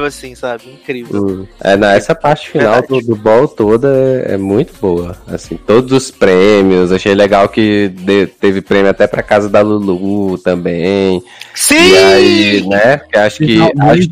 assim, 0.06 0.36
sabe? 0.36 0.64
Incrível. 0.70 1.22
Hum. 1.24 1.48
É, 1.62 1.76
não, 1.76 1.88
essa 1.90 2.14
parte 2.14 2.50
final 2.50 2.82
do, 2.82 3.00
do 3.02 3.16
ball 3.16 3.48
toda 3.48 3.88
é, 3.88 4.34
é 4.34 4.38
muito 4.38 4.74
boa. 4.80 5.16
Assim, 5.28 5.58
todos 5.58 5.92
os 5.92 6.12
prêmios. 6.12 6.92
Achei 6.92 7.16
legal 7.16 7.50
que 7.50 7.90
de- 7.90 8.28
teve 8.28 8.62
prêmio 8.62 8.90
até 8.92 9.08
pra 9.08 9.24
casa 9.24 9.50
da 9.50 9.62
Lulu 9.62 10.38
também. 10.38 11.24
Sim! 11.56 11.76
E 11.92 11.98
aí, 11.98 12.68
né? 12.68 13.02
Acho 13.16 13.38
que. 13.40 13.60
Acho, 13.62 13.72
Finalmente, 13.72 14.12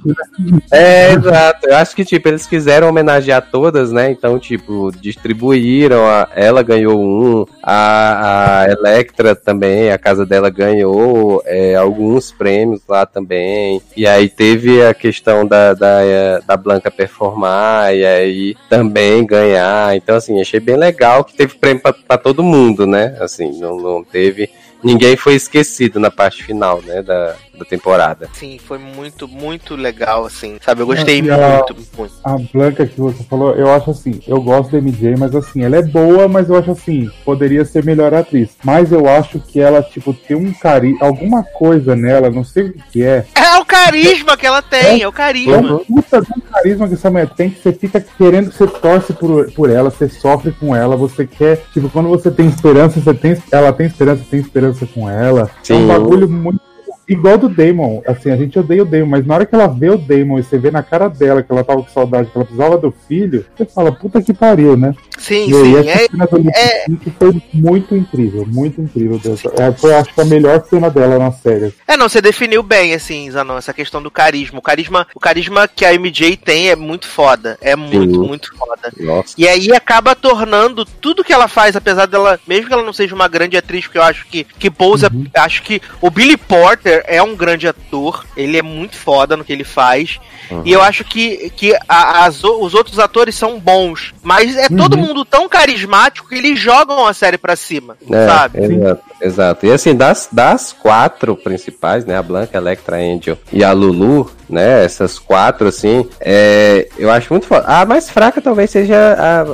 é, 0.71 1.13
exato. 1.13 1.67
Eu 1.67 1.75
acho 1.75 1.95
que, 1.95 2.03
tipo, 2.03 2.27
eles 2.27 2.47
quiseram 2.47 2.89
homenagear 2.89 3.47
todas, 3.51 3.91
né? 3.91 4.09
Então, 4.09 4.39
tipo, 4.39 4.91
distribuíram. 4.99 6.07
A, 6.07 6.27
ela 6.35 6.63
ganhou 6.63 6.99
um, 6.99 7.45
a, 7.61 8.61
a 8.63 8.71
Electra 8.71 9.35
também, 9.35 9.91
a 9.91 9.97
casa 9.97 10.25
dela 10.25 10.49
ganhou 10.49 11.43
é, 11.45 11.75
alguns 11.75 12.31
prêmios 12.31 12.81
lá 12.87 13.05
também. 13.05 13.81
E 13.95 14.07
aí 14.07 14.27
teve 14.27 14.83
a 14.83 14.93
questão 14.93 15.34
da, 15.43 15.73
da, 15.73 16.05
eh, 16.05 16.39
da 16.45 16.55
Blanca 16.55 16.91
performar, 16.91 17.95
e 17.95 18.05
aí 18.05 18.55
também 18.69 19.25
ganhar. 19.25 19.95
Então, 19.95 20.15
assim, 20.15 20.39
achei 20.39 20.59
bem 20.59 20.75
legal 20.75 21.23
que 21.23 21.33
teve 21.33 21.55
prêmio 21.55 21.81
pra 21.81 22.17
todo 22.17 22.43
mundo, 22.43 22.85
né? 22.85 23.17
Assim, 23.19 23.59
não, 23.59 23.77
não 23.77 24.03
teve. 24.03 24.51
Ninguém 24.83 25.17
foi 25.17 25.33
esquecido 25.33 25.99
na 25.99 26.11
parte 26.11 26.43
final, 26.43 26.79
né? 26.83 27.01
Da, 27.01 27.35
da 27.57 27.65
temporada. 27.65 28.29
Sim, 28.33 28.57
foi 28.63 28.77
muito, 28.77 29.27
muito 29.27 29.75
legal, 29.75 30.25
assim, 30.25 30.57
sabe? 30.63 30.81
Eu 30.81 30.85
gostei 30.87 31.21
E 31.21 31.29
a- 31.31 31.37
muito, 31.37 31.75
muito. 31.97 32.13
A 32.23 32.37
Blanca 32.53 32.85
que 32.85 32.99
você 32.99 33.23
falou, 33.23 33.53
eu 33.55 33.71
acho 33.71 33.91
assim, 33.91 34.19
eu 34.27 34.41
gosto 34.41 34.71
da 34.71 34.77
MJ, 34.77 35.15
mas 35.17 35.33
assim, 35.35 35.63
ela 35.63 35.77
é 35.77 35.81
boa, 35.81 36.27
mas 36.27 36.49
eu 36.49 36.55
acho 36.57 36.71
assim, 36.71 37.09
poderia 37.23 37.63
ser 37.65 37.83
melhor 37.83 38.13
atriz. 38.13 38.49
Mas 38.63 38.91
eu 38.91 39.07
acho 39.07 39.39
que 39.39 39.59
ela, 39.59 39.81
tipo, 39.81 40.13
tem 40.13 40.35
um 40.35 40.51
carinho, 40.53 40.97
alguma 41.01 41.43
coisa 41.43 41.95
nela, 41.95 42.29
não 42.29 42.43
sei 42.43 42.63
o 42.65 42.73
que 42.91 43.03
é. 43.03 43.25
É 43.35 43.57
o 43.57 43.65
carisma 43.65 44.35
que 44.37 44.45
ela 44.45 44.61
tem, 44.61 45.01
é 45.01 45.07
o 45.07 45.09
É 45.09 45.13
carisma. 45.13 45.57
um 45.57 45.77
puta 45.85 46.19
um 46.35 46.39
carisma 46.51 46.87
que 46.87 46.93
essa 46.95 47.09
mulher 47.09 47.29
tem, 47.29 47.49
que 47.49 47.61
você 47.61 47.71
fica 47.73 48.01
querendo, 48.17 48.51
você 48.51 48.67
torce 48.67 49.13
por, 49.13 49.51
por 49.53 49.69
ela, 49.69 49.89
você 49.89 50.09
sofre 50.09 50.51
com 50.51 50.75
ela, 50.75 50.95
você 50.95 51.25
quer, 51.25 51.63
tipo, 51.73 51.89
quando 51.89 52.09
você 52.09 52.29
tem 52.31 52.47
esperança, 52.47 52.99
você 52.99 53.13
tem, 53.13 53.37
ela 53.51 53.71
tem 53.73 53.87
esperança, 53.87 54.23
tem 54.29 54.39
esperança 54.39 54.85
com 54.85 55.09
ela. 55.09 55.49
É 55.61 55.63
Sim. 55.63 55.73
um 55.83 55.87
bagulho 55.87 56.29
muito 56.29 56.59
igual 57.07 57.37
do 57.37 57.47
Damon, 57.49 58.01
assim, 58.07 58.31
a 58.31 58.35
gente 58.37 58.57
odeia 58.57 58.81
o 58.83 58.85
Damon, 58.85 59.05
mas 59.07 59.25
na 59.25 59.35
hora 59.35 59.45
que 59.45 59.53
ela 59.55 59.67
vê 59.67 59.89
o 59.89 59.97
Damon 59.97 60.39
e 60.39 60.43
você 60.43 60.57
vê 60.57 60.71
na 60.71 60.81
cara 60.83 61.07
dela 61.07 61.41
que 61.43 61.51
ela 61.51 61.63
tava 61.63 61.81
com 61.83 61.89
saudade, 61.89 62.29
que 62.29 62.37
ela 62.37 62.45
precisava 62.45 62.77
do 62.77 62.93
filho, 63.07 63.45
você 63.55 63.65
fala, 63.65 63.91
puta 63.91 64.21
que 64.21 64.33
pariu, 64.33 64.75
né? 64.77 64.93
Sim, 65.17 65.49
e 65.49 65.55
aí 65.55 65.63
sim. 65.83 65.89
essa 65.89 66.03
É, 66.03 66.07
cena 66.07 66.25
do 66.27 66.49
é- 66.49 66.85
foi 67.17 67.41
muito 67.53 67.95
incrível, 67.95 68.45
muito 68.47 68.81
incrível. 68.81 69.19
Deus. 69.19 69.41
É, 69.57 69.71
foi, 69.71 69.93
acho 69.93 70.13
que 70.13 70.21
a 70.21 70.25
melhor 70.25 70.63
cena 70.69 70.89
dela 70.89 71.17
na 71.17 71.31
série. 71.31 71.73
é, 71.87 71.95
não, 71.97 72.09
você 72.09 72.21
definiu 72.21 72.61
bem, 72.61 72.93
assim, 72.93 73.29
Zanon, 73.31 73.57
essa 73.57 73.73
questão 73.73 74.01
do 74.01 74.11
carisma. 74.11 74.59
O 74.59 74.61
carisma, 74.61 75.07
o 75.15 75.19
carisma 75.19 75.67
que 75.67 75.85
a 75.85 75.93
MJ 75.93 76.37
tem 76.37 76.69
é 76.69 76.75
muito 76.75 77.07
foda. 77.07 77.57
É 77.61 77.75
muito, 77.75 78.21
Sim. 78.21 78.27
muito 78.27 78.55
foda. 78.57 78.91
Nossa. 78.99 79.33
E 79.37 79.47
aí 79.47 79.71
acaba 79.73 80.15
tornando 80.15 80.85
tudo 80.85 81.23
que 81.23 81.33
ela 81.33 81.47
faz, 81.47 81.75
apesar 81.75 82.05
dela, 82.07 82.39
mesmo 82.47 82.67
que 82.67 82.73
ela 82.73 82.83
não 82.83 82.93
seja 82.93 83.15
uma 83.15 83.27
grande 83.27 83.57
atriz, 83.57 83.85
porque 83.85 83.97
eu 83.97 84.03
acho 84.03 84.25
que, 84.27 84.43
que 84.43 84.69
pousa, 84.69 85.09
acho 85.35 85.63
que 85.63 85.81
o 86.01 86.09
Billy 86.11 86.37
Porter 86.37 86.94
é 87.05 87.21
um 87.21 87.35
grande 87.35 87.67
ator, 87.67 88.25
ele 88.37 88.57
é 88.57 88.61
muito 88.61 88.95
foda 88.95 89.35
no 89.35 89.43
que 89.43 89.51
ele 89.53 89.63
faz. 89.63 90.19
E 90.63 90.71
eu 90.71 90.81
acho 90.81 91.03
que, 91.03 91.49
que 91.55 91.75
a- 91.87 92.25
as 92.25 92.43
os 92.43 92.73
outros 92.75 92.99
atores 92.99 93.33
são 93.35 93.59
bons, 93.59 94.13
mas 94.21 94.55
é 94.55 94.67
todo 94.69 94.95
mundo 94.97 95.25
tão 95.25 95.49
carismático 95.49 96.29
que 96.29 96.35
eles 96.35 96.59
jogam 96.59 97.05
a 97.07 97.13
série 97.13 97.37
pra 97.37 97.55
cima, 97.55 97.97
É, 98.11 98.27
sabe? 98.27 98.63
Exato, 98.63 99.01
exato. 99.21 99.65
E 99.65 99.71
assim, 99.71 99.95
das, 99.95 100.29
das 100.31 100.71
quatro 100.71 101.35
principais, 101.35 102.05
né? 102.05 102.15
A 102.17 102.21
Blanca, 102.23 102.57
a 102.57 102.61
Electra, 102.61 102.97
a 102.97 102.99
Angel 102.99 103.37
e 103.51 103.63
a 103.63 103.71
Lulu, 103.71 104.29
né? 104.49 104.83
Essas 104.83 105.17
quatro, 105.19 105.67
assim, 105.67 106.07
é, 106.19 106.87
eu 106.97 107.09
acho 107.11 107.31
muito 107.33 107.47
foda. 107.47 107.65
A 107.67 107.85
mais 107.85 108.09
fraca 108.09 108.41
talvez 108.41 108.69
seja 108.69 108.95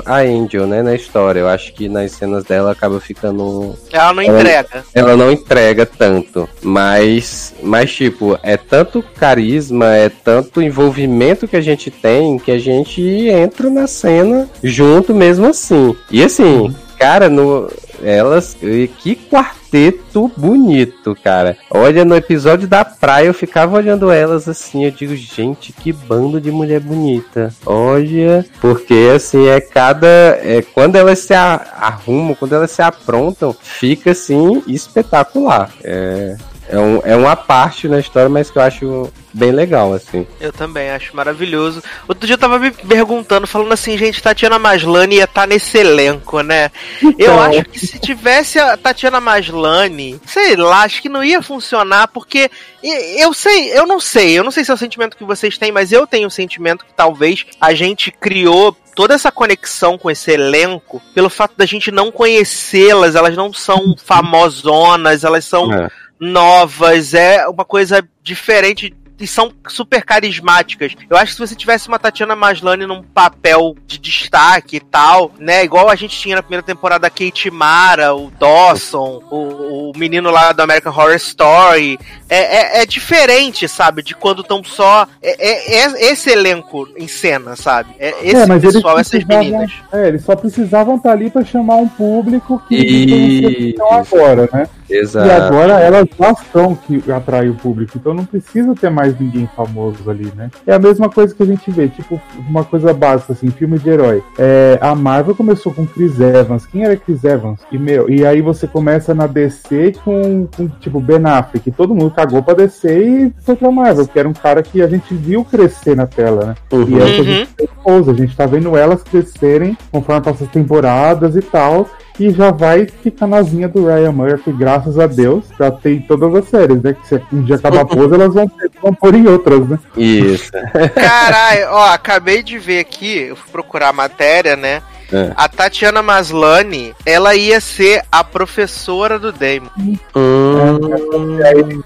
a, 0.06 0.18
a 0.18 0.20
Angel, 0.22 0.66
né? 0.68 0.82
Na 0.82 0.96
história. 0.96 1.39
Eu 1.39 1.48
acho 1.48 1.74
que 1.74 1.88
nas 1.89 2.12
cenas 2.12 2.44
dela 2.44 2.72
acaba 2.72 3.00
ficando. 3.00 3.76
Ela 3.92 4.14
não 4.14 4.24
Ela- 4.24 4.39
entrega. 4.39 4.86
Ela 4.94 5.16
não 5.18 5.32
entrega 5.32 5.86
tanto. 5.86 6.48
Mas, 6.62 7.54
mas 7.62 7.92
tipo, 7.92 8.38
é 8.44 8.58
tanto 8.58 9.04
carisma, 9.18 9.96
é 9.96 10.10
tanto 10.10 10.62
envolvimento 10.62 11.48
que 11.48 11.56
a 11.58 11.62
gente 11.62 11.89
tem 11.92 12.38
que 12.39 12.52
a 12.52 12.60
gente 12.60 13.02
entra 13.30 13.70
na 13.70 13.88
cena 13.88 14.50
junto 14.64 15.14
mesmo 15.14 15.48
assim. 15.48 15.96
E 16.10 16.24
assim, 16.24 16.74
cara, 16.98 17.30
no, 17.30 17.70
elas. 18.04 18.58
e 18.62 18.88
Que 18.88 19.16
quarteto 19.16 20.32
bonito, 20.36 21.16
cara. 21.24 21.58
Olha, 21.70 22.04
no 22.04 22.16
episódio 22.16 22.68
da 22.68 22.84
praia 22.84 23.28
eu 23.28 23.34
ficava 23.34 23.78
olhando 23.78 24.12
elas 24.12 24.47
assim. 24.47 24.86
Eu 24.86 24.91
digo, 24.91 25.16
gente, 25.16 25.74
que 25.74 25.91
bando 25.91 26.39
de 26.39 26.52
mulher 26.52 26.80
bonita. 26.80 27.54
Olha, 27.66 28.45
porque 28.60 29.12
assim, 29.16 29.47
é 29.47 29.62
cada. 29.62 30.08
É, 30.08 30.62
quando 30.74 30.95
elas 30.95 31.20
se 31.20 31.34
arrumam, 31.34 32.36
quando 32.36 32.54
elas 32.54 32.72
se 32.72 32.82
aprontam, 32.82 33.56
fica 33.60 34.12
assim 34.12 34.64
espetacular. 34.68 35.72
É. 35.84 36.36
É, 36.72 36.80
um, 36.80 37.02
é 37.04 37.16
uma 37.18 37.36
parte 37.36 37.88
na 37.90 38.00
história, 38.00 38.30
mas 38.30 38.50
que 38.50 38.58
eu 38.58 38.62
acho 38.62 39.12
bem 39.34 39.52
legal, 39.52 39.94
assim. 39.94 40.26
Eu 40.40 40.54
também 40.54 40.90
acho 40.90 41.16
maravilhoso. 41.16 41.84
Outro 42.08 42.26
dia 42.26 42.36
eu 42.36 42.40
tava 42.40 42.58
me 42.60 42.72
perguntando, 42.72 43.46
falando 43.46 43.74
assim, 43.74 43.98
gente, 43.98 44.22
Tatiana 44.24 44.58
Maslany 44.58 45.18
ia 45.18 45.26
estar 45.26 45.46
nesse 45.48 45.78
elenco, 45.78 46.42
né? 46.42 46.72
Eu 47.02 47.12
Então. 47.12 47.42
acho 47.42 47.64
que 47.66 47.80
se 47.80 48.00
tivesse 48.00 48.58
a 48.58 48.78
Tatiana 48.78 49.20
Maslany, 49.20 50.20
sei 50.26 50.56
lá, 50.56 50.84
acho 50.84 51.02
que 51.02 51.10
não 51.10 51.24
ia 51.24 51.42
funcionar, 51.42 52.08
porque 52.08 52.50
eu 52.82 53.34
sei, 53.34 53.78
eu 53.78 53.86
não 53.86 54.00
sei, 54.00 54.40
eu 54.40 54.44
não 54.44 54.52
sei 54.52 54.64
se 54.64 54.72
é 54.72 54.74
o 54.74 54.78
sentimento 54.78 55.18
que 55.18 55.24
vocês 55.26 55.58
têm, 55.58 55.72
mas 55.72 55.92
eu 55.92 56.08
tenho 56.08 56.28
o 56.28 56.32
sentimento 56.32 56.86
que 56.86 56.94
talvez 56.94 57.46
a 57.60 57.74
gente 57.74 58.12
criou 58.12 58.76
toda 58.96 59.14
essa 59.14 59.32
conexão 59.32 59.98
com 59.98 60.12
esse 60.12 60.32
elenco 60.32 61.02
pelo 61.14 61.30
fato 61.30 61.54
da 61.56 61.66
gente 61.66 61.92
não 61.92 62.12
conhecê-las, 62.12 63.16
elas 63.16 63.36
não 63.38 63.54
são 63.54 63.96
famosonas, 64.04 65.24
elas 65.24 65.46
são 65.46 65.72
É. 65.74 65.90
novas, 66.22 67.16
é 67.16 67.48
uma 67.48 67.66
coisa 67.66 68.08
diferente 68.24 68.94
e 69.22 69.28
são 69.28 69.52
super 69.68 70.04
carismáticas. 70.04 70.96
Eu 71.08 71.16
acho 71.16 71.28
que 71.28 71.34
se 71.34 71.48
você 71.48 71.56
tivesse 71.56 71.88
uma 71.88 72.00
Tatiana 72.00 72.36
Maslany 72.36 72.88
num 72.88 73.04
papel 73.04 73.76
de 73.86 74.00
destaque 74.00 74.78
e 74.78 74.80
tal, 74.80 75.32
né? 75.38 75.64
Igual 75.64 75.90
a 75.90 75.96
gente 75.96 76.20
tinha 76.20 76.36
na 76.36 76.42
primeira 76.42 76.66
temporada 76.66 77.06
a 77.06 77.10
Kate 77.10 77.52
Mara, 77.52 78.16
o 78.16 78.32
Dawson, 78.32 79.22
o, 79.30 79.92
o 79.92 79.92
menino 79.96 80.32
lá 80.32 80.52
do 80.52 80.62
American 80.62 80.92
Horror 80.92 81.14
Story. 81.16 82.00
É, 82.28 82.80
é, 82.80 82.82
é 82.82 82.86
diferente, 82.86 83.68
sabe? 83.68 84.02
De 84.02 84.16
quando 84.16 84.42
estão 84.42 84.64
só. 84.64 85.08
É, 85.22 85.50
é- 85.50 85.84
é 85.84 86.12
esse 86.12 86.32
elenco 86.32 86.88
em 86.98 87.08
cena, 87.08 87.56
sabe? 87.56 87.94
É 88.00 88.10
esse 88.24 88.36
É, 88.38 88.46
mas 88.48 88.64
eles 88.64 88.76
pessoal, 88.78 88.98
essas 88.98 89.24
meninas. 89.24 89.72
É, 89.94 90.08
eles 90.08 90.24
só 90.24 90.36
precisavam 90.36 90.96
estar 90.96 91.12
ali 91.12 91.30
pra 91.30 91.46
chamar 91.46 91.76
um 91.76 91.88
público 91.88 92.60
que 92.68 92.76
eles 92.76 93.76
não 93.76 93.94
agora, 93.94 94.50
né? 94.52 94.68
E 94.92 94.98
Exato. 95.00 95.30
agora 95.32 95.80
elas 95.80 96.08
já 96.20 96.36
são 96.52 96.76
que 96.76 97.04
atrai 97.12 97.50
o 97.50 97.56
público, 97.56 97.94
então 97.98 98.14
não 98.14 98.26
precisa 98.26 98.74
ter 98.76 98.89
mais 98.89 99.18
ninguém 99.20 99.50
famoso 99.56 100.10
ali, 100.10 100.32
né? 100.36 100.50
É 100.66 100.74
a 100.74 100.80
mesma 100.80 101.10
coisa 101.10 101.34
que 101.34 101.42
a 101.44 101.46
gente 101.46 101.70
vê, 101.72 101.88
tipo, 101.88 102.20
uma 102.50 102.64
coisa 102.64 102.94
básica, 102.94 103.34
assim, 103.34 103.50
filme 103.50 103.78
de 103.80 103.89
herói. 103.89 104.24
É, 104.38 104.78
a 104.82 104.94
Marvel 104.96 105.36
começou 105.36 105.74
com 105.74 105.86
Chris 105.86 106.20
Evans. 106.20 106.66
Quem 106.66 106.84
era 106.84 106.96
Chris 106.96 107.24
Evans? 107.24 107.60
E, 107.72 107.78
meu, 107.78 108.10
e 108.10 108.26
aí 108.26 108.42
você 108.42 108.68
começa 108.68 109.14
na 109.14 109.28
DC 109.28 109.94
com, 110.04 110.48
com 110.56 110.68
tipo, 110.80 111.00
Ben 111.00 111.22
Affleck. 111.26 111.70
E 111.70 111.72
todo 111.72 111.96
mundo 111.96 112.12
cagou 112.12 112.42
pra 112.43 112.54
DC 112.54 112.88
e 113.04 113.34
foi 113.43 113.55
pra 113.55 113.72
Marvel, 113.72 114.08
que 114.08 114.20
era 114.20 114.28
um 114.28 114.34
cara 114.34 114.62
que 114.62 114.82
a 114.82 114.88
gente 114.88 115.13
viu 115.13 115.43
crescer 115.46 115.96
na 115.96 116.08
tela, 116.08 116.46
né? 116.46 116.55
E 116.72 116.76
é 116.76 116.78
o 116.78 116.86
que 116.88 116.93
a 116.93 116.97
Uhum. 117.22 117.24
gente 117.24 117.50
depois, 117.58 118.09
a 118.09 118.13
gente 118.13 118.36
tá 118.36 118.46
vendo 118.46 118.76
elas 118.76 119.04
crescerem 119.04 119.78
conforme 119.92 120.22
passam 120.22 120.46
as 120.47 120.51
temporadas 120.54 121.36
e 121.36 121.42
tal. 121.42 121.88
E 122.20 122.29
já 122.32 122.51
vai 122.51 122.86
ficar 122.86 123.25
na 123.28 123.42
linha 123.42 123.67
do 123.67 123.86
Ryan 123.88 124.12
Murphy, 124.12 124.51
graças 124.51 125.00
a 125.00 125.08
Deus. 125.08 125.46
Já 125.58 125.71
tem 125.71 126.01
todas 126.01 126.33
as 126.36 126.50
séries, 126.50 126.82
né? 126.82 126.93
Que 126.93 127.08
se 127.08 127.21
um 127.33 127.42
dia 127.43 127.55
acabar 127.55 127.82
a 127.82 127.86
pose, 127.86 128.13
elas 128.13 128.33
vão, 128.33 128.47
ter, 128.47 128.70
vão 128.82 128.93
pôr 128.93 129.16
em 129.16 129.28
outras, 129.28 129.67
né? 129.67 129.79
Isso. 129.97 130.51
Caralho, 130.93 131.67
ó, 131.71 131.93
acabei 131.93 132.43
de 132.43 132.58
ver 132.59 132.79
aqui, 132.79 133.20
eu 133.29 133.36
fui 133.36 133.51
procurar 133.51 133.89
a 133.89 133.93
matéria, 133.93 134.55
né? 134.55 134.82
É. 135.12 135.33
A 135.36 135.50
Tatiana 135.50 136.01
Maslany, 136.01 136.93
ela 137.05 137.36
ia 137.36 137.59
ser 137.59 138.01
a 138.09 138.24
professora 138.24 139.20
do 139.20 139.32
Damon. 139.32 139.67
Hum, 140.16 141.38
E 141.39 141.43
aí, 141.43 141.79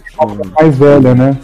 mais 0.59 0.77
velha, 0.77 1.15
né? 1.15 1.37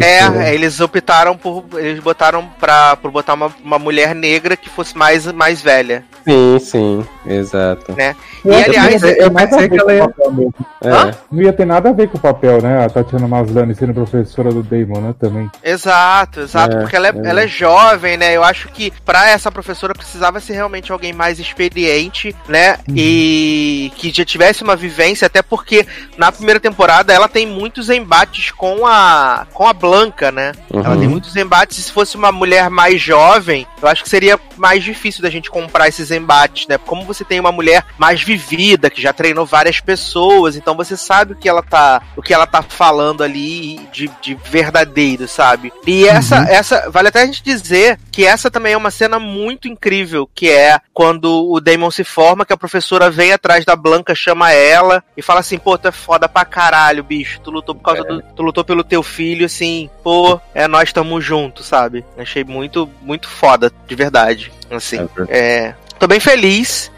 É, 0.00 0.54
eles 0.54 0.80
optaram 0.80 1.36
por. 1.36 1.64
Eles 1.74 2.00
botaram 2.00 2.46
pra, 2.58 2.96
por 2.96 3.10
botar 3.10 3.34
uma, 3.34 3.52
uma 3.62 3.78
mulher 3.78 4.14
negra 4.14 4.56
que 4.56 4.68
fosse 4.68 4.96
mais, 4.96 5.26
mais 5.32 5.60
velha. 5.62 6.04
sim, 6.24 6.58
sim, 6.58 7.06
exato. 7.26 7.94
Né? 7.96 8.14
Eu 8.44 8.52
E 8.52 8.64
que 8.64 8.70
aliás, 8.70 9.02
não 9.02 9.08
ia 9.08 9.14
ter 9.16 9.22
eu 9.22 9.30
pensei 9.30 9.58
a 9.58 9.60
ver 9.60 9.68
que 9.68 9.80
ela 9.80 10.08
com 10.08 10.30
o 10.30 10.42
ia-. 10.42 10.50
É. 10.82 11.14
Não 11.30 11.42
ia 11.42 11.52
ter 11.52 11.64
nada 11.66 11.90
a 11.90 11.92
ver 11.92 12.08
com 12.08 12.18
o 12.18 12.20
papel, 12.20 12.62
né? 12.62 12.84
A 12.84 12.88
Tatiana 12.88 13.28
Maslany 13.28 13.74
sendo 13.74 13.94
professora 13.94 14.50
do 14.50 14.62
Damon, 14.62 15.00
né? 15.00 15.14
Também. 15.18 15.50
Exato, 15.62 16.40
exato, 16.40 16.76
É, 16.76 16.80
porque 16.80 16.96
ela 16.96 17.08
é, 17.08 17.10
é. 17.10 17.28
ela 17.28 17.42
é 17.42 17.48
jovem, 17.48 18.16
né? 18.16 18.36
Eu 18.36 18.44
acho 18.44 18.68
que 18.68 18.92
pra 19.04 19.28
essa 19.28 19.50
professora 19.50 19.94
precisava 19.94 20.40
ser 20.40 20.54
realmente 20.54 20.92
alguém 20.92 21.12
mais 21.12 21.38
experiente, 21.38 22.34
né? 22.48 22.78
E 22.94 23.92
que 23.96 24.10
já 24.10 24.24
tivesse 24.24 24.62
uma 24.62 24.76
vivência, 24.76 25.26
até 25.26 25.42
porque 25.42 25.86
na 26.16 26.32
primeira 26.32 26.60
temporada 26.60 27.12
ela 27.12 27.28
tem 27.28 27.46
muitos 27.46 27.90
embates 27.90 28.50
com 28.50 28.86
a 28.86 29.39
com 29.52 29.66
a 29.66 29.72
Blanca, 29.72 30.30
né? 30.30 30.52
Ela 30.72 30.96
tem 30.96 31.04
Uhum. 31.06 31.10
muitos 31.10 31.34
embates. 31.36 31.78
E 31.78 31.82
se 31.82 31.92
fosse 31.92 32.16
uma 32.16 32.30
mulher 32.32 32.68
mais 32.70 33.00
jovem, 33.00 33.66
eu 33.80 33.88
acho 33.88 34.02
que 34.02 34.08
seria 34.08 34.38
mais 34.56 34.82
difícil 34.84 35.22
da 35.22 35.30
gente 35.30 35.50
comprar 35.50 35.88
esses 35.88 36.10
embates, 36.10 36.66
né? 36.66 36.78
Como 36.78 37.04
você 37.04 37.24
tem 37.24 37.40
uma 37.40 37.52
mulher 37.52 37.84
mais 37.98 38.22
vivida, 38.22 38.90
que 38.90 39.00
já 39.00 39.12
treinou 39.12 39.46
várias 39.46 39.80
pessoas, 39.80 40.56
então 40.56 40.76
você 40.76 40.96
sabe 40.96 41.32
o 41.32 41.36
que 41.36 41.48
ela 41.48 41.62
tá, 41.62 42.02
o 42.16 42.22
que 42.22 42.32
ela 42.34 42.46
tá 42.46 42.62
falando 42.62 43.22
ali 43.22 43.78
de, 43.92 44.10
de 44.20 44.34
verdadeiro, 44.44 45.26
sabe? 45.26 45.72
E 45.86 46.06
essa, 46.06 46.36
essa, 46.48 46.90
vale 46.90 47.08
até 47.08 47.22
a 47.22 47.26
gente 47.26 47.42
dizer 47.42 47.98
que 48.12 48.24
essa 48.24 48.50
também 48.50 48.72
é 48.72 48.76
uma 48.76 48.90
cena 48.90 49.18
muito 49.18 49.68
incrível, 49.68 50.28
que 50.34 50.48
é 50.50 50.78
quando 50.92 51.50
o 51.50 51.60
Damon 51.60 51.90
se 51.90 52.04
forma, 52.04 52.44
que 52.44 52.52
a 52.52 52.56
professora 52.56 53.10
vem 53.10 53.32
atrás 53.32 53.64
da 53.64 53.74
Blanca, 53.76 54.14
chama 54.14 54.52
ela 54.52 55.02
e 55.16 55.22
fala 55.22 55.40
assim, 55.40 55.58
pô, 55.58 55.76
tu 55.78 55.88
é 55.88 55.92
foda 55.92 56.28
pra 56.28 56.44
caralho, 56.44 57.02
bicho, 57.02 57.40
tu 57.40 57.50
lutou 57.50 57.74
por 57.74 57.82
causa 57.82 58.04
do, 58.04 58.22
tu 58.34 58.42
lutou 58.42 58.64
pelo 58.64 58.84
teu 58.84 59.02
filho, 59.02 59.19
assim, 59.44 59.88
pô, 60.02 60.40
é, 60.54 60.66
nós 60.66 60.92
tamo 60.92 61.20
junto, 61.20 61.62
sabe? 61.62 62.04
Achei 62.16 62.44
muito, 62.44 62.88
muito 63.02 63.28
foda, 63.28 63.72
de 63.86 63.94
verdade, 63.94 64.52
assim. 64.70 65.08
É, 65.28 65.74
tô 65.98 66.06
bem 66.06 66.20
feliz 66.20 66.90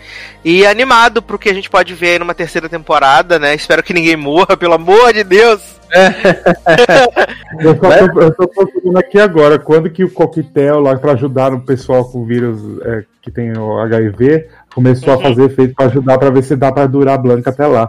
e 0.45 0.67
animado 0.67 1.23
pro 1.23 1.39
que 1.39 1.49
a 1.49 1.55
gente 1.55 1.71
pode 1.71 1.95
ver 1.95 2.11
aí 2.11 2.19
numa 2.19 2.35
terceira 2.35 2.69
temporada, 2.69 3.39
né? 3.39 3.55
Espero 3.55 3.83
que 3.83 3.95
ninguém 3.95 4.17
morra, 4.17 4.57
pelo 4.59 4.75
amor 4.75 5.13
de 5.13 5.25
Deus. 5.25 5.81
Eu 7.61 7.77
só 7.77 8.09
tô, 8.09 8.21
eu 8.23 8.35
tô 8.35 8.49
procurando 8.49 8.97
aqui 8.97 9.21
agora, 9.21 9.59
quando 9.59 9.91
que 9.91 10.03
o 10.03 10.11
coquetel 10.11 10.81
lá 10.81 10.97
pra 10.97 11.13
ajudar 11.13 11.53
o 11.53 11.61
pessoal 11.61 12.03
com 12.11 12.21
o 12.23 12.25
vírus 12.25 12.59
é, 12.83 13.05
que 13.21 13.31
tem 13.31 13.57
o 13.57 13.79
HIV 13.79 14.49
começou 14.75 15.15
Uhum. 15.15 15.21
a 15.21 15.23
fazer 15.23 15.45
efeito 15.45 15.75
pra 15.75 15.87
ajudar 15.87 16.19
pra 16.19 16.31
ver 16.31 16.43
se 16.43 16.57
dá 16.57 16.73
pra 16.73 16.87
durar 16.87 17.15
a 17.15 17.19
Blanca 17.19 17.51
até 17.51 17.67
lá. 17.67 17.89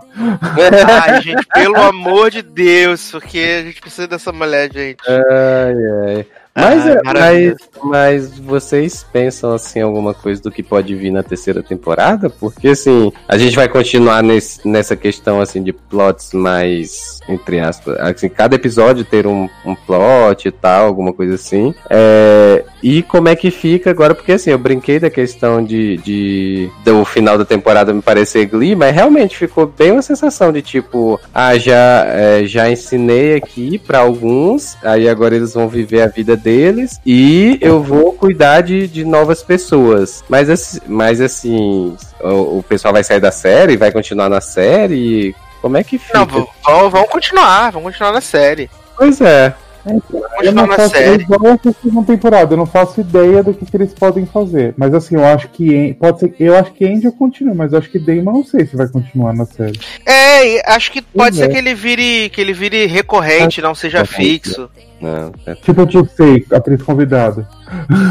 Ai, 1.01 1.21
gente, 1.21 1.45
pelo 1.53 1.77
amor 1.77 2.29
de 2.31 2.41
Deus, 2.41 3.11
porque 3.11 3.39
a 3.39 3.63
gente 3.63 3.81
precisa 3.81 4.07
dessa 4.07 4.31
mulher, 4.31 4.71
gente. 4.71 4.99
Ai, 5.07 6.15
ai. 6.17 6.25
Mas, 6.55 6.85
Ai, 6.85 6.91
é- 6.91 7.01
mas, 7.03 7.55
mas 7.83 8.37
vocês 8.37 9.03
pensam 9.11 9.53
assim 9.53 9.81
alguma 9.81 10.13
coisa 10.13 10.39
do 10.39 10.51
que 10.51 10.61
pode 10.61 10.93
vir 10.93 11.09
na 11.09 11.23
terceira 11.23 11.63
temporada? 11.63 12.29
Porque 12.29 12.67
assim, 12.67 13.11
a 13.27 13.39
gente 13.39 13.55
vai 13.55 13.67
continuar 13.67 14.21
nesse, 14.21 14.67
nessa 14.67 14.95
questão 14.95 15.41
assim 15.41 15.63
de 15.63 15.73
plots 15.73 16.31
mais 16.31 17.17
entre 17.27 17.59
aspas, 17.59 17.97
assim, 17.99 18.29
cada 18.29 18.55
episódio 18.55 19.03
ter 19.05 19.25
um, 19.27 19.47
um 19.65 19.75
plot 19.75 20.47
e 20.47 20.51
tal, 20.51 20.85
alguma 20.87 21.13
coisa 21.13 21.35
assim. 21.35 21.73
É, 21.89 22.63
e 22.81 23.01
como 23.03 23.29
é 23.29 23.35
que 23.35 23.49
fica 23.51 23.89
agora? 23.89 24.13
Porque 24.13 24.33
assim, 24.33 24.49
eu 24.51 24.57
brinquei 24.57 24.99
da 24.99 25.09
questão 25.09 25.63
de, 25.63 25.97
de 25.97 26.69
do 26.83 27.05
final 27.05 27.37
da 27.37 27.45
temporada 27.45 27.93
me 27.93 28.01
parecer 28.01 28.45
Glee, 28.45 28.75
mas 28.75 28.93
realmente 28.93 29.37
ficou 29.37 29.65
bem 29.65 29.91
uma 29.91 30.01
sensação 30.01 30.51
de 30.51 30.61
tipo, 30.61 31.19
ah, 31.33 31.57
já, 31.57 32.05
é, 32.07 32.45
já 32.45 32.69
ensinei 32.69 33.35
aqui 33.35 33.77
pra 33.77 33.99
alguns, 33.99 34.77
aí 34.83 35.07
agora 35.07 35.35
eles 35.35 35.53
vão 35.53 35.67
viver 35.67 36.01
a 36.01 36.07
vida 36.07 36.35
deles 36.35 36.99
e 37.05 37.57
eu 37.61 37.81
vou 37.81 38.13
cuidar 38.13 38.61
de, 38.61 38.87
de 38.87 39.05
novas 39.05 39.41
pessoas. 39.41 40.23
Mas, 40.27 40.49
assim- 40.49 40.79
mas 40.87 41.21
assim, 41.21 41.95
o, 42.21 42.57
o 42.59 42.65
pessoal 42.67 42.93
vai 42.93 43.03
sair 43.03 43.19
da 43.19 43.31
série, 43.31 43.77
vai 43.77 43.91
continuar 43.91 44.29
na 44.29 44.41
série. 44.41 45.35
Como 45.63 45.77
é 45.77 45.83
que 45.83 45.97
fica? 45.97 46.19
Não, 46.19 46.25
vamos, 46.27 46.91
vamos 46.91 47.09
continuar, 47.09 47.71
vamos 47.71 47.87
continuar 47.93 48.11
na 48.11 48.21
série. 48.21 48.69
Pois 48.97 49.19
é. 49.21 49.55
Vamos 49.85 50.03
Eu 50.13 50.19
continuar 50.21 50.53
não 50.53 50.67
na 50.67 50.75
faço, 50.75 50.89
série. 50.95 51.23
igual 51.23 51.59
segunda 51.81 52.05
temporada, 52.07 52.53
eu 52.53 52.57
não 52.57 52.65
faço 52.65 53.01
ideia 53.01 53.41
do 53.43 53.53
que, 53.53 53.65
que 53.65 53.75
eles 53.77 53.93
podem 53.93 54.25
fazer. 54.25 54.73
Mas 54.77 54.93
assim, 54.93 55.15
eu 55.15 55.25
acho 55.25 55.47
que 55.49 55.93
pode 55.95 56.19
ser, 56.19 56.33
eu 56.39 56.55
acho 56.57 56.71
que 56.71 56.85
Angel 56.85 57.11
continua, 57.13 57.53
mas 57.55 57.71
eu 57.73 57.79
acho 57.79 57.89
que 57.89 57.97
Damon 57.99 58.31
não 58.33 58.43
sei 58.45 58.65
se 58.65 58.75
vai 58.77 58.87
continuar 58.87 59.33
na 59.33 59.45
série. 59.45 59.77
É, 60.05 60.69
acho 60.73 60.91
que 60.91 61.01
pode 61.01 61.15
Pois 61.15 61.35
ser 61.37 61.45
é. 61.45 61.47
que 61.49 61.57
ele 61.57 61.73
vire, 61.75 62.29
que 62.29 62.39
ele 62.41 62.53
vire 62.53 62.85
recorrente, 62.85 63.61
não 63.61 63.73
seja 63.75 63.99
Recorrente. 64.03 64.25
fixo. 64.49 64.69
Não, 65.01 65.31
é- 65.45 65.55
Tipo 65.55 65.81
eu 65.81 66.05
sei, 66.15 66.45
atriz 66.51 66.81
convidada. 66.81 67.47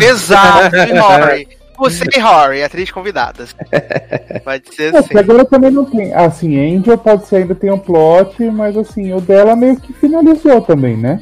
Exato, 0.00 0.74
e 0.76 0.98
Rory. 0.98 1.48
Você 1.78 2.04
e 2.16 2.18
Rory, 2.20 2.62
atriz 2.62 2.90
convidada. 2.90 3.44
Pode 4.44 4.62
ser 4.74 4.94
É, 4.94 4.98
assim. 4.98 5.18
agora 5.18 5.44
também 5.44 5.70
não 5.70 5.84
tem. 5.84 6.12
Assim, 6.14 6.58
Angel 6.76 6.98
pode 6.98 7.26
ser 7.26 7.36
ainda 7.36 7.54
tem 7.54 7.70
um 7.70 7.78
plot, 7.78 8.42
mas 8.50 8.76
assim, 8.76 9.12
o 9.12 9.20
dela 9.20 9.56
meio 9.56 9.76
que 9.80 9.92
finalizou 9.94 10.60
também, 10.62 10.96
né? 10.96 11.20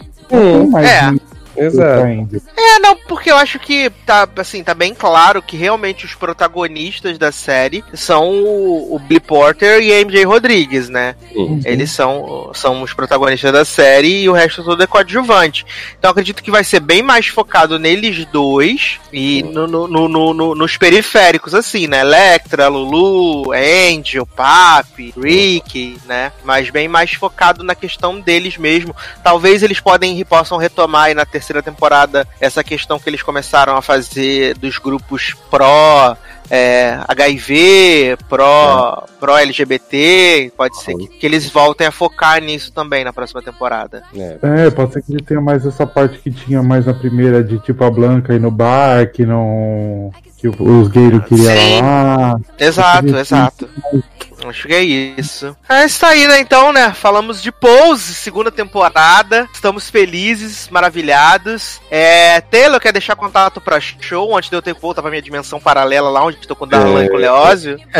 Mais 0.70 0.86
É. 0.88 1.30
Exato. 1.56 2.06
É, 2.06 2.78
não, 2.78 2.96
porque 3.10 3.28
eu 3.28 3.36
acho 3.36 3.58
que 3.58 3.90
tá, 4.06 4.28
assim, 4.36 4.62
tá 4.62 4.72
bem 4.72 4.94
claro 4.94 5.42
que 5.42 5.56
realmente 5.56 6.04
os 6.06 6.14
protagonistas 6.14 7.18
da 7.18 7.32
série 7.32 7.82
são 7.92 8.30
o, 8.30 8.94
o 8.94 8.98
Billy 9.00 9.18
Porter 9.18 9.82
e 9.82 9.92
a 9.92 9.98
MJ 10.00 10.24
Rodrigues, 10.24 10.88
né? 10.88 11.16
Sim. 11.32 11.60
Eles 11.64 11.90
são, 11.90 12.52
são 12.54 12.82
os 12.82 12.92
protagonistas 12.92 13.52
da 13.52 13.64
série 13.64 14.22
e 14.22 14.28
o 14.28 14.32
resto 14.32 14.62
todo 14.62 14.80
é 14.80 14.86
coadjuvante. 14.86 15.66
Então 15.98 16.08
eu 16.08 16.12
acredito 16.12 16.40
que 16.40 16.52
vai 16.52 16.62
ser 16.62 16.78
bem 16.78 17.02
mais 17.02 17.26
focado 17.26 17.80
neles 17.80 18.24
dois 18.26 19.00
e 19.12 19.42
no, 19.42 19.66
no- 19.66 19.88
no- 19.88 20.08
no- 20.08 20.32
no- 20.34 20.54
nos 20.54 20.76
periféricos, 20.76 21.52
assim, 21.52 21.88
né? 21.88 22.00
Electra, 22.02 22.68
Lulu, 22.68 23.50
Angel, 23.52 24.24
Papi, 24.24 25.12
Rick, 25.20 25.98
né? 26.06 26.30
Mas 26.44 26.70
bem 26.70 26.86
mais 26.86 27.12
focado 27.14 27.64
na 27.64 27.74
questão 27.74 28.20
deles 28.20 28.56
mesmo. 28.56 28.94
Talvez 29.24 29.64
eles 29.64 29.80
podem, 29.80 30.24
possam 30.24 30.58
retomar 30.58 31.06
aí 31.06 31.14
na 31.14 31.26
terceira 31.26 31.60
temporada 31.60 32.24
essa 32.40 32.62
questão 32.62 32.99
que 33.00 33.08
eles 33.10 33.22
começaram 33.22 33.76
a 33.76 33.82
fazer 33.82 34.56
dos 34.58 34.78
grupos 34.78 35.34
pró. 35.50 36.16
é, 36.50 36.98
HIV, 37.06 38.18
pró, 38.28 39.04
pró 39.20 39.38
LGBT, 39.38 40.52
pode 40.56 40.76
ser 40.82 40.96
que, 40.96 41.06
que 41.06 41.24
eles 41.24 41.48
voltem 41.48 41.86
a 41.86 41.92
focar 41.92 42.42
nisso 42.42 42.72
também 42.72 43.04
na 43.04 43.12
próxima 43.12 43.40
temporada. 43.40 44.02
É. 44.14 44.38
É, 44.42 44.70
pode 44.70 44.92
ser 44.92 45.02
que 45.02 45.12
ele 45.12 45.22
tenha 45.22 45.40
mais 45.40 45.64
essa 45.64 45.86
parte 45.86 46.18
que 46.18 46.30
tinha 46.30 46.60
mais 46.60 46.86
na 46.86 46.92
primeira, 46.92 47.44
de 47.44 47.58
tipo 47.60 47.84
a 47.84 47.90
Blanca 47.90 48.34
ir 48.34 48.40
no 48.40 48.50
bar, 48.50 49.10
que 49.12 49.24
não. 49.24 50.10
que 50.36 50.48
os 50.48 50.88
gays 50.88 51.12
não 51.12 51.20
queriam 51.20 51.80
lá. 51.82 52.40
Exato, 52.58 53.24
sim. 53.24 54.02
Exato. 54.50 54.60
Acho 54.60 54.66
que 54.68 54.74
é 54.74 54.82
isso. 54.82 55.56
É 55.68 55.84
isso 55.84 56.04
aí, 56.04 56.26
né? 56.26 56.40
Então, 56.40 56.72
né? 56.72 56.92
Falamos 56.92 57.42
de 57.42 57.50
Pose, 57.52 58.14
segunda 58.14 58.50
temporada. 58.50 59.48
Estamos 59.52 59.88
felizes, 59.88 60.68
maravilhados. 60.70 61.80
É, 61.90 62.40
Taylor 62.42 62.80
quer 62.80 62.92
deixar 62.92 63.16
contato 63.16 63.60
pra 63.60 63.80
show 63.80 64.36
antes 64.36 64.50
de 64.50 64.56
eu 64.56 64.62
ter 64.62 64.74
que 64.74 64.80
voltar 64.80 65.02
pra 65.02 65.10
minha 65.10 65.22
dimensão 65.22 65.60
paralela 65.60 66.10
lá 66.10 66.24
onde 66.24 66.38
estou 66.38 66.56
com 66.56 66.64
o 66.64 66.68
Darlan 66.68 67.02
É. 67.02 67.06
e 67.06 67.08
com 67.08 67.16
o 67.16 67.20
Leózio. 67.20 67.78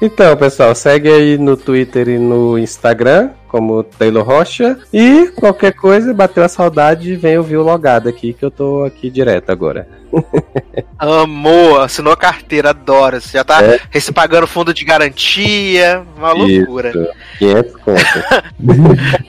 Então, 0.00 0.36
pessoal, 0.36 0.74
segue 0.74 1.08
aí 1.08 1.38
no 1.38 1.56
Twitter 1.56 2.08
e 2.08 2.18
no 2.18 2.58
Instagram, 2.58 3.30
como 3.52 3.84
Taylor 3.84 4.24
Rocha. 4.24 4.78
E 4.92 5.26
qualquer 5.36 5.74
coisa, 5.74 6.14
bateu 6.14 6.42
a 6.42 6.48
saudade, 6.48 7.14
vem 7.14 7.36
ouvir 7.36 7.58
o 7.58 7.62
logado 7.62 8.08
aqui, 8.08 8.32
que 8.32 8.42
eu 8.44 8.50
tô 8.50 8.82
aqui 8.84 9.10
direto 9.10 9.50
agora. 9.50 9.86
Amor, 10.98 11.80
assinou 11.80 12.12
a 12.12 12.16
carteira, 12.16 12.70
adoro. 12.70 13.20
Você 13.20 13.38
já 13.38 13.44
tá 13.44 13.62
É. 13.62 13.78
pagando 14.14 14.46
fundo 14.46 14.72
de 14.74 14.84
garantia. 14.84 16.02
Uma 16.16 16.32
loucura. 16.32 16.90
Isso, 16.90 17.08
500 17.38 17.76
contas. 17.76 18.04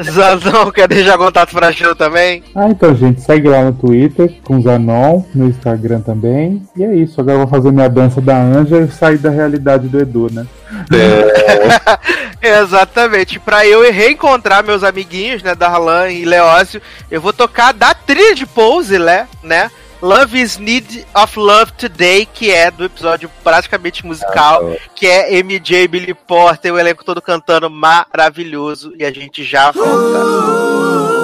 Zanão 0.12 0.72
quer 0.72 0.88
deixar 0.88 1.18
contato 1.18 1.52
pra 1.54 1.72
show 1.72 1.96
também? 1.96 2.44
Ah, 2.54 2.68
então, 2.70 2.94
gente, 2.96 3.22
segue 3.22 3.48
lá 3.48 3.64
no 3.64 3.74
Twitter, 3.74 4.34
com 4.44 4.62
Zanon, 4.62 5.24
no 5.34 5.48
Instagram 5.48 6.02
também. 6.02 6.62
E 6.76 6.84
é 6.84 6.94
isso, 6.96 7.20
agora 7.20 7.36
eu 7.38 7.40
vou 7.40 7.48
fazer 7.48 7.72
minha 7.72 7.90
dança 7.90 8.20
da 8.22 8.38
Anja 8.42 8.80
e 8.82 8.88
sair 8.92 9.18
da 9.18 9.30
realidade 9.30 9.88
do 9.88 10.00
Edu, 10.00 10.28
né? 10.32 10.46
Exatamente. 12.42 13.40
Pra 13.40 13.66
eu 13.66 13.84
reencontrar 14.14 14.64
meus 14.64 14.84
amiguinhos, 14.84 15.42
né, 15.44 15.56
Darlan 15.56 16.12
e 16.12 16.24
Leózio, 16.24 16.82
eu 17.10 17.20
vou 17.20 17.34
tocar 17.34 17.74
da 17.74 17.94
trilha 17.94 18.36
de 18.36 18.46
Pose, 18.46 18.98
né? 19.00 19.28
né? 19.42 19.72
Love 20.02 20.40
is 20.40 20.58
Need 20.58 21.06
of 21.16 21.40
Love 21.40 21.72
Today, 21.74 22.26
que 22.26 22.52
é 22.52 22.70
do 22.70 22.84
episódio 22.84 23.32
praticamente 23.42 24.06
musical, 24.06 24.76
que 24.94 25.08
é 25.08 25.42
MJ 25.42 25.88
Billy 25.88 26.14
Porter, 26.14 26.74
o 26.74 26.80
elenco 26.80 27.06
todo 27.06 27.22
cantando 27.22 27.70
maravilhoso, 27.70 28.94
e 28.98 29.06
a 29.06 29.12
gente 29.12 29.46
já 29.46 29.72
volta. 29.72 31.23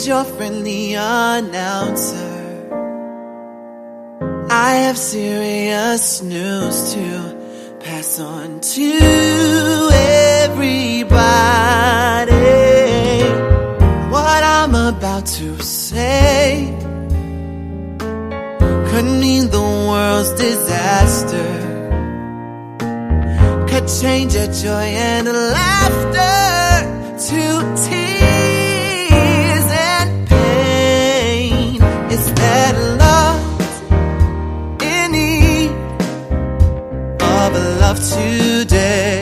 Here's 0.00 0.08
your 0.08 0.24
friendly 0.24 0.94
announcer. 0.94 2.32
I 4.48 4.72
have 4.86 4.96
serious 4.96 6.22
news 6.22 6.94
to 6.94 7.76
pass 7.80 8.18
on 8.18 8.60
to 8.60 9.90
everybody. 9.92 11.20
What 14.10 14.42
I'm 14.42 14.74
about 14.74 15.26
to 15.36 15.62
say 15.62 16.74
could 18.88 19.04
mean 19.04 19.50
the 19.50 19.60
world's 19.60 20.32
disaster 20.32 21.50
could 23.68 23.86
change 24.00 24.34
your 24.34 24.50
joy 24.50 24.94
and 25.12 25.26
laughter 25.28 26.38
to 27.28 27.74
tears 27.84 27.99
love 37.90 37.98
today. 38.08 39.19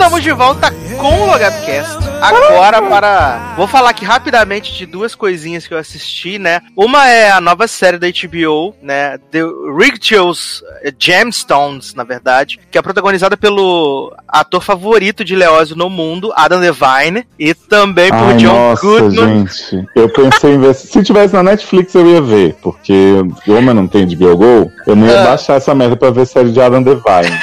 Estamos 0.00 0.22
de 0.22 0.32
volta 0.32 0.72
com 0.98 1.20
o 1.20 1.26
LogadoCast. 1.26 1.98
Agora 2.22 2.80
para. 2.80 3.52
Vou 3.54 3.66
falar 3.68 3.90
aqui 3.90 4.02
rapidamente 4.02 4.72
de 4.72 4.86
duas 4.86 5.14
coisinhas 5.14 5.66
que 5.66 5.74
eu 5.74 5.78
assisti, 5.78 6.38
né? 6.38 6.62
Uma 6.74 7.06
é 7.06 7.30
a 7.30 7.38
nova 7.38 7.68
série 7.68 7.98
da 7.98 8.06
HBO, 8.06 8.74
né? 8.82 9.18
The 9.30 9.42
Rituals 9.78 10.62
Gemstones, 10.98 11.92
na 11.92 12.02
verdade, 12.02 12.58
que 12.70 12.78
é 12.78 12.82
protagonizada 12.82 13.36
pelo 13.36 14.10
ator 14.26 14.62
favorito 14.62 15.22
de 15.22 15.36
Leózio 15.36 15.76
no 15.76 15.90
mundo, 15.90 16.32
Adam 16.34 16.60
Devine, 16.60 17.26
e 17.38 17.52
também 17.52 18.08
por 18.08 18.16
Ai, 18.30 18.36
John 18.38 18.70
nossa, 18.70 18.80
Goodman. 18.86 19.46
gente. 19.46 19.86
Eu 19.94 20.08
pensei 20.08 20.54
em 20.54 20.60
ver. 20.60 20.74
Se 20.76 21.02
tivesse 21.02 21.34
na 21.34 21.42
Netflix, 21.42 21.94
eu 21.94 22.06
ia 22.06 22.22
ver. 22.22 22.56
Porque, 22.62 23.16
como 23.44 23.68
eu 23.70 23.74
não 23.74 23.86
tenho 23.86 24.06
de 24.06 24.16
Go, 24.16 24.72
eu 24.86 24.96
não 24.96 25.06
ia 25.06 25.20
Ah. 25.20 25.24
baixar 25.26 25.56
essa 25.58 25.74
merda 25.74 25.94
pra 25.94 26.10
ver 26.10 26.26
série 26.26 26.52
de 26.52 26.58
Adam 26.60 26.82
Devine. 26.82 27.38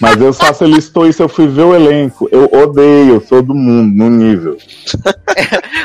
Mas 0.00 0.20
eu 0.20 0.32
só 0.32 0.52
se 0.52 0.64
listou 0.64 1.06
isso, 1.08 1.22
eu 1.22 1.28
fui 1.28 1.46
ver 1.46 1.62
o 1.62 1.74
elenco. 1.74 2.28
Eu 2.30 2.48
odeio, 2.52 3.14
eu 3.14 3.20
sou 3.20 3.42
do 3.42 3.54
mundo, 3.54 3.96
no 3.96 4.10
nível. 4.10 4.56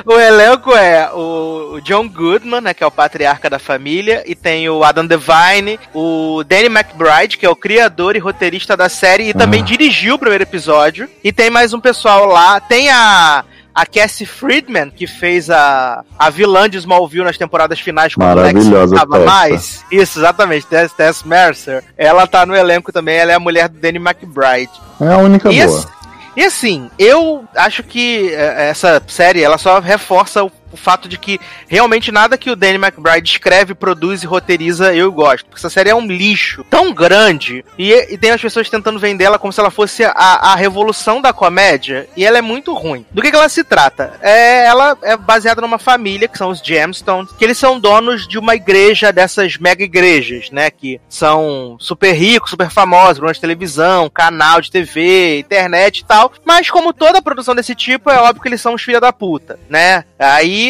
O 0.05 0.13
elenco 0.19 0.71
é 0.73 1.09
o 1.13 1.51
o 1.71 1.79
John 1.79 2.07
Goodman, 2.09 2.59
né, 2.59 2.73
que 2.73 2.83
é 2.83 2.87
o 2.87 2.91
patriarca 2.91 3.49
da 3.49 3.57
família, 3.57 4.23
e 4.25 4.35
tem 4.35 4.69
o 4.69 4.83
Adam 4.83 5.05
Devine, 5.05 5.79
o 5.93 6.43
Danny 6.43 6.65
McBride, 6.65 7.37
que 7.37 7.45
é 7.45 7.49
o 7.49 7.55
criador 7.55 8.15
e 8.17 8.19
roteirista 8.19 8.75
da 8.75 8.89
série, 8.89 9.29
e 9.29 9.33
também 9.33 9.61
Ah. 9.61 9.63
dirigiu 9.65 10.15
o 10.15 10.19
primeiro 10.19 10.43
episódio. 10.43 11.07
E 11.23 11.31
tem 11.31 11.49
mais 11.49 11.73
um 11.73 11.79
pessoal 11.79 12.25
lá. 12.25 12.59
Tem 12.59 12.89
a 12.89 13.45
a 13.73 13.85
Cassie 13.85 14.25
Friedman, 14.25 14.89
que 14.89 15.07
fez 15.07 15.49
a, 15.49 16.03
a 16.19 16.29
vilã 16.29 16.69
de 16.69 16.77
Smallville 16.77 17.23
nas 17.25 17.37
temporadas 17.37 17.79
finais 17.79 18.13
quando 18.15 18.37
o 18.37 18.41
Lex 18.41 18.53
não 18.65 18.71
Maravilhosa 18.71 18.95
tava 18.95 19.19
Tessa. 19.19 19.25
mais. 19.25 19.85
Isso, 19.91 20.19
exatamente, 20.19 20.65
Tess, 20.67 20.91
Tess 20.93 21.23
Mercer. 21.23 21.83
Ela 21.97 22.27
tá 22.27 22.45
no 22.45 22.55
elenco 22.55 22.91
também, 22.91 23.15
ela 23.17 23.31
é 23.31 23.35
a 23.35 23.39
mulher 23.39 23.69
do 23.69 23.79
Danny 23.79 23.97
McBride. 23.97 24.71
É 24.99 25.07
a 25.13 25.17
única 25.17 25.51
E, 25.51 25.55
boa. 25.65 25.65
ass- 25.79 25.87
e 26.35 26.43
assim, 26.43 26.89
eu 26.97 27.43
acho 27.55 27.83
que 27.83 28.33
é, 28.33 28.69
essa 28.69 29.01
série 29.07 29.43
ela 29.43 29.57
só 29.57 29.79
reforça 29.79 30.43
o, 30.43 30.51
o 30.71 30.77
fato 30.77 31.09
de 31.09 31.17
que 31.17 31.39
realmente 31.67 32.11
nada 32.11 32.37
que 32.37 32.51
o 32.51 32.55
Danny 32.55 32.77
McBride 32.77 33.29
escreve, 33.29 33.73
produz 33.73 34.23
e 34.23 34.27
roteiriza 34.27 34.93
eu 34.93 35.11
gosto. 35.11 35.45
Porque 35.45 35.59
essa 35.59 35.69
série 35.69 35.89
é 35.89 35.95
um 35.95 36.05
lixo 36.05 36.63
tão 36.69 36.93
grande 36.93 37.65
e, 37.77 37.91
e 37.91 38.17
tem 38.17 38.31
as 38.31 38.41
pessoas 38.41 38.69
tentando 38.69 38.99
vender 38.99 39.25
ela 39.25 39.39
como 39.39 39.51
se 39.51 39.59
ela 39.59 39.71
fosse 39.71 40.03
a, 40.03 40.11
a 40.13 40.55
revolução 40.55 41.21
da 41.21 41.33
comédia 41.33 42.07
e 42.15 42.25
ela 42.25 42.37
é 42.37 42.41
muito 42.41 42.73
ruim. 42.73 43.05
Do 43.11 43.21
que, 43.21 43.31
que 43.31 43.35
ela 43.35 43.49
se 43.49 43.63
trata? 43.63 44.13
É, 44.21 44.65
ela 44.65 44.97
é 45.01 45.17
baseada 45.17 45.61
numa 45.61 45.79
família 45.79 46.27
que 46.27 46.37
são 46.37 46.49
os 46.49 46.59
Gemstones, 46.59 47.31
que 47.31 47.43
eles 47.43 47.57
são 47.57 47.79
donos 47.79 48.27
de 48.27 48.37
uma 48.37 48.55
igreja 48.55 49.11
dessas 49.11 49.57
mega 49.57 49.83
igrejas, 49.83 50.49
né? 50.51 50.69
Que 50.69 51.01
são 51.09 51.75
super 51.79 52.13
ricos, 52.13 52.51
super 52.51 52.69
famosos, 52.69 53.17
programas 53.17 53.39
televisão, 53.39 54.09
canal 54.09 54.61
de 54.61 54.71
TV, 54.71 55.39
internet 55.39 55.99
e 55.99 56.05
tal. 56.05 56.31
Mas 56.45 56.69
como 56.69 56.93
toda 56.93 57.21
produção 57.21 57.55
desse 57.55 57.73
tipo, 57.73 58.09
é 58.09 58.17
óbvio 58.19 58.41
que 58.41 58.47
eles 58.47 58.61
são 58.61 58.73
os 58.73 58.81
filha 58.81 58.99
da 58.99 59.13
puta, 59.13 59.59
né? 59.69 60.03
Aí 60.19 60.60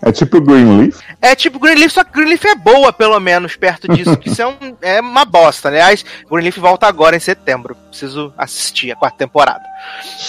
É 0.00 0.12
tipo 0.12 0.40
Greenleaf. 0.40 0.96
é 1.20 1.34
tipo 1.34 1.58
Greenleaf, 1.58 1.90
só 1.92 2.04
que 2.04 2.12
Greenleaf 2.12 2.44
é 2.44 2.54
boa, 2.54 2.92
pelo 2.92 3.18
menos, 3.18 3.56
perto 3.56 3.88
disso, 3.88 4.16
que 4.16 4.28
isso 4.28 4.40
é, 4.40 4.46
um- 4.46 4.76
é 4.80 5.00
uma 5.00 5.24
bosta. 5.24 5.68
Aliás, 5.68 6.04
Greenleaf 6.30 6.56
volta 6.58 6.86
agora 6.86 7.16
em 7.16 7.20
setembro. 7.20 7.74
Preciso 7.90 8.32
assistir 8.38 8.92
a 8.92 8.96
quarta 8.96 9.18
temporada. 9.18 9.64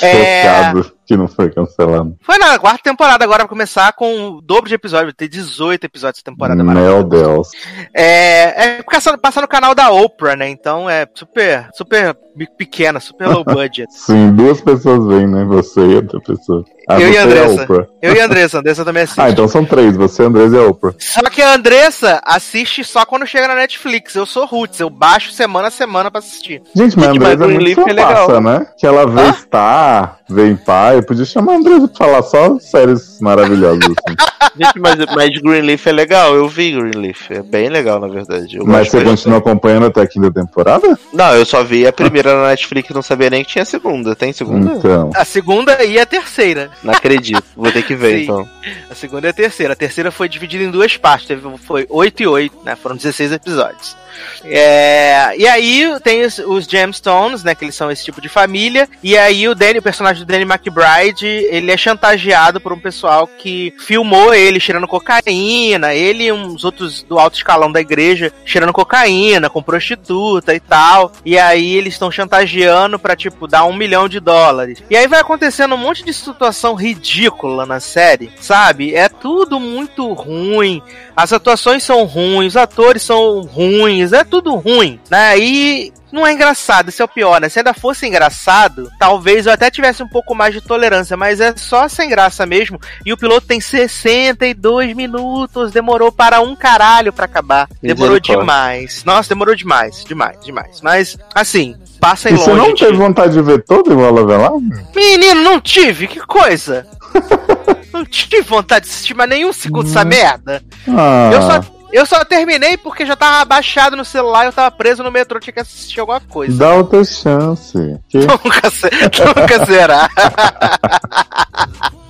É, 0.01 0.43
Chocado. 0.43 0.91
que 1.05 1.17
não 1.17 1.27
foi 1.27 1.49
cancelado. 1.49 2.15
Foi 2.21 2.37
na 2.37 2.57
quarta 2.59 2.83
temporada 2.83 3.23
agora 3.23 3.39
vai 3.43 3.47
começar 3.49 3.91
com 3.93 4.29
o 4.29 4.41
dobro 4.41 4.69
de 4.69 4.75
episódios, 4.75 5.07
vai 5.07 5.13
ter 5.13 5.27
18 5.27 5.83
episódios 5.83 6.19
de 6.19 6.23
temporada. 6.23 6.63
Meu. 6.63 7.03
Deus. 7.03 7.49
É, 7.93 8.77
é 8.77 8.83
passando, 8.83 9.17
passando 9.17 9.43
no 9.43 9.47
canal 9.47 9.73
da 9.73 9.91
Oprah, 9.91 10.35
né? 10.35 10.49
Então 10.49 10.89
é 10.89 11.07
super, 11.13 11.67
super 11.73 12.15
pequena, 12.57 12.99
super 12.99 13.27
low 13.27 13.43
budget. 13.43 13.87
Sim, 13.93 14.31
duas 14.33 14.61
pessoas 14.61 15.05
vêm, 15.07 15.27
né? 15.27 15.43
Você 15.45 15.81
e 15.81 15.95
outra 15.95 16.19
pessoa. 16.19 16.63
Ah, 16.87 16.99
Eu 16.99 17.11
e 17.11 17.17
a 17.17 17.21
a 17.21 17.23
Andressa. 17.25 17.63
Oprah. 17.63 17.87
Eu 18.01 18.15
e 18.15 18.21
a 18.21 18.25
Andressa, 18.25 18.57
a 18.57 18.59
Andressa 18.61 18.85
também 18.85 19.03
assiste. 19.03 19.21
Ah, 19.21 19.29
então 19.29 19.47
são 19.47 19.65
três, 19.65 19.95
você, 19.95 20.23
Andrés 20.23 20.53
e 20.53 20.57
a 20.57 20.63
Oprah. 20.63 20.93
Só 20.97 21.21
que 21.29 21.41
a 21.41 21.53
Andressa 21.53 22.21
assiste 22.25 22.83
só 22.83 23.05
quando 23.05 23.25
chega 23.27 23.47
na 23.47 23.55
Netflix. 23.55 24.15
Eu 24.15 24.25
sou 24.25 24.45
Roots, 24.45 24.79
eu 24.79 24.89
baixo 24.89 25.31
semana 25.31 25.67
a 25.67 25.71
semana 25.71 26.09
pra 26.09 26.19
assistir. 26.19 26.61
Gente, 26.75 26.97
mas 26.97 27.09
a 27.09 27.13
mas 27.13 27.33
Andresa 27.33 27.45
é 27.45 27.59
muito 27.59 27.89
é 27.89 27.93
legal. 27.93 28.27
passa, 28.27 28.41
né? 28.41 28.67
Que 28.77 28.87
ela 28.87 29.05
vê 29.05 29.21
Hã? 29.21 29.35
Star, 29.39 30.19
Empire, 30.29 31.05
podia 31.07 31.25
chamar 31.25 31.53
a 31.53 31.55
Andresa 31.57 31.87
pra 31.87 31.97
falar 31.97 32.21
só 32.23 32.59
séries 32.59 33.19
maravilhosas, 33.19 33.83
assim. 33.83 34.39
Gente, 34.55 34.79
mas, 34.79 34.95
mas 35.15 35.37
Greenleaf 35.37 35.87
é 35.87 35.91
legal, 35.91 36.35
eu 36.35 36.47
vi 36.47 36.71
Greenleaf. 36.71 37.31
É 37.31 37.41
bem 37.41 37.69
legal, 37.69 37.99
na 37.99 38.07
verdade. 38.07 38.57
Eu 38.57 38.65
Mas 38.65 38.89
você 38.89 39.03
continua 39.03 39.39
acompanhando 39.39 39.85
até 39.85 40.01
a 40.01 40.07
quinta 40.07 40.31
temporada? 40.31 40.97
Não, 41.13 41.35
eu 41.35 41.45
só 41.45 41.63
vi 41.63 41.87
a 41.87 41.93
primeira 41.93 42.35
na 42.35 42.49
Netflix, 42.49 42.89
não 42.89 43.01
sabia 43.01 43.29
nem 43.29 43.43
que 43.43 43.51
tinha 43.51 43.65
segunda. 43.65 44.15
Tem 44.15 44.33
segunda? 44.33 44.73
Então. 44.73 45.09
A 45.15 45.25
segunda 45.25 45.83
e 45.83 45.99
a 45.99 46.05
terceira. 46.05 46.69
Não 46.83 46.93
acredito. 46.93 47.43
Vou 47.55 47.71
ter 47.71 47.83
que 47.83 47.95
ver, 47.95 48.17
Sim. 48.17 48.23
então. 48.23 48.49
A 48.89 48.95
segunda 48.95 49.27
e 49.27 49.29
a 49.29 49.33
terceira. 49.33 49.73
A 49.73 49.75
terceira 49.75 50.11
foi 50.11 50.27
dividida 50.29 50.63
em 50.63 50.71
duas 50.71 50.97
partes. 50.97 51.27
Teve, 51.27 51.41
foi 51.57 51.85
8 51.89 52.23
e 52.23 52.27
8, 52.27 52.57
né? 52.63 52.75
Foram 52.75 52.95
16 52.95 53.31
episódios. 53.31 53.95
É, 54.43 55.37
e 55.37 55.47
aí 55.47 55.87
tem 56.03 56.23
os, 56.23 56.39
os 56.39 56.65
Gemstones, 56.65 57.43
né? 57.43 57.55
Que 57.55 57.65
eles 57.65 57.75
são 57.75 57.91
esse 57.91 58.03
tipo 58.03 58.21
de 58.21 58.29
família. 58.29 58.87
E 59.03 59.17
aí 59.17 59.28
o 59.47 59.55
Danny, 59.55 59.79
o 59.79 59.81
personagem 59.81 60.23
do 60.23 60.27
Danny 60.27 60.43
McBride, 60.43 61.25
ele 61.25 61.71
é 61.71 61.77
chantageado 61.77 62.59
por 62.59 62.73
um 62.73 62.79
pessoal 62.79 63.27
que 63.27 63.73
filmou 63.77 64.33
ele 64.33 64.59
cheirando 64.59 64.87
cocaína. 64.87 65.93
Ele 65.93 66.25
e 66.25 66.31
uns 66.31 66.63
outros 66.63 67.03
do 67.03 67.19
alto 67.19 67.37
escalão 67.37 67.71
da 67.71 67.79
igreja 67.79 68.31
cheirando 68.43 68.73
cocaína, 68.73 69.49
com 69.49 69.61
prostituta 69.61 70.53
e 70.53 70.59
tal. 70.59 71.11
E 71.25 71.37
aí 71.37 71.75
eles 71.75 71.93
estão 71.93 72.11
chantageando 72.11 72.97
pra, 72.97 73.15
tipo, 73.15 73.47
dar 73.47 73.65
um 73.65 73.73
milhão 73.73 74.07
de 74.09 74.19
dólares. 74.19 74.83
E 74.89 74.97
aí 74.97 75.07
vai 75.07 75.19
acontecendo 75.19 75.75
um 75.75 75.77
monte 75.77 76.03
de 76.03 76.13
situação 76.13 76.73
ridícula 76.75 77.65
na 77.65 77.79
série, 77.79 78.31
sabe? 78.39 78.93
É 78.93 79.07
tudo 79.07 79.59
muito 79.59 80.11
ruim. 80.13 80.81
As 81.15 81.33
atuações 81.33 81.83
são 81.83 82.03
ruins, 82.05 82.53
os 82.53 82.57
atores 82.57 83.01
são 83.01 83.41
ruins, 83.41 84.13
é 84.13 84.23
tudo 84.23 84.55
ruim, 84.55 84.99
né? 85.09 85.37
E 85.37 85.93
não 86.11 86.25
é 86.25 86.33
engraçado, 86.33 86.89
esse 86.89 87.01
é 87.01 87.05
o 87.05 87.07
pior, 87.07 87.39
né? 87.39 87.49
Se 87.49 87.59
ainda 87.59 87.73
fosse 87.73 88.07
engraçado, 88.07 88.89
talvez 88.99 89.45
eu 89.45 89.53
até 89.53 89.69
tivesse 89.69 90.01
um 90.01 90.07
pouco 90.07 90.33
mais 90.35 90.53
de 90.53 90.61
tolerância, 90.61 91.15
mas 91.15 91.39
é 91.39 91.53
só 91.55 91.87
sem 91.87 92.09
graça 92.09 92.45
mesmo. 92.45 92.79
E 93.05 93.13
o 93.13 93.17
piloto 93.17 93.45
tem 93.47 93.59
62 93.59 94.95
minutos, 94.95 95.71
demorou 95.71 96.11
para 96.11 96.41
um 96.41 96.55
caralho 96.55 97.13
pra 97.13 97.25
acabar. 97.25 97.67
Demorou 97.81 98.19
demais. 98.19 99.03
Nossa, 99.03 99.29
demorou 99.29 99.55
demais, 99.55 100.03
demais, 100.03 100.39
demais. 100.43 100.81
Mas, 100.81 101.17
assim, 101.35 101.75
passem 101.99 102.33
E 102.33 102.37
você 102.37 102.51
longe. 102.51 102.61
não 102.67 102.73
de- 102.73 102.85
teve 102.85 102.97
vontade 102.97 103.33
de 103.33 103.41
ver 103.41 103.63
todo 103.63 103.91
igual 103.91 104.17
a 104.17 104.25
Velar? 104.25 104.51
Menino, 104.95 105.41
não 105.41 105.59
tive, 105.61 106.07
que 106.07 106.19
coisa! 106.19 106.87
não 107.93 108.05
tive 108.05 108.41
vontade 108.41 108.85
de 108.85 108.91
assistir 108.91 109.13
mais 109.15 109.29
nenhum 109.29 109.51
segundo 109.53 109.85
dessa 109.87 110.05
merda. 110.05 110.61
Ah, 110.87 111.29
Eu 111.33 111.41
só, 111.41 111.78
eu 111.91 112.05
só 112.05 112.23
terminei 112.23 112.77
porque 112.77 113.05
já 113.05 113.15
tava 113.15 113.43
baixado 113.45 113.95
no 113.95 114.05
celular, 114.05 114.45
eu 114.45 114.53
tava 114.53 114.69
preso 114.71 115.03
no 115.03 115.11
metrô, 115.11 115.39
tinha 115.39 115.53
que 115.53 115.59
assistir 115.59 115.99
alguma 115.99 116.19
coisa. 116.19 116.57
dá 116.57 116.73
outra 116.75 117.03
chance. 117.03 117.77
Que... 118.09 118.19
Nunca, 118.19 118.69
se- 118.69 118.89
nunca 119.35 119.65
será. 119.65 120.09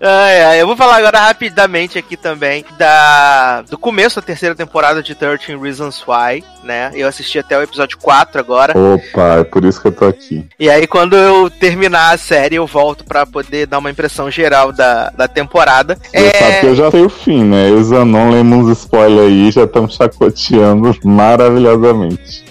Ai, 0.00 0.42
ai, 0.42 0.60
eu 0.60 0.66
vou 0.66 0.76
falar 0.76 0.96
agora 0.96 1.20
rapidamente 1.20 1.98
aqui 1.98 2.16
também 2.16 2.64
da 2.76 3.62
do 3.62 3.78
começo 3.78 4.20
da 4.20 4.26
terceira 4.26 4.54
temporada 4.54 5.02
de 5.02 5.14
13 5.14 5.56
Reasons 5.56 6.02
Why, 6.06 6.44
né? 6.64 6.90
Eu 6.94 7.06
assisti 7.08 7.38
até 7.38 7.56
o 7.56 7.62
episódio 7.62 7.96
4 7.98 8.38
agora. 8.40 8.74
Opa, 8.76 9.40
é 9.40 9.44
por 9.44 9.64
isso 9.64 9.80
que 9.80 9.88
eu 9.88 9.92
tô 9.92 10.04
aqui. 10.06 10.44
E 10.58 10.68
aí, 10.68 10.86
quando 10.86 11.16
eu 11.16 11.48
terminar 11.48 12.12
a 12.12 12.18
série, 12.18 12.56
eu 12.56 12.66
volto 12.66 13.04
pra 13.04 13.24
poder 13.24 13.66
dar 13.66 13.78
uma 13.78 13.90
impressão 13.90 14.30
geral 14.30 14.72
da, 14.72 15.10
da 15.10 15.28
temporada. 15.28 15.96
Você 16.02 16.16
É, 16.16 16.30
sabe 16.32 16.60
que 16.60 16.66
eu 16.66 16.74
já 16.74 16.90
sei 16.90 17.04
o 17.04 17.08
fim, 17.08 17.44
né? 17.44 17.68
Eu 17.70 17.78
e 17.78 17.80
o 17.80 17.84
Zanon 17.84 18.30
lemos 18.30 18.66
uns 18.66 18.78
spoilers 18.78 19.28
aí 19.28 19.50
já 19.50 19.64
estamos 19.64 19.94
chacoteando 19.94 20.96
maravilhosamente. 21.04 22.44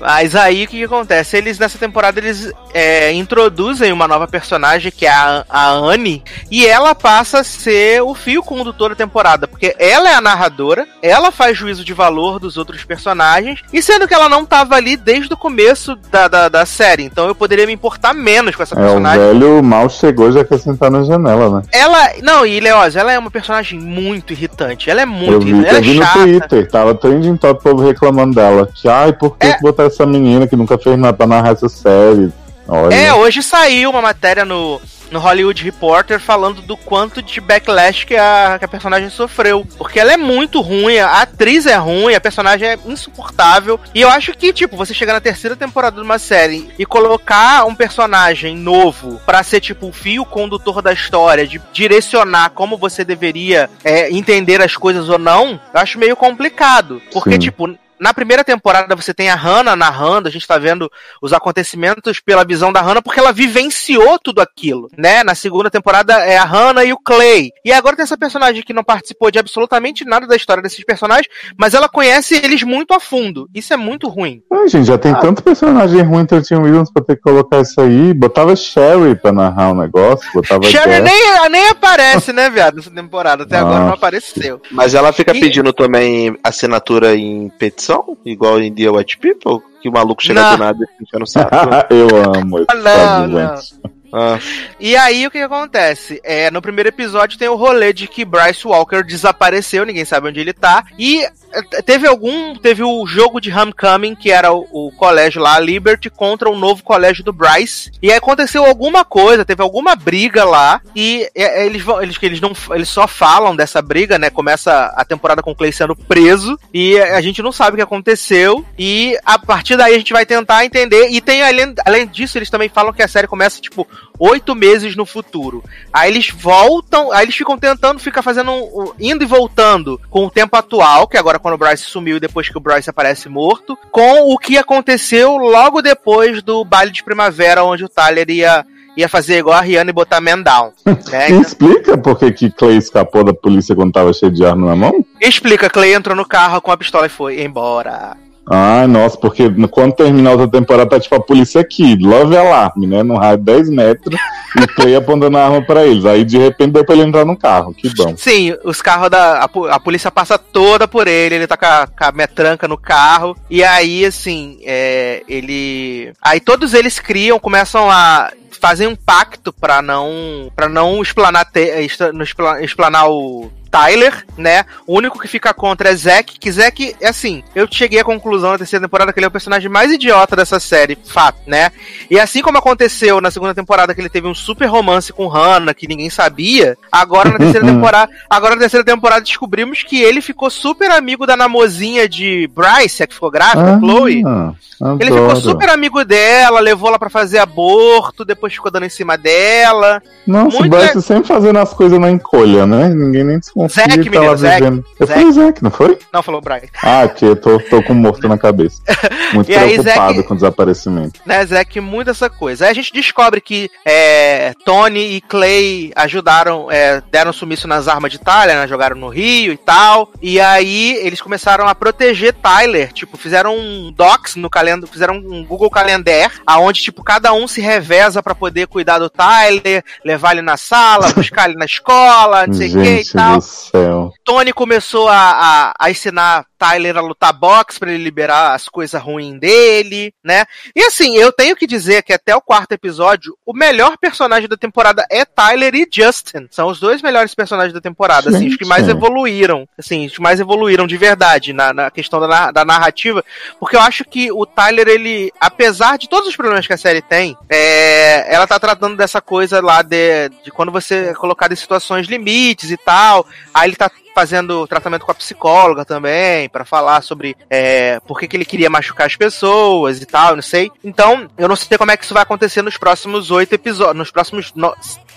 Mas 0.00 0.34
aí 0.36 0.64
o 0.64 0.68
que, 0.68 0.78
que 0.78 0.84
acontece? 0.84 1.36
Eles 1.36 1.58
nessa 1.58 1.78
temporada 1.78 2.18
eles 2.20 2.52
é, 2.72 3.12
introduzem 3.12 3.92
uma 3.92 4.06
nova 4.08 4.26
personagem 4.26 4.92
que 4.94 5.06
é 5.06 5.10
a, 5.10 5.44
a 5.48 5.70
Anne 5.70 6.22
e 6.50 6.66
ela 6.66 6.94
passa 6.94 7.40
a 7.40 7.44
ser 7.44 8.02
o 8.02 8.14
fio 8.14 8.42
condutor 8.42 8.90
da 8.90 8.94
temporada, 8.96 9.46
porque 9.48 9.74
ela 9.78 10.08
é 10.10 10.14
a 10.14 10.20
narradora, 10.20 10.86
ela 11.02 11.30
faz 11.32 11.56
juízo 11.56 11.84
de 11.84 11.92
valor 11.92 12.38
dos 12.38 12.56
outros 12.56 12.84
personagens, 12.84 13.60
e 13.72 13.82
sendo 13.82 14.06
que 14.06 14.14
ela 14.14 14.28
não 14.28 14.44
tava 14.44 14.74
ali 14.76 14.96
desde 14.96 15.32
o 15.32 15.36
começo 15.36 15.94
da, 16.10 16.28
da, 16.28 16.48
da 16.48 16.66
série, 16.66 17.02
então 17.04 17.26
eu 17.26 17.34
poderia 17.34 17.66
me 17.66 17.72
importar 17.72 18.14
menos 18.14 18.54
com 18.56 18.62
essa 18.62 18.74
É, 18.74 18.78
o 18.78 18.82
personagem. 18.82 19.18
velho 19.20 19.62
mal 19.62 19.88
chegou 19.88 20.30
já 20.32 20.44
quer 20.44 20.58
sentar 20.58 20.90
na 20.90 21.02
janela, 21.04 21.50
né? 21.58 21.62
Ela. 21.72 21.98
Não, 22.22 22.46
e 22.46 22.60
Leoz, 22.60 22.96
ela 22.96 23.12
é 23.12 23.18
uma 23.18 23.30
personagem 23.30 23.78
muito 23.78 24.32
irritante. 24.32 24.90
Ela 24.90 25.00
é 25.00 25.04
Eu 25.04 25.08
muito 25.08 25.40
vi, 25.40 25.50
irritante. 25.50 25.68
Ela 25.68 25.78
eu 25.78 25.82
vi 25.82 25.90
é 25.90 25.94
no 26.00 26.02
chata. 26.06 26.18
Twitter, 26.20 26.70
tava 26.70 26.94
trending 26.94 27.36
top 27.36 27.60
o 27.60 27.62
povo 27.70 27.86
reclamando 27.86 28.34
dela. 28.34 28.68
Que, 28.74 28.88
ai, 28.88 29.12
por 29.12 29.36
que, 29.36 29.46
É. 29.46 29.58
botar 29.60 29.84
essa 29.84 29.97
menina 30.06 30.46
que 30.46 30.56
nunca 30.56 30.78
fez 30.78 30.98
nada 30.98 31.16
pra 31.16 31.26
narrar 31.26 31.52
essa 31.52 31.68
série? 31.68 32.32
Olha. 32.66 32.94
É, 32.94 33.14
hoje 33.14 33.42
saiu 33.42 33.90
uma 33.90 34.02
matéria 34.02 34.44
no, 34.44 34.78
no 35.10 35.18
Hollywood 35.18 35.64
Reporter 35.64 36.20
falando 36.20 36.60
do 36.60 36.76
quanto 36.76 37.22
de 37.22 37.40
backlash 37.40 38.04
que 38.04 38.14
a, 38.14 38.56
que 38.58 38.64
a 38.64 38.68
personagem 38.68 39.08
sofreu. 39.10 39.66
Porque 39.76 39.98
ela 39.98 40.12
é 40.12 40.16
muito 40.16 40.60
ruim, 40.60 40.98
a 40.98 41.22
atriz 41.22 41.66
é 41.66 41.76
ruim, 41.76 42.14
a 42.14 42.20
personagem 42.20 42.68
é 42.68 42.78
insuportável. 42.86 43.80
E 43.94 44.00
eu 44.00 44.08
acho 44.08 44.32
que, 44.34 44.52
tipo, 44.52 44.76
você 44.76 44.92
chegar 44.92 45.14
na 45.14 45.20
terceira 45.20 45.56
temporada 45.56 45.96
de 45.96 46.02
uma 46.02 46.18
série 46.18 46.68
e 46.78 46.84
colocar 46.84 47.64
um 47.64 47.74
personagem 47.74 48.56
novo 48.56 49.20
pra 49.24 49.42
ser, 49.42 49.60
tipo, 49.60 49.88
o 49.88 49.92
fio 49.92 50.24
condutor 50.24 50.82
da 50.82 50.92
história, 50.92 51.46
de 51.46 51.60
direcionar 51.72 52.50
como 52.50 52.76
você 52.76 53.04
deveria 53.04 53.70
é, 53.82 54.10
entender 54.10 54.60
as 54.60 54.76
coisas 54.76 55.08
ou 55.08 55.18
não, 55.18 55.60
eu 55.72 55.80
acho 55.80 55.98
meio 55.98 56.16
complicado. 56.16 57.00
Porque, 57.12 57.32
Sim. 57.32 57.38
tipo, 57.38 57.78
na 58.00 58.12
primeira 58.14 58.44
temporada 58.44 58.94
você 58.96 59.12
tem 59.14 59.28
a 59.30 59.34
Hannah 59.34 59.76
narrando, 59.76 60.28
a 60.28 60.30
gente 60.30 60.46
tá 60.46 60.58
vendo 60.58 60.90
os 61.22 61.32
acontecimentos 61.32 62.20
pela 62.20 62.44
visão 62.44 62.72
da 62.72 62.80
Hannah, 62.80 63.02
porque 63.02 63.20
ela 63.20 63.32
vivenciou 63.32 64.18
tudo 64.18 64.40
aquilo, 64.40 64.88
né? 64.96 65.22
Na 65.24 65.34
segunda 65.34 65.70
temporada 65.70 66.14
é 66.24 66.36
a 66.36 66.44
Hannah 66.44 66.84
e 66.84 66.92
o 66.92 66.98
Clay. 66.98 67.50
E 67.64 67.72
agora 67.72 67.96
tem 67.96 68.02
essa 68.02 68.16
personagem 68.16 68.62
que 68.62 68.72
não 68.72 68.84
participou 68.84 69.30
de 69.30 69.38
absolutamente 69.38 70.04
nada 70.04 70.26
da 70.26 70.36
história 70.36 70.62
desses 70.62 70.84
personagens, 70.84 71.28
mas 71.56 71.74
ela 71.74 71.88
conhece 71.88 72.34
eles 72.36 72.62
muito 72.62 72.94
a 72.94 73.00
fundo. 73.00 73.48
Isso 73.54 73.72
é 73.72 73.76
muito 73.76 74.08
ruim. 74.08 74.42
Ai, 74.52 74.68
gente, 74.68 74.86
já 74.86 74.98
tem 74.98 75.14
tanto 75.14 75.42
personagem 75.42 76.00
ruim 76.02 76.22
em 76.22 76.26
13 76.26 76.54
Williams 76.54 76.90
pra 76.92 77.02
ter 77.04 77.16
que 77.16 77.22
colocar 77.22 77.60
isso 77.60 77.80
aí. 77.80 78.12
Botava 78.14 78.54
Sherry 78.56 79.14
pra 79.16 79.32
narrar 79.32 79.70
o 79.70 79.74
negócio, 79.74 80.28
botava 80.34 80.62
Sherry 80.64 81.00
nem, 81.00 81.50
nem 81.50 81.68
aparece, 81.68 82.32
né, 82.32 82.48
viado, 82.50 82.76
nessa 82.76 82.90
temporada. 82.90 83.42
Até 83.44 83.56
agora 83.58 83.76
Ah. 83.76 83.86
não 83.86 83.92
apareceu. 83.94 84.60
Mas 84.70 84.94
ela 84.94 85.12
fica 85.12 85.36
E- 85.36 85.40
pedindo 85.40 85.72
também 85.72 86.36
assinatura 86.42 87.14
em 87.14 87.48
petição, 87.58 87.87
igual 88.24 88.60
em 88.60 88.72
The 88.72 88.88
White 88.90 89.18
People? 89.18 89.60
Que 89.80 89.88
o 89.88 89.92
maluco 89.92 90.22
chega 90.22 90.42
Não. 90.42 90.52
do 90.52 90.58
nada 90.58 90.78
e 90.84 90.98
fica 91.04 91.18
no 91.18 91.26
saco. 91.26 91.50
eu 91.90 92.08
amo 92.40 92.58
esse 92.58 92.66
Ah, 92.70 93.26
Não, 93.26 93.30
coadjuvante. 93.30 93.80
Ah, 94.12 94.38
E 94.80 94.96
aí 94.96 95.26
o 95.26 95.30
que, 95.30 95.38
que 95.38 95.44
acontece? 95.44 96.20
É, 96.24 96.50
no 96.50 96.62
primeiro 96.62 96.88
episódio 96.88 97.38
tem 97.38 97.48
o 97.48 97.56
rolê 97.56 97.92
de 97.92 98.06
que 98.06 98.24
Bryce 98.24 98.66
Walker 98.66 99.02
desapareceu, 99.02 99.84
ninguém 99.84 100.04
sabe 100.04 100.28
onde 100.28 100.40
ele 100.40 100.52
tá. 100.52 100.84
E 100.98 101.24
é, 101.52 101.82
teve 101.82 102.06
algum. 102.06 102.54
Teve 102.56 102.82
o 102.82 103.06
jogo 103.06 103.40
de 103.40 103.52
Homecoming, 103.52 104.14
que 104.14 104.30
era 104.30 104.52
o, 104.52 104.66
o 104.72 104.92
colégio 104.92 105.40
lá, 105.40 105.58
Liberty, 105.58 106.10
contra 106.10 106.48
o 106.48 106.58
novo 106.58 106.82
colégio 106.82 107.24
do 107.24 107.32
Bryce. 107.32 107.90
E 108.02 108.10
aí 108.10 108.16
aconteceu 108.16 108.64
alguma 108.64 109.04
coisa, 109.04 109.44
teve 109.44 109.62
alguma 109.62 109.96
briga 109.96 110.44
lá. 110.44 110.80
E 110.94 111.28
é, 111.34 111.66
eles 111.66 111.82
vão. 111.82 112.02
Eles, 112.02 112.16
eles, 112.22 112.40
não, 112.40 112.52
eles 112.70 112.88
só 112.88 113.06
falam 113.06 113.56
dessa 113.56 113.80
briga, 113.80 114.18
né? 114.18 114.30
Começa 114.30 114.92
a 114.96 115.04
temporada 115.04 115.42
com 115.42 115.52
o 115.52 115.54
Clay 115.54 115.72
sendo 115.72 115.96
preso. 115.96 116.58
E 116.72 116.98
a 116.98 117.20
gente 117.20 117.42
não 117.42 117.52
sabe 117.52 117.72
o 117.72 117.76
que 117.76 117.82
aconteceu. 117.82 118.64
E 118.78 119.16
a 119.24 119.38
partir 119.38 119.76
daí 119.76 119.94
a 119.94 119.98
gente 119.98 120.12
vai 120.12 120.26
tentar 120.26 120.64
entender. 120.64 121.08
E 121.10 121.20
tem 121.20 121.42
além, 121.42 121.74
além 121.84 122.06
disso, 122.06 122.38
eles 122.38 122.50
também 122.50 122.68
falam 122.68 122.92
que 122.92 123.02
a 123.02 123.08
série 123.08 123.26
começa, 123.26 123.60
tipo, 123.60 123.86
oito 124.18 124.54
meses 124.54 124.96
no 124.96 125.06
futuro. 125.06 125.62
Aí 125.92 126.10
eles 126.10 126.30
voltam, 126.30 127.12
aí 127.12 127.24
eles 127.24 127.36
ficam 127.36 127.56
tentando, 127.56 128.00
fica 128.00 128.22
fazendo 128.22 128.50
um, 128.50 128.92
indo 128.98 129.22
e 129.22 129.26
voltando 129.26 130.00
com 130.10 130.26
o 130.26 130.30
tempo 130.30 130.56
atual, 130.56 131.06
que 131.06 131.16
agora 131.16 131.38
quando 131.38 131.54
o 131.54 131.58
Bryce 131.58 131.84
sumiu 131.84 132.16
e 132.16 132.20
depois 132.20 132.48
que 132.48 132.56
o 132.56 132.60
Bryce 132.60 132.90
aparece 132.90 133.28
morto, 133.28 133.78
com 133.90 134.32
o 134.32 134.38
que 134.38 134.58
aconteceu 134.58 135.36
logo 135.36 135.80
depois 135.80 136.42
do 136.42 136.64
baile 136.64 136.90
de 136.90 137.04
primavera, 137.04 137.64
onde 137.64 137.84
o 137.84 137.88
Tyler 137.88 138.28
ia, 138.28 138.66
ia 138.96 139.08
fazer 139.08 139.38
igual 139.38 139.56
a 139.56 139.60
Rihanna 139.60 139.90
e 139.90 139.94
botar 139.94 140.20
Man 140.20 140.42
Down. 140.42 140.72
né? 141.10 141.30
Explica 141.30 141.96
por 141.96 142.18
que, 142.18 142.32
que 142.32 142.50
Clay 142.50 142.76
escapou 142.76 143.22
da 143.22 143.32
polícia 143.32 143.74
quando 143.74 143.92
tava 143.92 144.12
cheio 144.12 144.32
de 144.32 144.44
arma 144.44 144.66
na 144.66 144.76
mão? 144.76 145.04
Explica, 145.20 145.70
Clay 145.70 145.94
entrou 145.94 146.16
no 146.16 146.26
carro 146.26 146.60
com 146.60 146.72
a 146.72 146.76
pistola 146.76 147.06
e 147.06 147.10
foi 147.10 147.42
embora. 147.42 148.16
Ai, 148.50 148.86
nossa, 148.86 149.16
porque 149.18 149.50
quando 149.70 149.94
terminar 149.94 150.32
outra 150.32 150.48
temporada 150.48 150.90
tá 150.90 151.00
tipo 151.00 151.14
a 151.14 151.20
polícia 151.20 151.60
aqui, 151.60 151.96
Love 151.96 152.36
Alarm, 152.36 152.86
né? 152.86 153.02
No 153.02 153.16
raio 153.16 153.36
de 153.38 153.44
10 153.44 153.68
metros, 153.70 154.18
e 154.60 154.66
Clay 154.68 154.94
apontando 154.96 155.36
a 155.36 155.44
arma 155.44 155.62
pra 155.64 155.84
eles. 155.86 156.04
Aí 156.04 156.24
de 156.24 156.38
repente 156.38 156.72
deu 156.72 156.84
pra 156.84 156.94
ele 156.94 157.04
entrar 157.04 157.24
no 157.24 157.36
carro. 157.36 157.74
Que 157.74 157.92
bom. 157.94 158.16
Sim, 158.16 158.54
os 158.64 158.80
carros 158.80 159.10
da. 159.10 159.40
A, 159.40 159.74
a 159.74 159.80
polícia 159.80 160.10
passa 160.10 160.38
toda 160.38 160.88
por 160.88 161.06
ele, 161.06 161.34
ele 161.34 161.46
tá 161.46 161.56
com 161.56 161.66
a, 161.66 161.86
com 161.86 162.04
a 162.04 162.12
metranca 162.12 162.66
no 162.66 162.78
carro. 162.78 163.36
E 163.50 163.62
aí, 163.62 164.04
assim, 164.04 164.58
é, 164.64 165.22
ele. 165.28 166.12
Aí 166.22 166.40
todos 166.40 166.74
eles 166.74 166.98
criam, 166.98 167.38
começam 167.38 167.90
a. 167.90 168.30
Fazem 168.60 168.88
um 168.88 168.96
pacto 168.96 169.52
pra 169.52 169.80
não. 169.80 170.50
para 170.56 170.68
não 170.68 171.00
explanar, 171.00 171.44
te, 171.44 171.60
extra- 171.60 172.12
não 172.12 172.22
expla- 172.22 172.60
explanar 172.62 173.08
o. 173.08 173.52
Tyler, 173.70 174.24
né? 174.36 174.64
O 174.86 174.96
único 174.96 175.18
que 175.18 175.28
fica 175.28 175.52
contra 175.54 175.90
é 175.90 175.94
Zack, 175.94 176.38
que 176.38 176.50
Zack, 176.50 176.96
é 177.00 177.08
assim, 177.08 177.42
eu 177.54 177.66
cheguei 177.70 178.00
à 178.00 178.04
conclusão 178.04 178.52
na 178.52 178.58
terceira 178.58 178.84
temporada 178.84 179.12
que 179.12 179.18
ele 179.18 179.26
é 179.26 179.28
o 179.28 179.32
personagem 179.32 179.68
mais 179.70 179.92
idiota 179.92 180.34
dessa 180.36 180.58
série, 180.58 180.96
fato, 181.06 181.38
né? 181.46 181.70
E 182.10 182.18
assim 182.18 182.42
como 182.42 182.58
aconteceu 182.58 183.20
na 183.20 183.30
segunda 183.30 183.54
temporada 183.54 183.94
que 183.94 184.00
ele 184.00 184.08
teve 184.08 184.26
um 184.26 184.34
super 184.34 184.66
romance 184.66 185.12
com 185.12 185.26
Hannah, 185.28 185.74
que 185.74 185.86
ninguém 185.88 186.10
sabia, 186.10 186.76
agora 186.90 187.30
na 187.30 187.38
terceira 187.38 187.66
temporada, 187.66 188.10
agora 188.28 188.54
na 188.54 188.60
terceira 188.60 188.84
temporada 188.84 189.20
descobrimos 189.22 189.82
que 189.82 190.00
ele 190.02 190.20
ficou 190.20 190.50
super 190.50 190.90
amigo 190.90 191.26
da 191.26 191.36
namozinha 191.36 192.08
de 192.08 192.48
Bryce, 192.54 193.02
a 193.02 193.06
que 193.06 193.14
ficou 193.14 193.30
grávida, 193.30 193.78
Chloe. 193.78 194.22
Ah, 194.26 194.52
Ele 195.00 195.10
ficou 195.10 195.24
adoro. 195.30 195.40
super 195.40 195.68
amigo 195.70 196.04
dela, 196.04 196.60
levou 196.60 196.88
ela 196.88 196.98
pra 196.98 197.10
fazer 197.10 197.38
aborto, 197.38 198.24
depois 198.24 198.52
ficou 198.52 198.70
dando 198.70 198.86
em 198.86 198.88
cima 198.88 199.16
dela. 199.18 200.00
Nossa, 200.26 200.56
o 200.56 200.60
muito 200.60 200.70
Bryce 200.76 200.96
le- 200.96 201.02
sempre 201.02 201.26
fazendo 201.28 201.58
as 201.58 201.72
coisas 201.74 201.98
na 201.98 202.10
encolha, 202.10 202.66
né? 202.66 202.88
Ninguém 202.88 203.24
nem 203.24 203.40
Zack, 203.66 203.88
tá 203.88 203.96
lá 203.96 204.20
menino, 204.20 204.36
Zack. 204.36 204.62
vivendo. 204.62 204.84
Eu 205.00 205.06
fui 205.06 205.24
o 205.24 205.32
Zack, 205.32 205.62
não 205.64 205.70
foi? 205.70 205.98
Não, 206.12 206.22
falou 206.22 206.40
Bryce. 206.40 206.68
Ah, 206.82 207.08
eu 207.22 207.34
tô, 207.34 207.58
tô 207.58 207.82
com 207.82 207.94
morto 207.94 208.28
na 208.28 208.36
cabeça. 208.36 208.82
Muito 209.32 209.50
E 209.50 209.56
aí, 209.56 209.72
preocupado 209.78 210.14
Zack- 210.16 210.28
com 210.28 210.34
o 210.34 210.36
desaparecimento. 210.36 211.20
né, 211.24 211.44
Zack, 211.46 211.80
muito 211.80 212.10
essa 212.10 212.28
coisa. 212.30 212.64
Aí 212.66 212.70
a 212.70 212.74
gente 212.74 212.92
descobre 212.92 213.40
que 213.40 213.70
é, 213.84 214.52
Tony 214.64 215.16
e 215.16 215.20
Clay 215.22 215.92
ajudaram, 215.96 216.70
é, 216.70 217.02
deram 217.10 217.32
sumiço 217.32 217.66
nas 217.66 217.88
armas 217.88 218.12
de 218.12 218.18
Tyler, 218.18 218.56
né, 218.56 218.68
jogaram 218.68 218.96
no 218.96 219.08
Rio 219.08 219.52
e 219.52 219.56
tal. 219.56 220.10
E 220.22 220.40
aí 220.40 220.94
eles 221.02 221.20
começaram 221.20 221.66
a 221.66 221.74
proteger 221.74 222.32
Tyler, 222.34 222.92
tipo, 222.92 223.16
fizeram 223.16 223.56
um 223.56 223.92
docs 223.94 224.36
no 224.36 224.50
calendário, 224.50 224.86
fizeram 224.86 225.14
um 225.16 225.44
Google 225.44 225.70
Calendar, 225.70 226.30
aonde 226.46 226.82
tipo 226.82 227.02
cada 227.02 227.32
um 227.32 227.46
se 227.48 227.60
reveza 227.60 228.22
pra 228.22 228.34
poder 228.34 228.66
cuidar 228.66 228.98
do 228.98 229.08
Tyler, 229.10 229.82
levar 230.04 230.32
ele 230.32 230.42
na 230.42 230.56
sala, 230.56 231.12
buscar 231.12 231.48
ele 231.48 231.58
na 231.58 231.64
escola, 231.64 232.46
não 232.46 232.54
sei 232.54 232.68
o 232.68 232.82
que 232.82 233.00
e 233.00 233.04
tal. 233.12 233.40
Céu. 233.48 234.12
Tony 234.24 234.52
começou 234.52 235.08
a, 235.08 235.14
a, 235.16 235.74
a 235.78 235.90
ensinar 235.90 236.46
Tyler 236.58 236.96
a 236.96 237.00
lutar 237.00 237.32
boxe 237.32 237.78
pra 237.78 237.92
ele 237.92 238.02
liberar 238.02 238.54
as 238.54 238.68
coisas 238.68 239.00
ruins 239.00 239.38
dele, 239.38 240.12
né? 240.24 240.44
E 240.74 240.82
assim, 240.82 241.16
eu 241.16 241.32
tenho 241.32 241.54
que 241.54 241.66
dizer 241.66 242.02
que 242.02 242.12
até 242.12 242.34
o 242.34 242.40
quarto 242.40 242.72
episódio, 242.72 243.36
o 243.46 243.52
melhor 243.52 243.96
personagem 243.96 244.48
da 244.48 244.56
temporada 244.56 245.06
é 245.10 245.24
Tyler 245.24 245.74
e 245.74 245.88
Justin. 245.90 246.48
São 246.50 246.68
os 246.68 246.80
dois 246.80 247.00
melhores 247.00 247.34
personagens 247.34 247.72
da 247.72 247.80
temporada, 247.80 248.30
assim, 248.30 248.48
os 248.48 248.56
que 248.56 248.64
mais 248.64 248.88
evoluíram, 248.88 249.68
assim, 249.78 250.06
os 250.06 250.14
que 250.14 250.22
mais 250.22 250.40
evoluíram 250.40 250.86
de 250.86 250.96
verdade 250.96 251.52
na, 251.52 251.72
na 251.72 251.90
questão 251.90 252.20
da, 252.20 252.50
da 252.50 252.64
narrativa, 252.64 253.24
porque 253.60 253.76
eu 253.76 253.80
acho 253.80 254.04
que 254.04 254.32
o 254.32 254.44
Tyler, 254.44 254.88
ele, 254.88 255.32
apesar 255.40 255.96
de 255.98 256.08
todos 256.08 256.28
os 256.28 256.36
problemas 256.36 256.66
que 256.66 256.72
a 256.72 256.78
série 256.78 257.02
tem, 257.02 257.36
é, 257.48 258.34
ela 258.34 258.46
tá 258.46 258.58
tratando 258.58 258.96
dessa 258.96 259.20
coisa 259.20 259.60
lá 259.60 259.82
de, 259.82 260.28
de 260.44 260.50
quando 260.50 260.72
você 260.72 261.10
é 261.10 261.14
colocado 261.14 261.52
em 261.52 261.56
situações 261.56 262.06
limites 262.06 262.70
e 262.70 262.76
tal, 262.76 263.26
aí 263.54 263.68
ele 263.68 263.76
tá 263.76 263.90
fazendo 264.18 264.66
tratamento 264.66 265.04
com 265.06 265.12
a 265.12 265.14
psicóloga 265.14 265.84
também, 265.84 266.48
pra 266.48 266.64
falar 266.64 267.02
sobre 267.02 267.36
é, 267.48 268.00
por 268.00 268.18
que, 268.18 268.26
que 268.26 268.36
ele 268.36 268.44
queria 268.44 268.68
machucar 268.68 269.06
as 269.06 269.14
pessoas 269.14 270.02
e 270.02 270.06
tal, 270.06 270.34
não 270.34 270.42
sei. 270.42 270.72
Então, 270.82 271.28
eu 271.38 271.46
não 271.46 271.54
sei 271.54 271.78
como 271.78 271.92
é 271.92 271.96
que 271.96 272.04
isso 272.04 272.14
vai 272.14 272.24
acontecer 272.24 272.60
nos 272.62 272.76
próximos 272.76 273.30
oito 273.30 273.52
episódios, 273.52 273.96
nos 273.96 274.10
próximos 274.10 274.52
no- 274.56 274.74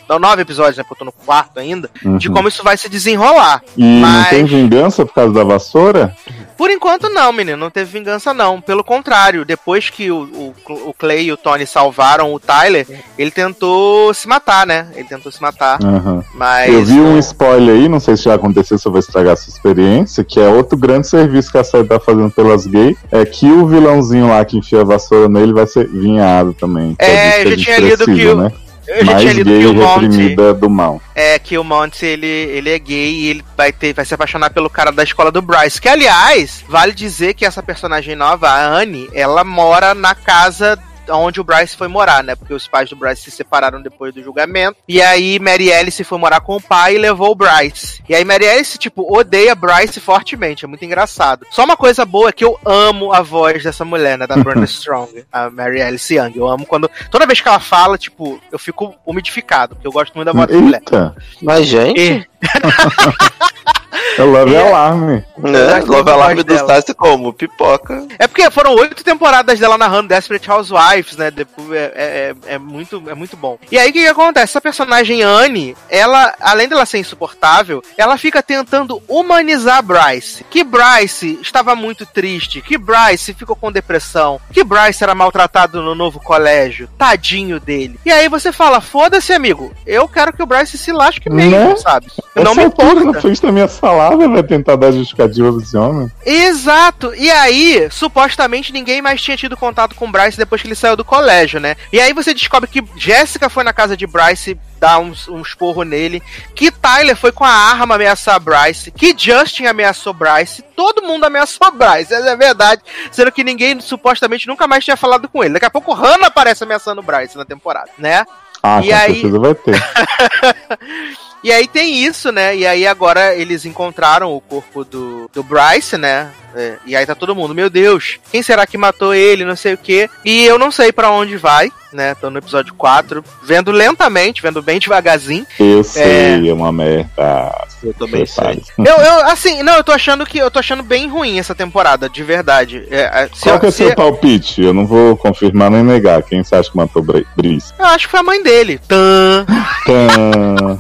não, 0.10 0.20
nove 0.20 0.42
episódios, 0.42 0.78
né, 0.78 0.84
porque 0.84 0.94
eu 0.94 0.98
tô 1.00 1.06
no 1.06 1.12
quarto 1.26 1.60
ainda, 1.60 1.90
de 2.18 2.28
Uhum. 2.28 2.34
como 2.36 2.48
isso 2.48 2.64
vai 2.64 2.78
se 2.78 2.90
desenrolar. 2.90 3.62
E 3.78 3.84
não 3.84 4.02
Mas- 4.02 4.30
tem 4.30 4.44
vingança 4.46 5.06
por 5.06 5.14
causa 5.14 5.34
da 5.34 5.44
vassoura? 5.44 6.16
Por 6.58 6.70
enquanto 6.70 7.10
não, 7.10 7.34
menino, 7.34 7.58
não 7.58 7.72
teve 7.72 7.92
vingança 7.98 8.34
não. 8.36 8.62
Pelo 8.62 8.84
contrário, 8.84 9.44
depois 9.44 9.90
que 9.90 10.12
o, 10.12 10.54
o, 10.70 10.90
o 10.90 10.94
Clay 10.94 11.24
e 11.26 11.32
o 11.32 11.38
Tony 11.38 11.66
salvaram 11.66 12.32
o 12.32 12.40
Tyler, 12.40 12.86
ele 13.18 13.32
tentou 13.32 14.14
se 14.14 14.28
matar, 14.28 14.68
né? 14.68 14.88
Ele 14.96 15.08
tentou 15.08 15.32
se 15.32 15.42
matar, 15.42 15.80
Aham. 15.84 16.24
mas... 16.36 16.72
Eu 16.72 16.86
vi 16.86 17.00
um 17.00 17.14
não- 17.14 17.20
spoiler 17.20 17.76
aí, 17.76 17.90
não 17.90 18.00
sei 18.00 18.16
se 18.16 18.24
já 18.26 18.36
aconteceu, 18.36 18.78
se 18.78 18.88
eu 18.88 18.92
vou 18.92 19.00
estragar 19.00 19.34
essa 19.34 19.50
experiência, 19.50 20.24
que 20.24 20.40
é 20.40 20.48
outro 20.48 20.78
grande 20.78 21.08
serviço 21.08 21.52
que 21.52 21.58
a 21.58 21.64
série 21.64 21.88
tá 21.88 22.00
fazendo 22.00 22.30
pelas 22.30 22.68
gays, 22.68 22.96
é 23.12 23.26
que 23.26 23.46
o 23.52 23.66
vilãozinho 23.68 24.28
lá 24.30 24.46
que 24.46 24.58
enfia 24.58 24.82
a 24.82 24.84
vassoura 24.84 25.28
nele 25.28 25.54
vai 25.54 25.66
ser 25.66 25.88
vinhado 25.88 26.54
também. 26.54 26.96
É, 27.00 27.44
disso 27.44 27.48
eu 27.48 27.58
já 27.58 27.64
tinha 27.64 27.80
lido 27.80 28.06
que 28.06 28.12
precisa, 28.12 28.36
o- 28.48 28.71
Eu 28.88 29.06
já 29.06 29.12
Mais 29.12 29.22
tinha 29.22 29.34
lido 29.34 29.50
que 29.50 29.66
o 29.66 30.00
reprimida 30.00 30.54
do 30.54 30.70
mal. 30.70 31.02
É, 31.14 31.38
que 31.38 31.58
o 31.58 31.64
Monty, 31.64 32.06
ele, 32.06 32.28
ele 32.28 32.70
é 32.70 32.80
gay 32.80 33.12
e 33.12 33.28
ele 33.28 33.44
vai, 33.56 33.72
ter, 33.72 33.94
vai 33.94 34.06
se 34.06 34.14
apaixonar 34.14 34.50
pelo 34.50 34.70
cara 34.70 34.92
da 34.92 35.04
escola 35.04 35.32
do 35.32 35.42
Bryce. 35.42 35.80
Que, 35.80 35.88
aliás, 35.90 36.64
vale 36.68 36.92
dizer 36.94 37.34
que 37.34 37.46
essa 37.46 37.62
personagem 37.62 38.16
nova, 38.16 38.50
a 38.50 38.66
Anne, 38.66 39.10
ela 39.14 39.44
mora 39.44 39.94
na 39.94 40.16
casa 40.16 40.78
onde 41.10 41.40
o 41.42 41.44
Bryce 41.44 41.76
foi 41.76 41.88
morar, 41.88 42.24
né? 42.24 42.36
Porque 42.36 42.54
os 42.54 42.68
pais 42.68 42.90
do 42.90 42.96
Bryce 42.96 43.24
se 43.24 43.32
separaram 43.32 43.82
depois 43.82 44.14
do 44.14 44.22
julgamento. 44.24 44.78
E 44.88 45.02
aí 45.02 45.40
Mary 45.40 45.72
Alice 45.74 46.04
foi 46.04 46.18
morar 46.18 46.42
com 46.42 46.56
o 46.56 46.62
pai 46.62 46.96
e 46.96 46.98
levou 46.98 47.32
o 47.32 47.36
Bryce. 47.36 48.02
E 48.08 48.16
aí 48.16 48.24
Mary 48.26 48.48
Alice, 48.48 48.78
tipo, 48.78 49.12
odeia 49.16 49.56
Bryce 49.56 50.00
fortemente. 50.00 50.66
É 50.66 50.68
muito 50.68 50.84
engraçado. 50.86 51.46
Só 51.52 51.64
uma 51.64 51.78
coisa 51.78 52.06
boa 52.06 52.30
é 52.30 52.32
que 52.32 52.44
eu 52.46 52.60
amo 52.66 53.14
a 53.14 53.22
voz 53.22 53.64
dessa 53.64 53.84
mulher, 53.86 54.18
né? 54.18 54.28
Da 54.28 54.36
Brenda 54.42 54.66
Strong. 54.66 55.26
A 55.32 55.50
Mary 55.50 55.82
Alice 55.82 56.14
Young. 56.14 56.34
Eu 56.36 56.48
amo 56.48 56.66
quando... 56.66 56.90
Toda 57.10 57.26
vez 57.26 57.42
que 57.42 57.48
ela 57.48 57.60
fala, 57.60 57.98
tipo, 57.98 58.40
eu 58.52 58.60
fico 58.60 58.94
umidificado. 59.06 59.76
Porque 59.76 59.88
eu 59.88 59.92
gosto 59.92 60.14
muito 60.16 60.26
da 60.28 60.34
voz 60.34 60.48
dessa 60.48 60.60
mulher. 60.62 60.80
Eita, 60.82 61.16
Mas, 61.42 61.66
gente, 61.68 62.00
E- 62.00 62.28
é 64.18 64.22
Love 64.24 64.56
É. 64.56 64.68
Alarme. 64.68 65.24
né? 65.38 65.80
gosto 65.82 65.92
Love 65.92 66.12
voz 66.12 66.36
do 66.38 66.44
dela. 66.44 66.60
Stassi 66.60 66.94
como? 66.94 67.34
Pipoca. 67.34 68.06
É 68.20 68.28
porque 68.28 68.50
foram 68.52 68.76
oito 68.76 69.04
temporadas 69.04 69.60
dela 69.60 69.78
narrando 69.78 70.08
Desperate 70.10 70.50
Housewives, 70.50 71.18
né? 71.18 71.32
Depois 71.32 71.72
é, 71.72 72.34
é, 72.46 72.54
é 72.54 72.58
muito, 72.58 73.02
é 73.08 73.14
muito 73.14 73.36
bom. 73.38 73.58
E 73.72 73.78
aí 73.78 73.90
o 73.90 73.94
que, 73.94 74.02
que 74.02 74.08
acontece? 74.08 74.52
Essa 74.52 74.62
personagem 74.62 75.22
Anne, 75.22 75.76
ela, 75.90 76.34
além 76.40 76.68
dela 76.68 76.86
ser 76.86 76.98
insuportável, 77.00 77.84
ela 77.98 78.18
fica 78.18 78.42
tentando 78.42 79.02
humanizar 79.08 79.82
Bryce. 79.84 80.46
Que 80.50 80.64
Bryce 80.64 81.40
estava 81.42 81.76
muito 81.76 82.06
triste, 82.06 82.62
que 82.62 82.78
Bryce 82.78 83.34
ficou 83.34 83.56
com 83.56 83.72
depressão, 83.72 84.40
que 84.52 84.64
Bryce 84.64 85.04
era 85.04 85.16
maltratado 85.16 85.82
no 85.82 85.96
novo 85.96 86.20
colégio, 86.20 86.88
tadinho 86.98 87.60
dele. 87.60 88.00
E 88.06 88.12
aí 88.12 88.28
você 88.30 88.52
fala, 88.52 88.82
foda-se, 88.82 89.34
amigo, 89.34 89.74
eu 89.86 90.08
quero 90.08 90.34
que 90.34 90.42
o 90.44 90.46
Bryce 90.46 90.78
se 90.78 90.92
lasque 90.92 91.30
mesmo, 91.30 91.52
Né? 91.70 91.76
sabe? 91.78 92.08
Eu 92.36 92.44
não 92.44 92.56
me 92.56 92.64
importa. 92.64 93.04
na 93.04 93.22
frente 93.22 93.42
da 93.42 93.52
minha 93.52 93.68
salada, 93.82 94.30
vai 94.30 94.44
tentar 94.44 94.76
dar 94.78 94.92
justificativa 94.92 95.52
pra 95.52 95.62
esse 95.62 95.76
homem. 95.76 96.10
Exato. 96.26 97.14
E 97.16 97.30
aí, 97.30 97.88
supostamente 97.92 98.72
ninguém 98.72 99.02
mais 99.02 99.22
tinha 99.22 99.36
tido 99.36 99.58
contato 99.58 99.96
com 99.96 100.06
o 100.08 100.12
Bryce 100.12 100.38
depois 100.38 100.62
que 100.62 100.68
ele 100.68 100.76
saiu 100.76 100.96
do 100.96 101.04
colégio, 101.04 101.60
né? 101.60 101.76
E 101.92 102.00
aí 102.00 102.14
você 102.14 102.34
descobre 102.34 102.70
que 102.70 102.84
Jéssica 102.96 103.50
foi 103.50 103.64
na 103.64 103.74
casa 103.74 103.98
de 103.98 104.08
Bryce 104.08 104.58
dar 104.80 105.00
um, 105.00 105.14
um 105.30 105.42
esporro 105.42 105.84
nele, 105.84 106.24
que 106.56 106.72
Tyler 106.72 107.16
foi 107.16 107.32
com 107.32 107.44
a 107.44 107.50
arma 107.50 107.96
ameaçar 107.96 108.40
Bryce, 108.40 108.90
que 108.92 109.14
Justin 109.16 109.66
ameaçou 109.66 110.12
Bryce, 110.14 110.64
todo 110.76 111.04
mundo 111.04 111.24
ameaçou 111.26 111.72
Bryce, 111.72 112.14
essa 112.14 112.30
é 112.30 112.36
verdade, 112.36 112.82
sendo 113.12 113.32
que 113.32 113.44
ninguém 113.44 113.80
supostamente 113.80 114.48
nunca 114.48 114.68
mais 114.68 114.84
tinha 114.84 114.98
falado 114.98 115.28
com 115.30 115.44
ele. 115.44 115.54
Daqui 115.54 115.66
a 115.68 115.70
pouco 115.72 115.94
Hannah 115.94 116.28
aparece 116.28 116.64
ameaçando 116.64 117.02
Bryce 117.04 117.38
na 117.38 117.46
temporada, 117.46 117.90
né? 117.98 118.26
Ah, 118.64 118.80
E 118.84 118.90
com 118.90 118.96
aí- 118.96 119.14
certeza 119.14 119.40
vai 119.40 119.56
ter. 119.56 119.76
E 121.44 121.52
aí 121.52 121.68
tem 121.68 122.04
isso, 122.04 122.32
né? 122.32 122.56
E 122.56 122.68
aí 122.68 122.86
agora 122.86 123.36
eles 123.36 123.66
encontraram 123.66 124.34
o 124.34 124.42
corpo 124.42 124.84
do, 124.84 125.30
do 125.34 125.44
Bryce, 125.44 125.98
né? 125.98 126.30
É, 126.54 126.76
e 126.86 126.96
aí 126.96 127.06
tá 127.06 127.16
todo 127.16 127.36
mundo, 127.36 127.56
meu 127.56 127.70
Deus, 127.70 128.20
quem 128.30 128.44
será 128.44 128.68
que 128.68 128.78
matou 128.78 129.14
ele? 129.14 129.46
Não 129.46 129.56
sei 129.56 129.74
o 129.74 129.78
quê. 129.78 130.10
E 130.24 130.44
eu 130.44 130.60
não 130.60 130.70
sei 130.70 130.92
pra 130.92 131.10
onde 131.10 131.38
vai, 131.38 131.72
né? 131.94 132.14
Tô 132.16 132.30
no 132.30 132.38
episódio 132.38 132.74
4, 132.76 133.24
vendo 133.44 133.72
lentamente, 133.72 134.42
vendo 134.42 134.62
bem 134.62 134.80
devagarzinho. 134.80 135.48
Eu 135.60 135.84
sei, 135.84 136.50
é 136.50 136.54
uma 136.54 136.72
merda. 136.72 137.68
Eu 137.84 137.94
também 137.94 138.26
sei. 138.26 138.44
Prepare-se. 138.44 138.72
Eu, 138.78 138.86
eu, 139.04 139.26
assim, 139.30 139.64
não, 139.64 139.74
eu 139.76 139.84
tô 139.84 139.92
achando 139.92 140.26
que 140.26 140.38
eu 140.38 140.52
tô 140.52 140.60
achando 140.60 140.84
bem 140.84 141.08
ruim 141.10 141.40
essa 141.40 141.56
temporada, 141.56 142.10
de 142.10 142.24
verdade. 142.24 142.86
É, 142.92 143.24
é, 143.24 143.30
se 143.34 143.44
Qual 143.44 143.56
eu, 143.56 143.60
que 143.60 143.66
é 143.68 143.72
se- 143.72 143.78
seu 143.78 143.96
palpite? 143.96 144.62
Eu 144.62 144.74
não 144.74 144.86
vou 144.86 145.16
confirmar 145.18 145.72
nem 145.72 145.84
negar. 145.84 146.22
Quem 146.24 146.44
você 146.44 146.56
acha 146.56 146.70
que 146.72 146.78
matou 146.78 147.02
Bri- 147.02 147.26
Brice? 147.36 147.74
eu 147.78 147.86
acho 147.86 148.06
que 148.06 148.12
foi 148.12 148.20
a 148.20 148.24
mãe 148.24 148.42
dele. 148.44 148.80
Tã. 148.88 149.46
Tã. 149.86 150.78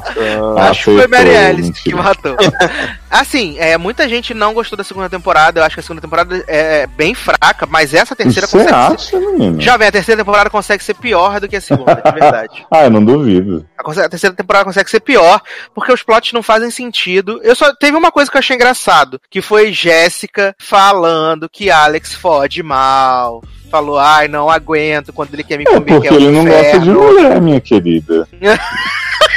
Acho 0.57 0.91
que 0.91 0.97
foi 0.97 1.07
Mary 1.07 1.35
Alice 1.35 1.71
que 1.83 1.93
matou. 1.95 2.35
Assim, 3.19 3.57
é, 3.59 3.77
muita 3.77 4.07
gente 4.07 4.33
não 4.33 4.53
gostou 4.53 4.77
da 4.77 4.83
segunda 4.83 5.09
temporada. 5.09 5.59
Eu 5.59 5.63
acho 5.63 5.75
que 5.75 5.79
a 5.79 5.83
segunda 5.83 6.01
temporada 6.01 6.43
é 6.47 6.87
bem 6.87 7.13
fraca, 7.13 7.65
mas 7.67 7.93
essa 7.93 8.15
terceira 8.15 8.47
Você 8.47 8.59
consegue 8.59 8.73
acha, 8.73 8.97
ser. 8.97 9.61
Já 9.61 9.77
vem, 9.77 9.87
a 9.87 9.91
terceira 9.91 10.21
temporada 10.21 10.49
consegue 10.49 10.83
ser 10.83 10.95
pior 10.95 11.39
do 11.39 11.47
que 11.47 11.55
a 11.55 11.61
segunda, 11.61 11.95
de 11.95 12.11
verdade. 12.11 12.65
Ah, 12.71 12.85
eu 12.85 12.89
não 12.89 13.03
duvido. 13.03 13.65
A, 13.77 14.09
terceira 14.09 14.35
temporada 14.35 14.65
consegue 14.65 14.89
ser 14.89 15.01
pior, 15.01 15.41
porque 15.75 15.91
os 15.91 16.01
plots 16.03 16.31
não 16.31 16.41
fazem 16.41 16.71
sentido. 16.71 17.39
Eu 17.43 17.53
só 17.55 17.73
teve 17.75 17.97
uma 17.97 18.11
coisa 18.11 18.31
que 18.31 18.37
eu 18.37 18.39
achei 18.39 18.55
engraçado, 18.55 19.19
que 19.29 19.41
foi 19.41 19.73
Jéssica 19.73 20.55
falando 20.57 21.49
que 21.49 21.69
Alex 21.69 22.13
fode 22.13 22.63
mal. 22.63 23.43
falou, 23.69 23.97
ai, 23.99 24.27
não 24.27 24.49
aguento 24.49 25.11
quando 25.11 25.33
ele 25.33 25.43
quer 25.43 25.57
me 25.57 25.63
É 25.63 25.73
comer, 25.73 25.85
porque 25.85 26.07
que 26.07 26.13
é 26.13 26.17
o 26.17 26.21
ele 26.21 26.31
não 26.31 26.45
gosta 26.45 26.79
de 26.79 26.89
mulher, 26.89 27.41
minha 27.41 27.61
querida. 27.61 28.27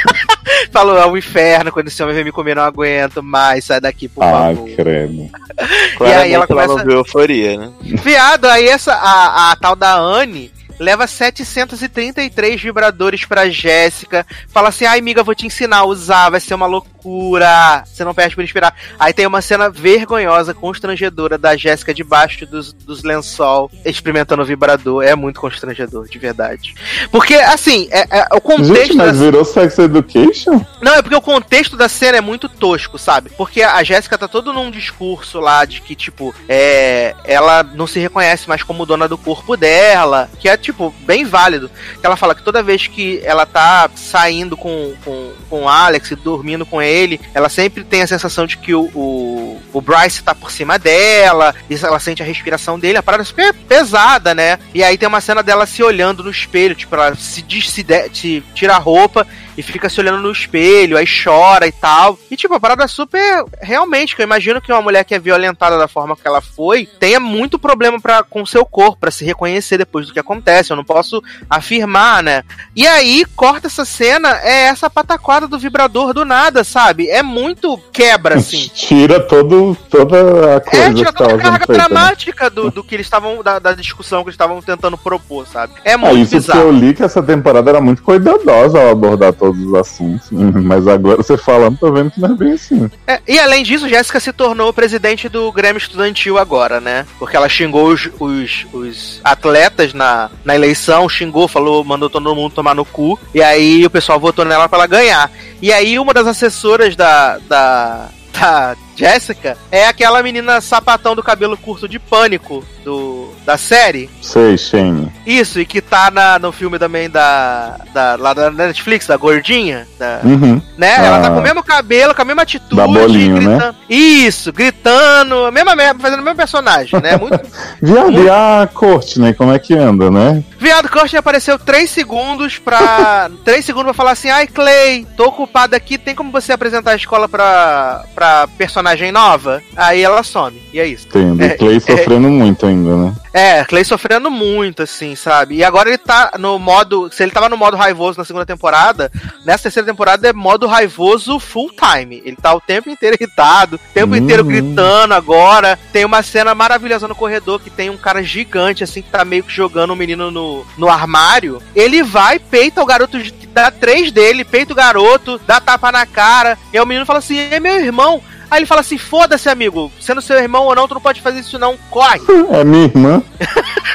Falou, 0.71 0.97
é 0.97 1.05
o 1.05 1.17
inferno, 1.17 1.71
quando 1.71 1.87
esse 1.87 2.01
homem 2.03 2.15
vem 2.15 2.23
me 2.25 2.31
comer, 2.31 2.55
não 2.55 2.63
aguento 2.63 3.21
mais, 3.23 3.63
sai 3.65 3.79
daqui, 3.79 4.07
por 4.07 4.23
Ai, 4.23 4.55
favor. 4.55 4.69
credo. 4.75 5.29
Claramente 5.97 6.33
ela 6.33 6.43
ela, 6.43 6.47
começa- 6.47 6.75
não 6.75 6.83
viu 6.85 6.91
euforia, 6.97 7.57
né? 7.57 7.71
Viado, 7.81 8.45
aí 8.45 8.67
essa, 8.67 8.93
a, 8.93 9.51
a 9.51 9.55
tal 9.55 9.75
da 9.75 9.95
Anne 9.95 10.51
leva 10.79 11.07
733 11.07 12.61
vibradores 12.61 13.23
pra 13.25 13.49
Jéssica. 13.49 14.25
Fala 14.49 14.69
assim, 14.69 14.85
ai, 14.85 14.99
amiga, 14.99 15.23
vou 15.23 15.33
te 15.35 15.45
ensinar 15.45 15.77
a 15.77 15.85
usar, 15.85 16.29
vai 16.29 16.39
ser 16.39 16.53
uma 16.53 16.65
loucura. 16.65 16.94
Você 17.05 18.03
não 18.03 18.13
perde 18.13 18.35
por 18.35 18.43
inspirar. 18.43 18.75
Aí 18.99 19.13
tem 19.13 19.27
uma 19.27 19.41
cena 19.41 19.69
vergonhosa, 19.69 20.53
constrangedora 20.53 21.37
da 21.37 21.55
Jéssica 21.55 21.93
debaixo 21.93 22.45
dos, 22.45 22.73
dos 22.73 23.03
lençol, 23.03 23.69
experimentando 23.83 24.41
o 24.41 24.45
vibrador. 24.45 25.03
É 25.03 25.15
muito 25.15 25.39
constrangedor, 25.39 26.07
de 26.07 26.17
verdade. 26.17 26.73
Porque, 27.11 27.35
assim, 27.35 27.87
é, 27.91 28.19
é- 28.19 28.27
o 28.31 28.41
contexto 28.41 28.75
Gente, 28.75 28.95
mas 28.95 29.17
da 29.17 29.25
virou 29.25 29.45
Sex 29.45 29.77
Education? 29.77 30.65
não, 30.81 30.95
é 30.95 31.01
porque 31.01 31.15
o 31.15 31.21
contexto 31.21 31.77
da 31.77 31.87
cena 31.87 32.17
é 32.17 32.21
muito 32.21 32.49
tosco, 32.49 32.97
sabe? 32.97 33.29
Porque 33.37 33.61
a 33.61 33.83
Jéssica 33.83 34.17
tá 34.17 34.27
todo 34.27 34.53
num 34.53 34.71
discurso 34.71 35.39
lá 35.39 35.65
de 35.65 35.81
que, 35.81 35.95
tipo, 35.95 36.33
é, 36.47 37.15
ela 37.23 37.63
não 37.63 37.87
se 37.87 37.99
reconhece 37.99 38.47
mais 38.47 38.63
como 38.63 38.85
dona 38.85 39.07
do 39.07 39.17
corpo 39.17 39.55
dela, 39.55 40.29
que 40.39 40.49
é, 40.49 40.57
tipo, 40.57 40.93
bem 41.01 41.25
válido. 41.25 41.69
Ela 42.01 42.15
fala 42.15 42.35
que 42.35 42.43
toda 42.43 42.63
vez 42.63 42.87
que 42.87 43.21
ela 43.23 43.45
tá 43.45 43.89
saindo 43.95 44.57
com, 44.57 44.93
com, 45.03 45.31
com 45.49 45.63
o 45.63 45.69
Alex 45.69 46.11
e 46.11 46.15
dormindo 46.15 46.65
com 46.65 46.81
ele, 46.81 46.94
ela 47.33 47.49
sempre 47.49 47.83
tem 47.83 48.01
a 48.01 48.07
sensação 48.07 48.45
de 48.45 48.57
que 48.57 48.73
o, 48.73 48.83
o, 48.95 49.61
o 49.73 49.81
Bryce 49.81 50.23
tá 50.23 50.33
por 50.33 50.51
cima 50.51 50.77
dela, 50.79 51.53
e 51.69 51.75
ela 51.75 51.99
sente 51.99 52.21
a 52.21 52.25
respiração 52.25 52.79
dele, 52.79 52.97
a 52.97 53.03
parada 53.03 53.23
é 53.23 53.25
super 53.25 53.53
pesada, 53.53 54.33
né? 54.33 54.57
E 54.73 54.83
aí 54.83 54.97
tem 54.97 55.07
uma 55.07 55.21
cena 55.21 55.43
dela 55.43 55.65
se 55.65 55.81
olhando 55.83 56.23
no 56.23 56.29
espelho, 56.31 56.75
tipo, 56.75 56.93
ela 56.95 57.15
se, 57.15 57.41
des- 57.41 57.69
se, 57.69 57.83
de- 57.83 58.09
se 58.13 58.43
tira 58.53 58.75
a 58.75 58.79
roupa 58.79 59.25
e 59.57 59.63
fica 59.63 59.87
se 59.89 59.99
olhando 59.99 60.21
no 60.21 60.31
espelho, 60.31 60.97
aí 60.97 61.05
chora 61.07 61.65
e 61.67 61.71
tal. 61.71 62.19
E 62.29 62.35
tipo, 62.35 62.53
a 62.53 62.59
parada 62.59 62.83
é 62.83 62.87
super. 62.87 63.45
Realmente, 63.61 64.13
que 64.15 64.21
eu 64.21 64.25
imagino 64.25 64.59
que 64.61 64.71
uma 64.71 64.81
mulher 64.81 65.03
que 65.05 65.15
é 65.15 65.19
violentada 65.19 65.77
da 65.77 65.87
forma 65.87 66.15
que 66.15 66.27
ela 66.27 66.41
foi 66.41 66.85
tenha 66.85 67.19
muito 67.21 67.57
problema 67.57 67.99
pra, 67.99 68.21
com 68.23 68.45
seu 68.45 68.65
corpo, 68.65 68.97
pra 68.99 69.11
se 69.11 69.23
reconhecer 69.23 69.77
depois 69.77 70.07
do 70.07 70.13
que 70.13 70.19
acontece. 70.19 70.71
Eu 70.71 70.77
não 70.77 70.83
posso 70.83 71.23
afirmar, 71.49 72.21
né? 72.21 72.43
E 72.75 72.85
aí, 72.85 73.23
corta 73.35 73.67
essa 73.67 73.85
cena, 73.85 74.39
é 74.43 74.63
essa 74.65 74.89
pataquada 74.89 75.47
do 75.47 75.57
vibrador 75.57 76.13
do 76.13 76.25
nada, 76.25 76.63
sabe? 76.63 76.84
É 77.09 77.23
muito 77.23 77.77
quebra, 77.91 78.35
assim. 78.39 78.69
Tira 78.73 79.19
todo, 79.19 79.77
toda 79.89 80.57
a 80.57 80.61
coisa 80.61 80.85
É, 80.85 80.93
tira 80.93 81.11
que 81.11 81.17
toda 81.17 81.33
a 81.35 81.37
carga 81.37 81.65
né? 81.67 81.73
dramática 81.77 82.49
do, 82.49 82.69
do 82.71 82.83
que 82.83 82.95
eles 82.95 83.05
estavam. 83.05 83.41
Da, 83.43 83.59
da 83.59 83.73
discussão 83.73 84.21
que 84.23 84.29
eles 84.29 84.35
estavam 84.35 84.61
tentando 84.61 84.97
propor, 84.97 85.45
sabe? 85.47 85.73
É 85.83 85.93
Ah, 85.93 85.97
muito 85.97 86.21
isso 86.21 86.29
que 86.31 86.37
bizarro. 86.57 86.61
eu 86.61 86.71
li 86.71 86.93
que 86.93 87.03
essa 87.03 87.21
temporada 87.21 87.69
era 87.69 87.81
muito 87.81 88.01
cuidadosa 88.01 88.79
ao 88.79 88.89
abordar 88.89 89.33
todos 89.33 89.59
os 89.61 89.73
assuntos. 89.73 90.27
Mas 90.31 90.87
agora 90.87 91.17
você 91.17 91.37
falando, 91.37 91.77
tô 91.77 91.91
vendo 91.91 92.11
que 92.11 92.19
não 92.21 92.31
é 92.31 92.35
bem 92.35 92.53
assim. 92.53 92.89
É, 93.07 93.19
e 93.27 93.39
além 93.39 93.63
disso, 93.63 93.87
Jéssica 93.89 94.19
se 94.19 94.31
tornou 94.33 94.71
presidente 94.73 95.27
do 95.29 95.51
Grêmio 95.51 95.77
Estudantil 95.77 96.37
agora, 96.37 96.79
né? 96.81 97.05
Porque 97.19 97.35
ela 97.35 97.47
xingou 97.49 97.87
os, 97.89 98.09
os, 98.19 98.65
os 98.73 99.21
atletas 99.23 99.93
na, 99.93 100.29
na 100.43 100.55
eleição, 100.55 101.07
xingou, 101.09 101.47
falou, 101.47 101.83
mandou 101.83 102.09
todo 102.09 102.35
mundo 102.35 102.53
tomar 102.53 102.73
no 102.75 102.85
cu. 102.85 103.19
E 103.33 103.41
aí 103.41 103.85
o 103.85 103.89
pessoal 103.89 104.19
votou 104.19 104.45
nela 104.45 104.67
pra 104.67 104.79
ela 104.79 104.87
ganhar. 104.87 105.31
E 105.61 105.71
aí 105.71 105.97
uma 105.97 106.13
das 106.13 106.27
assessoras 106.27 106.64
da, 106.97 107.39
da, 107.49 108.09
da 108.33 108.75
Jéssica 108.95 109.57
é 109.71 109.87
aquela 109.87 110.23
menina 110.23 110.61
sapatão 110.61 111.15
do 111.15 111.23
cabelo 111.23 111.57
curto 111.57 111.87
de 111.87 111.99
pânico 111.99 112.63
do, 112.83 113.33
da 113.45 113.57
série. 113.57 114.09
Sei, 114.21 114.57
Shane. 114.57 115.11
Isso, 115.25 115.59
e 115.59 115.65
que 115.65 115.81
tá 115.81 116.09
na, 116.11 116.37
no 116.39 116.51
filme 116.51 116.77
também 116.79 117.09
da, 117.09 117.77
da, 117.93 118.15
lá 118.15 118.33
da 118.33 118.49
Netflix, 118.51 119.07
da 119.07 119.17
gordinha. 119.17 119.87
Da, 119.99 120.19
Uhum. 120.23 120.61
né? 120.77 120.95
Ela 120.97 121.19
tá 121.19 121.27
Ah. 121.27 121.31
com 121.31 121.39
o 121.39 121.43
mesmo 121.43 121.63
cabelo, 121.63 122.13
com 122.15 122.21
a 122.21 122.25
mesma 122.25 122.43
atitude, 122.43 122.75
Da 122.75 122.87
bolinho, 122.87 123.35
né? 123.41 123.55
gritando. 123.55 123.75
Isso, 123.89 124.53
gritando, 124.53 125.51
mesma 125.51 125.75
merda, 125.75 125.99
fazendo 125.99 126.19
o 126.19 126.23
mesmo 126.23 126.37
personagem, 126.37 127.01
né? 127.01 127.17
Muito. 127.17 127.39
Viado, 127.81 128.23
e 128.23 128.29
a 128.29 128.69
Courtney, 128.73 129.33
como 129.33 129.51
é 129.51 129.59
que 129.59 129.73
anda, 129.73 130.09
né? 130.11 130.43
Viado 130.59 130.87
Kirsten 130.89 131.19
apareceu 131.19 131.57
3 131.59 131.89
segundos 131.89 132.57
pra. 132.59 133.29
3 133.43 133.65
segundos 133.65 133.85
pra 133.87 133.93
falar 133.93 134.11
assim: 134.11 134.29
ai, 134.29 134.47
Clay, 134.47 135.05
tô 135.17 135.25
ocupado 135.25 135.75
aqui, 135.75 135.97
tem 135.97 136.13
como 136.15 136.31
você 136.31 136.53
apresentar 136.53 136.91
a 136.91 136.95
escola 136.95 137.27
pra, 137.27 138.03
pra 138.13 138.47
personagem 138.57 138.84
nova? 139.11 139.61
Aí 139.75 140.01
ela 140.01 140.23
some, 140.23 140.61
e 140.73 140.79
é 140.79 140.85
isso. 140.87 141.07
Entendo. 141.07 141.41
É, 141.41 141.53
o 141.53 141.57
Clay 141.57 141.79
sofrendo 141.79 142.29
muito 142.29 142.65
ainda, 142.65 142.95
né? 142.95 143.13
É, 143.33 143.65
Clay 143.65 143.83
sofrendo 143.83 144.31
muito, 144.31 144.83
assim, 144.83 145.13
sabe? 145.15 145.55
E 145.55 145.63
agora 145.63 145.89
ele 145.89 145.97
tá 145.97 146.31
no 146.39 146.57
modo. 146.57 147.09
Se 147.11 147.21
ele 147.23 147.31
tava 147.31 147.49
no 147.49 147.57
modo 147.57 147.75
raivoso 147.75 148.17
na 148.17 148.23
segunda 148.23 148.45
temporada, 148.45 149.11
nessa 149.43 149.63
terceira 149.63 149.85
temporada 149.85 150.27
é 150.29 150.31
modo 150.33 150.67
raivoso 150.67 151.37
full 151.39 151.69
time. 151.71 152.21
Ele 152.23 152.37
tá 152.37 152.53
o 152.53 152.61
tempo 152.61 152.89
inteiro 152.89 153.17
irritado, 153.19 153.75
o 153.75 153.93
tempo 153.93 154.13
Uhum. 154.13 154.17
inteiro 154.21 154.43
gritando 154.43 155.13
agora. 155.13 155.77
Tem 155.91 156.05
uma 156.05 156.23
cena 156.23 156.55
maravilhosa 156.55 157.07
no 157.07 157.15
corredor 157.15 157.59
que 157.59 157.69
tem 157.69 157.89
um 157.89 157.97
cara 157.97 158.23
gigante, 158.23 158.83
assim, 158.83 159.01
que 159.01 159.09
tá 159.09 159.25
meio 159.25 159.43
que 159.43 159.53
jogando 159.53 159.91
o 159.91 159.95
menino 159.95 160.31
no, 160.31 160.65
no 160.77 160.87
armário. 160.89 161.61
Ele 161.75 162.03
vai, 162.03 162.39
peita 162.39 162.81
o 162.81 162.85
garoto, 162.85 163.17
dá 163.53 163.69
três 163.69 164.11
dele, 164.13 164.45
peita 164.45 164.71
o 164.71 164.75
garoto, 164.75 165.39
dá 165.45 165.59
tapa 165.59 165.91
na 165.91 166.05
cara. 166.05 166.57
E 166.73 166.79
o 166.79 166.85
menino 166.85 167.05
fala 167.05 167.19
assim: 167.19 167.37
é 167.37 167.59
meu 167.59 167.75
irmão. 167.75 168.21
Aí 168.55 168.59
ele 168.59 168.65
fala 168.65 168.79
assim: 168.79 168.97
foda-se, 168.97 169.49
amigo, 169.49 169.91
sendo 169.99 170.21
seu 170.21 170.37
irmão 170.37 170.63
ou 170.63 170.73
não, 170.73 170.87
tu 170.87 170.93
não 170.93 171.01
pode 171.01 171.19
fazer 171.21 171.41
isso, 171.41 171.59
não, 171.59 171.75
corre. 171.91 172.21
É 172.51 172.63
minha 172.63 172.85
irmã. 172.85 173.21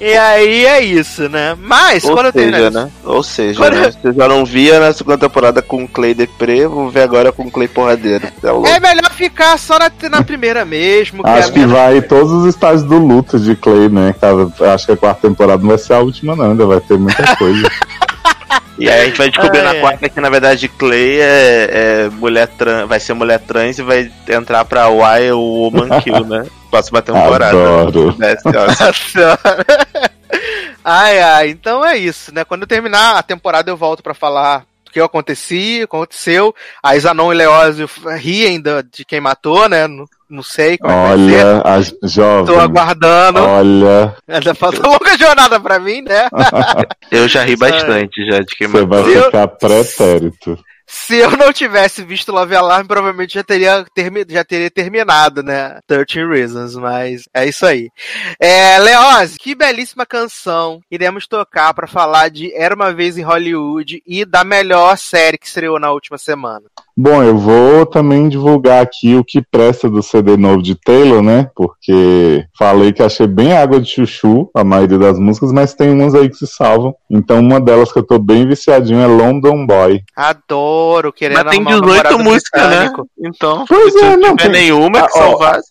E 0.00 0.16
aí 0.16 0.66
é 0.66 0.80
isso, 0.82 1.28
né? 1.28 1.56
Mas, 1.56 2.02
Ou 2.02 2.14
quando 2.14 2.26
eu 2.26 2.32
seja, 2.32 2.58
isso- 2.58 2.70
né? 2.72 2.90
Ou 3.04 3.22
seja, 3.22 3.60
Quando- 3.60 3.76
né? 3.76 3.92
Você 3.92 4.12
já 4.12 4.26
não 4.26 4.44
via 4.44 4.80
na 4.80 4.92
segunda 4.92 5.16
temporada 5.16 5.62
com 5.62 5.84
o 5.84 5.88
Clay 5.88 6.14
Deprê, 6.14 6.66
vou 6.66 6.90
ver 6.90 7.02
agora 7.02 7.30
com 7.30 7.44
o 7.44 7.50
Clay 7.50 7.68
Porradeiro. 7.68 8.26
É. 8.26 8.70
É 8.72 8.80
melhor 8.80 9.08
ficar 9.12 9.56
só 9.60 9.78
na, 9.78 9.88
na 10.10 10.22
primeira 10.24 10.64
mesmo. 10.64 11.22
Acho 11.24 11.50
é 11.50 11.52
que 11.52 11.64
vai 11.64 12.02
todos 12.02 12.32
os 12.32 12.46
estágios 12.46 12.82
do 12.82 12.98
luto 12.98 13.38
de 13.38 13.54
Clay, 13.54 13.88
né? 13.88 14.12
Cara, 14.20 14.48
acho 14.74 14.86
que 14.86 14.92
a 14.92 14.96
quarta 14.96 15.28
temporada 15.28 15.62
não 15.62 15.68
vai 15.68 15.78
ser 15.78 15.92
a 15.92 16.00
última, 16.00 16.34
não. 16.34 16.50
Ainda 16.50 16.66
vai 16.66 16.80
ter 16.80 16.98
muita 16.98 17.36
coisa. 17.36 17.70
E 18.78 18.88
aí 18.88 19.02
a 19.02 19.04
gente 19.04 19.18
vai 19.18 19.28
descobrir 19.30 19.60
Ah, 19.60 19.64
na 19.64 19.74
é. 19.76 19.80
quarta 19.80 20.08
que 20.08 20.20
na 20.20 20.30
verdade 20.30 20.68
Clay 20.68 21.20
é, 21.20 21.70
é 21.72 22.08
mulher 22.10 22.48
trans, 22.48 22.88
vai 22.88 22.98
ser 22.98 23.12
mulher 23.14 23.38
trans 23.40 23.78
e 23.78 23.82
vai 23.82 24.10
entrar 24.28 24.64
pra 24.64 24.88
Why 24.88 25.30
Woman 25.32 25.88
Kill, 26.00 26.24
né? 26.26 26.46
Próxima 26.70 27.02
temporada. 27.02 27.50
Adoro. 27.50 28.16
Ó. 28.18 28.22
ai, 30.84 31.20
ai, 31.20 31.48
então 31.50 31.84
é 31.84 31.96
isso, 31.98 32.34
né? 32.34 32.44
Quando 32.44 32.62
eu 32.62 32.66
terminar 32.66 33.18
a 33.18 33.22
temporada 33.22 33.70
eu 33.70 33.76
volto 33.76 34.02
pra 34.02 34.14
falar 34.14 34.64
o 34.92 34.94
que 34.94 35.00
aconteci, 35.00 35.80
aconteceu. 35.82 36.54
A 36.82 36.98
Zanon 36.98 37.32
e 37.32 37.36
Leózio 37.36 37.88
riem 38.18 38.60
da- 38.60 38.82
de 38.82 39.04
quem 39.04 39.20
matou, 39.20 39.68
né? 39.68 39.86
Não, 39.88 40.04
não 40.28 40.42
sei 40.42 40.76
como 40.78 40.92
é 40.92 40.94
que 40.94 41.08
vai 41.08 41.16
ser. 41.30 41.44
Olha, 41.46 41.62
a 41.64 42.06
jovem. 42.08 42.54
Tô 42.54 42.60
aguardando. 42.60 43.40
Olha, 43.40 44.14
Ainda 44.28 44.54
falta 44.54 44.86
longa 44.86 45.16
jornada 45.18 45.58
pra 45.58 45.78
mim, 45.78 46.02
né? 46.02 46.28
Eu 47.10 47.26
já 47.28 47.42
ri 47.42 47.56
bastante 47.56 48.24
já 48.26 48.40
de 48.40 48.54
quem 48.56 48.66
você 48.68 48.84
vai 48.84 49.00
Eu- 49.00 49.24
ficar 49.24 49.48
pretérito. 49.48 50.58
Se 50.86 51.16
eu 51.16 51.30
não 51.36 51.52
tivesse 51.52 52.02
visto 52.04 52.32
Love 52.32 52.54
Alarm, 52.54 52.86
provavelmente 52.86 53.34
já 53.34 53.42
teria, 53.42 53.84
já 54.28 54.44
teria 54.44 54.70
terminado, 54.70 55.42
né? 55.42 55.78
13 55.86 56.26
Reasons, 56.26 56.74
mas 56.76 57.28
é 57.34 57.46
isso 57.46 57.64
aí. 57.64 57.90
É, 58.38 58.78
Leoz, 58.78 59.36
que 59.36 59.54
belíssima 59.54 60.04
canção 60.04 60.80
iremos 60.90 61.26
tocar 61.26 61.72
pra 61.74 61.86
falar 61.86 62.28
de 62.28 62.52
Era 62.54 62.74
Uma 62.74 62.92
Vez 62.92 63.16
em 63.16 63.22
Hollywood 63.22 64.02
e 64.06 64.24
da 64.24 64.44
melhor 64.44 64.96
série 64.98 65.38
que 65.38 65.46
estreou 65.46 65.78
na 65.78 65.90
última 65.90 66.18
semana. 66.18 66.64
Bom, 66.96 67.22
eu 67.22 67.36
vou 67.38 67.86
também 67.86 68.28
divulgar 68.28 68.82
aqui 68.82 69.14
o 69.16 69.24
que 69.24 69.40
presta 69.42 69.88
do 69.88 70.02
CD 70.02 70.36
novo 70.36 70.62
de 70.62 70.74
Taylor, 70.74 71.22
né? 71.22 71.50
Porque 71.54 72.44
falei 72.58 72.92
que 72.92 73.02
achei 73.02 73.26
bem 73.26 73.54
água 73.56 73.80
de 73.80 73.88
chuchu 73.88 74.50
a 74.54 74.62
maioria 74.62 74.98
das 74.98 75.18
músicas, 75.18 75.52
mas 75.52 75.74
tem 75.74 75.90
umas 75.90 76.14
aí 76.14 76.28
que 76.28 76.36
se 76.36 76.46
salvam. 76.46 76.94
Então, 77.10 77.40
uma 77.40 77.58
delas 77.60 77.90
que 77.92 77.98
eu 77.98 78.02
tô 78.06 78.18
bem 78.18 78.46
viciadinho 78.46 79.00
é 79.00 79.06
London 79.06 79.66
Boy. 79.66 80.02
Adoro, 80.14 81.12
querendo 81.12 81.44
Mas 81.44 81.50
tem 81.56 81.60
arrumar 81.60 81.76
um 81.76 81.80
18 81.80 82.02
namorado 82.04 82.24
músicas, 82.24 82.62
né? 82.68 82.92
Então, 83.18 83.64
Pois 83.68 83.92
se 83.92 83.98
é, 83.98 84.10
não 84.16 84.16
não 84.28 84.36
tiver 84.36 84.50
tem- 84.52 84.62
nenhuma 84.62 84.98
Ah, 85.00 85.06
que 85.06 85.12
salvasse, 85.12 85.70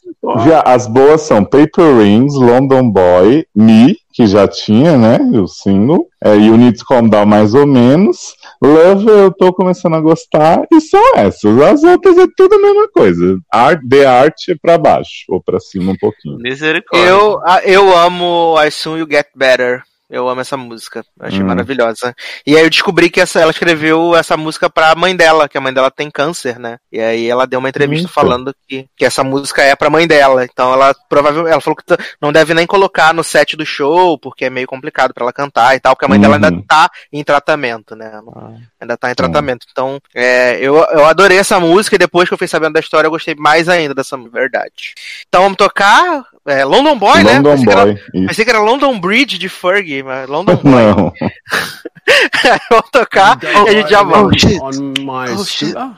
as 0.65 0.88
boas 0.88 1.22
são 1.22 1.43
Paper 1.43 1.98
Rings, 1.98 2.34
London 2.35 2.89
Boy, 2.89 3.45
Me, 3.56 3.95
que 4.14 4.26
já 4.27 4.48
tinha, 4.48 4.98
né? 4.98 5.19
O 5.39 5.48
single. 5.48 6.07
É, 6.23 6.35
You 6.35 6.57
Need 6.57 6.77
to 6.77 6.85
Calm 6.85 7.07
Down 7.10 7.26
mais 7.26 7.53
ou 7.56 7.65
menos. 7.65 8.35
Love 8.64 9.08
eu 9.08 9.32
tô 9.34 9.52
começando 9.54 9.96
a 9.96 10.00
gostar. 10.02 10.66
E 10.72 10.80
são 10.80 11.02
essas. 11.16 11.60
As 11.62 11.84
outras 11.84 12.18
é 12.18 12.28
tudo 12.38 12.56
a 12.56 12.60
mesma 12.60 12.88
coisa. 12.90 13.40
Art, 13.52 13.80
The 13.90 14.06
Art 14.06 14.36
é 14.50 14.56
pra 14.62 14.78
baixo, 14.78 15.26
ou 15.30 15.42
pra 15.42 15.60
cima 15.60 15.94
um 15.94 15.98
pouquinho. 15.98 16.38
Misericórdia. 16.38 17.08
Eu, 17.10 17.40
a- 17.44 17.62
eu 17.64 17.96
amo 17.98 18.56
I 18.64 18.70
Soon 18.72 18.98
You 19.00 19.08
Get 19.10 19.28
Better. 19.36 19.82
Eu 20.12 20.28
amo 20.28 20.42
essa 20.42 20.58
música. 20.58 21.06
Eu 21.20 21.26
achei 21.28 21.42
Hum. 21.42 21.46
maravilhosa. 21.48 22.14
E 22.46 22.58
aí 22.58 22.64
eu 22.64 22.70
descobri 22.70 23.10
que 23.10 23.22
essa, 23.22 23.40
ela 23.40 23.52
escreveu 23.52 24.14
essa 24.16 24.36
música 24.36 24.70
pra 24.70 24.94
mãe 24.94 25.16
dela, 25.16 25.48
que 25.48 25.58
a 25.58 25.62
mãe 25.62 25.74
dela 25.74 25.90
tem 25.90 26.12
câncer, 26.12 26.60
né? 26.60 26.78
E 26.92 27.00
aí 27.00 27.30
ela 27.30 27.48
deu 27.48 27.60
uma 27.60 27.70
entrevista 27.70 28.04
Eita. 28.08 28.14
falando 28.14 28.54
que, 28.68 28.86
que 28.98 29.06
essa 29.06 29.24
música 29.24 29.64
é 29.64 29.74
pra 29.74 29.90
mãe 29.90 30.06
dela. 30.06 30.44
Então 30.44 30.74
ela 30.74 30.94
provavelmente. 31.10 31.54
Ela 31.54 31.62
falou 31.62 31.78
que 31.78 31.84
não 32.22 32.32
deve 32.34 32.54
nem 32.54 32.68
colocar 32.68 33.14
no 33.14 33.24
set 33.24 33.56
do 33.56 33.66
show, 33.66 34.18
porque 34.20 34.46
é 34.46 34.50
meio 34.50 34.68
complicado 34.68 35.14
pra 35.14 35.24
ela 35.24 35.32
cantar 35.34 35.76
e 35.76 35.80
tal, 35.80 35.96
porque 35.96 36.06
a 36.06 36.10
mãe 36.10 36.20
dela 36.20 36.36
Uhum. 36.38 36.44
ainda 36.44 36.64
tá 36.68 36.90
em 37.14 37.24
tratamento, 37.24 37.96
né? 37.96 38.12
Ah. 38.36 38.52
Ainda 38.82 38.98
tá 38.98 39.10
em 39.12 39.16
tratamento. 39.16 39.66
Então, 39.72 39.98
é, 40.14 40.58
eu, 40.60 40.76
eu 40.76 41.06
adorei 41.06 41.38
essa 41.38 41.58
música 41.60 41.96
e 41.96 42.00
depois 42.00 42.28
que 42.28 42.34
eu 42.34 42.38
fiquei 42.38 42.50
sabendo 42.50 42.74
da 42.74 42.80
história, 42.82 43.08
eu 43.08 43.12
gostei 43.12 43.34
mais 43.36 43.70
ainda 43.70 43.96
dessa 43.96 44.18
verdade. 44.18 44.94
Então 45.30 45.44
vamos 45.44 45.58
tocar 45.58 46.26
é, 46.48 46.66
London 46.66 46.98
Boy, 46.98 47.24
né? 47.24 47.34
London 47.36 47.64
que, 47.64 47.70
era, 47.70 47.86
Boy. 47.86 47.94
Isso. 48.14 48.28
pensei 48.28 48.46
que 48.46 48.52
era 48.52 48.60
London 48.60 49.00
Bridge 49.00 49.38
de 49.38 49.48
Fergie, 49.50 50.04
mas 50.04 50.28
London 50.28 50.56
Boy. 50.64 50.72
Não. 50.72 51.14
vamos 52.70 52.90
tocar 52.92 53.38
e 53.44 53.48
a 53.48 53.72
gente 53.72 53.90
já 53.90 54.04
volta. 54.04 54.48
on 54.62 54.94
my 55.00 55.32
Oh, 55.38 55.44
shit. 55.46 55.76
uh, 55.76 55.94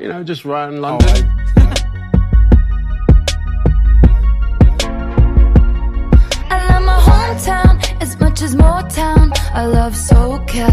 you 0.00 0.08
know, 0.08 0.22
just 0.24 0.44
around 0.46 0.80
London. 0.80 1.06
I 6.50 6.58
love 6.68 6.82
my 6.84 6.98
hometown 7.00 8.02
as 8.02 8.18
much 8.20 8.42
as 8.42 8.54
Motown. 8.54 9.32
I 9.54 9.66
love 9.66 9.94
SoCal. 9.94 10.68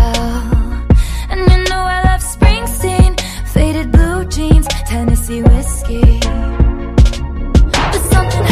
And 1.30 1.40
you 1.52 1.64
know 1.70 1.82
I 1.84 2.02
love 2.04 2.22
Springsteen, 2.22 3.20
faded 3.48 3.92
blue 3.92 4.26
jeans, 4.26 4.68
Tennessee 4.88 5.42
whiskey. 5.44 6.20
But 7.72 8.02
something 8.12 8.46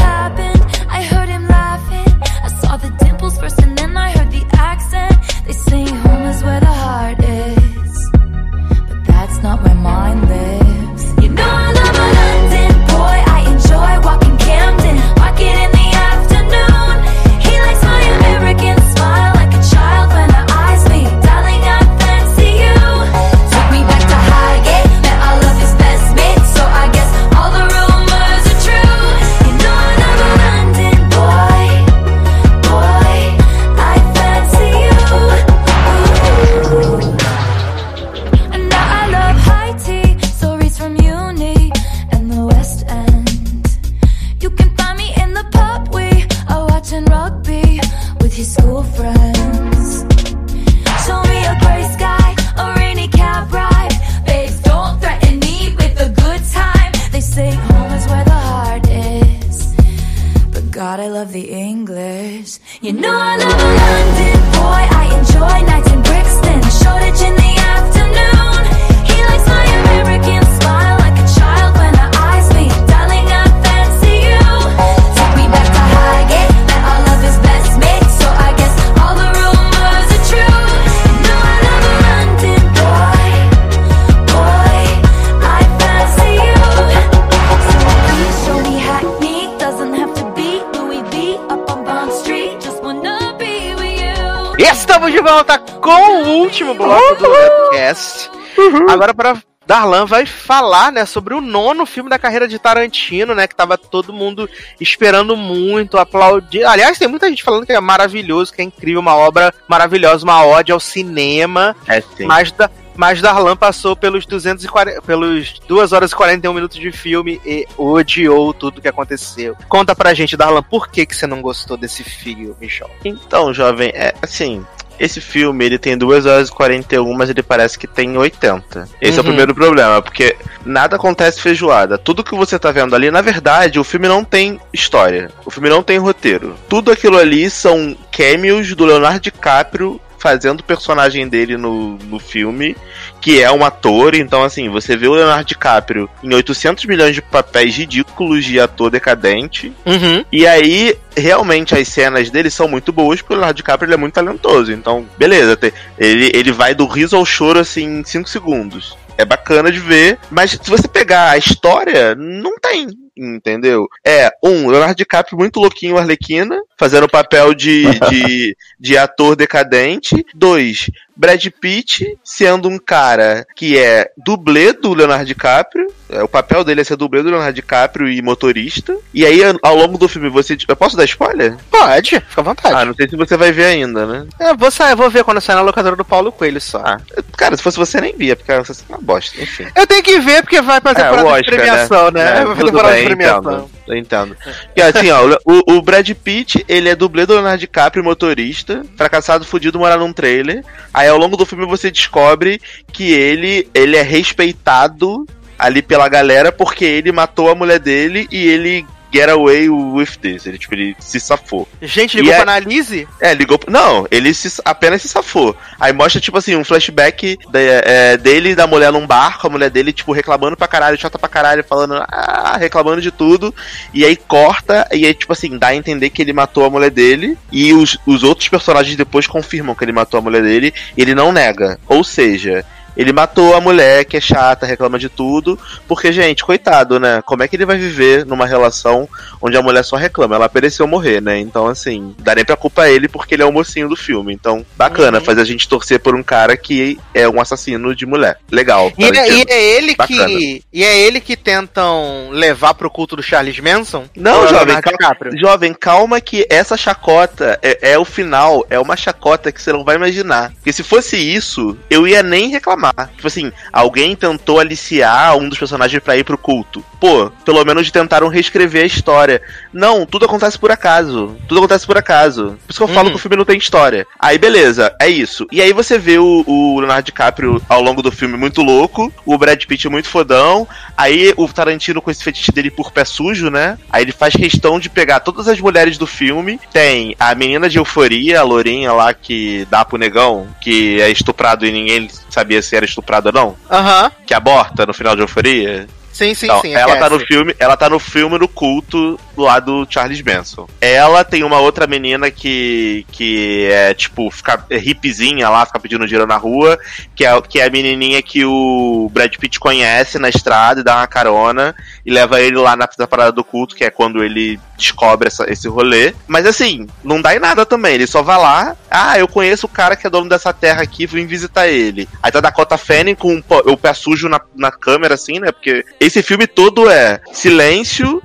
vai 100.07 100.25
falar, 100.25 100.91
né, 100.91 101.05
sobre 101.05 101.33
o 101.33 101.41
nono 101.41 101.85
filme 101.85 102.09
da 102.09 102.19
carreira 102.19 102.47
de 102.47 102.57
Tarantino, 102.57 103.35
né, 103.35 103.47
que 103.47 103.55
tava 103.55 103.77
todo 103.77 104.13
mundo 104.13 104.49
esperando 104.79 105.35
muito, 105.35 105.97
aplaudir. 105.97 106.63
Aliás, 106.63 106.97
tem 106.97 107.07
muita 107.07 107.29
gente 107.29 107.43
falando 107.43 107.65
que 107.65 107.73
é 107.73 107.79
maravilhoso, 107.79 108.53
que 108.53 108.61
é 108.61 108.65
incrível, 108.65 108.99
uma 108.99 109.15
obra 109.15 109.53
maravilhosa, 109.67 110.23
uma 110.23 110.45
ode 110.45 110.71
ao 110.71 110.79
cinema. 110.79 111.75
É 111.87 112.01
sim. 112.01 112.25
Mas, 112.25 112.51
da, 112.51 112.69
mas 112.95 113.21
Darlan 113.21 113.55
passou 113.55 113.95
pelos 113.95 114.25
240, 114.25 115.01
pelos 115.03 115.59
2 115.67 115.93
horas 115.93 116.11
e 116.11 116.15
41 116.15 116.53
minutos 116.53 116.77
de 116.77 116.91
filme 116.91 117.39
e 117.45 117.65
odiou 117.77 118.53
tudo 118.53 118.81
que 118.81 118.87
aconteceu. 118.87 119.55
Conta 119.69 119.95
pra 119.95 120.13
gente, 120.13 120.35
Darlan, 120.35 120.63
por 120.63 120.89
que, 120.89 121.05
que 121.05 121.15
você 121.15 121.27
não 121.27 121.41
gostou 121.41 121.77
desse 121.77 122.03
filme, 122.03 122.55
Michel? 122.59 122.89
Então, 123.05 123.53
jovem, 123.53 123.89
é 123.93 124.13
assim. 124.21 124.65
Esse 124.99 125.21
filme, 125.21 125.65
ele 125.65 125.77
tem 125.77 125.97
2 125.97 126.25
horas 126.25 126.49
e 126.49 126.51
41, 126.51 127.13
mas 127.13 127.29
ele 127.29 127.43
parece 127.43 127.77
que 127.77 127.85
tem 127.87 128.17
80. 128.17 128.87
Esse 129.01 129.13
é 129.13 129.15
o 129.15 129.17
Uhum. 129.23 129.27
primeiro 129.29 129.53
problema, 129.55 130.01
porque 130.01 130.35
nada 130.65 130.95
acontece 130.95 131.41
feijoada. 131.41 131.97
Tudo 131.97 132.23
que 132.23 132.35
você 132.35 132.57
tá 132.57 132.71
vendo 132.71 132.95
ali, 132.95 133.11
na 133.11 133.21
verdade, 133.21 133.79
o 133.79 133.83
filme 133.83 134.07
não 134.07 134.23
tem 134.23 134.59
história. 134.73 135.29
O 135.45 135.51
filme 135.51 135.69
não 135.69 135.83
tem 135.83 135.97
roteiro. 135.97 136.55
Tudo 136.67 136.91
aquilo 136.91 137.17
ali 137.17 137.49
são 137.49 137.95
cameos 138.11 138.73
do 138.75 138.85
Leonardo 138.85 139.19
DiCaprio 139.19 139.99
fazendo 140.17 140.59
o 140.61 140.63
personagem 140.63 141.27
dele 141.27 141.57
no, 141.57 141.97
no 141.97 142.19
filme, 142.19 142.75
que 143.21 143.41
é 143.41 143.51
um 143.51 143.63
ator, 143.63 144.15
então 144.15 144.43
assim, 144.43 144.69
você 144.69 144.95
vê 144.97 145.07
o 145.07 145.13
Leonardo 145.13 145.45
DiCaprio 145.45 146.09
em 146.23 146.33
800 146.33 146.85
milhões 146.85 147.13
de 147.15 147.21
papéis 147.21 147.75
ridículos 147.75 148.43
de 148.45 148.59
ator 148.59 148.89
decadente, 148.89 149.71
Uhum. 149.85 150.23
e 150.31 150.45
aí, 150.45 150.97
realmente, 151.15 151.75
as 151.75 151.87
cenas 151.87 152.29
dele 152.29 152.49
são 152.49 152.67
muito 152.67 152.91
boas, 152.91 153.21
porque 153.21 153.33
o 153.33 153.37
Leonardo 153.37 153.57
DiCaprio 153.57 153.87
ele 153.87 153.93
é 153.93 153.97
muito 153.97 154.13
talentoso. 154.13 154.71
Então, 154.71 155.05
beleza, 155.17 155.57
ele, 155.97 156.31
ele 156.33 156.51
vai 156.51 156.73
do 156.75 156.85
riso 156.85 157.15
ao 157.15 157.25
choro, 157.25 157.59
assim, 157.59 157.99
em 157.99 158.03
5 158.03 158.29
segundos. 158.29 158.97
É 159.17 159.25
bacana 159.25 159.71
de 159.71 159.79
ver, 159.79 160.19
mas 160.29 160.51
se 160.51 160.69
você 160.69 160.87
pegar 160.87 161.31
a 161.31 161.37
história, 161.37 162.13
não 162.15 162.57
tem, 162.59 162.87
entendeu? 163.17 163.87
É, 164.05 164.29
um, 164.43 164.69
Leonardo 164.69 164.95
DiCaprio 164.95 165.37
muito 165.37 165.59
louquinho, 165.59 165.97
Arlequina, 165.97 166.59
fazendo 166.77 167.05
o 167.05 167.09
papel 167.09 167.53
de, 167.53 167.85
de, 168.09 168.57
de 168.79 168.97
ator 168.97 169.35
decadente. 169.35 170.25
Dois, 170.33 170.89
Brad 171.17 171.43
Pitt 171.59 172.17
sendo 172.23 172.69
um 172.69 172.77
cara 172.77 173.45
que 173.55 173.77
é 173.77 174.11
dublê 174.17 174.71
do 174.73 174.93
Leonardo 174.93 175.25
DiCaprio. 175.25 175.87
É, 176.09 176.21
o 176.23 176.27
papel 176.27 176.63
dele 176.63 176.81
é 176.81 176.83
ser 176.83 176.95
dublê 176.95 177.21
do 177.23 177.29
Leonardo 177.29 177.53
DiCaprio 177.53 178.07
e 178.07 178.21
motorista. 178.21 178.95
E 179.13 179.25
aí, 179.25 179.41
ao 179.61 179.75
longo 179.75 179.97
do 179.97 180.07
filme, 180.07 180.29
você. 180.29 180.55
Eu 180.67 180.75
posso 180.75 180.95
dar 180.95 181.05
spoiler? 181.05 181.55
Pode, 181.71 182.11
fica 182.21 182.41
à 182.41 182.43
vontade. 182.43 182.75
Ah, 182.75 182.85
não 182.85 182.93
sei 182.93 183.09
se 183.09 183.15
você 183.15 183.35
vai 183.35 183.51
ver 183.51 183.65
ainda, 183.65 184.05
né? 184.05 184.27
É, 184.39 184.53
vou 184.55 184.69
sair, 184.71 184.95
vou 184.95 185.09
ver 185.09 185.23
quando 185.23 185.41
sair 185.41 185.55
na 185.55 185.61
locadora 185.61 185.95
do 185.95 186.05
Paulo 186.05 186.31
Coelho 186.31 186.61
só. 186.61 186.81
Ah, 186.85 186.99
cara, 187.35 187.57
se 187.57 187.63
fosse 187.63 187.77
você, 187.77 187.99
nem 187.99 188.15
via, 188.15 188.35
porque 188.35 188.53
você 188.59 188.71
é 188.71 188.93
uma 188.93 189.01
bosta, 189.01 189.41
enfim. 189.41 189.65
Eu 189.75 189.87
tenho 189.87 190.03
que 190.03 190.19
ver 190.19 190.43
porque 190.43 190.61
vai 190.61 190.79
pra 190.79 190.91
É, 190.91 190.95
temporada 190.95 191.23
o 191.23 191.33
de 191.33 191.39
Oscar, 191.39 191.55
premiação, 191.55 192.11
né? 192.11 192.21
É, 192.21 192.33
Vai 192.35 192.45
pra 192.45 192.55
tudo 192.55 192.65
temporada 192.67 192.93
bem, 192.93 193.01
de 193.03 193.07
premiação. 193.15 193.39
entendo. 193.53 193.76
Entendo. 193.89 194.35
E 194.75 194.81
assim, 194.81 195.09
ó, 195.11 195.37
o, 195.45 195.77
o 195.77 195.81
Brad 195.81 196.09
Pitt, 196.11 196.65
ele 196.67 196.89
é 196.89 196.95
dublê 196.95 197.25
do 197.25 197.33
Leonardo 197.33 197.59
DiCaprio, 197.59 198.03
motorista, 198.03 198.83
fracassado, 198.95 199.45
fudido, 199.45 199.79
morar 199.79 199.97
num 199.97 200.13
trailer. 200.13 200.63
Aí 200.93 201.07
ao 201.07 201.17
longo 201.17 201.37
do 201.37 201.45
filme 201.45 201.65
você 201.65 201.89
descobre 201.89 202.61
que 202.91 203.13
ele, 203.13 203.67
ele 203.73 203.95
é 203.95 204.01
respeitado 204.01 205.25
ali 205.57 205.81
pela 205.81 206.07
galera 206.07 206.51
porque 206.51 206.85
ele 206.85 207.11
matou 207.11 207.49
a 207.49 207.55
mulher 207.55 207.79
dele 207.79 208.27
e 208.31 208.47
ele 208.47 208.85
get 209.13 209.29
away 209.29 209.69
with 209.69 210.17
this. 210.21 210.45
Ele, 210.45 210.57
tipo, 210.57 210.73
ele 210.75 210.95
se 210.99 211.19
safou. 211.19 211.67
Gente, 211.81 212.17
ligou 212.17 212.31
E 212.31 212.35
pra 212.35 212.39
é- 212.39 212.41
análise? 212.57 213.07
É, 213.21 213.33
ligou. 213.33 213.59
Não, 213.67 214.07
ele 214.11 214.33
se- 214.33 214.61
apenas 214.65 215.01
se 215.01 215.07
safou. 215.09 215.55
Aí 215.79 215.93
mostra, 215.93 216.19
tipo 216.21 216.37
assim, 216.37 216.55
um 216.55 216.63
flashback 216.63 217.37
de- 217.37 217.81
é, 217.85 218.17
dele 218.17 218.49
e 218.49 218.55
da 218.55 218.67
mulher 218.67 218.91
num 218.91 219.05
bar, 219.07 219.39
com 219.39 219.47
a 219.47 219.49
mulher 219.49 219.69
dele, 219.69 219.91
tipo, 219.93 220.11
reclamando 220.11 220.55
pra 220.57 220.67
caralho, 220.67 220.97
chata 220.97 221.17
pra 221.19 221.29
caralho, 221.29 221.63
falando, 221.63 221.95
ah, 222.07 222.57
reclamando 222.59 223.01
de 223.01 223.11
tudo. 223.11 223.53
E 223.93 224.03
aí 224.05 224.15
corta, 224.15 224.87
e 224.91 225.05
aí, 225.05 225.13
tipo 225.13 225.33
assim, 225.33 225.57
dá 225.57 225.67
a 225.67 225.75
entender 225.75 226.09
que 226.09 226.21
ele 226.21 226.33
matou 226.33 226.65
a 226.65 226.69
mulher 226.69 226.89
dele. 226.91 227.37
E 227.51 227.73
os, 227.73 227.97
os 228.05 228.23
outros 228.23 228.47
personagens 228.49 228.95
depois 228.95 229.27
confirmam 229.27 229.75
que 229.75 229.83
ele 229.83 229.91
matou 229.91 230.17
a 230.17 230.21
mulher 230.21 230.41
dele. 230.43 230.73
E 230.95 231.01
ele 231.01 231.15
não 231.15 231.31
nega. 231.31 231.79
Ou 231.87 232.03
seja. 232.03 232.65
Ele 232.97 233.13
matou 233.13 233.55
a 233.55 233.61
mulher 233.61 234.03
que 234.05 234.17
é 234.17 234.21
chata, 234.21 234.65
reclama 234.65 234.97
de 234.97 235.07
tudo, 235.07 235.57
porque, 235.87 236.11
gente, 236.11 236.43
coitado, 236.43 236.99
né? 236.99 237.21
Como 237.25 237.43
é 237.43 237.47
que 237.47 237.55
ele 237.55 237.65
vai 237.65 237.77
viver 237.77 238.25
numa 238.25 238.45
relação 238.45 239.07
onde 239.41 239.55
a 239.55 239.61
mulher 239.61 239.83
só 239.83 239.95
reclama? 239.95 240.35
Ela 240.35 240.49
pereceu 240.49 240.87
morrer, 240.87 241.21
né? 241.21 241.39
Então, 241.39 241.67
assim, 241.67 242.15
dá 242.19 242.33
nem 242.35 242.43
pra 242.43 242.55
culpa 242.55 242.89
ele 242.89 243.07
porque 243.07 243.35
ele 243.35 243.43
é 243.43 243.45
o 243.45 243.51
mocinho 243.51 243.87
do 243.87 243.95
filme. 243.95 244.33
Então, 244.33 244.65
bacana, 244.75 245.19
Uhum. 245.19 245.23
fazer 245.23 245.41
a 245.41 245.45
gente 245.45 245.67
torcer 245.69 245.99
por 245.99 246.15
um 246.15 246.23
cara 246.23 246.57
que 246.57 246.97
é 247.13 247.27
um 247.29 247.39
assassino 247.39 247.95
de 247.95 248.05
mulher. 248.05 248.39
Legal. 248.51 248.91
E, 248.97 249.05
é- 249.05 249.29
e 249.31 249.45
é 249.47 249.63
ele 249.77 249.95
Bacana. 249.95 250.25
que. 250.25 250.63
E 250.73 250.83
é 250.83 250.97
ele 250.99 251.21
que 251.21 251.35
tentam 251.37 252.29
levar 252.31 252.73
pro 252.73 252.89
culto 252.89 253.15
do 253.15 253.23
Charles 253.23 253.59
Manson? 253.59 254.05
Não, 254.15 254.45
é 254.45 254.47
jovem, 254.47 254.81
calma, 254.81 255.15
jovem, 255.35 255.73
calma 255.73 256.19
que 256.21 256.45
essa 256.49 256.75
chacota 256.75 257.59
é, 257.61 257.91
é 257.91 257.97
o 257.99 258.05
final, 258.05 258.65
é 258.69 258.79
uma 258.79 258.95
chacota 258.97 259.51
que 259.51 259.61
você 259.61 259.71
não 259.71 259.83
vai 259.83 259.95
imaginar. 259.95 260.51
Porque 260.53 260.73
se 260.73 260.83
fosse 260.83 261.17
isso, 261.17 261.77
eu 261.89 262.07
ia 262.07 262.23
nem 262.23 262.49
reclamar. 262.49 262.86
Tipo 263.15 263.27
assim, 263.27 263.51
alguém 263.71 264.15
tentou 264.15 264.59
aliciar 264.59 265.35
um 265.37 265.47
dos 265.49 265.57
personagens 265.57 266.01
pra 266.01 266.17
ir 266.17 266.23
pro 266.23 266.37
culto. 266.37 266.83
Pô, 266.99 267.31
pelo 267.45 267.63
menos 267.63 267.89
tentaram 267.91 268.27
reescrever 268.27 268.83
a 268.83 268.87
história. 268.87 269.41
Não, 269.71 270.05
tudo 270.05 270.25
acontece 270.25 270.57
por 270.57 270.71
acaso. 270.71 271.35
Tudo 271.47 271.59
acontece 271.59 271.85
por 271.85 271.97
acaso. 271.97 272.57
Por 272.65 272.71
isso 272.71 272.79
que 272.79 272.83
eu 272.83 272.87
falo 272.87 273.07
Uhum. 273.07 273.11
que 273.11 273.15
o 273.17 273.19
filme 273.21 273.37
não 273.37 273.45
tem 273.45 273.57
história. 273.57 274.05
Aí, 274.19 274.37
beleza, 274.37 274.93
é 274.99 275.07
isso. 275.07 275.45
E 275.51 275.61
aí 275.61 275.71
você 275.71 275.97
vê 275.97 276.17
o, 276.17 276.43
o 276.47 276.79
Leonardo 276.79 277.05
DiCaprio 277.05 277.61
ao 277.69 277.81
longo 277.81 278.01
do 278.01 278.11
filme 278.11 278.35
muito 278.37 278.61
louco, 278.61 279.11
o 279.25 279.37
Brad 279.37 279.63
Pitt 279.65 279.87
muito 279.89 280.09
fodão, 280.09 280.67
aí 280.97 281.33
o 281.37 281.47
Tarantino 281.47 282.01
com 282.01 282.09
esse 282.11 282.23
fetiche 282.23 282.51
dele 282.51 282.71
por 282.71 282.91
pé 282.91 283.05
sujo, 283.05 283.49
né? 283.49 283.77
Aí 283.89 284.03
ele 284.03 284.11
faz 284.11 284.35
questão 284.35 284.79
de 284.79 284.89
pegar 284.89 285.19
todas 285.19 285.47
as 285.47 285.59
mulheres 285.59 285.97
do 285.97 286.07
filme. 286.07 286.59
Tem 286.73 287.15
a 287.19 287.33
menina 287.35 287.69
de 287.69 287.77
euforia, 287.77 288.39
a 288.39 288.43
lourinha 288.43 288.91
lá 288.93 289.13
que 289.13 289.67
dá 289.69 289.85
pro 289.85 289.97
negão, 289.97 290.47
que 290.61 290.99
é 291.01 291.09
estuprado 291.09 291.65
e 291.65 291.71
ninguém 291.71 292.09
sabia 292.29 292.61
se 292.61 292.75
era 292.77 292.85
estuprado 292.85 293.27
ou 293.27 293.33
não, 293.33 293.55
Aham. 293.69 294.11
que 294.25 294.33
aborta 294.33 294.85
no 294.85 294.93
final 294.93 295.15
de 295.15 295.21
euforia. 295.21 295.87
Sim, 296.17 296.33
sim, 296.33 296.47
Então, 296.47 296.61
sim. 296.61 296.73
ela 296.73 296.95
tá 296.97 297.09
no 297.11 297.19
filme, 297.19 297.55
ela 297.59 297.77
tá 297.77 297.89
no 297.89 297.99
filme 297.99 298.39
no 298.39 298.47
culto 298.47 299.19
lá 299.37 299.59
do 299.59 299.85
Charles 299.87 300.19
Manson. 300.23 300.67
Ela 300.81 301.23
tem 301.23 301.43
uma 301.43 301.59
outra 301.59 301.85
menina 301.85 302.31
que 302.31 303.05
que 303.11 303.67
é 303.71 303.93
tipo 303.93 304.31
fica 304.31 304.65
é 304.69 304.77
hippiezinha 304.77 305.47
lá, 305.47 305.63
fica 305.65 305.79
pedindo 305.79 306.07
dinheiro 306.07 306.25
na 306.25 306.37
rua, 306.37 306.79
que 307.15 307.23
é 307.23 307.39
que 307.41 307.59
é 307.59 307.65
a 307.65 307.69
menininha 307.69 308.19
que 308.23 308.43
o 308.43 309.09
Brad 309.13 309.31
Pitt 309.35 309.59
conhece 309.59 310.17
na 310.17 310.27
estrada 310.29 310.79
e 310.79 310.83
dá 310.83 310.95
uma 310.95 311.07
carona 311.07 311.75
e 312.03 312.11
leva 312.11 312.41
ele 312.41 312.57
lá 312.57 312.75
na, 312.75 312.89
na 312.97 313.05
parada 313.07 313.31
do 313.31 313.43
culto, 313.43 313.75
que 313.75 313.83
é 313.83 313.91
quando 313.91 314.23
ele 314.23 314.59
descobre 314.75 315.27
essa- 315.27 315.45
esse 315.51 315.67
rolê. 315.67 316.13
Mas 316.27 316.45
assim, 316.47 316.87
não 317.03 317.21
dá 317.21 317.35
em 317.35 317.39
nada 317.39 317.63
também. 317.65 317.93
Ele 317.95 318.07
só 318.07 318.21
vai 318.23 318.37
lá, 318.37 318.75
ah, 318.89 319.19
eu 319.19 319.27
conheço 319.27 319.65
o 319.67 319.69
cara 319.69 319.95
que 319.95 320.07
é 320.07 320.09
dono 320.09 320.29
dessa 320.29 320.51
terra 320.53 320.81
aqui, 320.81 321.05
vim 321.05 321.25
visitar 321.27 321.67
ele. 321.67 322.07
Aí 322.23 322.31
tá 322.31 322.39
Dakota 322.39 322.77
Fanning 322.77 323.15
com 323.15 323.41
o 323.65 323.77
pé 323.77 323.93
sujo 323.93 324.27
na, 324.29 324.39
na 324.55 324.71
câmera, 324.71 325.13
assim, 325.15 325.39
né? 325.39 325.51
Porque 325.51 325.85
esse 326.07 326.23
filme 326.23 326.47
todo 326.47 326.89
é 326.89 327.19
silêncio. 327.31 328.21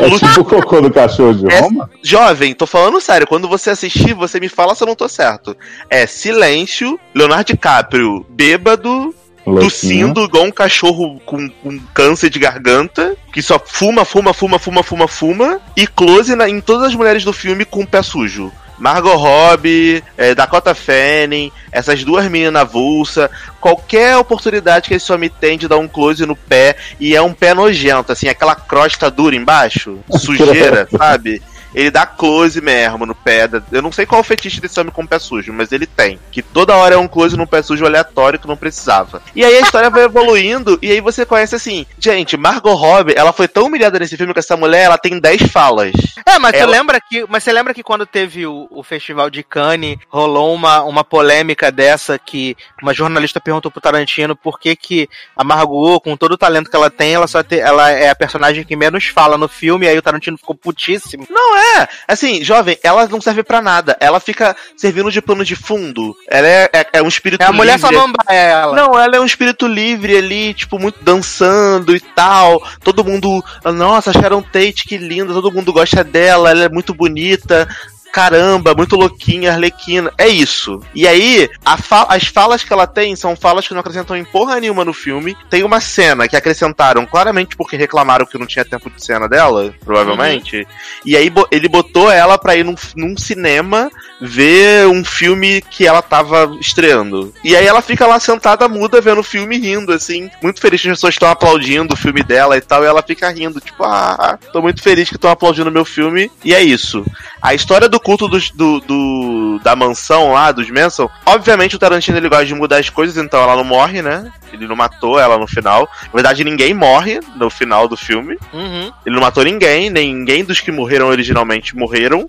É 0.00 0.10
tipo 0.10 0.40
o 0.40 0.44
cocô 0.44 0.80
do 0.80 0.90
cachorro 0.92 1.34
de 1.34 1.46
É- 1.52 1.60
Roma? 1.60 1.90
Jovem, 2.02 2.54
tô 2.54 2.66
falando 2.66 3.00
sério, 3.00 3.26
quando 3.26 3.48
você 3.48 3.70
assistir, 3.70 4.12
você 4.14 4.38
me 4.38 4.48
fala 4.48 4.74
se 4.74 4.82
eu 4.82 4.86
não 4.86 4.94
tô 4.94 5.08
certo. 5.08 5.56
É 5.88 6.06
silêncio, 6.06 6.98
Leonardo 7.14 7.44
DiCaprio 7.52 8.26
bêbado, 8.28 9.14
Louquinho. 9.46 9.70
tossindo 9.70 10.24
igual 10.24 10.44
um 10.44 10.50
cachorro 10.50 11.20
com, 11.24 11.48
com 11.48 11.78
câncer 11.94 12.28
de 12.30 12.38
garganta, 12.38 13.16
que 13.32 13.40
só 13.40 13.58
fuma, 13.64 14.04
fuma, 14.04 14.34
fuma, 14.34 14.58
fuma, 14.58 14.82
fuma, 14.82 15.08
fuma, 15.08 15.60
e 15.76 15.86
close 15.86 16.34
na- 16.34 16.48
em 16.48 16.60
todas 16.60 16.88
as 16.88 16.94
mulheres 16.94 17.24
do 17.24 17.32
filme 17.32 17.64
com 17.64 17.80
o 17.82 17.86
pé 17.86 18.02
sujo. 18.02 18.52
Margot 18.78 19.16
Robbie, 19.16 20.02
eh, 20.16 20.34
Dakota 20.34 20.74
Fanning, 20.74 21.50
essas 21.72 22.04
duas 22.04 22.28
meninas 22.28 22.62
avulsa, 22.62 23.30
qualquer 23.60 24.16
oportunidade 24.16 24.88
que 24.88 24.94
esse 24.94 25.12
homem 25.12 25.30
tem 25.30 25.56
de 25.56 25.68
dar 25.68 25.78
um 25.78 25.88
close 25.88 26.24
no 26.26 26.36
pé, 26.36 26.76
e 27.00 27.14
é 27.16 27.22
um 27.22 27.32
pé 27.32 27.54
nojento, 27.54 28.12
assim, 28.12 28.28
aquela 28.28 28.54
crosta 28.54 29.10
dura 29.10 29.34
embaixo, 29.34 29.98
sujeira, 30.18 30.88
sabe? 30.96 31.42
Ele 31.74 31.90
dá 31.90 32.06
close 32.06 32.60
mesmo 32.60 33.04
no 33.06 33.14
pé. 33.14 33.46
da- 33.48 33.62
Eu 33.72 33.82
não 33.82 33.92
sei 33.92 34.06
qual 34.06 34.18
é 34.20 34.22
o 34.22 34.24
fetiche 34.24 34.60
desse 34.60 34.78
homem 34.80 34.92
com 34.92 35.02
o 35.02 35.08
pé 35.08 35.18
sujo, 35.18 35.52
mas 35.52 35.72
ele 35.72 35.86
tem. 35.86 36.18
Que 36.32 36.42
toda 36.42 36.74
hora 36.76 36.94
é 36.94 36.98
um 36.98 37.08
close 37.08 37.36
no 37.36 37.46
pé 37.46 37.62
sujo 37.62 37.84
aleatório 37.84 38.38
que 38.38 38.46
não 38.48 38.56
precisava. 38.56 39.22
E 39.34 39.44
aí 39.44 39.56
a 39.56 39.60
história 39.60 39.90
vai 39.90 40.04
evoluindo, 40.04 40.78
e 40.82 40.90
aí 40.90 41.00
você 41.00 41.24
conhece 41.26 41.54
assim, 41.54 41.86
gente, 41.98 42.36
Margot 42.36 42.74
Robbie, 42.74 43.14
ela 43.16 43.32
foi 43.32 43.48
tão 43.48 43.66
humilhada 43.66 43.98
nesse 43.98 44.16
filme 44.16 44.32
que 44.32 44.38
essa 44.38 44.56
mulher, 44.56 44.84
ela 44.84 44.98
tem 44.98 45.18
10 45.18 45.42
falas. 45.50 45.92
É, 46.26 46.38
mas 46.38 46.52
você 46.56 46.62
Ela- 46.62 46.72
lembra 46.72 47.00
que, 47.00 47.24
mas 47.28 47.42
você 47.44 47.52
lembra 47.52 47.74
que 47.74 47.82
quando 47.82 48.06
teve 48.06 48.46
o, 48.46 48.66
o 48.70 48.82
festival 48.82 49.28
de 49.30 49.42
Cannes, 49.42 49.98
rolou 50.08 50.54
uma, 50.54 50.82
uma 50.82 51.04
polêmica 51.04 51.70
dessa 51.70 52.18
que 52.18 52.56
uma 52.82 52.92
jornalista 52.94 53.40
perguntou 53.40 53.70
pro 53.70 53.80
Tarantino 53.80 54.34
por 54.36 54.58
que 54.58 54.74
que 54.76 55.08
a 55.36 55.44
Margot, 55.44 56.00
com 56.00 56.16
todo 56.16 56.32
o 56.32 56.38
talento 56.38 56.70
que 56.70 56.76
ela 56.76 56.90
tem, 56.90 57.14
ela 57.14 57.26
só 57.26 57.42
te- 57.42 57.58
ela 57.60 57.90
é 57.90 58.08
a 58.10 58.14
personagem 58.14 58.64
que 58.64 58.76
menos 58.76 59.06
fala 59.06 59.36
no 59.38 59.48
filme, 59.48 59.86
e 59.86 59.88
aí 59.88 59.98
o 59.98 60.02
Tarantino 60.02 60.36
ficou 60.38 60.54
putíssimo. 60.54 61.26
Não 61.30 61.56
é, 61.56 61.65
assim, 62.06 62.42
jovem, 62.44 62.78
ela 62.82 63.06
não 63.08 63.20
serve 63.20 63.42
pra 63.42 63.60
nada. 63.62 63.96
Ela 64.00 64.20
fica 64.20 64.56
servindo 64.76 65.10
de 65.10 65.20
pano 65.22 65.44
de 65.44 65.56
fundo. 65.56 66.16
Ela 66.28 66.46
é, 66.46 66.70
é, 66.72 66.86
é 66.94 67.02
um 67.02 67.08
espírito 67.08 67.42
É 67.42 67.46
a 67.46 67.52
mulher 67.52 67.76
livre. 67.76 67.88
samambaia, 67.94 68.36
ela. 68.36 68.76
Não, 68.76 68.98
ela 68.98 69.16
é 69.16 69.20
um 69.20 69.26
espírito 69.26 69.66
livre 69.66 70.16
ali, 70.16 70.54
tipo, 70.54 70.78
muito 70.78 71.02
dançando 71.02 71.94
e 71.94 72.00
tal. 72.00 72.62
Todo 72.82 73.04
mundo, 73.04 73.44
nossa, 73.74 74.12
Sharon 74.12 74.42
Tate, 74.42 74.84
que 74.86 74.96
linda, 74.96 75.32
todo 75.32 75.52
mundo 75.52 75.72
gosta 75.72 76.02
dela, 76.02 76.50
ela 76.50 76.64
é 76.64 76.68
muito 76.68 76.94
bonita. 76.94 77.68
Caramba, 78.16 78.74
muito 78.74 78.96
louquinha, 78.96 79.52
arlequina. 79.52 80.10
É 80.16 80.26
isso. 80.26 80.80
E 80.94 81.06
aí, 81.06 81.50
fa- 81.82 82.06
as 82.08 82.26
falas 82.26 82.64
que 82.64 82.72
ela 82.72 82.86
tem 82.86 83.14
são 83.14 83.36
falas 83.36 83.68
que 83.68 83.74
não 83.74 83.80
acrescentam 83.80 84.16
em 84.16 84.24
porra 84.24 84.58
nenhuma 84.58 84.86
no 84.86 84.94
filme. 84.94 85.36
Tem 85.50 85.62
uma 85.62 85.82
cena 85.82 86.26
que 86.26 86.34
acrescentaram 86.34 87.04
claramente 87.04 87.54
porque 87.54 87.76
reclamaram 87.76 88.24
que 88.24 88.38
não 88.38 88.46
tinha 88.46 88.64
tempo 88.64 88.88
de 88.88 89.04
cena 89.04 89.28
dela, 89.28 89.74
provavelmente. 89.84 90.66
E 91.04 91.14
aí 91.14 91.30
ele 91.50 91.68
botou 91.68 92.10
ela 92.10 92.38
pra 92.38 92.56
ir 92.56 92.64
num, 92.64 92.74
num 92.96 93.18
cinema 93.18 93.90
ver 94.18 94.86
um 94.86 95.04
filme 95.04 95.60
que 95.60 95.86
ela 95.86 96.00
tava 96.00 96.56
estreando. 96.58 97.34
E 97.44 97.54
aí 97.54 97.66
ela 97.66 97.82
fica 97.82 98.06
lá 98.06 98.18
sentada 98.18 98.66
muda 98.66 98.98
vendo 98.98 99.20
o 99.20 99.22
filme 99.22 99.58
rindo, 99.58 99.92
assim, 99.92 100.30
muito 100.42 100.58
feliz 100.58 100.80
que 100.80 100.88
as 100.88 100.94
pessoas 100.96 101.12
estão 101.14 101.28
aplaudindo 101.28 101.92
o 101.92 101.96
filme 101.98 102.22
dela 102.22 102.56
e 102.56 102.62
tal, 102.62 102.82
e 102.82 102.86
ela 102.86 103.02
fica 103.02 103.28
rindo, 103.30 103.60
tipo, 103.60 103.84
ah, 103.84 104.38
tô 104.54 104.62
muito 104.62 104.82
feliz 104.82 105.06
que 105.10 105.16
estão 105.16 105.30
aplaudindo 105.30 105.70
meu 105.70 105.84
filme, 105.84 106.30
e 106.42 106.54
é 106.54 106.62
isso. 106.62 107.04
A 107.46 107.54
história 107.54 107.88
do 107.88 108.00
culto 108.00 108.26
dos- 108.26 108.50
do, 108.50 108.80
do- 108.80 109.60
da 109.62 109.76
mansão 109.76 110.32
lá, 110.32 110.50
dos 110.50 110.68
Manson, 110.68 111.08
obviamente 111.24 111.76
o 111.76 111.78
Tarantino 111.78 112.18
ele 112.18 112.28
gosta 112.28 112.44
de 112.44 112.54
mudar 112.56 112.78
as 112.78 112.90
coisas, 112.90 113.16
então 113.16 113.40
ela 113.40 113.54
não 113.54 113.62
morre, 113.62 114.02
né? 114.02 114.32
Ele 114.52 114.66
não 114.66 114.74
matou 114.74 115.18
ela 115.20 115.38
no 115.38 115.46
final. 115.46 115.88
Na 116.06 116.12
verdade, 116.12 116.42
ninguém 116.42 116.74
morre 116.74 117.20
no 117.36 117.48
final 117.48 117.86
do 117.86 117.96
filme. 117.96 118.36
Uhum. 118.52 118.90
Ele 119.04 119.14
não 119.14 119.20
matou 119.22 119.44
ninguém, 119.44 119.90
nem 119.90 120.12
ninguém 120.12 120.44
dos 120.44 120.60
que 120.60 120.72
morreram 120.72 121.06
originalmente 121.06 121.76
morreram. 121.76 122.26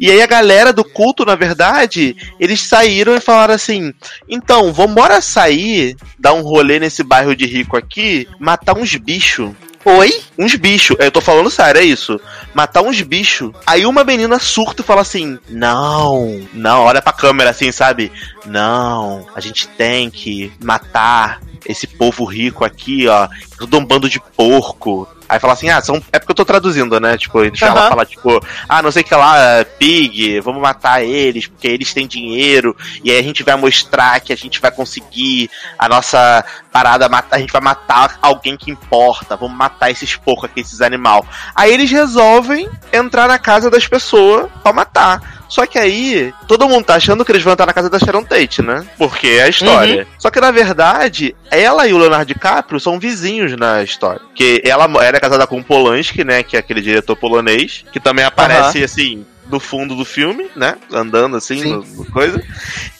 E 0.00 0.10
aí 0.10 0.20
a 0.20 0.26
galera 0.26 0.72
do 0.72 0.82
culto, 0.82 1.24
na 1.24 1.36
verdade, 1.36 2.16
eles 2.40 2.60
saíram 2.62 3.14
e 3.14 3.20
falaram 3.20 3.54
assim: 3.54 3.94
então, 4.28 4.72
vambora 4.72 5.20
sair, 5.20 5.94
dar 6.18 6.32
um 6.32 6.42
rolê 6.42 6.80
nesse 6.80 7.04
bairro 7.04 7.36
de 7.36 7.46
rico 7.46 7.76
aqui, 7.76 8.26
matar 8.40 8.76
uns 8.76 8.94
bichos. 8.96 9.50
Oi? 9.88 10.20
Uns 10.36 10.56
bichos, 10.56 10.96
eu 10.98 11.12
tô 11.12 11.20
falando 11.20 11.48
sério, 11.48 11.80
é 11.80 11.84
isso. 11.84 12.20
Matar 12.52 12.82
uns 12.82 13.00
bichos. 13.02 13.52
Aí 13.64 13.86
uma 13.86 14.02
menina 14.02 14.36
surta 14.40 14.82
e 14.82 14.84
fala 14.84 15.02
assim: 15.02 15.38
Não, 15.48 16.44
não, 16.52 16.80
olha 16.80 17.00
pra 17.00 17.12
câmera 17.12 17.50
assim, 17.50 17.70
sabe? 17.70 18.10
Não, 18.44 19.24
a 19.32 19.38
gente 19.40 19.68
tem 19.68 20.10
que 20.10 20.52
matar 20.60 21.40
esse 21.64 21.86
povo 21.86 22.24
rico 22.24 22.64
aqui, 22.64 23.06
ó. 23.06 23.28
Tudo 23.56 23.78
um 23.78 23.84
bando 23.84 24.08
de 24.08 24.18
porco. 24.36 25.06
Aí 25.28 25.38
fala 25.38 25.52
assim, 25.52 25.68
ah, 25.68 25.80
são... 25.80 26.02
é 26.12 26.18
porque 26.18 26.32
eu 26.32 26.36
tô 26.36 26.44
traduzindo, 26.44 26.98
né? 27.00 27.16
Tipo, 27.16 27.42
eles 27.42 27.60
Aham. 27.62 27.72
ela 27.72 27.88
fala, 27.88 28.06
tipo, 28.06 28.40
ah, 28.68 28.82
não 28.82 28.90
sei 28.90 29.02
o 29.02 29.04
que 29.04 29.14
lá, 29.14 29.64
pig, 29.78 30.40
vamos 30.40 30.62
matar 30.62 31.02
eles, 31.02 31.46
porque 31.46 31.66
eles 31.66 31.92
têm 31.92 32.06
dinheiro, 32.06 32.76
e 33.02 33.10
aí 33.10 33.18
a 33.18 33.22
gente 33.22 33.42
vai 33.42 33.56
mostrar 33.56 34.20
que 34.20 34.32
a 34.32 34.36
gente 34.36 34.60
vai 34.60 34.70
conseguir 34.70 35.50
a 35.78 35.88
nossa 35.88 36.44
parada, 36.72 37.08
matar, 37.08 37.36
a 37.36 37.40
gente 37.40 37.52
vai 37.52 37.62
matar 37.62 38.18
alguém 38.20 38.56
que 38.56 38.70
importa, 38.70 39.36
vamos 39.36 39.56
matar 39.56 39.90
esses 39.90 40.14
porcos 40.14 40.44
aqui, 40.44 40.60
esses 40.60 40.80
animal. 40.80 41.26
Aí 41.54 41.72
eles 41.72 41.90
resolvem 41.90 42.68
entrar 42.92 43.28
na 43.28 43.38
casa 43.38 43.70
das 43.70 43.86
pessoas 43.86 44.50
pra 44.62 44.72
matar. 44.72 45.35
Só 45.48 45.66
que 45.66 45.78
aí, 45.78 46.32
todo 46.46 46.68
mundo 46.68 46.84
tá 46.84 46.94
achando 46.94 47.24
que 47.24 47.32
eles 47.32 47.42
vão 47.42 47.52
entrar 47.52 47.66
na 47.66 47.72
casa 47.72 47.90
da 47.90 47.98
Sharon 47.98 48.24
Tate, 48.24 48.62
né? 48.62 48.84
Porque 48.98 49.26
é 49.28 49.42
a 49.42 49.48
história. 49.48 50.06
Só 50.18 50.30
que 50.30 50.40
na 50.40 50.50
verdade, 50.50 51.34
ela 51.50 51.86
e 51.86 51.92
o 51.92 51.98
Leonardo 51.98 52.26
DiCaprio 52.26 52.80
são 52.80 52.98
vizinhos 52.98 53.56
na 53.56 53.82
história. 53.82 54.20
Porque 54.20 54.62
ela 54.64 54.88
era 55.02 55.20
casada 55.20 55.46
com 55.46 55.58
o 55.58 55.64
Polanski, 55.64 56.24
né? 56.24 56.42
Que 56.42 56.56
é 56.56 56.60
aquele 56.60 56.80
diretor 56.80 57.16
polonês, 57.16 57.84
que 57.92 58.00
também 58.00 58.24
aparece 58.24 58.82
assim. 58.82 59.24
No 59.48 59.60
fundo 59.60 59.94
do 59.94 60.04
filme, 60.04 60.48
né? 60.56 60.76
Andando 60.92 61.36
assim, 61.36 61.62
no, 61.62 61.82
no 61.82 62.04
coisa. 62.10 62.42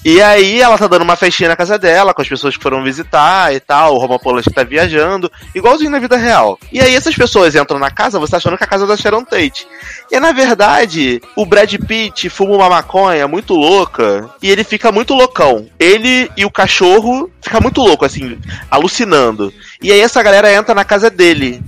E 0.05 0.23
aí 0.23 0.61
ela 0.61 0.79
tá 0.79 0.87
dando 0.87 1.03
uma 1.03 1.17
festinha 1.17 1.49
na 1.49 1.57
casa 1.57 1.79
dela, 1.79 2.15
com 2.15 2.23
as 2.23 2.29
pessoas 2.29 2.57
que 2.57 2.63
foram 2.63 2.85
visitar 2.85 3.53
e 3.53 3.59
tal, 3.59 3.95
o 3.95 3.99
Roman 3.99 4.19
Polanski 4.19 4.53
tá 4.53 4.63
viajando, 4.63 5.31
igualzinho 5.55 5.91
na 5.91 5.99
vida 5.99 6.17
real. 6.17 6.59
E 6.73 6.81
aí 6.81 6.95
essas 6.95 7.17
pessoas 7.17 7.55
entram 7.57 7.79
na 7.79 7.91
casa, 7.91 8.19
você 8.19 8.31
tá 8.31 8.37
achando 8.37 8.57
que 8.57 8.63
é 8.63 8.67
a 8.67 8.71
casa 8.71 8.87
da 8.87 8.97
Sharon 8.97 9.25
Tate. 9.25 9.67
E 10.11 10.21
na 10.21 10.31
verdade, 10.31 11.21
o 11.35 11.45
Brad 11.45 11.75
Pitt 11.87 12.31
fuma 12.31 12.55
uma 12.55 12.69
maconha 12.69 13.27
muito 13.27 13.55
louca 13.55 14.31
e 14.41 14.49
ele 14.49 14.63
fica 14.63 14.93
muito 14.93 15.13
loucão. 15.13 15.67
Ele 15.79 16.31
e 16.37 16.45
o 16.45 16.51
cachorro 16.51 17.31
fica 17.41 17.61
muito 17.61 17.81
louco, 17.81 18.05
assim, 18.05 18.39
alucinando. 18.71 19.53
E 19.83 19.91
aí 19.91 20.01
essa 20.01 20.23
galera 20.23 20.53
entra 20.53 20.75
na 20.75 20.85
casa 20.85 21.11
dele. 21.11 21.61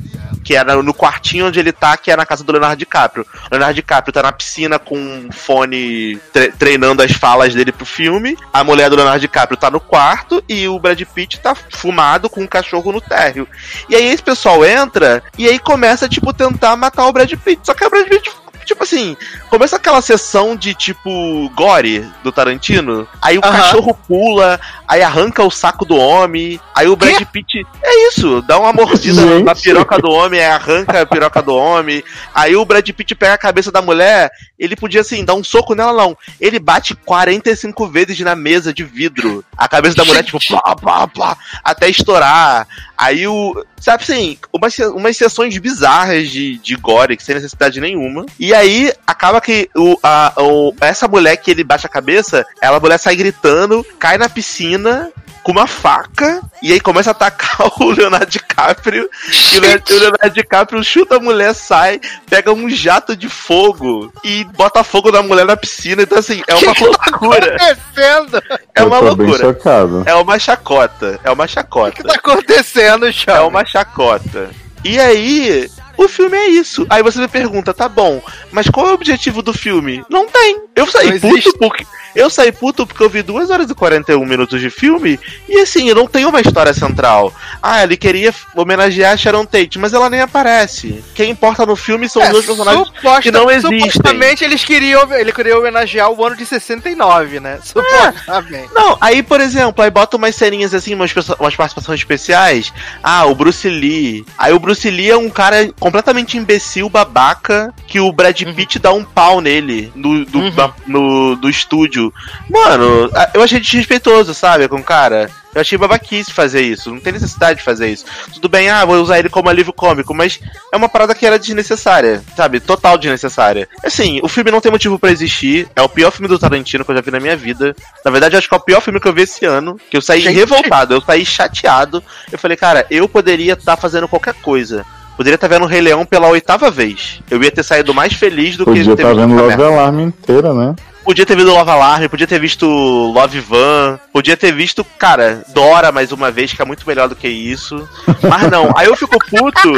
Que 0.49 0.57
era 0.57 0.83
no 0.83 0.95
quartinho 0.95 1.49
onde 1.49 1.61
ele 1.61 1.73
tá, 1.73 1.95
que 1.99 2.11
é 2.11 2.17
na 2.17 2.25
casa 2.25 2.43
do 2.43 2.51
Leonardo 2.51 2.79
DiCaprio. 2.79 3.27
O 3.35 3.49
Leonardo 3.51 3.75
DiCaprio 3.75 4.15
tá 4.15 4.23
na 4.23 4.33
piscina 4.33 4.79
com 4.79 4.97
um 4.97 5.31
fone 5.31 6.17
tre- 6.33 6.51
treinando 6.53 7.03
as 7.03 7.13
falas 7.13 7.53
dele 7.55 7.71
pro 7.71 7.85
filme. 7.85 8.35
A 8.51 8.65
mulher 8.65 8.89
do 8.89 8.97
Leonardo 8.97 9.21
DiCaprio 9.21 9.59
tá 9.59 9.71
no 9.71 9.79
quarto 9.79 10.43
e 10.49 10.67
o 10.67 10.79
Brad 10.79 11.03
Pitt 11.03 11.39
tá 11.41 11.55
fumado 11.55 12.31
com 12.31 12.41
um 12.41 12.47
cachorro 12.47 12.91
no 12.93 12.99
térreo. 12.99 13.47
E 13.91 13.95
aí 13.95 14.07
esse 14.07 14.23
pessoal 14.23 14.65
entra 14.65 15.23
e 15.37 15.47
aí 15.47 15.59
começa, 15.59 16.09
tipo, 16.09 16.33
tentar 16.33 16.75
matar 16.77 17.05
o 17.07 17.13
Brad 17.13 17.31
Pitt. 17.31 17.61
Só 17.63 17.75
que 17.75 17.85
o 17.85 17.91
Brad 17.91 18.09
Pitt 18.09 18.31
Tipo 18.69 18.85
assim, 18.85 19.17
começa 19.49 19.77
aquela 19.77 20.03
sessão 20.03 20.55
de 20.55 20.75
tipo 20.75 21.49
gore 21.55 22.07
do 22.23 22.31
Tarantino, 22.31 23.09
aí 23.23 23.39
o 23.39 23.41
Aham. 23.43 23.57
cachorro 23.57 23.99
pula, 24.07 24.61
aí 24.87 25.03
arranca 25.03 25.43
o 25.43 25.51
saco 25.51 25.87
do 25.87 25.97
homem, 25.97 26.61
aí 26.75 26.87
o 26.87 26.95
Brad 26.95 27.25
Pitt. 27.33 27.67
É 27.83 28.09
isso, 28.09 28.43
dá 28.43 28.59
uma 28.59 28.71
mordida 28.71 29.23
Gente. 29.23 29.43
na 29.43 29.55
piroca 29.55 29.99
do 29.99 30.11
homem, 30.11 30.39
aí 30.39 30.51
arranca 30.51 31.01
a 31.01 31.07
piroca 31.07 31.41
do 31.41 31.55
homem, 31.55 32.05
aí 32.35 32.55
o 32.57 32.65
Brad 32.67 32.87
Pitt 32.91 33.15
pega 33.15 33.33
a 33.33 33.39
cabeça 33.39 33.73
da 33.73 33.81
mulher, 33.81 34.31
ele 34.59 34.77
podia 34.77 35.01
assim, 35.01 35.25
dar 35.25 35.35
um 35.35 35.43
soco 35.43 35.75
nela, 35.75 35.95
não. 35.95 36.15
Ele 36.39 36.59
bate 36.59 36.95
45 36.95 37.89
vezes 37.89 38.21
na 38.21 38.37
mesa 38.37 38.75
de 38.75 38.85
vidro. 38.85 39.43
A 39.57 39.67
cabeça 39.67 39.97
da 39.97 40.05
mulher, 40.05 40.23
tipo, 40.23 40.39
plá, 40.47 40.77
plá, 40.77 41.09
plá, 41.09 41.39
até 41.65 41.89
estourar. 41.89 42.67
Aí 42.99 43.27
o. 43.29 43.65
Sabe 43.81 44.03
assim, 44.03 44.37
umas, 44.53 44.77
umas 44.79 45.17
sessões 45.17 45.57
bizarras 45.57 46.29
de, 46.29 46.59
de 46.59 46.75
gore, 46.75 47.17
que 47.17 47.23
sem 47.23 47.37
necessidade 47.37 47.81
nenhuma. 47.81 48.27
E 48.41 48.53
aí 48.53 48.93
acaba 49.07 49.41
que 49.41 49.71
o, 49.77 49.97
a, 50.03 50.33
o- 50.37 50.75
essa 50.81 51.07
mulher 51.07 51.37
que 51.37 51.51
ele 51.53 51.63
bate 51.63 51.87
a 51.87 51.89
cabeça, 51.89 52.45
ela 52.61 52.79
a 52.79 52.81
mulher 52.81 52.99
sai 52.99 53.15
gritando, 53.15 53.87
cai 53.99 54.19
na 54.19 54.29
piscina. 54.29 55.11
Com 55.43 55.53
uma 55.53 55.67
faca, 55.67 56.43
e 56.63 56.73
aí 56.73 56.81
começa 56.81 57.11
a 57.11 57.13
atacar 57.13 57.69
o 57.81 57.91
Leonardo 57.91 58.27
DiCaprio. 58.27 59.09
E 59.55 59.59
o 59.59 59.61
Le- 59.61 59.83
o 59.91 59.99
Leonardo 59.99 60.31
DiCaprio 60.31 60.85
chuta 60.85 61.17
a 61.17 61.21
mulher, 61.21 61.55
sai, 61.55 62.01
pega 62.29 62.53
um 62.53 62.69
jato 62.69 63.17
de 63.17 63.29
fogo 63.29 64.13
e 64.23 64.45
bota 64.45 64.85
fogo 64.85 65.11
na 65.11 65.23
mulher 65.23 65.47
na 65.47 65.57
piscina. 65.57 66.03
Então, 66.03 66.19
assim, 66.19 66.43
é 66.47 66.55
uma 66.55 66.73
loucura. 66.79 67.57
acontecendo? 67.57 68.43
É 68.75 68.83
eu 68.83 68.87
uma 68.89 68.99
loucura. 68.99 69.39
chocado. 69.39 70.03
É 70.05 70.15
uma 70.15 70.39
chacota. 70.39 71.19
É 71.25 71.31
uma 71.31 71.45
O 71.45 71.47
que 71.47 71.53
chacota. 71.55 72.03
tá 72.05 72.15
acontecendo, 72.15 73.07
É 73.07 73.13
Chão? 73.13 73.49
uma 73.49 73.65
chacota. 73.65 74.51
E 74.85 74.99
aí, 75.01 75.69
o 75.99 76.09
filme 76.09 76.37
é 76.37 76.49
isso. 76.49 76.87
Aí 76.89 77.03
você 77.03 77.19
me 77.21 77.29
pergunta, 77.29 77.75
tá 77.75 77.89
bom, 77.89 78.23
mas 78.51 78.69
qual 78.69 78.87
é 78.87 78.91
o 78.91 78.95
objetivo 78.95 79.43
do 79.43 79.53
filme? 79.53 80.03
Não 80.09 80.27
tem. 80.27 80.61
Eu 80.75 80.87
saí 80.87 81.11
Não 81.13 81.21
puto 81.21 81.35
existe. 81.37 81.59
porque. 81.59 81.87
Eu 82.15 82.31
saí 82.31 82.51
puto 82.51 82.87
porque 82.87 83.03
eu 83.03 83.09
vi 83.11 83.23
2 83.23 83.51
horas 83.51 83.71
e 83.71 83.75
41 83.75 84.25
minutos 84.25 84.61
de 84.61 84.71
filme 84.71 85.21
e 85.49 85.59
assim, 85.61 85.89
eu 85.89 85.95
não 85.95 86.07
tenho 86.07 86.31
uma 86.31 86.41
história 86.41 86.73
central. 86.73 87.33
Ah, 87.63 87.83
ele 87.85 87.97
queria 87.97 88.35
homenagear 88.57 89.13
a 89.13 89.17
Sharon 89.17 89.45
Tate, 89.45 89.79
mas 89.79 89.93
ela 89.93 90.09
nem 90.11 90.21
aparece. 90.21 91.05
Quem 91.15 91.31
importa 91.31 91.65
no 91.67 91.77
filme 91.77 92.09
são 92.09 92.23
os 92.23 92.29
dois 92.31 92.47
personagens 92.47 92.87
suposta- 92.89 93.21
que 93.23 93.31
não 93.31 93.49
existem. 93.51 93.81
Supostamente 93.91 94.43
eles 94.43 94.65
queriam, 94.65 95.13
ele 95.15 95.33
queria 95.33 95.57
homenagear 95.59 96.11
o 96.11 96.25
ano 96.25 96.35
de 96.35 96.47
69, 96.47 97.39
né? 97.41 97.59
Supostamente. 97.63 98.71
Não, 98.75 98.97
aí, 99.01 99.23
por 99.23 99.41
exemplo, 99.41 99.85
aí 99.85 99.91
bota 99.91 100.17
umas 100.17 100.35
serinhas 100.35 100.75
assim, 100.75 100.95
umas, 100.95 101.13
umas 101.39 101.55
participações 101.55 102.01
especiais. 102.01 102.73
Ah, 103.03 103.27
o 103.27 103.35
Bruce 103.35 103.69
Lee. 103.69 104.25
Aí 104.37 104.53
o 104.53 104.59
Bruce 104.59 104.89
Lee 104.91 105.11
é 105.11 105.17
um 105.17 105.31
cara 105.31 105.71
completamente 105.89 106.37
imbecil, 106.37 106.89
babaca, 106.89 107.73
que 107.87 107.99
o 107.99 108.13
Brad 108.13 108.41
Pitt 108.55 108.79
dá 108.79 108.93
um 108.93 109.03
pau 109.05 109.41
nele 109.41 109.91
no, 109.95 110.25
do, 110.25 110.39
Uhum. 110.39 110.51
da- 110.51 110.73
no, 110.87 111.35
do 111.37 111.49
estúdio. 111.49 112.13
Mano, 112.49 113.11
eu 113.35 113.43
achei 113.43 113.59
desrespeitoso, 113.59 114.35
sabe, 114.35 114.69
com 114.69 114.77
o 114.77 114.83
cara. 114.85 115.31
Eu 115.55 115.63
achei 115.63 115.79
babaquice 115.79 116.31
fazer 116.33 116.61
isso. 116.61 116.91
Não 116.93 117.01
tem 117.01 117.13
necessidade 117.15 117.59
de 117.61 117.65
fazer 117.65 117.89
isso. 117.91 118.05
Tudo 118.35 118.51
bem, 118.51 118.69
ah, 118.69 118.85
vou 118.85 119.01
usar 119.03 119.19
ele 119.19 119.31
como 119.31 119.49
alívio 119.49 119.73
cômico, 119.73 120.15
mas 120.15 120.39
é 120.71 120.77
uma 120.77 120.91
parada 120.91 121.15
que 121.15 121.25
era 121.27 121.39
desnecessária, 121.39 122.23
sabe? 122.37 122.61
Total 122.61 122.99
desnecessária. 122.99 123.67
Assim, 123.83 124.21
o 124.23 124.29
filme 124.29 124.51
não 124.51 124.61
tem 124.61 124.71
motivo 124.71 124.99
pra 124.99 125.11
existir. 125.11 125.67
É 125.75 125.81
o 125.81 125.89
pior 125.89 126.11
filme 126.13 126.29
do 126.29 126.39
Tarantino 126.39 126.85
que 126.85 126.91
eu 126.91 126.95
já 126.97 127.01
vi 127.01 127.11
na 127.11 127.19
minha 127.19 127.35
vida. 127.37 127.75
Na 128.05 128.11
verdade, 128.11 128.37
acho 128.37 128.47
que 128.49 128.55
é 128.55 128.59
o 128.59 128.61
pior 128.61 128.83
filme 128.83 129.01
que 129.01 129.09
eu 129.09 129.13
vi 129.15 129.23
esse 129.23 129.47
ano. 129.47 129.81
Que 129.91 129.97
eu 129.97 130.03
saí 130.03 130.21
Gente. 130.21 130.37
revoltado, 130.37 130.95
eu 130.95 131.01
saí 131.01 131.25
chateado. 131.25 132.05
Eu 132.31 132.39
falei, 132.39 132.57
cara, 132.57 132.87
eu 132.91 133.09
poderia 133.09 133.55
estar 133.55 133.77
fazendo 133.77 134.07
qualquer 134.07 134.35
coisa. 134.35 134.85
Poderia 135.19 135.35
estar 135.35 135.49
vendo 135.49 135.65
o 135.65 135.67
Rei 135.67 135.81
Leão 135.81 136.07
pela 136.07 136.29
oitava 136.29 136.71
vez. 136.71 137.21
Eu 137.29 137.43
ia 137.43 137.51
ter 137.51 137.65
saído 137.65 137.93
mais 137.93 138.13
feliz 138.13 138.57
do 138.57 138.65
que 138.65 138.71
Podia 138.71 138.85
ter 138.85 138.93
estar 138.93 139.09
visto 139.09 139.29
vendo 139.29 139.35
Love. 139.35 139.63
Alarm 139.65 139.99
inteira, 139.99 140.55
né? 140.55 140.77
Podia 141.05 141.27
ter 141.27 141.35
visto 141.35 141.51
Love 141.51 141.71
Alarm, 141.73 142.09
podia 142.09 142.27
ter 142.29 142.39
visto 142.39 142.67
Love 142.67 143.41
Van, 143.41 143.99
podia 144.13 144.37
ter 144.37 144.53
visto, 144.53 144.85
cara, 144.97 145.43
Dora 145.49 145.91
mais 145.91 146.13
uma 146.13 146.31
vez, 146.31 146.53
que 146.53 146.63
é 146.63 146.65
muito 146.65 146.87
melhor 146.87 147.09
do 147.09 147.17
que 147.17 147.27
isso. 147.27 147.89
Mas 148.23 148.49
não, 148.49 148.71
aí 148.77 148.87
eu 148.87 148.97
fico 148.97 149.19
puto. 149.19 149.73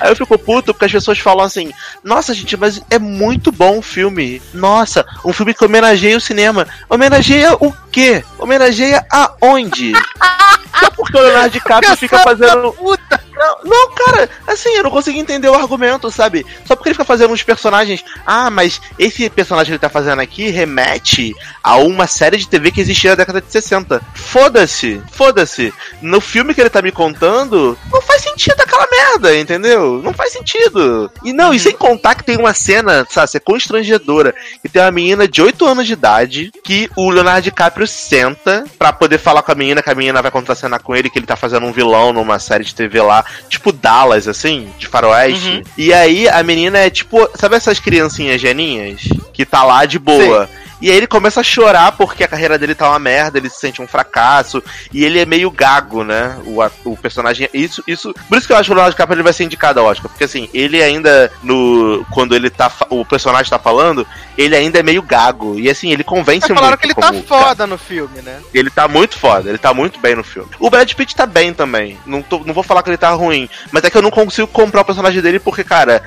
Aí 0.00 0.10
eu 0.10 0.16
fico 0.16 0.38
puto 0.38 0.72
porque 0.72 0.86
as 0.86 0.92
pessoas 0.92 1.18
falam 1.18 1.44
assim: 1.44 1.72
Nossa, 2.02 2.34
gente, 2.34 2.56
mas 2.56 2.80
é 2.90 2.98
muito 2.98 3.52
bom 3.52 3.78
o 3.78 3.82
filme. 3.82 4.42
Nossa, 4.52 5.06
um 5.24 5.32
filme 5.32 5.54
que 5.54 5.64
homenageia 5.64 6.16
o 6.16 6.20
cinema. 6.20 6.66
Homenageia 6.88 7.54
o 7.54 7.72
quê? 7.90 8.24
Homenageia 8.38 9.04
aonde? 9.10 9.92
Só 10.78 10.90
porque 10.90 11.16
o 11.16 11.20
Leonardo 11.20 11.50
DiCaprio 11.50 11.96
fica 11.96 12.18
fazendo. 12.18 12.72
Puta! 12.72 13.20
Não, 13.36 13.58
não, 13.64 13.90
cara, 13.92 14.30
assim, 14.46 14.70
eu 14.70 14.82
não 14.82 14.90
consegui 14.90 15.18
entender 15.18 15.48
o 15.48 15.54
argumento, 15.54 16.10
sabe? 16.10 16.44
Só 16.64 16.74
porque 16.74 16.88
ele 16.88 16.94
fica 16.94 17.04
fazendo 17.04 17.32
uns 17.32 17.42
personagens. 17.42 18.02
Ah, 18.26 18.50
mas 18.50 18.80
esse 18.98 19.28
personagem 19.28 19.66
que 19.66 19.72
ele 19.72 19.78
tá 19.78 19.90
fazendo 19.90 20.20
aqui 20.20 20.48
remete 20.48 21.34
a 21.62 21.76
uma 21.76 22.06
série 22.06 22.38
de 22.38 22.48
TV 22.48 22.70
que 22.70 22.80
existia 22.80 23.10
na 23.10 23.16
década 23.16 23.42
de 23.42 23.52
60. 23.52 24.00
Foda-se, 24.14 25.02
foda-se. 25.12 25.72
No 26.00 26.20
filme 26.20 26.54
que 26.54 26.60
ele 26.60 26.70
tá 26.70 26.80
me 26.80 26.90
contando, 26.90 27.78
não 27.92 28.00
faz 28.00 28.22
sentido 28.22 28.58
aquela 28.60 28.86
merda, 28.90 29.36
entendeu? 29.36 29.75
Não 30.02 30.12
faz 30.12 30.32
sentido. 30.32 31.10
E 31.24 31.32
não, 31.32 31.52
e 31.52 31.58
sem 31.58 31.72
contar 31.72 32.14
que 32.14 32.24
tem 32.24 32.36
uma 32.36 32.54
cena, 32.54 33.06
sabe, 33.08 33.30
é 33.34 33.40
constrangedora. 33.40 34.34
Que 34.62 34.68
tem 34.68 34.82
uma 34.82 34.90
menina 34.90 35.26
de 35.28 35.42
8 35.42 35.64
anos 35.66 35.86
de 35.86 35.92
idade 35.92 36.50
que 36.64 36.90
o 36.96 37.10
Leonardo 37.10 37.42
DiCaprio 37.42 37.86
senta 37.86 38.64
pra 38.78 38.92
poder 38.92 39.18
falar 39.18 39.42
com 39.42 39.52
a 39.52 39.54
menina, 39.54 39.82
que 39.82 39.90
a 39.90 39.94
menina 39.94 40.22
vai 40.22 40.30
contracenar 40.30 40.82
com 40.82 40.94
ele, 40.94 41.10
que 41.10 41.18
ele 41.18 41.26
tá 41.26 41.36
fazendo 41.36 41.66
um 41.66 41.72
vilão 41.72 42.12
numa 42.12 42.38
série 42.38 42.64
de 42.64 42.74
TV 42.74 43.00
lá, 43.00 43.24
tipo 43.48 43.72
Dallas, 43.72 44.28
assim, 44.28 44.68
de 44.78 44.86
faroeste. 44.86 45.62
E 45.76 45.92
aí 45.92 46.28
a 46.28 46.42
menina 46.42 46.78
é 46.78 46.90
tipo, 46.90 47.28
sabe 47.34 47.56
essas 47.56 47.78
criancinhas 47.78 48.40
geninhas? 48.40 49.02
Que 49.32 49.44
tá 49.44 49.62
lá 49.62 49.84
de 49.84 49.98
boa. 49.98 50.48
E 50.80 50.90
aí 50.90 50.96
ele 50.96 51.06
começa 51.06 51.40
a 51.40 51.44
chorar 51.44 51.92
porque 51.92 52.24
a 52.24 52.28
carreira 52.28 52.58
dele 52.58 52.74
tá 52.74 52.88
uma 52.90 52.98
merda, 52.98 53.38
ele 53.38 53.48
se 53.48 53.58
sente 53.60 53.80
um 53.80 53.86
fracasso, 53.86 54.62
e 54.92 55.04
ele 55.04 55.18
é 55.18 55.24
meio 55.26 55.50
gago, 55.50 56.04
né? 56.04 56.36
O, 56.44 56.90
o 56.90 56.96
personagem. 56.96 57.48
Isso, 57.52 57.82
isso. 57.86 58.14
Por 58.28 58.38
isso 58.38 58.46
que 58.46 58.52
eu 58.52 58.56
acho 58.56 58.66
que 58.68 58.72
o 58.72 58.74
Leonardo 58.74 58.94
DiCaprio 58.94 59.16
ele 59.16 59.22
vai 59.22 59.32
ser 59.32 59.44
indicado 59.44 59.80
ao 59.80 59.86
Oscar. 59.86 60.10
Porque 60.10 60.24
assim, 60.24 60.48
ele 60.52 60.82
ainda. 60.82 61.30
no 61.42 62.04
Quando 62.10 62.34
ele 62.34 62.50
tá. 62.50 62.70
O 62.90 63.04
personagem 63.04 63.48
tá 63.50 63.58
falando, 63.58 64.06
ele 64.36 64.54
ainda 64.54 64.78
é 64.78 64.82
meio 64.82 65.02
gago. 65.02 65.58
E 65.58 65.70
assim, 65.70 65.90
ele 65.92 66.04
convence 66.04 66.40
Mas 66.40 66.48
muito. 66.50 66.58
falaram 66.60 66.76
que 66.76 66.86
ele 66.86 66.94
tá 66.94 67.12
foda 67.26 67.66
no 67.66 67.78
filme, 67.78 68.20
né? 68.22 68.40
Ele 68.52 68.70
tá 68.70 68.86
muito 68.88 69.18
foda, 69.18 69.48
ele 69.48 69.58
tá 69.58 69.72
muito 69.72 69.98
bem 70.00 70.14
no 70.14 70.24
filme. 70.24 70.50
O 70.60 70.68
Brad 70.70 70.92
Pitt 70.92 71.14
tá 71.16 71.26
bem 71.26 71.52
também. 71.54 71.98
Não, 72.06 72.22
tô- 72.22 72.42
não 72.44 72.52
vou 72.54 72.62
falar 72.62 72.82
que 72.82 72.90
ele 72.90 72.96
tá 72.98 73.10
ruim. 73.10 73.48
Mas 73.72 73.84
é 73.84 73.90
que 73.90 73.96
eu 73.96 74.02
não 74.02 74.10
consigo 74.10 74.48
comprar 74.48 74.82
o 74.82 74.84
personagem 74.84 75.22
dele 75.22 75.38
porque, 75.38 75.64
cara, 75.64 76.02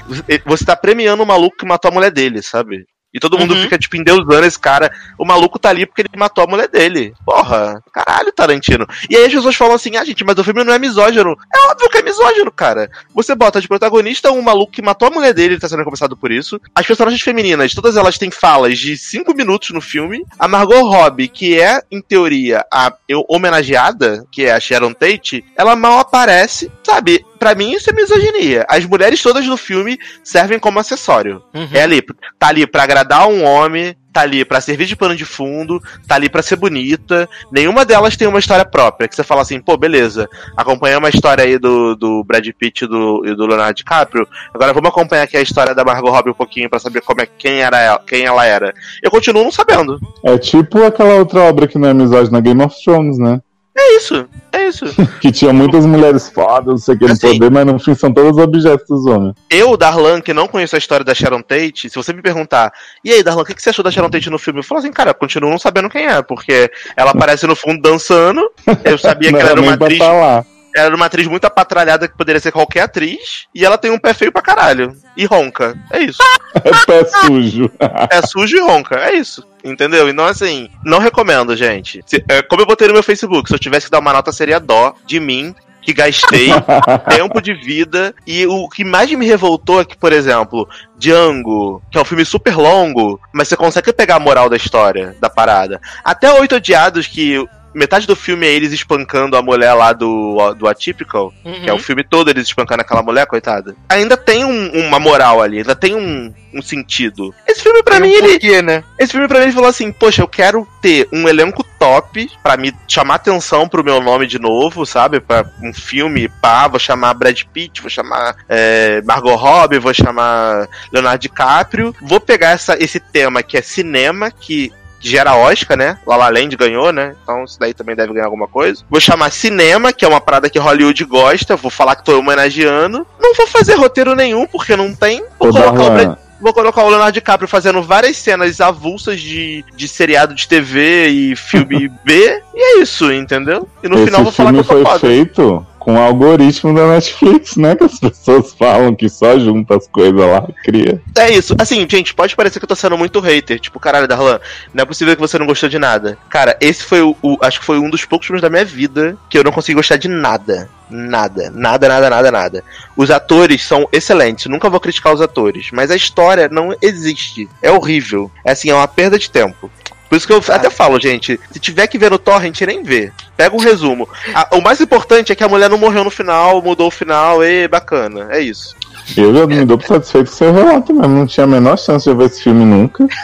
você 0.45 0.63
tá 0.65 0.75
premiando 0.75 1.23
o 1.23 1.25
maluco 1.25 1.57
que 1.57 1.65
matou 1.65 1.89
a 1.89 1.93
mulher 1.93 2.11
dele, 2.11 2.41
sabe? 2.41 2.85
E 3.13 3.19
todo 3.19 3.37
mundo 3.39 3.53
Uhum. 3.55 3.61
fica, 3.63 3.77
tipo, 3.77 3.97
endeusando 3.97 4.45
esse 4.45 4.59
cara. 4.59 4.91
O 5.17 5.25
maluco 5.25 5.57
tá 5.57 5.69
ali 5.69 5.85
porque 5.85 6.01
ele 6.01 6.09
matou 6.15 6.43
a 6.43 6.47
mulher 6.47 6.67
dele. 6.67 7.13
Porra, 7.25 7.81
caralho, 7.91 8.31
Tarantino. 8.31 8.85
E 9.09 9.15
aí 9.15 9.25
as 9.25 9.33
pessoas 9.33 9.55
falam 9.55 9.73
assim, 9.75 9.95
ah, 9.97 10.05
gente, 10.05 10.23
mas 10.23 10.37
o 10.37 10.43
filme 10.43 10.63
não 10.63 10.73
é 10.73 10.77
misógino. 10.79 11.35
É 11.53 11.71
óbvio 11.71 11.89
que 11.89 11.97
é 11.97 12.03
misógino, 12.03 12.51
cara. 12.51 12.89
Você 13.15 13.33
bota 13.33 13.59
de 13.59 13.67
protagonista 13.67 14.31
um 14.31 14.41
maluco 14.41 14.71
que 14.71 14.81
matou 14.81 15.07
a 15.07 15.11
mulher 15.11 15.33
dele, 15.33 15.55
ele 15.55 15.59
tá 15.59 15.67
sendo 15.67 15.83
conversado 15.83 16.15
por 16.15 16.31
isso. 16.31 16.61
As 16.75 16.85
personagens 16.85 17.21
femininas, 17.21 17.73
todas 17.73 17.95
elas 17.97 18.17
têm 18.17 18.29
falas 18.29 18.77
de 18.77 18.95
5 18.95 19.33
minutos 19.33 19.71
no 19.71 19.81
filme. 19.81 20.23
A 20.37 20.47
Margot 20.47 20.83
Robbie, 20.83 21.27
que 21.27 21.59
é, 21.59 21.81
em 21.89 22.01
teoria, 22.01 22.63
a 22.71 22.93
homenageada, 23.27 24.25
que 24.31 24.45
é 24.45 24.51
a 24.51 24.59
Sharon 24.59 24.93
Tate, 24.93 25.43
ela 25.55 25.75
mal 25.75 25.99
aparece, 25.99 26.71
sabe? 26.83 27.25
Pra 27.39 27.55
mim 27.55 27.71
isso 27.71 27.89
é 27.89 27.93
misoginia. 27.93 28.65
As 28.69 28.85
mulheres 28.85 29.21
todas 29.21 29.45
no 29.47 29.57
filme 29.57 29.97
servem 30.23 30.59
como 30.59 30.79
acessório. 30.79 31.41
Uhum. 31.53 31.69
É 31.73 31.81
ali, 31.81 32.01
tá 32.37 32.47
ali 32.47 32.67
pra 32.67 32.83
agradar 32.83 33.27
um 33.27 33.43
homem, 33.43 33.95
tá 34.11 34.21
ali 34.21 34.43
pra 34.43 34.61
servir 34.61 34.85
de 34.85 34.95
pano 34.95 35.15
de 35.15 35.25
fundo, 35.25 35.81
tá 36.07 36.15
ali 36.15 36.29
pra 36.29 36.41
ser 36.41 36.55
bonita. 36.55 37.29
Nenhuma 37.51 37.85
delas 37.85 38.17
tem 38.17 38.27
uma 38.27 38.39
história 38.39 38.65
própria, 38.65 39.07
que 39.07 39.15
você 39.15 39.23
fala 39.23 39.41
assim, 39.41 39.61
pô, 39.61 39.77
beleza, 39.77 40.27
acompanhamos 40.57 41.07
a 41.07 41.15
história 41.15 41.43
aí 41.43 41.57
do, 41.57 41.95
do 41.95 42.23
Brad 42.23 42.47
Pitt 42.57 42.83
e 42.83 42.87
do, 42.87 43.23
e 43.25 43.35
do 43.35 43.45
Leonardo 43.45 43.75
DiCaprio, 43.75 44.27
agora 44.53 44.73
vamos 44.73 44.89
acompanhar 44.89 45.23
aqui 45.23 45.37
a 45.37 45.41
história 45.41 45.73
da 45.73 45.85
Margot 45.85 46.11
Robbie 46.11 46.31
um 46.31 46.35
pouquinho 46.35 46.69
pra 46.69 46.79
saber 46.79 47.01
como 47.01 47.21
é, 47.21 47.27
quem, 47.37 47.61
era 47.61 47.79
ela, 47.79 48.01
quem 48.05 48.25
ela 48.25 48.45
era. 48.45 48.73
Eu 49.01 49.11
continuo 49.11 49.43
não 49.43 49.51
sabendo. 49.51 49.99
É 50.23 50.37
tipo 50.37 50.83
aquela 50.83 51.15
outra 51.15 51.41
obra 51.41 51.67
que 51.67 51.77
não 51.77 51.87
é 51.87 51.91
amizade 51.91 52.31
na 52.31 52.39
Game 52.39 52.61
of 52.63 52.75
Thrones, 52.83 53.17
né? 53.17 53.41
É 53.81 53.95
isso, 53.95 54.27
é 54.51 54.67
isso. 54.67 54.85
Que 55.21 55.31
tinha 55.31 55.53
muitas 55.53 55.85
mulheres 55.85 56.27
fodas, 56.29 56.65
não 56.67 56.77
sei 56.77 56.95
o 56.95 56.99
que, 56.99 57.05
no 57.05 57.13
Assim. 57.13 57.33
poder, 57.33 57.49
mas 57.49 57.65
no 57.65 57.79
fim 57.79 57.95
são 57.95 58.13
todos 58.13 58.37
objetos 58.37 58.87
dos 58.87 59.05
homens. 59.05 59.33
Eu, 59.49 59.77
Darlan, 59.77 60.19
que 60.19 60.33
não 60.33 60.47
conheço 60.47 60.75
a 60.75 60.77
história 60.77 61.05
da 61.05 61.15
Sharon 61.15 61.41
Tate, 61.41 61.89
se 61.89 61.95
você 61.95 62.11
me 62.11 62.21
perguntar, 62.21 62.73
e 63.03 63.11
aí, 63.11 63.23
Darlan, 63.23 63.43
o 63.43 63.45
que 63.45 63.55
que 63.55 63.61
você 63.61 63.69
achou 63.69 63.83
da 63.83 63.91
Sharon 63.91 64.09
Tate 64.09 64.29
no 64.29 64.37
filme? 64.37 64.59
Eu 64.59 64.63
falo 64.63 64.79
assim, 64.79 64.91
cara, 64.91 65.13
continuo 65.13 65.49
não 65.49 65.57
sabendo 65.57 65.89
quem 65.89 66.05
é, 66.05 66.21
porque 66.21 66.69
ela 66.95 67.11
aparece 67.11 67.47
no 67.47 67.55
fundo 67.55 67.81
dançando, 67.81 68.51
eu 68.83 68.97
sabia 68.97 69.31
que 69.31 69.39
ela 69.39 69.51
era 69.51 69.61
uma 69.61 69.73
atriz 69.73 69.97
tá 69.97 70.11
lá. 70.11 70.45
Era 70.75 70.95
uma 70.95 71.05
atriz 71.07 71.27
muito 71.27 71.45
apatralhada 71.45 72.07
que 72.07 72.17
poderia 72.17 72.39
ser 72.39 72.51
qualquer 72.51 72.81
atriz. 72.81 73.47
E 73.53 73.65
ela 73.65 73.77
tem 73.77 73.91
um 73.91 73.99
pé 73.99 74.13
feio 74.13 74.31
pra 74.31 74.41
caralho. 74.41 74.95
E 75.17 75.25
ronca. 75.25 75.75
É 75.91 75.99
isso. 75.99 76.19
É 76.55 76.59
pé 76.85 77.03
sujo. 77.05 77.71
É 78.11 78.21
sujo 78.21 78.57
e 78.57 78.59
ronca. 78.61 78.95
É 78.95 79.13
isso. 79.15 79.45
Entendeu? 79.63 80.07
Então, 80.07 80.25
assim, 80.25 80.69
não 80.85 80.99
recomendo, 80.99 81.55
gente. 81.55 82.01
Se- 82.05 82.23
é, 82.29 82.41
como 82.41 82.61
eu 82.61 82.65
botei 82.65 82.87
no 82.87 82.93
meu 82.93 83.03
Facebook, 83.03 83.49
se 83.49 83.55
eu 83.55 83.59
tivesse 83.59 83.87
que 83.87 83.91
dar 83.91 83.99
uma 83.99 84.13
nota, 84.13 84.31
seria 84.31 84.59
dó 84.59 84.93
de 85.05 85.19
mim. 85.19 85.53
Que 85.81 85.93
gastei 85.93 86.49
tempo 87.09 87.41
de 87.41 87.53
vida. 87.53 88.13
E 88.27 88.45
o 88.45 88.67
que 88.69 88.83
mais 88.83 89.09
me 89.11 89.25
revoltou 89.25 89.79
é 89.81 89.85
que, 89.85 89.97
por 89.97 90.11
exemplo, 90.13 90.67
Django, 90.97 91.81
que 91.89 91.97
é 91.97 92.01
um 92.01 92.05
filme 92.05 92.23
super 92.25 92.55
longo, 92.55 93.19
mas 93.33 93.47
você 93.47 93.55
consegue 93.55 93.91
pegar 93.93 94.15
a 94.15 94.19
moral 94.19 94.49
da 94.49 94.57
história, 94.57 95.15
da 95.19 95.29
parada. 95.29 95.79
Até 96.03 96.31
Oito 96.33 96.55
Odiados, 96.55 97.07
que 97.07 97.43
metade 97.73 98.07
do 98.07 98.15
filme 98.15 98.45
é 98.47 98.51
eles 98.51 98.71
espancando 98.73 99.35
a 99.37 99.41
mulher 99.41 99.73
lá 99.73 99.93
do, 99.93 100.53
do 100.55 100.67
Atypical, 100.67 101.33
que 101.63 101.69
é 101.69 101.73
o 101.73 101.79
filme 101.79 102.03
todo 102.03 102.29
eles 102.29 102.47
espancando 102.47 102.81
aquela 102.81 103.01
mulher, 103.03 103.25
coitada. 103.27 103.75
Ainda 103.89 104.15
tem 104.17 104.43
um- 104.45 104.71
uma 104.87 104.99
moral 104.99 105.41
ali, 105.41 105.57
ainda 105.59 105.75
tem 105.75 105.95
um, 105.95 106.33
um 106.53 106.61
sentido. 106.61 107.33
Esse 107.47 107.61
filme, 107.63 107.83
pra 107.83 107.99
Tem 107.99 108.09
mim, 108.09 108.15
um 108.15 108.17
ele, 108.17 108.29
porquê, 108.39 108.61
né? 108.61 108.83
esse 108.97 109.11
filme 109.11 109.27
pra 109.27 109.37
mim 109.39 109.45
ele 109.45 109.53
falou 109.53 109.69
assim, 109.69 109.91
poxa, 109.91 110.21
eu 110.21 110.27
quero 110.27 110.67
ter 110.81 111.07
um 111.11 111.27
elenco 111.27 111.63
top 111.77 112.29
pra 112.43 112.57
me 112.57 112.73
chamar 112.87 113.15
atenção 113.15 113.67
pro 113.67 113.83
meu 113.83 114.01
nome 114.01 114.25
de 114.27 114.39
novo, 114.39 114.85
sabe? 114.85 115.19
Pra 115.19 115.45
um 115.63 115.73
filme, 115.73 116.27
pá, 116.41 116.67
vou 116.67 116.79
chamar 116.79 117.13
Brad 117.13 117.41
Pitt, 117.53 117.81
vou 117.81 117.89
chamar 117.89 118.35
é, 118.49 119.01
Margot 119.03 119.35
Robbie, 119.35 119.79
vou 119.79 119.93
chamar 119.93 120.67
Leonardo 120.91 121.19
DiCaprio. 121.21 121.95
Vou 122.01 122.19
pegar 122.19 122.49
essa, 122.51 122.75
esse 122.83 122.99
tema 122.99 123.43
que 123.43 123.57
é 123.57 123.61
cinema, 123.61 124.31
que 124.31 124.71
gera 124.99 125.35
Oscar, 125.35 125.77
né? 125.77 125.97
La 126.05 126.15
La 126.15 126.29
Land 126.29 126.55
ganhou, 126.55 126.91
né? 126.91 127.15
Então 127.23 127.43
isso 127.43 127.59
daí 127.59 127.73
também 127.73 127.95
deve 127.95 128.13
ganhar 128.13 128.25
alguma 128.25 128.47
coisa. 128.47 128.83
Vou 128.89 128.99
chamar 128.99 129.31
cinema, 129.31 129.93
que 129.93 130.05
é 130.05 130.07
uma 130.07 130.21
parada 130.21 130.49
que 130.49 130.59
Hollywood 130.59 131.03
gosta. 131.05 131.55
Vou 131.55 131.71
falar 131.71 131.95
que 131.95 132.03
tô 132.05 132.17
homenageando. 132.19 133.05
Não 133.19 133.33
vou 133.33 133.47
fazer 133.47 133.75
roteiro 133.75 134.15
nenhum, 134.15 134.45
porque 134.45 134.75
não 134.75 134.93
tem. 134.93 135.23
Vou 135.39 135.49
Ô, 135.49 135.53
colocar 135.53 135.81
o 135.81 135.91
Brad 135.91 136.17
Vou 136.41 136.53
colocar 136.53 136.83
o 136.83 136.89
Leonardo 136.89 137.11
DiCaprio 137.11 137.49
fazendo 137.49 137.83
várias 137.83 138.15
cenas 138.15 138.61
avulsas 138.61 139.19
de, 139.19 139.63
de 139.75 139.87
seriado 139.87 140.33
de 140.33 140.47
TV 140.47 141.09
e 141.09 141.35
filme 141.35 141.89
B, 142.03 142.41
e 142.55 142.77
é 142.77 142.81
isso, 142.81 143.11
entendeu? 143.11 143.67
E 143.83 143.89
no 143.89 143.95
esse 143.97 144.05
final 144.05 144.23
vou 144.23 144.31
falar 144.31 144.53
que 144.53 144.59
eu 144.59 144.63
tô 144.63 144.73
foi 144.73 144.83
foda. 144.83 144.99
feito 144.99 145.67
com 145.79 145.95
o 145.95 145.99
algoritmo 145.99 146.73
da 146.75 146.87
Netflix, 146.87 147.55
né? 147.55 147.75
Que 147.75 147.85
as 147.85 147.97
pessoas 147.99 148.53
falam 148.53 148.93
que 148.93 149.07
só 149.09 149.39
junta 149.39 149.77
as 149.77 149.87
coisas 149.87 150.19
lá, 150.19 150.47
cria. 150.63 151.01
É 151.17 151.31
isso. 151.31 151.55
Assim, 151.57 151.87
gente, 151.89 152.13
pode 152.13 152.35
parecer 152.35 152.59
que 152.59 152.65
eu 152.65 152.69
tô 152.69 152.75
sendo 152.75 152.97
muito 152.97 153.19
hater. 153.19 153.59
Tipo, 153.59 153.79
caralho, 153.79 154.07
Darlan, 154.07 154.39
não 154.73 154.81
é 154.81 154.85
possível 154.85 155.15
que 155.15 155.21
você 155.21 155.37
não 155.39 155.45
gostou 155.47 155.69
de 155.69 155.79
nada. 155.79 156.17
Cara, 156.29 156.57
esse 156.61 156.83
foi 156.83 157.01
o, 157.01 157.15
o- 157.21 157.37
Acho 157.41 157.59
que 157.59 157.65
foi 157.65 157.79
um 157.79 157.89
dos 157.89 158.05
poucos 158.05 158.27
filmes 158.27 158.41
da 158.41 158.49
minha 158.49 158.65
vida 158.65 159.17
que 159.29 159.37
eu 159.37 159.43
não 159.43 159.51
consegui 159.51 159.75
gostar 159.77 159.95
de 159.97 160.07
nada. 160.07 160.69
Nada. 160.89 161.51
Nada, 161.53 161.87
nada, 161.87 162.09
nada, 162.09 162.31
nada. 162.31 162.63
Os 162.97 163.11
atores 163.11 163.63
são 163.63 163.87
excelentes. 163.91 164.47
Nunca 164.47 164.69
vou 164.69 164.79
criticar 164.79 165.13
os 165.13 165.21
atores. 165.21 165.69
Mas 165.71 165.91
a 165.91 165.95
história 165.95 166.49
não 166.51 166.75
existe. 166.81 167.47
É 167.61 167.71
horrível. 167.71 168.29
É 168.43 168.51
assim, 168.51 168.69
é 168.71 168.73
uma 168.75 168.87
perda 168.87 169.17
de 169.19 169.29
tempo. 169.29 169.69
Por 170.09 170.15
isso 170.17 170.25
que 170.25 170.33
eu 170.33 170.41
até 170.49 170.69
falo, 170.71 170.99
gente, 170.99 171.39
se 171.51 171.59
tiver 171.59 171.85
que 171.87 171.97
ver 171.97 172.09
no 172.09 172.17
torrent, 172.17 172.59
nem 172.61 172.81
vê. 172.81 173.11
Pega 173.37 173.55
um 173.55 173.59
resumo. 173.59 174.09
A- 174.33 174.49
o 174.55 174.61
mais 174.61 174.81
importante 174.81 175.31
é 175.31 175.35
que 175.35 175.43
a 175.43 175.47
mulher 175.47 175.69
não 175.69 175.77
morreu 175.77 176.03
no 176.03 176.09
final, 176.09 176.61
mudou 176.63 176.87
o 176.87 176.91
final, 176.91 177.43
e 177.43 177.67
bacana. 177.67 178.27
É 178.31 178.39
isso. 178.41 178.75
Eu 179.17 179.33
já 179.35 179.47
me 179.47 179.65
dou 179.65 179.77
por 179.77 179.87
satisfeito 179.87 180.29
com 180.29 180.35
seu 180.35 180.53
relato 180.53 180.93
mesmo. 180.93 181.15
Não 181.15 181.25
tinha 181.27 181.43
a 181.43 181.47
menor 181.47 181.77
chance 181.77 182.03
de 182.05 182.11
eu 182.11 182.17
ver 182.17 182.25
esse 182.25 182.43
filme 182.43 182.63
nunca. 182.65 183.05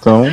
Então, 0.00 0.24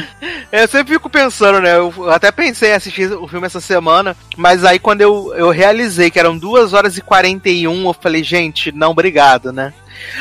Eu 0.51 0.67
sempre 0.67 0.93
fico 0.93 1.09
pensando, 1.09 1.59
né? 1.59 1.75
Eu 1.75 2.09
até 2.09 2.31
pensei 2.31 2.71
em 2.71 2.73
assistir 2.75 3.11
o 3.11 3.27
filme 3.27 3.45
essa 3.45 3.59
semana, 3.59 4.15
mas 4.37 4.63
aí 4.63 4.79
quando 4.79 5.01
eu, 5.01 5.33
eu 5.35 5.49
realizei 5.49 6.09
que 6.09 6.17
eram 6.19 6.37
2 6.37 6.71
horas 6.73 6.97
e 6.97 7.01
41, 7.01 7.85
eu 7.85 7.93
falei, 7.93 8.23
gente, 8.23 8.71
não, 8.71 8.91
obrigado, 8.91 9.51
né? 9.51 9.73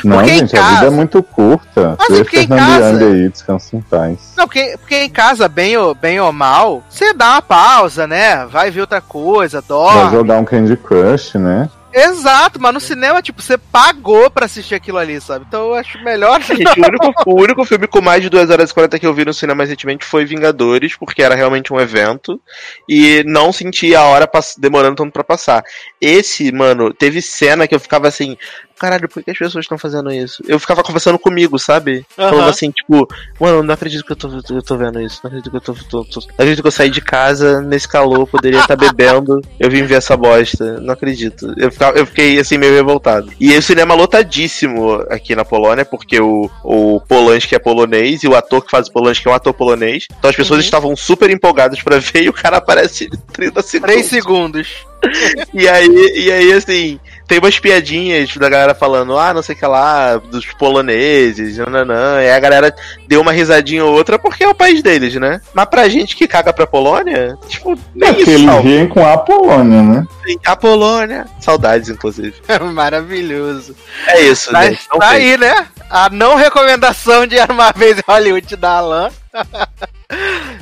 não, 0.03 0.17
Porque 0.17 0.31
em 0.31 0.39
gente, 0.39 0.57
a 0.57 0.61
vida 0.61 0.73
casa- 0.75 0.87
é 0.87 0.89
muito 0.89 1.23
curta. 1.23 1.95
Mas 1.97 2.07
Deixa 2.09 2.23
porque 2.25 2.39
em 2.41 2.47
casa- 2.47 2.97
aí, 3.05 3.29
descansa 3.29 3.75
em 3.77 3.81
paz. 3.81 4.17
Não, 4.35 4.45
porque, 4.45 4.75
porque 4.79 4.95
em 5.03 5.09
casa, 5.09 5.47
bem 5.47 5.77
ou, 5.77 5.95
bem 5.95 6.19
ou 6.19 6.33
mal, 6.33 6.83
você 6.89 7.13
dá 7.13 7.33
uma 7.33 7.41
pausa, 7.41 8.05
né? 8.05 8.45
Vai 8.47 8.69
ver 8.69 8.81
outra 8.81 8.99
coisa, 8.99 9.61
Vai 9.61 9.67
dorme. 9.69 10.11
jogar 10.11 10.39
um 10.39 10.45
Candy 10.45 10.75
Crush, 10.75 11.35
né? 11.35 11.69
Exato, 11.97 12.61
mas 12.61 12.73
no 12.73 12.79
cinema, 12.79 13.23
tipo, 13.23 13.41
você 13.41 13.57
pagou 13.57 14.29
pra 14.29 14.45
assistir 14.45 14.75
aquilo 14.75 14.99
ali, 14.99 15.19
sabe? 15.19 15.45
Então 15.47 15.67
eu 15.67 15.73
acho 15.73 15.97
melhor. 16.03 16.39
Gente, 16.41 16.79
o 16.79 16.85
único, 16.85 17.13
o 17.25 17.41
único 17.41 17.65
filme 17.65 17.87
com 17.87 18.01
mais 18.01 18.21
de 18.21 18.29
2 18.29 18.51
horas 18.51 18.69
e 18.69 18.73
40 18.73 18.99
que 18.99 19.07
eu 19.07 19.13
vi 19.13 19.25
no 19.25 19.33
cinema 19.33 19.63
recentemente 19.63 20.05
foi 20.05 20.23
Vingadores, 20.23 20.95
porque 20.95 21.23
era 21.23 21.33
realmente 21.33 21.73
um 21.73 21.79
evento. 21.79 22.39
E 22.87 23.23
não 23.25 23.51
senti 23.51 23.95
a 23.95 24.03
hora 24.03 24.29
demorando 24.59 24.97
tanto 24.97 25.11
pra 25.11 25.23
passar. 25.23 25.63
Esse, 25.99 26.51
mano, 26.51 26.93
teve 26.93 27.19
cena 27.19 27.67
que 27.67 27.73
eu 27.73 27.79
ficava 27.79 28.07
assim. 28.07 28.37
Caralho, 28.79 29.09
por 29.09 29.23
que 29.23 29.31
as 29.31 29.37
pessoas 29.37 29.63
estão 29.65 29.77
fazendo 29.77 30.11
isso? 30.11 30.43
Eu 30.47 30.59
ficava 30.59 30.83
conversando 30.83 31.17
comigo, 31.17 31.57
sabe? 31.57 32.05
Aham. 32.17 32.29
Falando 32.29 32.49
assim, 32.49 32.69
tipo, 32.71 33.07
mano, 33.39 33.63
não 33.63 33.73
acredito 33.73 34.03
que 34.05 34.11
eu 34.11 34.15
tô, 34.15 34.29
eu 34.51 34.61
tô 34.61 34.77
vendo 34.77 35.01
isso. 35.01 35.19
Não 35.23 35.29
acredito 35.29 35.49
que 35.51 35.57
eu 35.57 35.61
tô, 35.61 35.73
tô, 35.73 36.03
tô- 36.05 36.19
Não 36.21 36.33
acredito 36.35 36.61
que 36.61 36.67
eu 36.67 36.71
saí 36.71 36.89
de 36.89 37.01
casa 37.01 37.61
nesse 37.61 37.87
calor, 37.87 38.27
poderia 38.27 38.59
estar 38.59 38.75
bebendo. 38.75 39.41
Eu 39.59 39.69
vim 39.71 39.83
ver 39.83 39.95
essa 39.95 40.15
bosta. 40.15 40.79
Não 40.79 40.93
acredito. 40.93 41.53
Eu, 41.57 41.71
ficava- 41.71 41.97
eu 41.97 42.05
fiquei 42.05 42.39
assim 42.39 42.57
meio 42.57 42.73
revoltado. 42.73 43.31
E 43.39 43.55
o 43.57 43.61
cinema 43.61 43.95
lotadíssimo 43.95 45.03
aqui 45.09 45.35
na 45.35 45.43
Polônia, 45.43 45.83
porque 45.85 46.19
o, 46.19 46.49
o 46.63 47.01
Polanski 47.01 47.55
é 47.55 47.59
polonês 47.59 48.23
e 48.23 48.27
o 48.27 48.35
ator 48.35 48.63
que 48.63 48.69
faz 48.71 48.87
o 48.87 48.91
Polanski 48.91 49.27
é 49.27 49.31
um 49.31 49.33
ator 49.33 49.53
polonês. 49.53 50.05
Então 50.17 50.29
as 50.29 50.35
pessoas 50.35 50.63
estavam 50.63 50.95
super 50.95 51.29
empolgadas 51.29 51.81
pra 51.81 51.97
ver 51.99 52.23
e 52.23 52.29
o 52.29 52.33
cara 52.33 52.57
aparece 52.57 53.05
em 53.05 53.17
30 53.33 53.61
segundos. 53.61 53.93
3 53.93 54.05
segundos. 54.05 54.67
E 55.53 55.67
aí, 55.69 55.87
e 56.15 56.31
aí, 56.31 56.53
assim, 56.53 56.99
tem 57.27 57.39
umas 57.39 57.59
piadinhas 57.59 58.35
da 58.37 58.47
galera 58.49 58.73
falando, 58.73 59.17
ah, 59.17 59.33
não 59.33 59.41
sei 59.43 59.53
o 59.53 59.57
que 59.57 59.65
lá, 59.65 60.15
dos 60.17 60.45
poloneses, 60.53 61.57
nananã. 61.57 62.21
E 62.21 62.25
aí 62.25 62.31
a 62.31 62.39
galera 62.39 62.73
deu 63.07 63.19
uma 63.21 63.31
risadinha 63.33 63.83
ou 63.83 63.93
outra 63.93 64.17
porque 64.17 64.43
é 64.43 64.47
o 64.47 64.55
país 64.55 64.81
deles, 64.81 65.13
né? 65.15 65.41
Mas 65.53 65.65
pra 65.65 65.89
gente 65.89 66.15
que 66.15 66.27
caga 66.27 66.53
pra 66.53 66.65
Polônia, 66.65 67.37
tipo, 67.47 67.73
É 67.73 67.77
nem 67.93 68.13
que 68.13 68.21
isso. 68.21 68.31
eles 68.31 68.45
salva. 68.45 68.61
riem 68.61 68.87
com 68.87 69.05
a 69.05 69.17
Polônia, 69.17 69.81
né? 69.83 70.07
A 70.45 70.55
Polônia. 70.55 71.25
Saudades, 71.41 71.89
inclusive. 71.89 72.33
Maravilhoso. 72.73 73.75
É 74.07 74.21
isso, 74.21 74.51
Tá. 74.51 74.61
Não 74.69 74.99
tá 74.99 75.09
tem. 75.09 75.31
aí, 75.33 75.37
né? 75.37 75.67
A 75.89 76.09
não 76.09 76.35
recomendação 76.35 77.25
de 77.27 77.37
Era 77.37 77.51
uma 77.51 77.71
vez 77.71 77.97
em 77.97 78.01
Hollywood 78.07 78.55
da 78.55 78.71
Alan. 78.77 79.09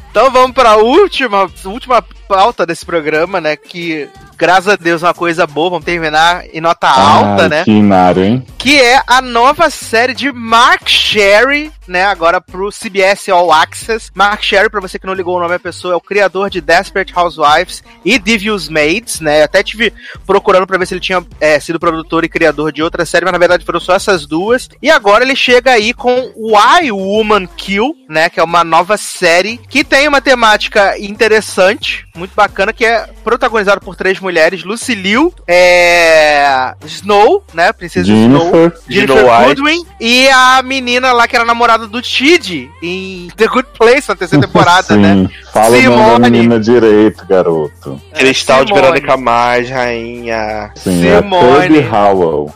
então 0.09 0.31
vamos 0.31 0.51
pra 0.53 0.77
última, 0.77 1.49
última 1.65 2.03
pauta 2.27 2.65
desse 2.65 2.85
programa, 2.85 3.39
né? 3.39 3.55
Que, 3.55 4.09
graças 4.37 4.67
a 4.67 4.75
Deus, 4.75 5.03
é 5.03 5.07
uma 5.07 5.13
coisa 5.13 5.45
boa. 5.45 5.71
Vamos 5.71 5.85
terminar 5.85 6.43
em 6.53 6.61
nota 6.61 6.87
alta, 6.87 7.43
Ai, 7.43 7.49
né? 7.49 7.63
Que 7.63 7.71
inário, 7.71 8.23
hein? 8.23 8.45
que 8.65 8.81
é 8.81 8.99
a 9.05 9.21
nova 9.21 9.69
série 9.69 10.15
de 10.15 10.31
Mark 10.31 10.89
Sherry, 10.89 11.71
né, 11.87 12.03
agora 12.03 12.41
pro 12.41 12.71
CBS 12.71 13.29
All 13.29 13.53
Access. 13.53 14.09
Mark 14.15 14.41
Sherry, 14.41 14.71
pra 14.71 14.81
você 14.81 14.97
que 14.97 15.05
não 15.05 15.13
ligou 15.13 15.37
o 15.37 15.39
nome 15.39 15.53
à 15.53 15.59
pessoa, 15.59 15.93
é 15.93 15.95
o 15.95 16.01
criador 16.01 16.49
de 16.49 16.61
Desperate 16.61 17.13
Housewives 17.15 17.83
e 18.03 18.17
Devious 18.17 18.67
Maids, 18.67 19.19
né, 19.19 19.43
até 19.43 19.61
tive 19.61 19.93
procurando 20.25 20.65
pra 20.65 20.79
ver 20.79 20.87
se 20.87 20.95
ele 20.95 21.01
tinha 21.01 21.23
é, 21.39 21.59
sido 21.59 21.79
produtor 21.79 22.23
e 22.23 22.27
criador 22.27 22.71
de 22.71 22.81
outra 22.81 23.05
série, 23.05 23.23
mas 23.23 23.33
na 23.33 23.37
verdade 23.37 23.63
foram 23.63 23.79
só 23.79 23.93
essas 23.93 24.25
duas. 24.25 24.67
E 24.81 24.89
agora 24.89 25.23
ele 25.23 25.35
chega 25.35 25.69
aí 25.69 25.93
com 25.93 26.33
Why 26.35 26.91
Woman 26.91 27.45
Kill, 27.45 27.95
né, 28.09 28.31
que 28.31 28.39
é 28.39 28.43
uma 28.43 28.63
nova 28.63 28.97
série 28.97 29.59
que 29.69 29.83
tem 29.83 30.07
uma 30.07 30.21
temática 30.21 30.97
interessante, 30.97 32.04
muito 32.15 32.33
bacana, 32.35 32.71
que 32.73 32.85
é 32.85 33.07
protagonizado 33.23 33.81
por 33.81 33.95
três 33.95 34.19
mulheres, 34.19 34.63
Lucy 34.63 34.95
Liu, 34.95 35.33
é... 35.47 36.73
Snow, 36.85 37.43
né, 37.53 37.71
Princesa 37.73 38.11
Snow, 38.11 38.41
Jennifer. 38.41 38.81
Jennifer 38.87 39.17
Snow 39.17 39.31
White. 39.31 39.47
Goodwin 39.47 39.85
e 39.99 40.29
a 40.29 40.61
menina 40.63 41.11
lá 41.11 41.27
que 41.27 41.35
era 41.35 41.45
namorada 41.45 41.87
do 41.87 42.01
Tid 42.01 42.69
em 42.81 43.27
The 43.35 43.47
Good 43.47 43.69
Place 43.77 44.07
na 44.07 44.15
terceira 44.15 44.45
temporada, 44.47 44.93
Sim. 44.93 44.97
né? 44.97 45.29
Fala 45.51 45.77
o 45.77 45.81
nome 45.81 45.89
da 45.89 46.03
Simone. 46.05 46.29
menina 46.31 46.59
direito, 46.59 47.25
garoto. 47.27 48.01
Cristal 48.13 48.63
de 48.63 48.69
Simone. 48.69 48.81
Verônica 48.81 49.17
Mais, 49.17 49.69
rainha. 49.69 50.71
Sim, 50.75 51.07
é 51.07 51.21
Simone. 51.21 51.67
Toby 51.67 51.89
Howell. 51.91 52.53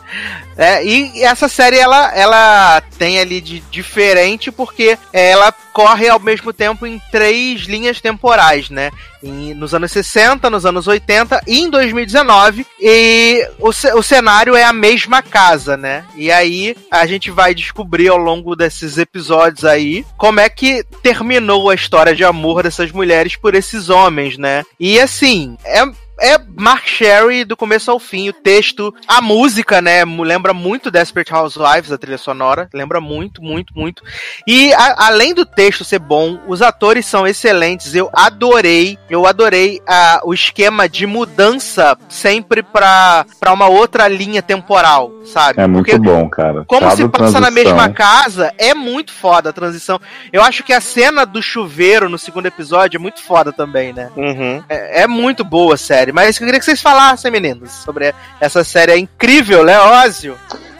É, 0.59 0.83
e 0.85 1.23
essa 1.23 1.47
série 1.47 1.77
ela, 1.77 2.11
ela 2.13 2.81
tem 2.97 3.17
ali 3.17 3.39
de 3.39 3.61
diferente 3.71 4.51
porque 4.51 4.97
ela 5.13 5.53
corre 5.71 6.09
ao 6.09 6.19
mesmo 6.19 6.51
tempo 6.51 6.85
em 6.85 7.01
três 7.09 7.61
linhas 7.61 8.01
temporais, 8.01 8.69
né? 8.69 8.91
Em- 9.23 9.53
nos 9.53 9.73
anos 9.73 9.89
60, 9.93 10.49
nos 10.49 10.65
anos 10.65 10.85
80 10.85 11.41
e 11.47 11.61
em 11.61 11.69
2019. 11.69 12.67
E 12.77 13.47
o, 13.57 13.69
o 13.69 14.03
cenário 14.03 14.53
é 14.53 14.65
a 14.65 14.73
mesma 14.73 15.21
casa, 15.21 15.77
né? 15.77 16.03
E 16.13 16.29
aí 16.29 16.75
a 16.91 17.05
gente 17.05 17.31
vai 17.31 17.55
descobrir 17.55 18.09
ao 18.09 18.17
longo 18.17 18.53
desses 18.53 18.97
episódios 18.97 19.63
aí 19.63 20.05
como 20.17 20.41
é 20.41 20.49
que 20.49 20.83
terminou 21.01 21.69
a 21.69 21.75
história 21.75 22.13
de 22.13 22.25
amor 22.25 22.63
dessas 22.63 22.91
mulheres 22.91 23.37
por 23.37 23.55
esses 23.55 23.89
homens, 23.89 24.37
né? 24.37 24.65
E 24.77 24.99
assim, 24.99 25.57
é 25.63 25.85
é 26.21 26.37
Mark 26.57 26.85
Sherry 26.87 27.43
do 27.43 27.55
começo 27.57 27.89
ao 27.91 27.99
fim, 27.99 28.29
o 28.29 28.33
texto, 28.33 28.93
a 29.07 29.21
música, 29.21 29.81
né, 29.81 30.03
lembra 30.05 30.53
muito 30.53 30.91
Desperate 30.91 31.33
Housewives, 31.33 31.91
a 31.91 31.97
trilha 31.97 32.17
sonora, 32.17 32.69
lembra 32.73 32.99
muito, 33.01 33.41
muito, 33.41 33.73
muito. 33.75 34.03
E 34.45 34.73
a- 34.73 35.07
além 35.07 35.33
do 35.33 35.45
texto 35.45 35.83
ser 35.83 35.99
bom, 35.99 36.39
os 36.47 36.61
atores 36.61 37.05
são 37.05 37.25
excelentes, 37.27 37.95
eu 37.95 38.09
adorei, 38.13 38.97
eu 39.09 39.25
adorei 39.25 39.81
ah, 39.87 40.21
o 40.23 40.33
esquema 40.33 40.87
de 40.89 41.05
mudança 41.05 41.97
sempre 42.09 42.61
pra, 42.61 43.25
pra 43.39 43.53
uma 43.53 43.67
outra 43.67 44.07
linha 44.07 44.41
temporal, 44.41 45.11
sabe? 45.25 45.61
É 45.61 45.67
muito 45.67 45.85
Porque 45.85 45.97
bom, 45.99 46.29
cara. 46.29 46.63
como 46.67 46.81
Cada 46.81 46.95
se 46.95 47.07
passa 47.07 47.39
na 47.39 47.47
transição. 47.47 47.51
mesma 47.75 47.89
casa, 47.89 48.53
é 48.57 48.73
muito 48.73 49.11
foda 49.13 49.49
a 49.49 49.53
transição. 49.53 49.99
Eu 50.33 50.41
acho 50.43 50.63
que 50.63 50.73
a 50.73 50.81
cena 50.81 51.25
do 51.25 51.41
chuveiro 51.41 52.09
no 52.09 52.17
segundo 52.17 52.45
episódio 52.47 52.97
é 52.97 52.99
muito 52.99 53.21
foda 53.21 53.51
também, 53.53 53.93
né? 53.93 54.09
Uhum. 54.15 54.63
É, 54.67 55.01
é 55.03 55.07
muito 55.07 55.43
boa 55.43 55.75
a 55.75 55.77
série, 55.77 56.08
mas 56.11 56.39
eu 56.39 56.45
queria 56.45 56.59
que 56.59 56.65
vocês 56.65 56.81
falassem, 56.81 57.31
meninos, 57.31 57.71
sobre 57.71 58.13
essa 58.39 58.63
série. 58.63 58.91
É 58.91 58.97
incrível, 58.97 59.63
né, 59.63 59.79
Ózio? 59.79 60.37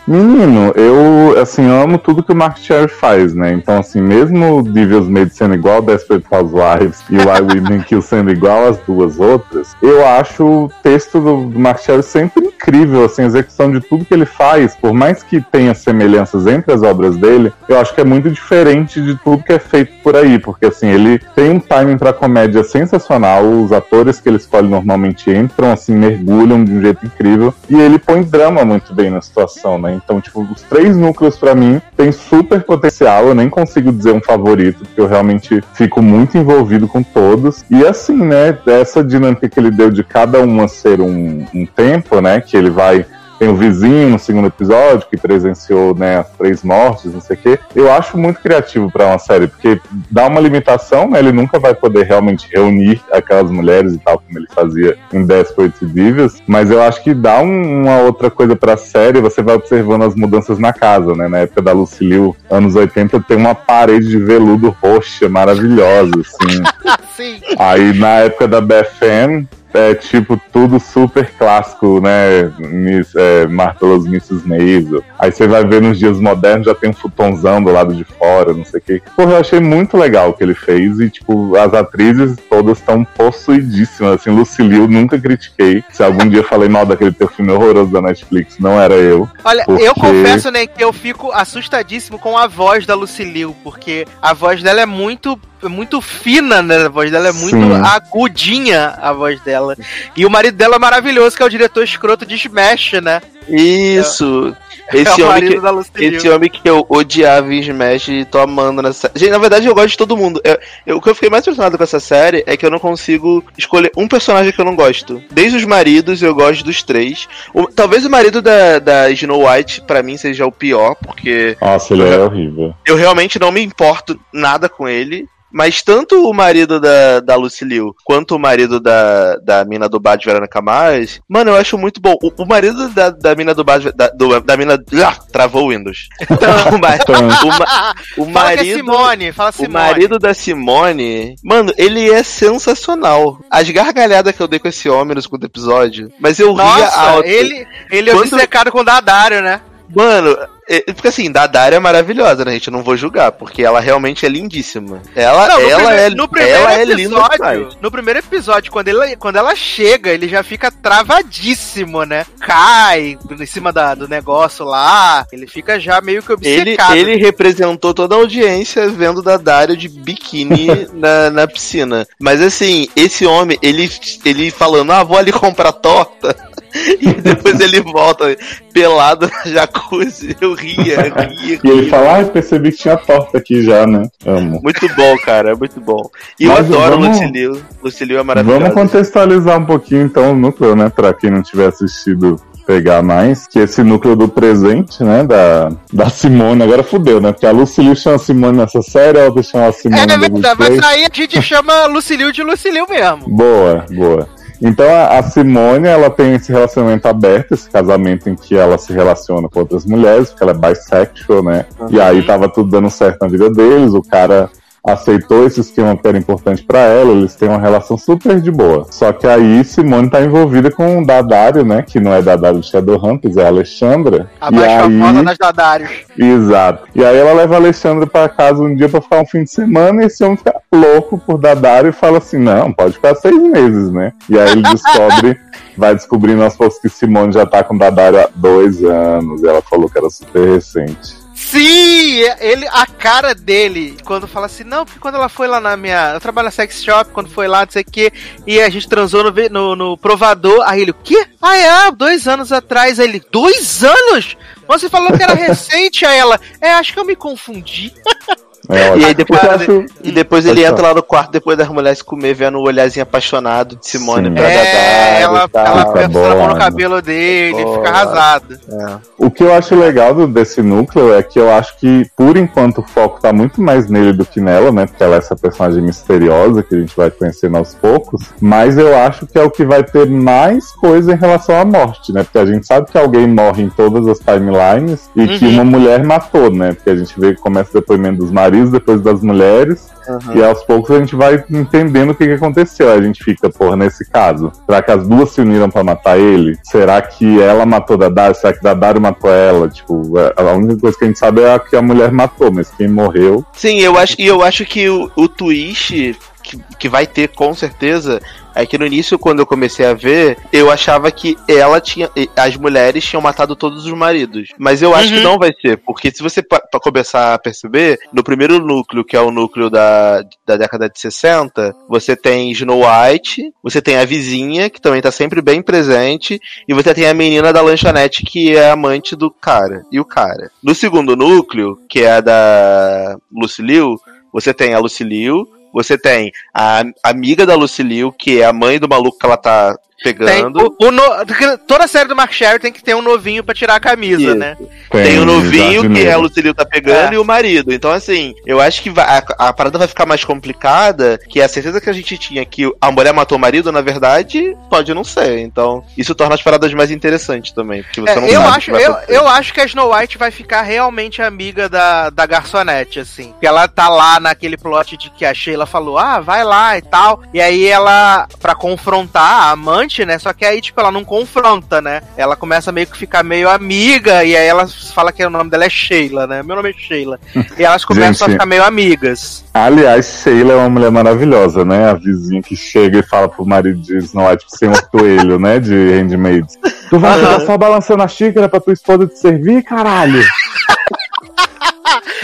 Menino, 0.10 0.74
eu, 0.76 1.40
assim, 1.40 1.70
amo 1.70 2.00
tudo 2.00 2.24
que 2.24 2.32
o 2.32 2.36
Mark 2.36 2.58
Cherry 2.58 2.88
faz, 2.88 3.36
né? 3.36 3.54
Então, 3.54 3.78
assim, 3.78 4.02
mesmo 4.02 4.58
o 4.58 4.64
Devil's 4.64 5.08
Made 5.08 5.30
sendo 5.36 5.54
igual 5.54 5.84
Desperate 5.84 6.26
Housewives 6.32 7.04
e 7.12 7.18
o 7.18 7.20
Why 7.20 7.42
Women 7.42 7.82
Kill 7.82 8.02
sendo 8.02 8.32
igual 8.32 8.70
às 8.70 8.80
duas 8.80 9.20
outras, 9.20 9.76
eu 9.84 10.04
acho 10.04 10.44
o 10.44 10.72
texto 10.82 11.20
do, 11.20 11.46
do 11.52 11.60
Mark 11.60 11.80
Cherry 11.82 12.02
sempre 12.02 12.44
incrível, 12.44 13.06
assim, 13.06 13.22
a 13.22 13.26
execução 13.28 13.72
de 13.72 13.82
tudo 13.82 14.04
que 14.04 14.12
ele 14.12 14.26
faz, 14.26 14.76
por 14.76 14.94
mais 14.94 15.22
que 15.22 15.42
tenha 15.42 15.76
semelhanças 15.76 16.48
entre 16.48 16.74
as 16.74 16.82
obras 16.82 17.16
dele, 17.16 17.54
eu 17.68 17.80
acho 17.80 17.94
que 17.94 18.02
é 18.02 18.04
muito 18.04 18.32
diferente 18.32 19.00
de 19.00 19.16
tudo 19.16 19.44
que 19.44 19.54
é 19.54 19.60
feito 19.60 19.94
por 20.02 20.16
aí, 20.16 20.40
porque, 20.40 20.66
assim, 20.66 20.88
ele 20.88 21.20
tem 21.36 21.52
um 21.52 21.60
timing 21.60 22.00
pra 22.00 22.14
comédia 22.14 22.64
sensacional, 22.64 23.44
os 23.48 23.72
atores 23.72 24.20
que 24.20 24.28
ele 24.28 24.38
escolhe 24.38 24.68
normalmente 24.68 25.30
entram, 25.30 25.72
assim, 25.72 25.94
mergulham 25.94 26.64
de 26.64 26.72
um 26.72 26.82
jeito 26.82 27.06
incrível, 27.06 27.54
e 27.70 27.80
ele 27.80 28.00
põe 28.00 28.24
drama 28.24 28.66
muito 28.66 28.92
bem 28.92 29.12
na 29.12 29.22
situação, 29.22 29.78
né? 29.78 29.99
Então, 30.04 30.22
tipo, 30.22 30.42
os 30.42 30.62
três 30.64 30.96
núcleos 30.98 31.38
pra 31.38 31.54
mim 31.54 31.82
têm 31.96 32.12
super 32.12 32.64
potencial. 32.64 33.28
Eu 33.28 33.36
nem 33.36 33.50
consigo 33.50 33.92
dizer 33.92 34.12
um 34.12 34.22
favorito, 34.22 34.80
porque 34.80 35.02
eu 35.02 35.08
realmente 35.08 35.64
fico 35.74 36.02
muito 36.02 36.38
envolvido 36.38 36.88
com 36.88 37.04
todos. 37.04 37.64
E 37.70 37.86
assim, 37.86 38.18
né? 38.18 38.58
Essa 38.66 39.04
dinâmica 39.04 39.50
que 39.50 39.60
ele 39.60 39.72
deu 39.72 39.90
de 39.90 40.04
cada 40.04 40.42
uma 40.42 40.68
ser 40.68 41.02
um, 41.02 41.46
um 41.54 41.66
tempo, 41.66 42.22
né? 42.22 42.40
Que 42.42 42.58
ele 42.58 42.70
vai. 42.70 43.06
Tem 43.40 43.48
o 43.48 43.56
vizinho 43.56 44.10
no 44.10 44.20
segundo 44.20 44.48
episódio 44.48 45.08
que 45.10 45.16
presenciou 45.16 45.96
né, 45.96 46.18
as 46.20 46.30
três 46.32 46.62
mortes, 46.62 47.14
não 47.14 47.22
sei 47.22 47.38
o 47.38 47.40
quê. 47.40 47.60
Eu 47.74 47.92
acho 47.92 48.18
muito 48.18 48.42
criativo 48.42 48.92
pra 48.92 49.06
uma 49.08 49.18
série, 49.18 49.48
porque 49.48 49.80
dá 50.12 50.28
uma 50.28 50.42
limitação, 50.42 51.10
né? 51.10 51.20
Ele 51.20 51.32
nunca 51.32 51.58
vai 51.58 51.74
poder 51.74 52.04
realmente 52.06 52.50
reunir 52.54 53.02
aquelas 53.14 53.50
mulheres 53.50 53.94
e 53.94 53.98
tal, 53.98 54.20
como 54.20 54.38
ele 54.38 54.48
fazia 54.54 54.98
em 55.14 55.26
Desperate 55.26 55.86
Divas, 55.86 56.42
mas 56.46 56.70
eu 56.70 56.82
acho 56.84 57.02
que 57.02 57.14
dá 57.14 57.40
um- 57.42 57.84
uma 57.84 58.00
outra 58.02 58.30
coisa 58.30 58.56
pra 58.58 58.76
série, 58.76 59.22
você 59.22 59.42
vai 59.42 59.56
observando 59.56 60.04
as 60.04 60.16
mudanças 60.16 60.60
na 60.60 60.74
casa, 60.74 61.14
né? 61.16 61.30
Na 61.30 61.40
época 61.40 61.62
da 61.62 61.72
Lucille, 61.72 62.34
anos 62.52 62.76
80, 62.76 63.22
tem 63.22 63.38
uma 63.38 63.56
parede 63.56 64.08
de 64.10 64.18
veludo 64.20 64.76
roxa 64.84 65.30
maravilhosa, 65.30 66.12
assim. 66.20 66.62
Sim. 67.16 67.40
Aí 67.58 67.94
na 67.98 68.20
época 68.20 68.48
da 68.48 68.60
BFM, 68.62 69.48
é 69.74 69.94
tipo 69.94 70.40
tudo 70.52 70.80
super 70.80 71.30
clássico, 71.38 72.00
né? 72.02 72.52
Miss, 72.58 73.16
é, 73.16 73.48
Marvelous 73.48 74.06
Mrs. 74.06 74.48
Maisel. 74.48 75.04
Aí 75.18 75.32
você 75.32 75.48
vai 75.48 75.64
ver 75.66 75.82
nos 75.82 75.98
dias 76.00 76.20
modernos, 76.20 76.66
já 76.66 76.74
tem 76.76 76.90
um 76.90 76.94
futonzão 76.94 77.62
do 77.62 77.72
lado 77.72 77.94
de 77.94 78.04
fora, 78.04 78.54
não 78.54 78.66
sei 78.66 78.80
o 78.80 78.84
quê. 78.84 79.02
Porra, 79.16 79.34
eu 79.34 79.38
achei 79.38 79.60
muito 79.60 79.98
legal 79.98 80.30
o 80.30 80.34
que 80.34 80.44
ele 80.44 80.56
fez 80.56 81.00
e, 81.00 81.10
tipo, 81.10 81.56
as 81.56 81.74
atrizes 81.74 82.38
todas 82.50 82.78
estão 82.80 83.04
possuidíssimas. 83.04 84.14
Assim, 84.16 84.32
Lucille, 84.32 84.78
eu 84.78 84.88
nunca 84.88 85.20
critiquei. 85.20 85.84
Se 85.92 86.04
algum 86.04 86.28
dia 86.28 86.44
falei 86.44 86.70
mal 86.70 86.86
daquele 86.86 87.12
teu 87.12 87.28
filme 87.28 87.52
horroroso 87.52 87.92
da 87.92 88.02
Netflix, 88.02 88.58
não 88.60 88.80
era 88.80 88.94
eu. 88.96 89.28
Olha, 89.44 89.64
Porque- 89.66 89.84
eu 89.84 89.94
confesso, 89.94 90.52
né, 90.52 90.66
que 90.66 90.84
eu 90.84 90.92
fico 90.92 91.32
assustadíssimo 91.32 92.18
com 92.20 92.38
a 92.38 92.48
voz 92.48 92.86
da 92.86 92.96
Lucille, 92.96 93.56
porque 93.64 94.06
a 94.22 94.34
voz 94.34 94.62
dela 94.64 94.82
é 94.82 94.86
muito 94.86 95.40
muito 95.68 96.00
fina, 96.02 96.62
né? 96.62 96.86
A 96.86 96.90
voz 96.90 97.12
dela 97.12 97.30
é 97.30 97.32
muito 97.32 97.58
Sim. 97.58 97.82
agudinha, 97.84 98.96
a 99.02 99.12
voz 99.14 99.40
dela. 99.42 99.76
E 100.16 100.26
o 100.26 100.30
marido 100.30 100.56
dela 100.56 100.76
é 100.76 100.80
maravilhoso, 100.80 101.36
que 101.36 101.44
é 101.44 101.46
o 101.46 101.50
diretor 101.50 101.84
escroto 101.84 102.26
de 102.26 102.36
Smash, 102.36 102.94
né? 103.02 103.22
Isso. 103.48 104.56
é 104.64 104.70
Esse 105.02 105.22
o 105.22 105.26
homem 105.30 105.44
marido 105.60 105.86
que. 105.94 106.06
Esse 106.06 106.30
homem 106.30 106.50
que 106.50 106.68
eu 106.68 106.86
odiava 106.90 107.54
em 107.54 107.60
Smash 107.60 108.08
e 108.10 108.26
tô 108.26 108.40
amando 108.40 108.82
nessa 108.82 109.12
Gente, 109.16 109.32
na 109.32 109.38
verdade 109.38 109.68
eu 109.68 109.74
gosto 109.76 109.90
de 109.90 109.98
todo 109.98 110.18
mundo. 110.18 110.42
Eu- 110.44 110.58
eu- 110.86 110.98
o 110.98 111.02
que 111.02 111.10
eu 111.10 111.14
fiquei 111.16 111.30
mais 111.30 111.44
impressionado 111.44 111.78
com 111.78 111.84
essa 111.84 112.00
série 112.00 112.44
é 112.48 112.56
que 112.58 112.66
eu 112.66 112.72
não 112.72 112.80
consigo 112.80 113.44
escolher 113.58 113.92
um 113.98 114.08
personagem 114.08 114.52
que 114.52 114.60
eu 114.60 114.66
não 114.66 114.76
gosto. 114.76 115.22
Desde 115.32 115.58
os 115.58 115.66
maridos, 115.66 116.22
eu 116.24 116.34
gosto 116.34 116.64
dos 116.64 116.82
três. 116.84 117.28
O- 117.54 117.68
talvez 117.68 118.06
o 118.06 118.10
marido 118.10 118.42
da, 118.42 118.80
da 118.80 119.10
Snow 119.12 119.48
White, 119.48 119.82
pra 119.82 120.02
mim, 120.02 120.18
seja 120.18 120.46
o 120.46 120.52
pior, 120.52 120.96
porque 120.96 121.56
Nossa, 121.62 121.94
ele 121.94 122.08
é 122.08 122.18
horrível. 122.20 122.74
eu 122.86 122.96
realmente 122.96 123.38
não 123.40 123.52
me 123.52 123.62
importo 123.62 124.20
nada 124.34 124.68
com 124.70 124.88
ele. 124.88 125.28
Mas 125.52 125.82
tanto 125.82 126.28
o 126.30 126.34
marido 126.34 126.80
da, 126.80 127.20
da 127.20 127.36
Lucy 127.36 127.66
Liu 127.66 127.96
quanto 128.04 128.36
o 128.36 128.40
marido 128.40 128.80
da, 128.80 129.36
da 129.38 129.66
mina 129.66 129.90
do 129.90 130.00
Bad 130.00 130.24
Veronica 130.26 130.62
Mars, 130.62 131.20
mano, 131.28 131.52
eu 131.52 131.56
acho 131.56 131.78
muito 131.78 132.00
bom. 132.00 132.16
O, 132.22 132.44
o 132.44 132.46
marido 132.48 132.88
da, 132.90 133.10
da 133.10 133.36
mina 133.36 133.54
do 133.54 133.64
Bad 133.64 133.92
da, 133.94 134.08
do- 134.10 134.40
da 134.42 134.56
mina. 134.58 134.80
Ah, 135.06 135.16
travou 135.32 135.66
o 135.66 135.70
Windows. 135.70 136.08
o, 136.30 136.78
ma- 136.78 136.98
o 137.44 137.48
ma- 137.60 137.96
o 138.18 138.26
Fala 138.32 138.50
que 138.50 138.54
é 138.54 138.56
marido. 138.56 138.78
Simone, 138.78 139.32
fala 139.32 139.50
O 139.50 139.54
Simone. 139.54 139.74
marido 139.74 140.20
da 140.20 140.34
Simone, 140.34 141.36
mano, 141.44 141.74
ele 141.78 142.10
é 142.12 142.22
sensacional. 142.24 143.40
As 143.50 143.70
gargalhadas 143.70 144.36
que 144.36 144.42
eu 144.42 144.48
dei 144.48 144.60
com 144.60 144.68
esse 144.68 144.88
homem 144.90 145.16
no 145.16 145.22
segundo 145.22 145.46
episódio, 145.46 146.12
mas 146.20 146.40
eu 146.40 146.54
ria 146.54 146.64
Nossa, 146.64 147.02
alto. 147.02 147.28
ele, 147.28 147.68
ele 147.90 148.10
é 148.10 148.14
Quando- 148.14 148.34
obcecado 148.34 148.72
com 148.72 148.80
o 148.82 148.84
Dadário, 148.86 149.42
né? 149.42 149.62
Mano, 149.96 150.38
é, 150.70 150.82
porque 150.94 151.08
assim, 151.08 151.32
da 151.32 151.48
Daria 151.48 151.78
é 151.78 151.80
maravilhosa, 151.80 152.46
né, 152.46 152.52
gente? 152.54 152.68
Eu 152.68 152.74
não 152.74 152.84
vou 152.84 152.96
julgar, 152.96 153.32
porque 153.32 153.64
ela 153.64 153.80
realmente 153.80 154.26
é 154.26 154.30
lindíssima. 154.30 155.02
Ela, 155.16 155.48
Não, 155.48 155.60
ela 155.62 155.84
prime- 155.88 156.02
é, 156.02 156.10
no 156.12 156.28
primeiro 156.28 156.58
ela 156.60 156.74
é 156.74 156.86
linda 156.86 157.02
episódio, 157.18 157.70
no 157.82 157.92
primeiro 157.92 158.20
episódio, 158.20 158.72
quando, 158.72 158.88
ele, 158.88 159.16
quando 159.16 159.38
ela 159.38 159.56
chega, 159.56 160.12
ele 160.12 160.28
já 160.28 160.44
fica 160.44 160.70
travadíssimo, 160.72 162.04
né? 162.06 162.26
Cai 162.40 163.18
em 163.30 163.46
cima 163.46 163.74
da- 163.74 163.96
do 163.96 164.08
negócio 164.08 164.64
lá, 164.66 165.26
ele 165.32 165.48
fica 165.48 165.80
já 165.80 166.00
meio 166.02 166.22
que 166.22 166.32
Ele, 166.34 166.74
obcecado. 166.74 166.96
ele 166.96 167.16
representou 167.16 167.94
toda 167.94 168.14
a 168.16 168.18
audiência 168.20 168.88
vendo 168.90 169.22
da 169.24 169.38
Daria 169.38 169.76
de 169.76 169.88
biquíni 169.90 170.68
na, 170.94 171.30
na 171.32 171.48
piscina. 171.48 172.08
Mas 172.20 172.42
assim, 172.42 172.88
esse 172.96 173.26
homem, 173.26 173.58
ele, 173.62 173.90
ele 174.24 174.52
falando, 174.52 174.92
ah, 174.92 175.04
vou 175.04 175.18
ali 175.18 175.32
comprar 175.32 175.72
torta. 175.72 176.36
E 177.02 177.14
depois 177.14 177.60
ele 177.60 177.82
volta 177.82 178.36
pelado 178.74 179.30
na 179.46 179.52
jacuzzi. 179.52 180.36
Eu 180.40 180.54
ria, 180.54 181.02
ria. 181.02 181.60
E 181.64 181.70
ele 181.70 181.90
fala, 181.90 182.16
ah, 182.16 182.22
eu 182.22 182.28
percebi 182.28 182.72
que 182.72 182.78
tinha 182.78 182.98
torta 182.98 183.38
aqui 183.38 183.62
já, 183.64 183.86
né? 183.88 184.04
Amo. 184.26 184.60
Muito 184.62 184.88
bom, 184.96 185.18
cara, 185.24 185.52
é 185.52 185.56
muito 185.56 185.80
bom. 185.82 186.10
E 186.40 186.46
eu 186.46 186.52
Mas 186.52 186.66
adoro 186.68 187.00
vamos- 187.00 187.20
Lucilio. 187.20 187.62
Lucilio 187.84 188.18
é 188.20 188.24
maravilhoso. 188.24 188.60
Vamos 188.60 188.74
contextualizar 188.76 189.58
um 189.60 189.66
pouquinho 189.66 190.04
então 190.04 190.32
o 190.32 190.36
núcleo, 190.36 190.76
né? 190.76 190.90
Pra 190.90 191.14
quem 191.14 191.30
não 191.32 191.42
tiver 191.42 191.68
assistido 191.68 192.40
pegar 192.66 193.02
mais, 193.02 193.48
que 193.48 193.58
esse 193.58 193.82
núcleo 193.82 194.16
do 194.16 194.28
presente, 194.28 195.04
né? 195.04 195.24
Da, 195.24 195.72
da 195.92 196.08
Simone, 196.08 196.62
agora 196.62 196.84
fudeu, 196.84 197.20
né? 197.20 197.32
Porque 197.32 197.48
a 197.48 197.52
Lucille 197.52 197.96
chama 197.96 198.18
a 198.18 198.20
Simone 198.20 198.58
nessa 198.60 198.82
série, 198.84 199.20
a 199.20 199.26
outra 199.26 199.42
chama 199.42 199.68
a 199.70 199.72
Simone 199.72 200.02
É 200.04 200.18
verdade, 200.18 200.56
mas 200.60 200.84
aí 200.84 201.04
a 201.04 201.10
gente 201.12 201.42
chama 201.42 201.88
Lucilio 201.88 202.32
de 202.32 202.44
Lucilio 202.44 202.86
mesmo. 202.88 203.28
Boa, 203.28 203.86
boa. 203.92 204.30
Então 204.62 204.86
a, 204.90 205.20
a 205.20 205.24
Simone, 205.24 205.88
ela 205.88 206.10
tem 206.10 206.34
esse 206.34 206.52
relacionamento 206.52 207.08
aberto, 207.08 207.54
esse 207.54 207.70
casamento 207.70 208.30
em 208.30 208.36
que 208.36 208.56
ela 208.56 208.78
se 208.78 208.92
relaciona 208.92 209.48
com 209.48 209.60
outras 209.60 209.86
mulheres, 209.86 210.30
porque 210.30 210.44
ela 210.44 210.52
é 210.52 210.56
bisexual, 210.56 211.44
né? 211.44 211.66
E 211.90 212.00
aí 212.00 212.26
tava 212.26 212.50
tudo 212.50 212.70
dando 212.70 212.90
certo 212.90 213.22
na 213.22 213.28
vida 213.28 213.50
deles, 213.50 213.94
o 213.94 214.02
cara 214.02 214.50
aceitou 214.86 215.46
esse 215.46 215.60
esquema 215.60 215.96
que 215.96 216.08
era 216.08 216.18
importante 216.18 216.64
pra 216.64 216.80
ela, 216.80 217.12
eles 217.12 217.36
têm 217.36 217.50
uma 217.50 217.60
relação 217.60 217.98
super 217.98 218.40
de 218.40 218.52
boa. 218.52 218.86
Só 218.90 219.12
que 219.12 219.28
aí 219.28 219.64
Simone 219.64 220.10
tá 220.10 220.22
envolvida 220.22 220.72
com 220.72 221.02
o 221.02 221.06
Dadário, 221.06 221.66
né? 221.66 221.82
Que 221.82 222.00
não 222.00 222.14
é 222.14 222.22
Dadário 222.22 222.60
de 222.60 222.68
Shadowhunters, 222.68 223.38
é 223.38 223.46
a 223.46 223.48
Alexandra. 223.48 224.30
A 224.40 224.50
e 224.52 224.64
aí... 224.64 225.24
das 225.24 225.38
Dadários. 225.38 225.90
Exato. 226.18 226.88
E 226.96 227.04
aí 227.04 227.18
ela 227.18 227.34
leva 227.34 227.56
a 227.56 227.58
Alexandra 227.58 228.08
pra 228.08 228.30
casa 228.30 228.62
um 228.62 228.76
dia 228.76 228.90
pra 228.90 229.02
ficar 229.02 229.22
um 229.22 229.26
fim 229.26 229.44
de 229.44 229.52
semana 229.52 230.04
e 230.04 230.06
esse 230.08 230.24
homem 230.24 230.38
fica 230.38 230.56
louco 230.72 231.18
por 231.18 231.38
Dadário 231.38 231.90
e 231.90 231.94
fala 231.94 232.18
assim: 232.18 232.38
não, 232.38 232.72
pode 232.72 232.94
ficar 232.94 233.16
seis 233.16 233.42
meses, 233.42 233.92
né? 233.92 234.14
E 234.30 234.38
aí 234.38 234.52
ele 234.52 234.64
descobre, 234.64 235.40
vai 235.78 235.94
descobrindo 235.94 236.44
aos 236.44 236.56
poucos 236.56 236.80
que 236.80 236.90
Simone 236.90 237.32
já 237.32 237.46
tá 237.46 237.64
com 237.64 237.78
Dadário 237.78 238.20
há 238.20 238.30
dois 238.34 238.84
anos. 238.84 239.42
E 239.44 239.48
ela 239.48 239.62
falou 239.62 239.90
que 239.90 239.98
era 239.98 240.10
super 240.10 240.54
recente. 240.54 241.20
Sim, 241.50 242.20
ele, 242.40 242.68
a 242.68 242.86
cara 242.86 243.34
dele, 243.34 243.98
quando 244.06 244.28
fala 244.28 244.46
assim, 244.46 244.64
não, 244.64 244.86
porque 244.86 245.00
quando 245.00 245.16
ela 245.16 245.28
foi 245.28 245.48
lá 245.48 245.60
na 245.60 245.76
minha. 245.76 246.14
Eu 246.14 246.20
trabalho 246.20 246.46
na 246.46 246.52
sex 246.52 246.84
shop, 246.84 247.12
quando 247.12 247.28
foi 247.28 247.48
lá, 247.48 247.66
não 247.66 247.72
sei 247.72 247.82
o 247.82 247.92
quê, 247.92 248.14
e 248.46 248.62
a 248.62 248.70
gente 248.70 248.88
transou 248.88 249.24
no, 249.24 249.50
no, 249.50 249.76
no 249.76 249.98
provador. 249.98 250.62
Aí 250.68 250.82
ele, 250.84 250.92
o 250.92 250.94
quê? 250.94 251.26
Ah, 251.42 251.58
é, 251.58 251.92
dois 251.92 252.28
anos 252.28 252.52
atrás. 252.52 253.00
Aí 253.00 253.08
ele, 253.08 253.24
dois 253.32 253.84
anos? 253.84 254.38
Você 254.68 254.88
falou 254.88 255.12
que 255.12 255.24
era 255.24 255.34
recente, 255.34 256.06
aí 256.06 256.20
ela, 256.20 256.40
é, 256.62 256.74
acho 256.74 256.94
que 256.94 257.00
eu 257.00 257.06
me 257.06 257.16
confundi. 257.16 257.92
É, 258.70 258.98
E 258.98 259.06
aí 259.06 259.14
depois, 259.16 259.42
eu 259.44 259.52
acho- 259.52 259.86
e 260.04 260.12
depois 260.12 260.46
ele 260.46 260.64
entra 260.64 260.88
lá 260.90 260.94
no 260.94 261.02
quarto 261.02 261.32
depois 261.32 261.58
das 261.58 261.68
mulheres 261.70 261.98
se 262.00 262.04
comer, 262.04 262.36
vendo 262.36 262.60
o 262.60 262.62
olharzinho 262.68 263.02
apaixonado 263.04 263.76
de 263.76 263.88
Simone 263.88 264.28
Sim. 264.30 264.36
pra 264.36 264.44
É, 264.44 264.56
Dadá 264.56 265.20
ela, 265.20 265.48
tal. 265.50 265.66
ela 265.66 265.78
Fica 265.88 265.92
pensa 266.08 266.32
a 266.32 266.36
mão 266.36 266.48
no 266.50 266.56
cabelo 266.58 267.02
dele, 267.02 267.54
Bolado. 267.64 267.74
fica 267.84 267.90
arrasado. 267.90 268.60
É. 268.72 268.98
O 269.18 269.32
que 269.32 269.44
eu 269.44 269.54
acho 269.54 269.76
legal 269.76 270.14
desse 270.28 270.62
núcleo 270.62 271.14
é 271.14 271.24
que 271.24 271.40
eu 271.40 271.52
acho 271.52 271.78
que, 271.80 272.06
por 272.16 272.38
enquanto, 272.38 272.80
o 272.82 272.84
foco 272.88 273.20
tá 273.20 273.34
muito 273.34 273.60
mais 273.62 273.90
nele 273.90 274.14
do 274.14 274.24
que 274.26 274.40
nela, 274.40 274.72
né? 274.72 274.86
Porque 274.86 275.04
ela 275.04 275.16
é 275.16 275.18
essa 275.18 275.36
personagem 275.36 275.82
misteriosa 275.82 276.62
que 276.62 276.76
a 276.76 276.80
gente 276.80 276.96
vai 276.96 277.10
conhecendo 277.10 277.58
aos 277.58 277.74
poucos. 277.74 278.22
Mas 278.40 278.78
eu 278.78 278.96
acho 278.96 279.26
que 279.26 279.38
é 279.40 279.44
o 279.44 279.50
que 279.50 279.66
vai 279.66 279.84
ter 279.84 280.08
mais 280.08 280.72
coisa 280.74 281.14
em 281.14 281.18
relação 281.18 281.60
à 281.60 281.66
morte, 281.66 282.14
né? 282.14 282.24
Porque 282.24 282.38
a 282.38 282.46
gente 282.46 282.68
sabe 282.68 282.90
que 282.92 282.98
alguém 282.98 283.28
morre 283.28 283.64
em 283.64 283.70
todas 283.70 284.08
as 284.08 284.20
timelines 284.20 285.10
e 285.16 285.28
que 285.28 285.46
Uhum. 285.46 285.54
uma 285.54 285.64
mulher 285.66 286.04
matou, 286.04 286.52
né? 286.52 286.74
Porque 286.74 286.90
a 286.92 286.96
gente 286.96 287.20
vê 287.20 287.34
que 287.34 287.42
começa 287.42 287.72
o 287.72 287.74
depoimento 287.82 288.20
dos 288.20 288.32
maridos, 288.32 288.59
depois 288.68 289.02
das 289.02 289.22
mulheres. 289.22 289.88
E 290.34 290.44
aos 290.44 290.64
poucos 290.64 290.96
a 290.96 291.00
gente 291.00 291.16
vai 291.16 291.44
entendendo 291.50 292.10
o 292.10 292.16
que, 292.16 292.26
que 292.26 292.34
aconteceu. 292.34 292.92
A 292.92 293.00
gente 293.00 293.24
fica, 293.24 293.50
porra, 293.50 293.76
nesse 293.76 294.10
caso. 294.10 294.52
Será 294.66 294.82
que 294.82 294.92
as 294.92 295.08
duas 295.08 295.30
se 295.30 295.42
uniram 295.42 295.70
pra 295.70 295.84
matar 295.84 296.18
ele? 296.18 296.58
Será 296.64 297.00
que 297.02 297.40
ela 297.40 297.66
matou 297.66 297.96
Dadaro? 297.96 298.34
Será 298.34 298.54
que 298.54 298.64
Dadaro 298.64 299.00
matou 299.00 299.30
ela? 299.30 299.70
Tipo, 299.70 300.18
a 300.36 300.50
a 300.50 300.54
única 300.54 300.80
coisa 300.80 300.98
que 300.98 301.04
a 301.04 301.08
gente 301.08 301.20
sabe 301.20 301.42
é 301.42 301.54
a 301.54 301.60
que 301.60 301.76
a 301.76 301.82
mulher 301.82 302.12
matou, 302.12 302.52
mas 302.52 302.72
quem 302.72 302.88
morreu. 302.88 303.46
Sim, 303.54 303.80
eu 303.80 303.98
acho, 303.98 304.16
e 304.18 304.26
eu 304.26 304.42
acho 304.42 304.66
que 304.66 304.90
o, 304.90 305.12
o 305.16 305.28
twist 305.28 306.18
que, 306.42 306.60
que 306.80 306.90
vai 306.90 307.06
ter 307.06 307.30
com 307.30 307.54
certeza 307.54 308.20
é 308.62 308.66
que 308.66 308.78
no 308.78 308.86
início, 308.86 309.18
quando 309.20 309.40
eu 309.40 309.46
comecei 309.46 309.86
a 309.86 309.94
ver, 309.94 310.38
eu 310.52 310.70
achava 310.72 311.12
que 311.12 311.36
ela 311.48 311.80
tinha. 311.82 312.10
As 312.36 312.56
mulheres 312.56 313.04
tinham 313.04 313.22
matado 313.22 313.56
todos 313.56 313.86
os 313.86 313.92
maridos. 313.94 314.50
Mas 314.58 314.82
eu 314.82 314.94
acho 314.94 315.10
Uhum. 315.10 315.18
que 315.18 315.24
não 315.24 315.38
vai 315.38 315.52
ser, 315.62 315.78
porque 315.78 316.12
se 316.12 316.22
você 316.22 316.42
pra 316.42 316.62
começar 316.82 317.34
a 317.34 317.40
perceber, 317.40 317.98
no 318.14 318.24
primeiro 318.24 318.60
núcleo, 318.60 319.04
que 319.06 319.16
é 319.16 319.22
o 319.22 319.32
núcleo 319.32 319.70
da, 319.70 320.24
da 320.46 320.58
década 320.58 320.90
de 320.90 321.00
60, 321.00 321.76
você 321.88 322.16
tem 322.16 322.52
Snow 322.52 322.82
White, 322.86 323.52
você 323.64 323.82
tem 323.82 323.98
a 323.98 324.06
vizinha, 324.06 324.70
que 324.70 324.82
também 324.82 325.02
tá 325.02 325.12
sempre 325.12 325.42
bem 325.42 325.62
presente, 325.62 326.40
e 326.68 326.74
você 326.74 326.94
tem 326.94 327.08
a 327.08 327.14
menina 327.14 327.52
da 327.54 327.62
lanchonete, 327.62 328.24
que 328.24 328.56
é 328.56 328.70
amante 328.72 329.16
do 329.16 329.32
cara. 329.32 329.84
E 329.92 330.00
o 330.00 330.06
cara. 330.06 330.52
No 330.64 330.76
segundo 330.76 331.16
núcleo, 331.16 331.78
que 331.90 332.02
é 332.02 332.12
a 332.12 332.22
da 332.22 333.18
Lucy 333.32 333.62
Liu, 333.62 333.96
você 334.32 334.54
tem 334.54 334.74
a 334.74 334.80
Lucy 334.80 335.04
Liu, 335.04 335.48
você 335.74 335.98
tem 335.98 336.32
a 336.54 336.84
amiga 337.04 337.46
da 337.46 337.56
Lucy 337.56 337.84
Liu, 337.84 338.12
que 338.12 338.42
é 338.42 338.46
a 338.46 338.54
mãe 338.54 338.80
do 338.80 338.90
maluco 338.90 339.18
que 339.18 339.26
ela 339.26 339.38
tá 339.38 339.78
Tem 340.04 340.14
pegando. 340.14 340.76
o, 340.80 340.86
o 340.88 340.92
no- 340.92 341.58
toda 341.68 341.84
a 341.84 341.88
série 341.88 342.08
do 342.08 342.16
Mark 342.16 342.32
Sherry 342.32 342.60
tem 342.60 342.72
que 342.72 342.82
ter 342.84 342.96
um 342.96 343.02
novinho 343.02 343.44
pra 343.44 343.54
tirar 343.54 343.76
a 343.76 343.80
camisa, 343.80 344.22
Isso. 344.22 344.36
né? 344.36 344.56
Tem 344.92 345.20
o 345.20 345.26
novinho, 345.26 345.92
que 345.94 346.08
é 346.08 346.14
a 346.14 346.18
Lucy 346.18 346.42
Liu 346.42 346.54
tá 346.54 346.66
pegando, 346.66 347.12
É. 347.12 347.16
e 347.16 347.18
o 347.18 347.26
marido. 347.26 347.74
Então, 347.74 347.92
assim, 347.92 348.34
eu 348.46 348.62
acho 348.62 348.82
que 348.82 348.90
vai- 348.90 349.06
a, 349.06 349.50
a 349.50 349.54
parada 349.54 349.78
vai 349.78 349.88
ficar 349.88 350.06
mais 350.06 350.24
complicada, 350.24 351.20
que 351.30 351.42
a 351.42 351.48
certeza 351.48 351.82
que 351.82 351.90
a 351.90 351.94
gente 351.94 352.18
tinha 352.18 352.46
que 352.46 352.70
a 352.82 352.92
mulher 352.92 353.14
matou 353.14 353.38
o 353.38 353.42
marido, 353.42 353.72
na 353.72 353.82
verdade, 353.82 354.56
pode 354.70 354.94
não 354.94 355.04
ser. 355.04 355.40
Então, 355.40 355.84
isso 355.98 356.16
torna 356.16 356.36
as 356.36 356.42
paradas 356.42 356.74
mais 356.74 356.92
interessantes 356.92 357.52
também, 357.52 357.84
porque 357.84 358.02
você 358.02 358.12
É, 358.12 358.16
não 358.16 358.28
eu, 358.28 358.42
acho, 358.42 358.72
que 358.72 358.78
eu, 358.78 358.98
eu 359.10 359.28
acho 359.28 359.54
que 359.54 359.62
a 359.62 359.66
Snow 359.66 359.94
White 359.96 360.18
vai 360.18 360.32
ficar 360.32 360.62
realmente 360.62 361.22
amiga 361.22 361.68
da, 361.68 362.10
da 362.10 362.26
garçonete, 362.26 363.00
assim. 363.00 363.32
Porque 363.32 363.48
ela 363.48 363.68
tá 363.68 363.90
lá 363.90 364.20
naquele 364.20 364.58
plot 364.58 364.96
de 364.98 365.10
que 365.10 365.26
a 365.26 365.34
Sheila 365.34 365.66
falou, 365.66 365.98
ah, 365.98 366.20
vai 366.20 366.44
lá 366.44 366.78
e 366.78 366.82
tal. 366.82 367.22
E 367.34 367.42
aí 367.42 367.68
ela, 367.68 368.28
pra 368.40 368.56
confrontar 368.56 369.24
a 369.44 369.52
amante, 369.52 369.89
né? 370.06 370.20
Só 370.20 370.32
que 370.34 370.46
aí, 370.46 370.62
tipo, 370.62 370.80
ela 370.80 370.92
não 370.92 371.04
confronta, 371.04 371.82
né? 371.82 372.02
Ela 372.16 372.36
começa 372.36 372.72
meio 372.72 372.88
que 372.88 372.98
ficar 372.98 373.24
meio 373.24 373.50
amiga, 373.50 374.24
e 374.24 374.36
aí 374.36 374.46
ela 374.48 374.68
fala 374.68 375.12
que 375.12 375.26
o 375.26 375.30
nome 375.30 375.50
dela 375.50 375.66
é 375.66 375.70
Sheila, 375.70 376.28
né? 376.28 376.44
Meu 376.44 376.56
nome 376.56 376.70
é 376.70 376.74
Sheila. 376.74 377.20
E 377.58 377.64
elas 377.64 377.84
começam 377.84 378.26
a 378.26 378.30
Gente. 378.30 378.36
ficar 378.36 378.46
meio 378.46 378.64
amigas. 378.64 379.44
Aliás, 379.54 380.22
Sheila 380.24 380.54
é 380.54 380.56
uma 380.56 380.70
mulher 380.70 380.92
maravilhosa, 380.92 381.66
né? 381.66 381.90
A 381.90 381.94
vizinha 381.94 382.42
que 382.42 382.56
chega 382.56 383.00
e 383.00 383.04
fala 383.04 383.28
pro 383.28 383.46
marido 383.46 383.82
de 383.82 383.98
Snow 383.98 384.30
White 384.30 384.46
sem 384.50 384.70
um 384.70 384.74
toelho, 384.92 385.40
né? 385.40 385.60
De 385.60 385.74
handmaids. 385.74 386.56
Tu 386.90 387.00
vai 387.00 387.20
ficar 387.20 387.40
só 387.42 387.58
balançando 387.58 388.04
a 388.04 388.08
xícara 388.08 388.48
pra 388.48 388.60
tua 388.60 388.74
esposa 388.74 389.08
te 389.08 389.18
servir, 389.20 389.64
caralho? 389.64 390.24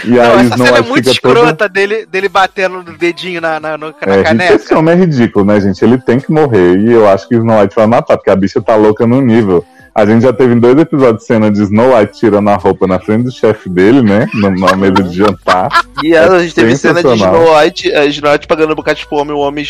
E 0.04 0.10
Não, 0.10 0.20
aí 0.22 0.46
essa 0.46 0.54
Snow 0.54 0.66
cena 0.66 0.78
é 0.78 0.82
muito 0.82 1.10
fica 1.10 1.20
toda... 1.28 1.40
escrota 1.40 1.68
dele, 1.68 2.06
dele 2.06 2.28
batendo 2.28 2.78
o 2.78 2.82
dedinho 2.84 3.40
na, 3.40 3.58
na, 3.58 3.76
no- 3.78 3.88
na 3.88 4.12
É, 4.12 4.14
gente, 4.18 4.24
caneca. 4.26 4.54
esse 4.54 4.74
homem 4.74 4.94
é 4.94 4.98
ridículo, 4.98 5.44
né, 5.44 5.60
gente? 5.60 5.82
Ele 5.84 5.98
tem 5.98 6.18
que 6.20 6.30
morrer. 6.30 6.78
E 6.78 6.92
eu 6.92 7.08
acho 7.08 7.26
que 7.28 7.34
Snow 7.34 7.60
White 7.60 7.74
vai 7.74 7.86
matar, 7.86 8.16
porque 8.16 8.30
a 8.30 8.36
bicha 8.36 8.60
tá 8.60 8.74
louca 8.76 9.06
no 9.06 9.20
nível. 9.20 9.64
A 9.94 10.04
gente 10.04 10.22
já 10.24 10.32
teve 10.32 10.52
em 10.52 10.60
dois 10.60 10.76
episódios 10.78 11.22
de 11.22 11.26
cena 11.26 11.50
de 11.50 11.62
Snow 11.62 11.96
White 11.96 12.18
tirando 12.18 12.50
a 12.50 12.56
roupa 12.56 12.86
na 12.86 13.00
frente 13.00 13.24
do 13.24 13.32
chefe 13.32 13.66
dele, 13.70 14.02
né? 14.02 14.28
Numa 14.34 14.76
mesa 14.76 15.02
de 15.02 15.16
jantar. 15.16 15.68
E 16.04 16.14
a 16.14 16.38
gente 16.40 16.54
teve 16.54 16.76
cena 16.76 17.02
de. 17.02 17.14
Snow 17.14 17.56
White, 17.58 17.90
a 17.94 18.04
Snow 18.04 18.30
White 18.32 18.46
pagando 18.46 18.72
um 18.72 18.76
bocado 18.76 18.98
de 18.98 19.06
fome, 19.06 19.32
o 19.32 19.38
homem 19.38 19.64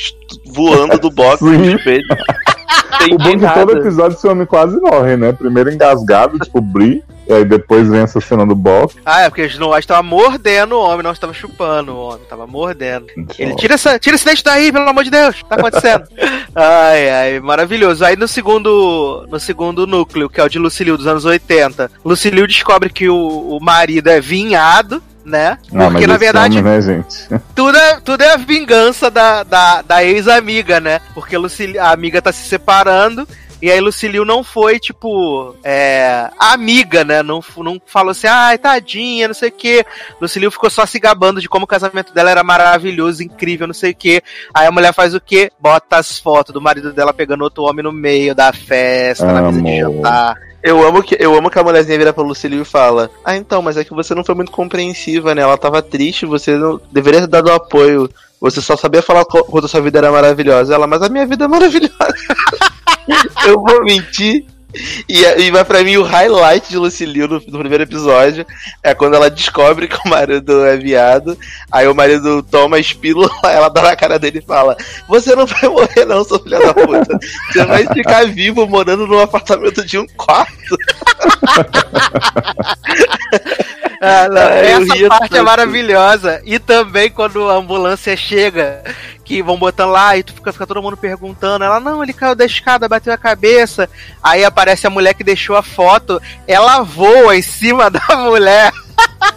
voando 0.46 0.98
do 0.98 1.08
box 1.08 1.40
no 1.40 1.64
espelho. 1.76 2.02
O 3.12 3.18
bom 3.18 3.38
que 3.38 3.54
todo 3.54 3.78
episódio 3.78 4.16
esse 4.16 4.26
homem 4.26 4.46
quase 4.46 4.78
morre, 4.80 5.16
né? 5.16 5.32
Primeiro 5.32 5.70
engasgado, 5.70 6.38
tipo, 6.38 6.60
Brie. 6.60 7.02
E 7.28 7.32
aí 7.32 7.44
depois 7.44 7.88
vem 7.88 8.00
essa 8.00 8.20
cena 8.20 8.46
do 8.46 8.54
box. 8.54 8.96
Ah, 9.04 9.22
é 9.22 9.28
porque 9.28 9.42
o 9.42 9.46
Snow 9.46 9.74
White 9.74 9.88
tava 9.88 10.02
mordendo 10.02 10.76
o 10.76 10.80
homem, 10.80 11.02
não 11.02 11.10
estava 11.10 11.32
chupando 11.32 11.92
o 11.92 11.98
homem, 11.98 12.24
tava 12.28 12.46
mordendo. 12.46 13.06
Ele 13.36 13.56
tira, 13.56 13.74
essa, 13.74 13.98
tira 13.98 14.14
esse 14.14 14.24
dente 14.24 14.44
daí, 14.44 14.70
pelo 14.70 14.88
amor 14.88 15.02
de 15.02 15.10
Deus, 15.10 15.34
o 15.34 15.38
que 15.38 15.48
tá 15.48 15.56
acontecendo? 15.56 16.04
ai, 16.54 17.10
ai, 17.10 17.40
maravilhoso. 17.40 18.04
Aí 18.04 18.14
no 18.14 18.28
segundo, 18.28 19.26
no 19.28 19.40
segundo 19.40 19.88
núcleo, 19.88 20.30
que 20.30 20.40
é 20.40 20.44
o 20.44 20.48
de 20.48 20.58
Lucilio 20.58 20.96
dos 20.96 21.08
anos 21.08 21.24
80, 21.24 21.90
Lucilio 22.04 22.46
descobre 22.46 22.90
que 22.90 23.08
o, 23.08 23.16
o 23.16 23.58
marido 23.60 24.08
é 24.08 24.20
vinhado, 24.20 25.02
né? 25.26 25.58
Ah, 25.72 25.72
mas 25.72 25.92
Porque 25.92 26.06
na 26.06 26.16
verdade 26.16 26.58
homem, 26.58 26.80
né, 26.82 27.04
tudo 27.54 27.76
é, 27.76 28.00
tudo 28.00 28.22
é 28.22 28.32
a 28.32 28.36
vingança 28.36 29.10
da, 29.10 29.42
da, 29.42 29.82
da 29.82 30.04
ex-amiga, 30.04 30.80
né? 30.80 31.00
Porque 31.12 31.36
Lucilio, 31.36 31.82
a 31.82 31.90
amiga 31.90 32.22
tá 32.22 32.32
se 32.32 32.48
separando. 32.48 33.26
E 33.60 33.70
aí 33.70 33.80
Lucilio 33.80 34.24
não 34.24 34.44
foi, 34.44 34.78
tipo, 34.78 35.56
é, 35.64 36.28
amiga, 36.38 37.04
né? 37.04 37.22
Não, 37.22 37.40
não 37.56 37.80
falou 37.86 38.10
assim, 38.10 38.26
ai, 38.26 38.58
tadinha, 38.58 39.28
não 39.28 39.34
sei 39.34 39.48
o 39.48 39.52
quê. 39.52 39.84
Lucilio 40.20 40.50
ficou 40.50 40.68
só 40.68 40.84
se 40.84 40.98
gabando 40.98 41.40
de 41.40 41.48
como 41.48 41.64
o 41.64 41.68
casamento 41.68 42.12
dela 42.12 42.30
era 42.30 42.44
maravilhoso, 42.44 43.22
incrível, 43.22 43.66
não 43.66 43.74
sei 43.74 43.92
o 43.92 43.96
quê. 43.96 44.22
Aí 44.52 44.66
a 44.66 44.70
mulher 44.70 44.92
faz 44.92 45.14
o 45.14 45.20
quê? 45.20 45.50
Bota 45.58 45.96
as 45.96 46.18
fotos 46.18 46.52
do 46.52 46.60
marido 46.60 46.92
dela 46.92 47.14
pegando 47.14 47.44
outro 47.44 47.64
homem 47.64 47.82
no 47.82 47.92
meio 47.92 48.34
da 48.34 48.52
festa, 48.52 49.24
na 49.24 49.40
mesa 49.40 49.62
de 49.62 49.80
Amor. 49.80 49.96
jantar. 49.96 50.36
Eu 50.66 50.84
amo, 50.84 51.00
que, 51.00 51.16
eu 51.20 51.32
amo 51.36 51.48
que 51.48 51.60
a 51.60 51.62
mulherzinha 51.62 51.96
vira 51.96 52.12
pra 52.12 52.24
Lucilio 52.24 52.62
e 52.62 52.64
fala: 52.64 53.08
Ah, 53.24 53.36
então, 53.36 53.62
mas 53.62 53.76
é 53.76 53.84
que 53.84 53.94
você 53.94 54.16
não 54.16 54.24
foi 54.24 54.34
muito 54.34 54.50
compreensiva, 54.50 55.32
né? 55.32 55.42
Ela 55.42 55.56
tava 55.56 55.80
triste, 55.80 56.26
você 56.26 56.56
não 56.56 56.80
deveria 56.90 57.20
ter 57.20 57.28
dado 57.28 57.52
apoio. 57.52 58.10
Você 58.40 58.60
só 58.60 58.76
sabia 58.76 59.00
falar 59.00 59.24
quanto 59.24 59.66
a 59.66 59.68
sua 59.68 59.80
vida 59.80 59.98
era 59.98 60.10
maravilhosa. 60.10 60.74
Ela, 60.74 60.88
mas 60.88 61.02
a 61.02 61.08
minha 61.08 61.24
vida 61.24 61.44
é 61.44 61.48
maravilhosa. 61.48 62.14
eu 63.46 63.62
vou 63.62 63.84
mentir. 63.84 64.44
E, 65.08 65.24
e 65.24 65.50
vai 65.50 65.64
pra 65.64 65.82
mim 65.82 65.96
o 65.96 66.02
highlight 66.02 66.68
de 66.68 66.76
Lucilio 66.76 67.28
no, 67.28 67.42
no 67.46 67.58
primeiro 67.58 67.84
episódio 67.84 68.44
é 68.82 68.94
quando 68.94 69.14
ela 69.14 69.30
descobre 69.30 69.88
que 69.88 69.96
o 70.04 70.08
marido 70.08 70.64
é 70.64 70.76
viado. 70.76 71.38
Aí 71.70 71.86
o 71.86 71.94
marido 71.94 72.42
toma 72.42 72.78
as 72.78 72.92
pílulas, 72.92 73.30
ela 73.44 73.68
dá 73.68 73.82
na 73.82 73.96
cara 73.96 74.18
dele 74.18 74.40
e 74.40 74.46
fala: 74.46 74.76
Você 75.08 75.34
não 75.34 75.46
vai 75.46 75.68
morrer, 75.68 76.04
não, 76.04 76.24
seu 76.24 76.38
filho 76.40 76.58
da 76.58 76.74
puta. 76.74 77.18
Você 77.52 77.64
vai 77.64 77.86
ficar 77.86 78.26
vivo 78.26 78.66
morando 78.66 79.06
num 79.06 79.20
apartamento 79.20 79.84
de 79.84 79.98
um 79.98 80.06
quarto. 80.16 80.76
Ah, 83.98 84.28
não, 84.28 84.42
essa 84.42 85.08
parte 85.08 85.36
é 85.36 85.42
maravilhosa. 85.42 86.42
E 86.44 86.58
também 86.58 87.10
quando 87.10 87.48
a 87.48 87.54
ambulância 87.54 88.14
chega, 88.14 88.82
que 89.26 89.42
vão 89.42 89.58
botando 89.58 89.90
lá 89.90 90.16
e 90.16 90.22
tu 90.22 90.32
fica, 90.32 90.52
fica 90.52 90.66
todo 90.66 90.80
mundo 90.80 90.96
perguntando. 90.96 91.64
Ela, 91.64 91.80
não, 91.80 92.02
ele 92.02 92.12
caiu 92.12 92.36
da 92.36 92.44
escada, 92.44 92.88
bateu 92.88 93.12
a 93.12 93.18
cabeça. 93.18 93.90
Aí 94.22 94.44
aparece 94.44 94.86
a 94.86 94.90
mulher 94.90 95.14
que 95.14 95.24
deixou 95.24 95.56
a 95.56 95.62
foto. 95.62 96.22
Ela 96.46 96.82
voa 96.82 97.36
em 97.36 97.42
cima 97.42 97.90
da 97.90 98.00
mulher. 98.16 98.72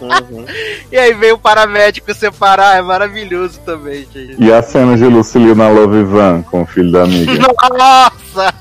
Uhum. 0.00 0.46
E 0.90 0.96
aí 0.96 1.12
vem 1.12 1.32
o 1.32 1.38
paramédico 1.38 2.14
separar, 2.14 2.78
é 2.78 2.82
maravilhoso 2.82 3.60
também, 3.66 4.06
gente. 4.12 4.36
E 4.38 4.52
a 4.52 4.62
cena 4.62 4.96
de 4.96 5.04
Lucille 5.04 5.54
na 5.54 5.68
Love 5.68 6.04
Van 6.04 6.42
com 6.42 6.62
o 6.62 6.66
filho 6.66 6.92
da 6.92 7.02
amiga. 7.02 7.32
Nossa! 7.76 8.54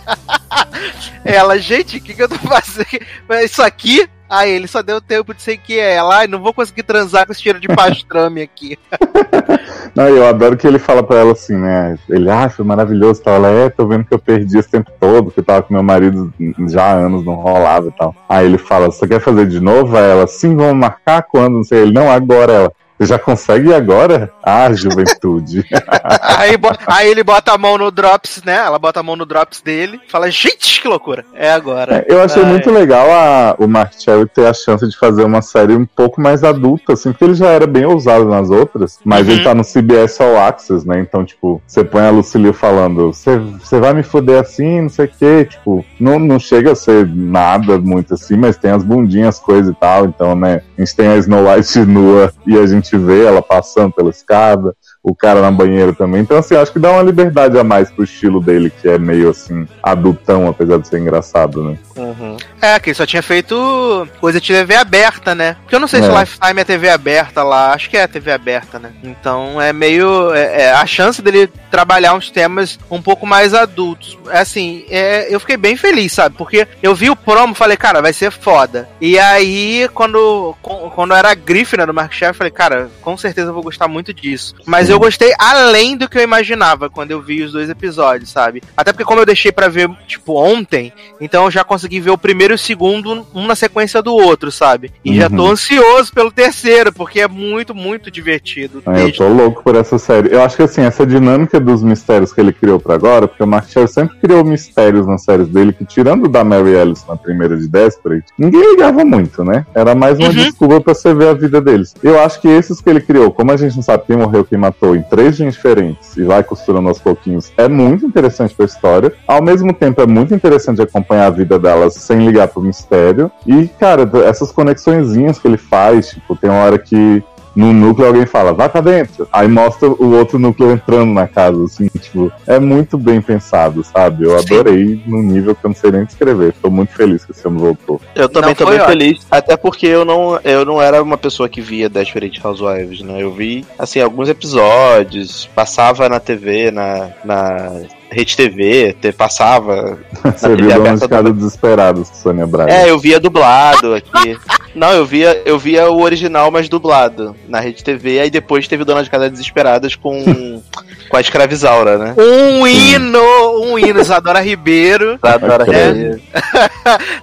Ela, 1.23 1.59
gente, 1.59 1.97
o 1.97 2.01
que, 2.01 2.13
que 2.15 2.23
eu 2.23 2.27
tô 2.27 2.37
fazendo? 2.37 3.05
Isso 3.43 3.61
aqui? 3.61 4.09
Aí 4.29 4.51
ele 4.51 4.67
só 4.67 4.81
deu 4.83 5.01
tempo 5.01 5.33
de 5.33 5.41
ser 5.41 5.57
que 5.57 5.79
é 5.79 5.95
ela. 5.95 6.17
Ai, 6.17 6.27
não 6.27 6.39
vou 6.39 6.53
conseguir 6.53 6.83
transar 6.83 7.25
com 7.25 7.31
esse 7.31 7.41
cheiro 7.41 7.59
de 7.59 7.67
pastrame 7.67 8.41
aqui. 8.41 8.77
Não, 9.95 10.07
eu 10.07 10.27
adoro 10.27 10.55
que 10.55 10.67
ele 10.67 10.77
fala 10.77 11.01
pra 11.01 11.17
ela 11.17 11.31
assim, 11.31 11.57
né? 11.57 11.97
Ele, 12.07 12.29
ah, 12.29 12.47
foi 12.47 12.63
maravilhoso 12.63 13.21
tal. 13.23 13.35
Ela, 13.35 13.49
é, 13.49 13.69
tô 13.69 13.87
vendo 13.87 14.05
que 14.05 14.13
eu 14.13 14.19
perdi 14.19 14.57
esse 14.57 14.69
tempo 14.69 14.91
todo, 14.99 15.31
que 15.31 15.39
eu 15.39 15.43
tava 15.43 15.63
com 15.63 15.73
meu 15.73 15.81
marido 15.81 16.31
já 16.67 16.83
há 16.83 16.93
anos, 16.93 17.25
não 17.25 17.33
rolava 17.33 17.87
e 17.87 17.91
tal. 17.91 18.15
Aí 18.27 18.45
ele 18.45 18.57
fala, 18.59 18.85
você 18.85 19.07
quer 19.07 19.19
fazer 19.19 19.47
de 19.47 19.59
novo? 19.59 19.97
Aí 19.97 20.11
ela, 20.11 20.27
sim, 20.27 20.55
vamos 20.55 20.75
marcar 20.75 21.23
quando? 21.23 21.55
Não 21.55 21.63
sei. 21.63 21.81
Ele, 21.81 21.93
não, 21.93 22.11
agora. 22.11 22.51
Ela, 22.51 22.73
já 23.05 23.17
consegue 23.19 23.69
ir 23.69 23.73
agora? 23.73 24.31
Ah, 24.43 24.71
juventude. 24.73 25.65
aí, 26.37 26.55
aí 26.87 27.09
ele 27.09 27.23
bota 27.23 27.53
a 27.53 27.57
mão 27.57 27.77
no 27.77 27.91
drops, 27.91 28.41
né? 28.45 28.55
Ela 28.57 28.77
bota 28.79 28.99
a 28.99 29.03
mão 29.03 29.15
no 29.15 29.25
drops 29.25 29.61
dele 29.61 29.99
fala, 30.09 30.29
gente, 30.29 30.81
que 30.81 30.87
loucura. 30.87 31.25
É 31.33 31.51
agora. 31.51 32.05
Eu 32.07 32.21
achei 32.21 32.43
Ai. 32.43 32.49
muito 32.49 32.69
legal 32.71 33.09
a- 33.11 33.55
o 33.57 33.67
Mark 33.67 33.93
Cherry 33.97 34.27
ter 34.27 34.45
a 34.47 34.53
chance 34.53 34.87
de 34.87 34.97
fazer 34.97 35.23
uma 35.23 35.41
série 35.41 35.73
um 35.75 35.85
pouco 35.85 36.21
mais 36.21 36.43
adulta, 36.43 36.93
assim, 36.93 37.11
porque 37.11 37.23
ele 37.25 37.33
já 37.33 37.47
era 37.47 37.67
bem 37.67 37.85
ousado 37.85 38.25
nas 38.25 38.49
outras, 38.49 38.99
mas 39.03 39.27
Uhum. 39.27 39.33
ele 39.33 39.43
tá 39.43 39.53
no 39.53 39.63
CBS 39.63 40.19
All 40.21 40.37
Access, 40.37 40.87
né? 40.87 40.99
Então, 40.99 41.23
tipo, 41.25 41.61
você 41.65 41.83
põe 41.83 42.03
a 42.05 42.09
Lucille 42.11 42.53
falando, 42.53 43.13
você 43.13 43.37
você 43.37 43.79
vai 43.79 43.93
me 43.93 44.03
foder 44.03 44.39
assim, 44.39 44.81
não 44.81 44.89
sei 44.89 45.05
o 45.05 45.11
quê, 45.17 45.45
tipo, 45.45 45.85
não, 45.99 46.17
não 46.19 46.39
chega 46.39 46.71
a 46.71 46.75
ser 46.75 47.07
nada 47.07 47.77
muito 47.79 48.13
assim, 48.13 48.35
mas 48.37 48.57
tem 48.57 48.71
as 48.71 48.83
bundinhas, 48.83 49.39
coisa 49.39 49.71
e 49.71 49.75
tal, 49.75 50.05
então, 50.05 50.35
né? 50.35 50.61
A 50.77 50.81
gente 50.81 50.95
tem 50.95 51.07
a 51.07 51.17
Snow 51.17 51.45
White 51.49 51.79
nua 51.85 52.31
e 52.45 52.57
a 52.57 52.65
gente 52.65 52.88
vê 52.97 53.25
ela 53.25 53.41
passando 53.41 53.93
pela 53.93 54.09
escada. 54.09 54.75
O 55.09 55.15
cara 55.15 55.41
na 55.41 55.49
banheira 55.49 55.91
também. 55.91 56.21
Então, 56.21 56.37
assim, 56.37 56.55
acho 56.55 56.71
que 56.71 56.77
dá 56.79 56.91
uma 56.91 57.01
liberdade 57.01 57.57
a 57.57 57.63
mais 57.63 57.89
pro 57.91 58.03
estilo 58.03 58.39
dele, 58.41 58.71
que 58.81 58.87
é 58.87 58.99
meio 58.99 59.29
assim, 59.29 59.67
adultão, 59.81 60.47
apesar 60.47 60.77
de 60.77 60.87
ser 60.87 60.99
engraçado, 60.99 61.63
né? 61.63 61.77
Uhum. 61.95 62.37
É, 62.61 62.79
que 62.79 62.89
ele 62.89 62.95
só 62.95 63.05
tinha 63.05 63.23
feito 63.23 64.07
coisa 64.19 64.39
de 64.39 64.47
TV 64.53 64.75
aberta, 64.75 65.33
né? 65.33 65.55
Porque 65.61 65.75
eu 65.75 65.79
não 65.79 65.87
sei 65.87 66.01
se 66.01 66.07
É. 66.07 66.11
o 66.11 66.19
Lifetime 66.19 66.61
é 66.61 66.63
TV 66.63 66.89
aberta 66.89 67.43
lá. 67.43 67.73
Acho 67.73 67.89
que 67.89 67.97
é 67.97 68.07
TV 68.07 68.31
aberta, 68.31 68.77
né? 68.79 68.91
Então 69.03 69.59
é 69.61 69.73
meio. 69.73 70.33
É, 70.33 70.63
é, 70.63 70.71
a 70.71 70.85
chance 70.85 71.21
dele 71.21 71.49
trabalhar 71.71 72.13
uns 72.13 72.29
temas 72.29 72.77
um 72.89 73.01
pouco 73.01 73.25
mais 73.25 73.53
adultos. 73.53 74.17
É 74.29 74.39
assim, 74.39 74.85
é, 74.89 75.33
eu 75.33 75.39
fiquei 75.39 75.57
bem 75.57 75.75
feliz, 75.75 76.13
sabe? 76.13 76.35
Porque 76.37 76.67
eu 76.83 76.93
vi 76.95 77.09
o 77.09 77.15
promo 77.15 77.53
e 77.53 77.57
falei, 77.57 77.77
cara, 77.77 78.01
vai 78.01 78.13
ser 78.13 78.31
foda. 78.31 78.87
E 79.01 79.17
aí, 79.17 79.89
quando, 79.93 80.55
com- 80.61 80.89
quando 80.91 81.13
era 81.13 81.31
a 81.31 81.35
Griffin 81.35 81.77
do 81.77 81.93
Mark 81.93 82.13
Chef, 82.13 82.29
eu 82.29 82.35
falei, 82.35 82.51
cara, 82.51 82.89
com 83.01 83.17
certeza 83.17 83.49
eu 83.49 83.53
vou 83.53 83.63
gostar 83.63 83.87
muito 83.87 84.13
disso. 84.13 84.53
Mas 84.65 84.89
eu 84.89 84.98
gostei 84.99 85.33
além 85.39 85.97
do 85.97 86.07
que 86.09 86.17
eu 86.17 86.21
imaginava 86.23 86.89
quando 86.89 87.11
eu 87.11 87.21
vi 87.21 87.41
os 87.43 87.51
dois 87.51 87.69
episódios, 87.69 88.29
sabe? 88.29 88.61
Até 88.75 88.91
porque, 88.91 89.05
como 89.05 89.19
eu 89.21 89.25
deixei 89.25 89.51
pra 89.51 89.67
ver, 89.67 89.89
tipo, 90.07 90.33
ontem, 90.39 90.93
então 91.19 91.45
eu 91.45 91.51
já 91.51 91.63
consegui 91.63 91.99
ver 91.99 92.11
o 92.11 92.17
primeiro 92.17 92.53
e 92.53 92.55
o 92.55 92.57
segundo, 92.57 93.25
um 93.33 93.45
na 93.47 93.55
sequência 93.55 94.01
do 94.01 94.13
outro, 94.13 94.51
sabe? 94.51 94.91
E 95.03 95.15
já 95.15 95.27
Uhum. 95.29 95.35
tô 95.37 95.47
ansioso 95.47 96.13
pelo 96.13 96.31
terceiro, 96.31 96.91
porque 96.93 97.21
é 97.21 97.27
muito, 97.27 97.73
muito 97.73 98.11
divertido. 98.11 98.81
É, 98.87 99.03
eu 99.03 99.11
tô 99.13 99.27
louco 99.27 99.63
por 99.63 99.75
essa 99.75 99.97
série. 99.97 100.31
Eu 100.33 100.41
acho 100.43 100.55
que 100.55 100.63
assim, 100.63 100.81
essa 100.81 101.05
dinâmica 101.05 101.59
dos 101.59 101.83
mistérios 101.83 102.31
que 102.33 102.39
ele 102.41 102.53
criou 102.53 102.79
pra 102.79 102.95
agora, 102.95 103.27
porque 103.27 103.43
o 103.43 103.47
Mark 103.47 103.69
Cherry 103.69 103.87
sempre 103.87 104.17
criou 104.17 104.43
mistérios 104.43 105.05
nas 105.07 105.23
séries 105.23 105.47
dele, 105.47 105.73
que 105.73 105.85
tirando 105.85 106.27
da 106.27 106.43
Mary 106.43 106.71
Ellis 106.71 107.05
na 107.07 107.15
primeira 107.15 107.57
de 107.57 107.67
Desperate, 107.67 108.25
ninguém 108.37 108.61
ligava 108.71 109.03
muito, 109.05 109.43
né? 109.43 109.65
Era 109.73 109.93
mais 109.95 110.17
uma 110.19 110.27
Uhum. 110.29 110.33
desculpa 110.35 110.81
pra 110.81 110.93
você 110.93 111.13
ver 111.13 111.29
a 111.29 111.33
vida 111.33 111.59
deles. 111.61 111.93
Eu 112.03 112.19
acho 112.21 112.39
que 112.41 112.47
esses 112.47 112.79
que 112.81 112.89
ele 112.89 113.01
criou, 113.01 113.31
como 113.31 113.51
a 113.51 113.57
gente 113.57 113.75
não 113.75 113.83
sabe 113.83 114.03
quem 114.07 114.17
morreu, 114.17 114.43
quem 114.45 114.57
matou, 114.57 114.78
em 114.95 115.01
três 115.01 115.37
dias 115.37 115.53
diferentes, 115.53 116.15
e 116.17 116.23
vai 116.23 116.43
costurando 116.43 116.89
aos 116.89 116.99
pouquinhos, 116.99 117.51
é 117.57 117.67
muito 117.67 118.05
interessante 118.05 118.55
pra 118.55 118.65
história. 118.65 119.13
Ao 119.27 119.41
mesmo 119.41 119.73
tempo, 119.73 120.01
é 120.01 120.07
muito 120.07 120.33
interessante 120.33 120.81
acompanhar 120.81 121.27
a 121.27 121.31
vida 121.31 121.59
delas 121.59 121.93
sem 121.95 122.25
ligar 122.25 122.47
pro 122.47 122.61
mistério. 122.61 123.31
E, 123.45 123.67
cara, 123.79 124.09
essas 124.25 124.51
conexõezinhas 124.51 125.39
que 125.39 125.47
ele 125.47 125.57
faz, 125.57 126.09
tipo, 126.09 126.35
tem 126.35 126.49
uma 126.49 126.63
hora 126.63 126.77
que 126.77 127.23
no 127.59 127.73
núcleo 127.73 128.07
alguém 128.07 128.25
fala, 128.25 128.53
vai 128.53 128.69
pra 128.69 128.79
dentro. 128.79 129.27
Aí 129.33 129.45
mostra 129.45 129.89
o 129.89 130.13
outro 130.15 130.39
núcleo 130.39 130.71
entrando 130.71 131.11
na 131.11 131.27
casa, 131.27 131.61
assim, 131.61 131.89
tipo, 131.99 132.31
é 132.47 132.57
muito 132.57 132.97
bem 132.97 133.21
pensado, 133.21 133.83
sabe? 133.83 134.23
Eu 134.23 134.39
Sim. 134.39 134.45
adorei 134.45 135.03
num 135.05 135.21
nível 135.21 135.53
que 135.53 135.65
eu 135.65 135.69
não 135.69 135.75
sei 135.75 135.91
nem 135.91 136.05
descrever. 136.05 136.53
Tô 136.61 136.69
muito 136.69 136.93
feliz 136.93 137.25
que 137.25 137.31
esse 137.31 137.45
homem 137.45 137.59
voltou. 137.59 137.99
Eu 138.15 138.29
também 138.29 138.51
Não, 138.51 138.55
tô 138.55 138.65
bem 138.65 138.75
ótimo. 138.75 138.89
feliz, 138.89 139.27
até 139.29 139.57
porque 139.57 139.87
eu 139.87 140.05
não, 140.05 140.39
eu 140.41 140.63
não 140.63 140.81
era 140.81 141.03
uma 141.03 141.17
pessoa 141.17 141.49
que 141.49 141.59
via 141.59 141.89
Desperate 141.89 142.39
Housewives, 142.41 143.01
né? 143.01 143.21
Eu 143.21 143.33
vi, 143.33 143.65
assim, 143.77 143.99
alguns 143.99 144.29
episódios, 144.29 145.49
passava 145.53 146.07
na 146.07 146.19
TV, 146.21 146.71
na, 146.71 147.09
na 147.25 147.81
Rede 148.11 148.35
TV, 148.35 148.93
te- 148.99 149.11
passava. 149.11 149.97
Você 150.35 150.47
viu 150.55 150.67
Dona 150.69 150.75
aberta 150.75 150.99
de 150.99 151.07
Casa 151.07 151.23
do- 151.23 151.33
Desesperados, 151.33 152.07
Sônia 152.13 152.45
Braga. 152.47 152.71
É, 152.71 152.89
eu 152.89 152.97
via 152.99 153.19
dublado 153.19 153.93
aqui. 153.95 154.37
Não, 154.75 154.91
eu 154.91 155.05
via, 155.05 155.41
eu 155.45 155.57
via 155.59 155.89
o 155.89 156.01
original, 156.01 156.49
mas 156.51 156.69
dublado 156.69 157.35
na 157.47 157.59
Rede 157.59 157.83
TV, 157.83 158.19
aí 158.19 158.29
depois 158.29 158.67
teve 158.67 158.83
Dona 158.85 159.03
de 159.03 159.09
Casa 159.09 159.29
Desesperadas 159.29 159.95
com, 159.95 160.23
com 161.09 161.17
a 161.17 161.21
Escravizaura, 161.21 161.97
né? 161.97 162.15
Um 162.17 162.65
hino, 162.67 163.19
um 163.63 163.77
hino, 163.79 163.99
Isadora 163.99 164.39
Ribeiro, 164.41 165.17
Da 165.23 165.37
Dora 165.37 165.63
Ok. 165.63 165.73
Reis. 165.73 166.21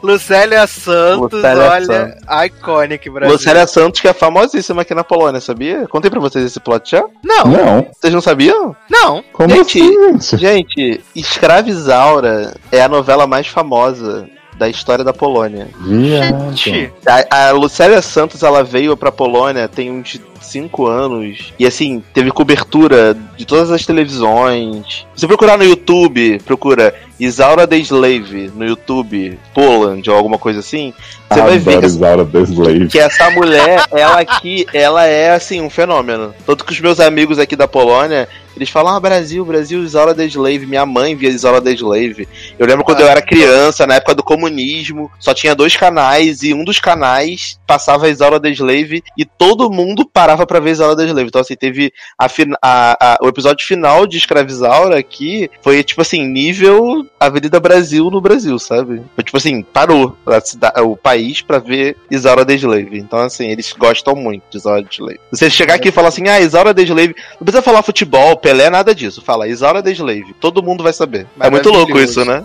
Lucélia 0.03 0.67
Santos, 0.67 1.33
Lucélia 1.33 1.71
olha, 1.71 2.47
iconic, 2.47 3.09
Brasil. 3.11 3.33
Lucélia 3.37 3.67
Santos, 3.67 4.01
que 4.01 4.09
é 4.09 4.13
famosíssima 4.13 4.83
aqui 4.83 4.95
na 4.95 5.05
Polônia, 5.05 5.41
sabia? 5.41 5.87
Contei 5.89 6.11
pra 6.11 6.21
vocês 6.21 6.45
esse 6.45 6.61
plot 6.61 6.91
já? 6.91 7.05
Não, 7.25 7.45
Não, 7.47 7.87
Vocês 7.93 8.13
não 8.13 8.21
sabiam? 8.21 8.75
não. 8.91 9.23
como 9.33 9.51
Gente, 9.55 9.81
assim, 10.19 10.37
gente? 10.37 10.76
Gente, 10.77 11.01
Escravizaura 11.15 12.55
é 12.71 12.83
a 12.83 12.89
novela 12.89 13.27
mais 13.27 13.47
famosa 13.47 14.29
da 14.59 14.69
história 14.69 15.05
da 15.05 15.13
Polônia. 15.13 15.69
Gente, 16.55 16.93
A, 17.07 17.49
a 17.49 17.51
Lucélia 17.53 18.01
Santos, 18.03 18.43
ela 18.43 18.63
veio 18.63 18.97
pra 18.97 19.13
Polônia 19.13 19.69
tem 19.69 19.91
uns 19.91 20.21
5 20.47 20.87
anos. 20.87 21.53
E 21.59 21.67
assim, 21.67 22.03
teve 22.13 22.31
cobertura 22.31 23.17
de 23.37 23.45
todas 23.45 23.71
as 23.71 23.85
televisões. 23.85 25.07
Se 25.15 25.21
você 25.21 25.27
procurar 25.27 25.57
no 25.57 25.65
YouTube, 25.65 26.41
procura 26.45 26.95
Isaura 27.19 27.67
the 27.67 27.77
Slave 27.79 28.53
no 28.55 28.67
YouTube, 28.67 29.39
Poland 29.55 30.09
ou 30.09 30.17
alguma 30.17 30.39
coisa 30.39 30.61
assim, 30.61 30.93
você 31.31 31.41
vai 31.41 31.59
ver 31.59 31.71
Adoro 31.71 31.81
que 31.81 31.87
Isaura 31.87 32.25
the 32.25 32.41
Slave. 32.41 32.89
que 32.89 32.99
essa 32.99 33.31
mulher, 33.31 33.85
ela 33.91 34.21
aqui, 34.21 34.67
ela 34.73 35.05
é 35.05 35.33
assim, 35.33 35.63
um 35.63 35.71
fenômeno. 35.71 36.35
Tanto 36.45 36.65
que 36.65 36.73
os 36.73 36.81
meus 36.81 37.01
amigos 37.01 37.39
aqui 37.39 37.57
da 37.57 37.67
Polônia, 37.67 38.29
eles 38.55 38.69
falam, 38.69 38.95
ah, 38.95 39.01
Brasil, 39.01 39.45
Brasil, 39.45 39.83
Isaura 39.83 40.15
the 40.15 40.27
Slave. 40.27 40.67
Minha 40.67 40.85
mãe 40.85 41.17
via 41.17 41.31
Isaura 41.31 41.61
the 41.61 41.73
Slave. 41.73 42.29
Eu 42.59 42.67
lembro 42.67 42.85
quando 42.85 43.01
eu 43.01 43.09
era 43.09 43.23
criança, 43.23 43.87
na 43.87 43.95
época 43.95 44.15
do 44.15 44.23
comunismo, 44.23 45.11
só 45.19 45.33
tinha 45.33 45.55
dois 45.55 45.75
canais 45.75 46.43
e 46.43 46.53
um 46.53 46.65
dos 46.65 46.79
canais 46.81 47.59
passava 47.67 48.09
Isaura 48.09 48.39
the 48.39 48.51
Slave 48.51 49.03
e 49.17 49.25
todo 49.25 49.71
mundo 49.71 50.09
parava 50.11 50.36
pra 50.45 50.59
ver 50.61 50.73
Isaura 50.73 51.01
Slave. 51.05 51.29
Então, 51.29 51.41
assim, 51.41 51.55
teve 51.55 51.93
a 52.19 52.27
a- 52.61 52.97
a- 53.15 53.19
o 53.23 53.29
episódio 53.29 53.65
final 53.67 54.07
de 54.07 54.19
Escravizaura 54.19 54.99
aqui 54.99 55.49
foi, 55.63 55.83
tipo 55.85 56.03
assim, 56.03 56.27
nível 56.27 57.07
Avenida 57.19 57.59
Brasil 57.61 58.11
no 58.11 58.21
Brasil, 58.21 58.59
sabe? 58.59 59.01
Foi, 59.15 59.23
tipo 59.25 59.37
assim, 59.37 59.63
parou 59.63 60.17
o 60.85 60.97
país 60.97 61.41
pra 61.41 61.59
ver 61.59 61.97
Isaura 62.11 62.45
the 62.45 62.55
Slave. 62.55 62.99
Então, 62.99 63.21
assim, 63.21 63.49
eles 63.49 63.73
gostam 63.73 64.15
muito 64.17 64.43
de 64.51 64.59
Isaura 64.59 64.83
the 64.83 64.89
Slave. 64.91 65.21
Você 65.31 65.49
chegar 65.49 65.75
aqui 65.75 65.89
e 65.89 65.93
falar 65.93 66.09
assim, 66.09 66.29
ah, 66.29 66.41
Isaura 66.41 66.75
Slave, 66.77 67.15
não 67.39 67.45
precisa 67.45 67.63
falar 67.63 67.83
futebol, 67.83 68.37
Pelé, 68.37 68.69
nada 68.69 68.95
disso. 68.95 69.23
Fala, 69.23 69.47
Isaura 69.49 69.83
Slave. 69.91 70.35
Todo 70.41 70.63
mundo 70.63 70.83
vai 70.83 70.93
saber. 70.93 71.27
É 71.41 71.49
muito 71.49 71.71
louco 71.71 71.99
isso, 71.99 72.25
né? 72.25 72.43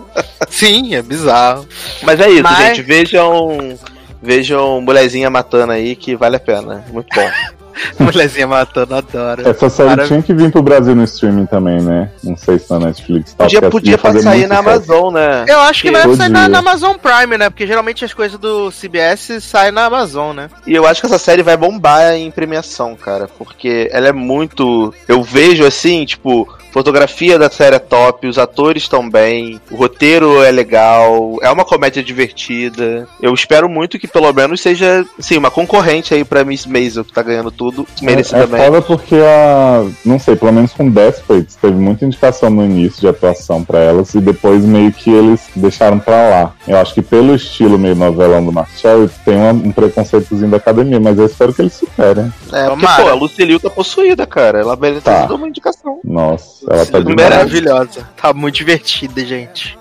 sim, 0.48 0.94
é 0.94 1.02
bizarro. 1.02 1.66
Mas 2.02 2.20
é 2.20 2.30
isso, 2.30 2.42
Mas- 2.42 2.58
gente. 2.76 2.82
Vejam. 2.82 3.78
Vejam 4.24 4.80
mulherzinha 4.80 5.28
matando 5.28 5.72
aí 5.72 5.96
que 5.96 6.14
vale 6.14 6.36
a 6.36 6.40
pena. 6.40 6.84
Muito 6.92 7.08
bom. 7.12 7.28
Mulherzinha 7.98 8.46
matando, 8.46 8.94
adoro. 8.94 9.48
Essa 9.48 9.68
série 9.68 9.90
Marav- 9.90 10.08
tinha 10.08 10.22
que 10.22 10.32
vir 10.34 10.50
pro 10.50 10.62
Brasil 10.62 10.94
no 10.94 11.04
streaming 11.04 11.46
também, 11.46 11.80
né? 11.80 12.10
Não 12.22 12.36
sei 12.36 12.58
se 12.58 12.70
na 12.70 12.78
Netflix 12.78 13.34
tá. 13.34 13.44
Podia, 13.44 13.62
podia 13.68 13.98
sair 14.22 14.46
na. 14.46 14.62
Amazon, 14.62 15.12
né? 15.12 15.44
Eu 15.48 15.60
acho 15.60 15.82
que 15.82 15.90
vai 15.90 16.02
Podia. 16.02 16.16
sair 16.16 16.28
na, 16.28 16.48
na 16.48 16.58
Amazon 16.60 16.96
Prime, 16.96 17.36
né? 17.36 17.50
Porque 17.50 17.66
geralmente 17.66 18.04
as 18.04 18.14
coisas 18.14 18.38
do 18.38 18.70
CBS 18.70 19.42
saem 19.42 19.72
na 19.72 19.86
Amazon, 19.86 20.34
né? 20.36 20.48
E 20.66 20.74
eu 20.74 20.86
acho 20.86 21.00
que 21.00 21.06
essa 21.06 21.18
série 21.18 21.42
vai 21.42 21.56
bombar 21.56 22.14
em 22.14 22.30
premiação, 22.30 22.94
cara. 22.94 23.28
Porque 23.38 23.88
ela 23.92 24.08
é 24.08 24.12
muito. 24.12 24.94
Eu 25.08 25.22
vejo 25.22 25.64
assim, 25.66 26.04
tipo, 26.04 26.48
fotografia 26.72 27.38
da 27.38 27.50
série 27.50 27.76
é 27.76 27.78
top, 27.78 28.26
os 28.26 28.38
atores 28.38 28.84
estão 28.84 29.08
bem, 29.08 29.60
o 29.70 29.76
roteiro 29.76 30.42
é 30.42 30.50
legal, 30.50 31.36
é 31.42 31.50
uma 31.50 31.64
comédia 31.64 32.02
divertida. 32.02 33.06
Eu 33.20 33.34
espero 33.34 33.68
muito 33.68 33.98
que 33.98 34.08
pelo 34.08 34.32
menos 34.32 34.60
seja, 34.60 35.04
sim, 35.18 35.36
uma 35.36 35.50
concorrente 35.50 36.14
aí 36.14 36.24
pra 36.24 36.44
Miss 36.44 36.64
Maisel, 36.66 37.04
que 37.04 37.12
tá 37.12 37.22
ganhando 37.22 37.50
tudo, 37.50 37.61
É, 37.70 38.04
merecidamente. 38.04 38.54
é 38.62 38.64
foda 38.66 38.82
porque 38.82 39.14
a. 39.16 39.84
Não 40.04 40.18
sei, 40.18 40.36
pelo 40.36 40.52
menos 40.52 40.72
com 40.72 40.88
Desperate 40.90 41.56
teve 41.60 41.74
muita 41.76 42.04
indicação 42.04 42.50
no 42.50 42.64
início 42.64 43.00
de 43.00 43.08
atuação 43.08 43.62
pra 43.64 43.78
elas 43.78 44.14
e 44.14 44.20
depois 44.20 44.64
meio 44.64 44.92
que 44.92 45.10
eles 45.10 45.40
deixaram 45.54 45.98
pra 45.98 46.28
lá. 46.28 46.52
Eu 46.66 46.76
acho 46.78 46.94
que 46.94 47.02
pelo 47.02 47.34
estilo 47.34 47.78
meio 47.78 47.94
novelão 47.94 48.44
do 48.44 48.52
Marcel 48.52 49.08
tem 49.24 49.36
uma- 49.36 49.52
um 49.52 49.72
preconceitozinho 49.72 50.50
da 50.50 50.56
academia, 50.56 50.98
mas 51.00 51.18
eu 51.18 51.26
espero 51.26 51.52
que 51.52 51.62
eles 51.62 51.74
superem. 51.74 52.32
É, 52.52 52.64
porque, 52.68 52.80
Tomara. 52.80 53.02
pô, 53.02 53.08
a 53.10 53.14
Lucy 53.14 53.44
Liu 53.44 53.60
tá 53.60 53.70
possuída, 53.70 54.26
cara. 54.26 54.60
Ela 54.60 54.76
merece 54.76 55.02
Tá. 55.02 55.26
uma 55.32 55.48
indicação. 55.48 55.98
Nossa, 56.04 56.64
ela 56.70 56.86
tá 56.86 56.98
demais. 57.00 57.30
Maravilhosa. 57.30 58.08
Tá 58.20 58.32
muito 58.32 58.54
divertida, 58.56 59.24
gente. 59.24 59.78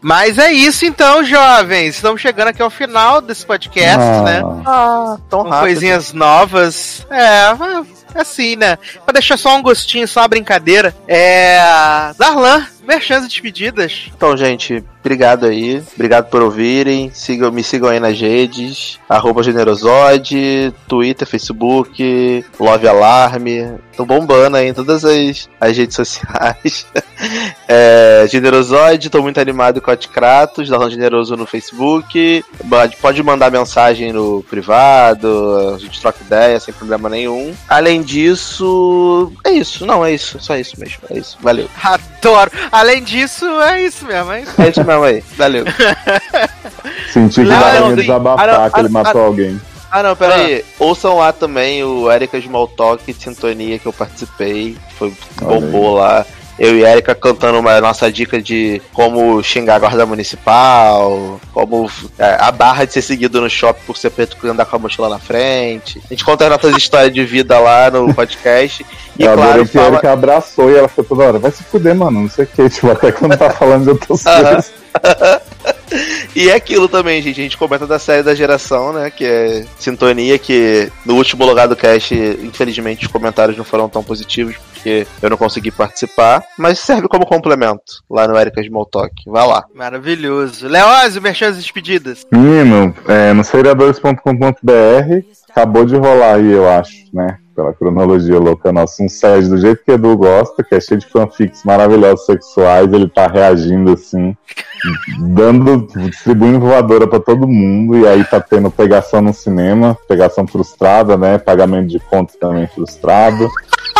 Mas 0.00 0.38
é 0.38 0.52
isso 0.52 0.84
então, 0.84 1.24
jovens. 1.24 1.94
Estamos 1.96 2.20
chegando 2.20 2.48
aqui 2.48 2.60
ao 2.60 2.68
final 2.68 3.20
desse 3.22 3.46
podcast, 3.46 3.98
Ah, 3.98 4.22
né? 4.22 4.42
Ah, 4.66 5.16
tão 5.30 5.42
Com 5.44 5.48
rápido. 5.48 5.60
coisinhas 5.66 6.12
novas. 6.12 7.06
É, 7.10 8.18
assim, 8.18 8.56
né? 8.56 8.76
Pra 9.04 9.12
deixar 9.12 9.36
só 9.36 9.56
um 9.56 9.62
gostinho, 9.62 10.06
só 10.06 10.20
uma 10.20 10.28
brincadeira. 10.28 10.94
É. 11.06 11.58
Darlan, 12.18 12.66
merchans 12.86 13.24
e 13.24 13.28
despedidas. 13.28 14.10
Então, 14.14 14.36
gente, 14.36 14.84
obrigado 15.08 15.46
aí. 15.46 15.82
Obrigado 15.94 16.28
por 16.28 16.42
ouvirem. 16.42 17.10
Sigam, 17.14 17.50
me 17.50 17.64
sigam 17.64 17.88
aí 17.88 17.98
nas 17.98 18.20
redes. 18.20 18.98
Arroba 19.08 19.42
Generosode, 19.42 20.72
Twitter, 20.86 21.26
Facebook, 21.26 22.44
Love 22.60 22.86
Alarme. 22.86 23.72
Tô 23.96 24.04
bombando 24.04 24.58
aí 24.58 24.68
em 24.68 24.74
todas 24.74 25.04
as, 25.04 25.48
as 25.60 25.76
redes 25.76 25.96
sociais. 25.96 26.86
é, 27.66 28.26
Generosode, 28.30 29.10
tô 29.10 29.22
muito 29.22 29.40
animado 29.40 29.80
com 29.80 29.90
a 29.90 29.96
Kratos, 29.96 30.68
Darlan 30.68 30.90
Generoso 30.90 31.36
no 31.36 31.46
Facebook. 31.46 32.44
Pode- 32.68 32.96
Pode 32.98 33.22
mandar 33.22 33.50
mensagem 33.50 34.12
no 34.12 34.42
privado, 34.48 35.72
a 35.74 35.78
gente 35.78 36.00
troca 36.00 36.18
ideia 36.22 36.60
sem 36.60 36.72
problema 36.74 37.08
nenhum. 37.08 37.54
Além 37.68 38.02
disso, 38.02 39.32
é 39.44 39.50
isso. 39.52 39.86
Não, 39.86 40.04
é 40.04 40.12
isso. 40.12 40.38
Só 40.40 40.56
isso 40.56 40.78
mesmo. 40.78 40.98
É 41.10 41.18
isso. 41.18 41.38
Valeu. 41.40 41.68
Adoro. 41.82 42.50
Além 42.70 43.02
disso, 43.02 43.44
é 43.62 43.82
isso 43.82 44.04
mesmo, 44.06 44.32
é 44.32 44.42
isso. 44.42 44.62
É 44.62 44.68
isso 44.68 44.84
mesmo 44.84 44.97
aí. 45.02 45.22
Valeu. 45.36 45.64
Senti 47.12 47.42
que 47.42 47.48
Não, 47.48 47.58
dava 47.58 47.80
não, 47.80 47.90
ia 47.90 47.96
tem- 47.96 47.96
desabafar 47.96 48.48
ah, 48.48 48.58
não, 48.58 48.70
que 48.70 48.80
ele 48.80 48.88
ah, 48.88 48.90
matou 48.90 49.20
alguém. 49.22 49.60
Ah, 49.90 50.02
não, 50.02 50.14
peraí. 50.14 50.64
Ouçam 50.78 51.16
lá 51.16 51.32
também 51.32 51.82
o 51.82 52.10
Erika 52.10 52.36
Smalltalk 52.38 53.10
de 53.10 53.22
Sintonia 53.22 53.78
que 53.78 53.86
eu 53.86 53.92
participei. 53.92 54.76
Foi 54.98 55.12
bombou 55.40 55.94
lá. 55.94 56.26
Eu 56.58 56.76
e 56.76 56.84
Erika 56.84 57.14
cantando 57.14 57.60
uma 57.60 57.80
nossa 57.80 58.10
dica 58.10 58.42
de 58.42 58.82
como 58.92 59.40
xingar 59.44 59.76
a 59.76 59.78
guarda 59.78 60.04
municipal, 60.04 61.40
como 61.52 61.88
é, 62.18 62.36
a 62.40 62.50
barra 62.50 62.84
de 62.84 62.92
ser 62.92 63.02
seguido 63.02 63.40
no 63.40 63.48
shopping 63.48 63.80
por 63.86 63.96
ser 63.96 64.10
preto 64.10 64.36
e 64.42 64.48
andar 64.48 64.64
com 64.64 64.74
a 64.74 64.78
mochila 64.80 65.08
na 65.08 65.20
frente. 65.20 66.02
A 66.04 66.08
gente 66.08 66.24
conta 66.24 66.44
as 66.44 66.50
nossas 66.50 66.74
histórias 66.82 67.14
de 67.14 67.24
vida 67.24 67.56
lá 67.60 67.88
no 67.92 68.12
podcast. 68.12 68.84
E 69.16 69.22
eu 69.22 69.34
claro, 69.34 69.64
que 69.64 69.78
a 69.78 69.82
fala... 69.82 69.94
Erika 69.94 70.12
abraçou 70.12 70.68
e 70.68 70.76
ela 70.76 70.88
ficou 70.88 71.04
toda 71.04 71.24
hora, 71.24 71.38
vai 71.38 71.52
se 71.52 71.62
fuder, 71.62 71.94
mano, 71.94 72.22
não 72.22 72.28
sei 72.28 72.44
o 72.44 72.48
que, 72.48 72.68
tipo, 72.68 72.90
até 72.90 73.12
quando 73.12 73.36
tá 73.36 73.50
falando 73.50 73.84
de 73.84 73.90
outras 73.90 74.24
coisas. 74.24 74.72
E 76.34 76.50
é 76.50 76.54
aquilo 76.54 76.88
também, 76.88 77.20
gente. 77.22 77.40
A 77.40 77.42
gente 77.42 77.56
comenta 77.56 77.86
da 77.86 77.98
série 77.98 78.22
da 78.22 78.34
geração, 78.34 78.92
né? 78.92 79.10
Que 79.10 79.24
é 79.24 79.64
Sintonia, 79.78 80.38
que 80.38 80.90
no 81.04 81.14
último 81.14 81.44
lugar 81.44 81.66
do 81.66 81.74
cast, 81.74 82.14
infelizmente, 82.14 83.06
os 83.06 83.12
comentários 83.12 83.56
não 83.56 83.64
foram 83.64 83.88
tão 83.88 84.02
positivos, 84.02 84.56
porque 84.72 85.06
eu 85.20 85.30
não 85.30 85.36
consegui 85.36 85.70
participar. 85.70 86.44
Mas 86.56 86.78
serve 86.78 87.08
como 87.08 87.26
complemento 87.26 88.04
lá 88.08 88.28
no 88.28 88.38
Erika 88.38 88.60
Smalltalk. 88.60 89.14
Vai 89.26 89.46
lá. 89.46 89.64
Maravilhoso. 89.74 90.68
Leózio, 90.68 91.22
merchans 91.22 91.56
e 91.56 91.60
despedidas. 91.60 92.26
Menino, 92.30 92.94
é, 93.08 93.32
no 93.32 93.42
seriadores.com.br 93.42 94.18
acabou 95.50 95.84
de 95.84 95.96
rolar 95.96 96.34
aí, 96.34 96.52
eu 96.52 96.68
acho, 96.68 97.06
né? 97.12 97.38
Pela 97.58 97.74
cronologia 97.74 98.38
louca 98.38 98.70
nossa, 98.70 99.02
um 99.02 99.08
sede 99.08 99.48
do 99.48 99.58
jeito 99.58 99.82
que 99.84 99.90
Edu 99.90 100.16
gosta, 100.16 100.62
que 100.62 100.76
é 100.76 100.80
cheio 100.80 101.00
de 101.00 101.06
fanfics 101.08 101.64
maravilhosos 101.64 102.24
sexuais, 102.24 102.92
ele 102.92 103.08
tá 103.08 103.26
reagindo 103.26 103.94
assim, 103.94 104.36
dando, 105.18 105.88
distribuindo 106.08 106.60
voadora 106.60 107.08
pra 107.08 107.18
todo 107.18 107.48
mundo, 107.48 107.98
e 107.98 108.06
aí 108.06 108.22
tá 108.22 108.40
tendo 108.40 108.70
pegação 108.70 109.20
no 109.20 109.34
cinema, 109.34 109.98
pegação 110.06 110.46
frustrada, 110.46 111.16
né? 111.16 111.36
Pagamento 111.36 111.88
de 111.88 111.98
contas 111.98 112.36
também 112.36 112.68
frustrado. 112.68 113.48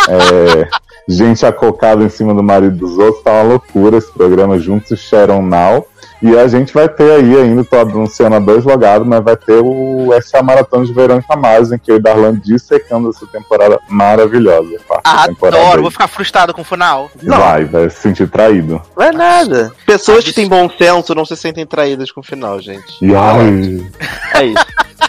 É, 0.07 0.69
gente 1.09 1.45
acocada 1.45 2.03
em 2.03 2.09
cima 2.09 2.33
do 2.33 2.43
marido 2.43 2.77
dos 2.77 2.97
outros, 2.97 3.23
tá 3.23 3.31
uma 3.31 3.43
loucura 3.43 3.97
esse 3.97 4.11
programa 4.11 4.59
Juntos 4.59 4.99
Sharon 4.99 5.41
Now. 5.41 5.85
E 6.21 6.37
a 6.37 6.47
gente 6.49 6.73
vai 6.73 6.89
ter 6.89 7.09
aí 7.11 7.37
ainda, 7.37 7.63
tô 7.63 7.77
anunciando 7.77 8.35
a 8.35 8.39
dois 8.39 8.65
logados, 8.65 9.07
mas 9.07 9.23
vai 9.23 9.37
ter 9.37 9.61
o 9.63 10.09
SA 10.21 10.43
Maratona 10.43 10.85
de 10.85 10.91
Verão 10.91 11.17
em 11.17 11.21
Camargo, 11.21 11.73
em 11.73 11.79
que 11.79 11.89
eu 11.89 11.95
e 11.95 11.99
Darlan 11.99 12.35
dissecando 12.35 13.09
essa 13.09 13.25
temporada 13.25 13.79
maravilhosa. 13.87 14.69
temporada 15.25 15.57
Adoro, 15.57 15.77
aí. 15.77 15.81
vou 15.81 15.91
ficar 15.91 16.07
frustrado 16.07 16.53
com 16.53 16.61
o 16.61 16.65
final. 16.65 17.09
Vai, 17.23 17.63
vai 17.63 17.89
se 17.89 18.01
sentir 18.01 18.29
traído. 18.29 18.81
Não 18.97 19.05
é 19.05 19.11
nada. 19.13 19.71
Pessoas 19.85 20.25
que 20.25 20.33
têm 20.33 20.47
bom 20.47 20.69
senso 20.69 21.15
não 21.15 21.23
se 21.23 21.37
sentem 21.37 21.65
traídas 21.65 22.11
com 22.11 22.19
o 22.19 22.23
final, 22.23 22.59
gente. 22.59 22.97
E 23.01 23.15
ai, 23.15 23.81
É 24.35 24.45
isso. 24.45 24.65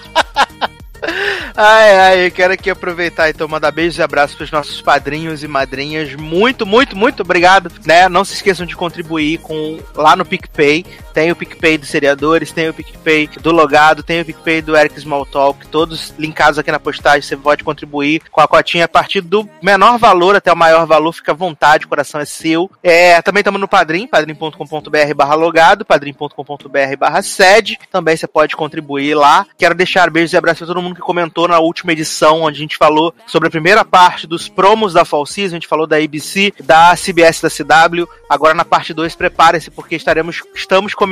Ai, 1.57 1.99
ai, 1.99 2.27
eu 2.27 2.31
quero 2.31 2.53
aqui 2.53 2.71
aproveitar 2.71 3.29
então 3.29 3.49
mandar 3.49 3.71
beijos 3.71 3.99
e 3.99 4.03
abraços 4.03 4.37
pros 4.37 4.51
nossos 4.51 4.81
padrinhos 4.81 5.43
e 5.43 5.49
madrinhas. 5.49 6.15
Muito, 6.15 6.65
muito, 6.65 6.97
muito 6.97 7.23
obrigado, 7.23 7.71
né? 7.85 8.09
Não 8.09 8.25
se 8.25 8.35
esqueçam 8.35 8.67
de 8.67 8.77
contribuir 8.77 9.39
com 9.39 9.79
lá 9.95 10.15
no 10.15 10.25
PicPay. 10.25 10.85
Tem 11.21 11.31
o 11.31 11.37
PicPay 11.37 11.77
dos 11.77 11.91
seriadores, 11.91 12.51
tem 12.51 12.71
o 12.71 12.73
PicPay 12.73 13.29
do 13.43 13.53
Logado, 13.53 14.03
tem 14.03 14.23
o 14.23 14.25
PicPay 14.25 14.63
do 14.63 14.75
Eric 14.75 14.99
Smalltalk, 14.99 15.67
todos 15.67 16.15
linkados 16.19 16.59
aqui 16.59 16.73
na 16.73 16.81
postagem. 16.81 17.21
Você 17.21 17.37
pode 17.37 17.63
contribuir 17.63 18.23
com 18.31 18.41
a 18.41 18.49
cotinha 18.49 18.87
a 18.87 18.89
partir 18.89 19.21
do 19.21 19.47
menor 19.61 19.99
valor 19.99 20.35
até 20.35 20.51
o 20.51 20.57
maior 20.57 20.87
valor. 20.87 21.13
Fica 21.13 21.33
à 21.33 21.35
vontade, 21.35 21.85
o 21.85 21.89
coração 21.91 22.23
é 22.23 22.25
seu. 22.25 22.71
É, 22.83 23.21
também 23.21 23.43
estamos 23.43 23.61
no 23.61 23.69
Padrim, 23.69 24.07
padrim.com.br 24.07 25.15
barra 25.15 25.35
logado, 25.35 25.85
padrim.com.br 25.85 26.97
barra 26.99 27.21
sede. 27.21 27.79
Também 27.93 28.17
você 28.17 28.27
pode 28.27 28.57
contribuir 28.57 29.15
lá. 29.15 29.47
Quero 29.59 29.75
deixar 29.75 30.09
beijos 30.09 30.33
e 30.33 30.39
abraços 30.39 30.61
pra 30.61 30.69
todo 30.69 30.83
mundo 30.83 30.95
que 30.95 31.03
comentou 31.03 31.47
na 31.47 31.59
última 31.59 31.93
edição, 31.93 32.41
onde 32.41 32.57
a 32.57 32.63
gente 32.63 32.79
falou 32.79 33.13
sobre 33.27 33.49
a 33.49 33.51
primeira 33.51 33.85
parte 33.85 34.27
dos 34.27 34.49
promos 34.49 34.95
da 34.95 35.05
Fall 35.05 35.27
Season. 35.27 35.57
A 35.57 35.61
gente 35.61 35.69
falou 35.69 35.87
da 35.87 35.99
ABC, 35.99 36.55
da 36.65 36.95
CBS 36.97 37.43
da 37.43 37.51
CW. 37.51 38.09
Agora 38.27 38.55
na 38.55 38.65
parte 38.65 38.95
2, 38.95 39.15
preparem-se, 39.15 39.71
porque 39.71 39.97
estaremos, 39.97 40.43
estamos 40.55 40.95
comentando 40.95 41.10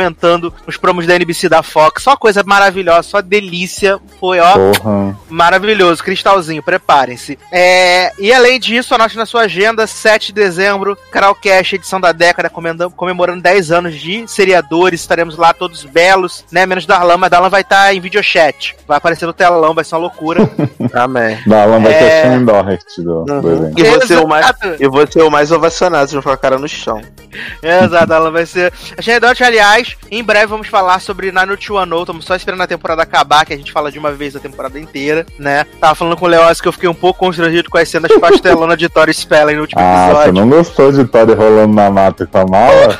os 0.66 0.76
promos 0.76 1.06
da 1.06 1.14
NBC 1.16 1.48
da 1.48 1.62
Fox. 1.62 2.02
Só 2.02 2.16
coisa 2.16 2.42
maravilhosa, 2.44 3.02
só 3.02 3.20
delícia. 3.20 3.98
Foi, 4.20 4.38
ó, 4.40 4.52
porra. 4.54 5.16
Maravilhoso, 5.28 6.02
cristalzinho, 6.02 6.62
preparem-se. 6.62 7.38
É, 7.52 8.12
e 8.18 8.32
além 8.32 8.58
disso, 8.60 8.94
anote 8.94 9.16
na 9.16 9.26
sua 9.26 9.42
agenda, 9.42 9.86
7 9.86 10.28
de 10.28 10.32
dezembro, 10.34 10.96
Carolcast, 11.10 11.74
edição 11.76 12.00
da 12.00 12.12
década, 12.12 12.48
comemorando, 12.50 12.90
comemorando 12.90 13.42
10 13.42 13.70
anos 13.70 13.94
de 13.96 14.26
seriadores. 14.28 15.00
Estaremos 15.00 15.36
lá 15.36 15.52
todos 15.52 15.84
belos, 15.84 16.44
né? 16.50 16.66
Menos 16.66 16.86
Darlan, 16.86 17.16
mas 17.16 17.30
Darlan 17.30 17.48
vai 17.50 17.60
estar 17.62 17.94
em 17.94 18.00
videochat. 18.00 18.76
Vai 18.86 18.98
aparecer 18.98 19.26
no 19.26 19.32
telão, 19.32 19.74
vai 19.74 19.84
ser 19.84 19.94
uma 19.94 20.00
loucura. 20.02 20.48
Amém. 20.92 21.38
Darlan 21.46 21.80
vai 21.80 21.92
É. 21.92 21.98
ter 21.98 22.22
Shannon 22.22 22.44
Doherty 22.44 23.02
do, 23.02 23.24
do 23.24 23.32
Uhum. 23.32 23.68
evento. 23.68 23.78
E 23.80 23.84
você, 23.84 24.16
o 24.16 24.26
mais, 24.26 24.46
e 24.80 24.88
você 24.88 25.22
o 25.22 25.30
mais 25.30 25.52
ovacionado, 25.52 26.10
vão 26.10 26.20
ficar 26.20 26.30
com 26.30 26.34
a 26.34 26.36
cara 26.38 26.58
no 26.58 26.68
chão. 26.68 27.00
Exato, 27.62 28.06
Darlan 28.06 28.30
vai 28.30 28.46
ser. 28.46 28.72
A 28.96 29.02
Xenedot, 29.02 29.42
aliás, 29.44 29.77
em 30.10 30.22
breve 30.22 30.46
vamos 30.46 30.66
falar 30.68 31.00
sobre 31.00 31.30
Naruto 31.32 31.74
Wano. 31.74 32.00
Estamos 32.00 32.24
só 32.24 32.34
esperando 32.34 32.62
a 32.62 32.66
temporada 32.66 33.02
acabar, 33.02 33.44
que 33.44 33.52
a 33.52 33.56
gente 33.56 33.72
fala 33.72 33.90
de 33.92 33.98
uma 33.98 34.12
vez 34.12 34.34
a 34.36 34.40
temporada 34.40 34.78
inteira, 34.78 35.26
né? 35.38 35.64
Tava 35.80 35.94
falando 35.94 36.16
com 36.16 36.24
o 36.24 36.28
Leoz 36.28 36.60
que 36.60 36.68
eu 36.68 36.72
fiquei 36.72 36.88
um 36.88 36.94
pouco 36.94 37.18
constrangido 37.20 37.68
com 37.70 37.78
as 37.78 37.88
cenas 37.88 38.10
pastelonas 38.18 38.76
de 38.78 38.88
Tori 38.88 39.12
Spelling 39.12 39.54
no 39.54 39.62
último 39.62 39.80
Ah, 39.80 40.06
episódio. 40.08 40.32
você 40.34 40.40
não 40.40 40.48
gostou 40.48 40.92
de 40.92 41.04
Tori 41.04 41.34
rolando 41.34 41.74
na 41.74 41.90
mata 41.90 42.26
com 42.26 42.38
a 42.38 42.46
mala? 42.46 42.98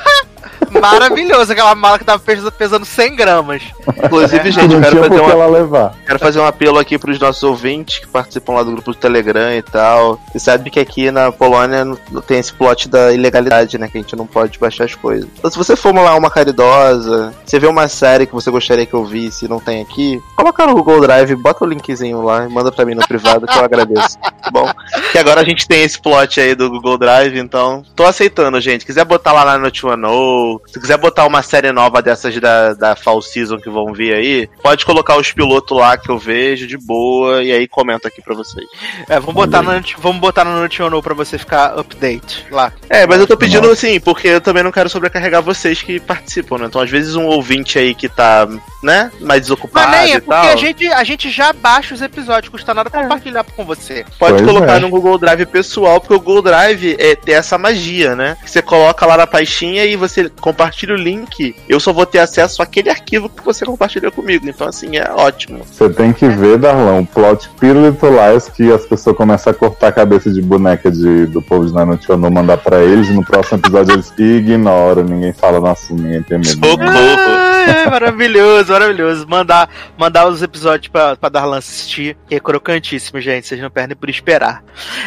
Maravilhoso, 0.81 1.53
aquela 1.53 1.75
mala 1.75 1.99
que 1.99 2.05
tava 2.05 2.19
pesando, 2.19 2.53
pesando 2.53 2.85
100 2.85 3.17
gramas. 3.17 3.63
Inclusive, 4.05 4.51
gente, 4.51 4.75
eu 4.75 4.81
quero 4.81 5.03
fazer, 5.05 5.21
uma, 5.21 5.31
ela 5.33 5.47
levar. 5.47 5.95
quero 6.07 6.19
fazer 6.19 6.41
um 6.41 6.47
apelo 6.47 6.79
aqui 6.79 6.99
pros 6.99 7.19
nossos 7.19 7.43
ouvintes 7.43 7.99
que 7.99 8.07
participam 8.07 8.55
lá 8.55 8.63
do 8.63 8.73
grupo 8.73 8.93
do 8.93 8.97
Telegram 8.97 9.53
e 9.55 9.63
tal. 9.63 10.21
Você 10.31 10.39
sabe 10.39 10.71
que 10.71 10.81
aqui 10.81 11.11
na 11.11 11.33
Polônia 11.33 11.85
tem 12.27 12.39
esse 12.39 12.53
plot 12.53 12.89
da 12.89 13.13
ilegalidade, 13.13 13.79
né? 13.79 13.89
Que 13.89 13.99
a 13.99 14.01
gente 14.01 14.17
não 14.17 14.27
pode 14.27 14.59
baixar 14.59 14.85
as 14.85 14.95
coisas. 14.95 15.29
Então, 15.39 15.51
se 15.51 15.57
você 15.57 15.77
for 15.77 15.95
lá 15.95 16.15
uma 16.15 16.31
caridosa, 16.31 17.33
você 17.45 17.59
vê 17.59 17.67
uma 17.67 17.89
série 17.89 18.27
que 18.27 18.35
você 18.35 18.51
gostaria 18.51 18.87
que 18.87 18.95
eu 18.95 19.05
visse 19.05 19.45
e 19.45 19.49
não 19.49 19.61
tem 19.61 19.83
aqui, 19.83 20.21
coloca 20.37 20.67
no 20.67 20.75
Google 20.75 21.01
Drive, 21.01 21.35
bota 21.37 21.65
o 21.65 21.69
linkzinho 21.69 22.23
lá 22.23 22.45
e 22.45 22.49
manda 22.49 22.71
pra 22.71 22.85
mim 22.85 22.95
no 22.95 23.07
privado 23.07 23.47
que 23.47 23.59
eu 23.59 23.65
agradeço. 23.65 24.19
Tá 24.19 24.51
bom? 24.51 24.71
Que 25.13 25.19
agora 25.19 25.41
a 25.41 25.45
gente 25.45 25.67
tem 25.67 25.83
esse 25.83 26.01
plot 26.01 26.41
aí 26.41 26.55
do 26.55 26.71
Google 26.71 26.99
Drive, 26.99 27.39
então 27.39 27.83
tô 27.95 28.05
aceitando, 28.05 28.61
gente. 28.61 28.87
Quiser 28.87 29.05
botar 29.05 29.33
lá 29.33 29.45
na 29.45 29.59
Note 29.59 29.85
One, 29.85 30.03
Se 30.73 30.79
quiser 30.79 30.99
botar 30.99 31.27
uma 31.27 31.43
série 31.43 31.73
nova 31.73 32.03
dessas 32.03 32.39
da, 32.39 32.75
da 32.75 32.95
Fall 32.95 33.23
Season 33.23 33.57
que 33.57 33.71
vão 33.71 33.93
vir 33.93 34.15
aí, 34.15 34.49
pode 34.63 34.85
colocar 34.85 35.17
os 35.17 35.33
pilotos 35.33 35.77
lá 35.77 35.97
que 35.97 36.11
eu 36.11 36.19
vejo 36.19 36.67
de 36.67 36.77
boa 36.77 37.43
e 37.43 37.51
aí 37.51 37.67
comento 37.67 38.07
aqui 38.07 38.21
pra 38.23 38.35
vocês. 38.35 38.67
É, 39.09 39.19
vamos 39.19 39.35
botar, 39.35 39.63
no, 39.63 39.71
vamos 39.99 40.21
botar 40.21 40.45
no 40.45 40.61
Notiono 40.61 41.03
pra 41.03 41.15
você 41.15 41.39
ficar 41.39 41.79
update 41.79 42.47
lá. 42.51 42.73
É, 42.89 43.07
mas 43.07 43.19
eu 43.19 43.27
tô 43.27 43.37
pedindo 43.37 43.71
assim, 43.71 43.99
porque 43.99 44.29
eu 44.29 44.41
também 44.41 44.63
não 44.63 44.71
quero 44.71 44.89
sobrecarregar 44.89 45.43
vocês 45.43 45.83
que 45.83 45.99
participam, 45.99 46.59
né? 46.59 46.67
Então, 46.67 46.81
às 46.81 46.91
vezes, 46.91 47.15
um 47.15 47.27
ouvinte 47.27 47.79
aí 47.79 47.95
que 47.95 48.09
tá, 48.09 48.47
né, 48.83 49.11
mais 49.21 49.43
desocupado 49.43 49.91
Mas 49.91 50.03
nem 50.03 50.13
é 50.13 50.17
e 50.17 50.21
porque 50.21 50.41
tal. 50.41 50.53
a 50.53 50.57
gente, 50.57 50.87
a 50.89 51.05
gente 51.05 51.31
já 51.31 51.53
baixa 51.53 51.95
os 51.95 52.03
episódios, 52.03 52.51
custa 52.51 52.75
nada 52.75 52.91
compartilhar 52.91 53.45
com 53.45 53.65
você. 53.65 54.05
Pode 54.19 54.35
Pois 54.35 54.47
colocar 54.47 54.77
é. 54.77 54.81
no 54.81 54.91
Google 54.91 55.19
Drive 55.19 55.47
pessoal, 55.47 56.01
porque 56.01 56.15
o 56.15 56.21
Google 56.21 56.43
Drive 56.43 56.97
é, 56.99 57.15
tem 57.15 57.35
essa 57.35 57.57
magia, 57.57 58.15
né? 58.15 58.37
Que 58.43 58.51
você 58.51 58.61
coloca 58.61 59.07
lá 59.07 59.17
na 59.17 59.27
pastinha 59.27 59.85
e 59.85 59.97
você 59.97 60.31
compartilha 60.59 60.95
o 60.95 60.99
link. 60.99 61.55
Eu 61.69 61.79
só 61.79 61.93
vou 61.93 62.05
ter 62.05 62.19
acesso 62.19 62.61
àquele 62.61 62.91
arquivo 62.91 63.29
que 63.29 63.45
você 63.45 63.65
compartilhou 63.65 64.11
comigo. 64.11 64.49
Então, 64.49 64.67
assim, 64.67 64.97
é 64.97 65.09
ótimo. 65.13 65.65
Você 65.65 65.89
tem 65.89 66.13
que 66.13 66.29
ver, 66.29 66.59
Darlão, 66.59 67.01
o 67.01 67.07
plot 67.07 67.49
Pirulito 67.61 68.07
Lies 68.07 68.49
que 68.49 68.73
as 68.73 68.85
pessoas 68.85 69.17
começam 69.17 69.53
a 69.53 69.55
cortar 69.55 69.89
a 69.89 69.93
cabeça 69.93 70.31
de 70.33 70.43
boneca 70.43 70.91
de, 70.91 71.27
do 71.27 71.41
povo 71.41 71.65
de 71.65 71.73
Nanotiono, 71.73 72.29
mandar 72.31 72.59
pra 72.59 72.83
eles, 72.83 73.09
no 73.11 73.25
próximo 73.25 73.59
episódio 73.59 73.95
eles 73.95 74.13
ignoram, 74.19 75.05
ninguém 75.05 75.33
fala 75.33 75.61
no 75.61 75.67
assunto, 75.67 76.03
ninguém 76.03 76.23
tem 76.23 76.39
medo. 76.39 76.51
Socorro! 76.51 77.49
Ah, 77.69 77.91
maravilhoso, 77.91 78.73
maravilhoso. 78.73 79.29
Mandar, 79.29 79.69
mandar 79.97 80.27
os 80.27 80.43
episódios 80.43 80.89
pra, 80.89 81.17
pra 81.17 81.29
Darlan 81.29 81.59
assistir, 81.59 82.17
que 82.27 82.35
é 82.35 82.41
crocantíssimo, 82.41 83.21
gente. 83.21 83.47
Vocês 83.47 83.61
não 83.61 83.71
perdem 83.71 83.97
por 83.97 84.09
esperar. 84.09 84.65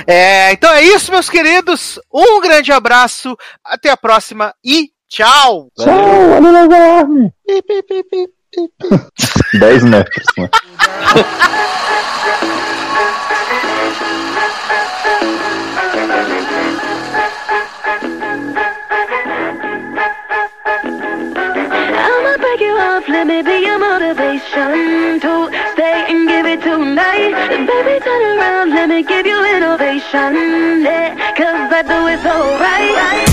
É, 0.07 0.51
então 0.53 0.71
é 0.71 0.81
isso, 0.81 1.11
meus 1.11 1.29
queridos. 1.29 1.99
Um 2.13 2.39
grande 2.39 2.71
abraço, 2.71 3.35
até 3.65 3.89
a 3.89 3.97
próxima 3.97 4.53
e 4.63 4.91
tchau! 5.11 5.69
Tchau, 5.77 6.31
olha 6.37 6.51
o 6.51 6.73
alarme! 6.73 7.33
10 9.59 9.83
metros, 9.83 10.25
né? 10.37 10.49
I'ma 22.03 22.37
break 22.37 22.61
you 22.61 22.77
off, 22.77 23.07
let 23.09 23.27
me 23.27 23.41
be 23.41 23.65
your 23.65 23.79
motivation 23.79 25.19
to 25.19 25.51
stay 25.73 26.05
and 26.07 26.27
give 26.27 26.45
it 26.45 26.61
tonight. 26.61 27.33
Baby, 27.67 27.99
turn 27.99 28.37
around, 28.37 28.69
let 28.73 28.87
me 28.87 29.03
give 29.03 29.27
you 29.27 29.43
innovation. 29.57 30.83
Yeah, 30.83 31.33
cause 31.35 31.71
I 31.73 31.83
do 31.83 32.07
it 32.07 32.21
so 32.21 32.57
right. 32.59 33.30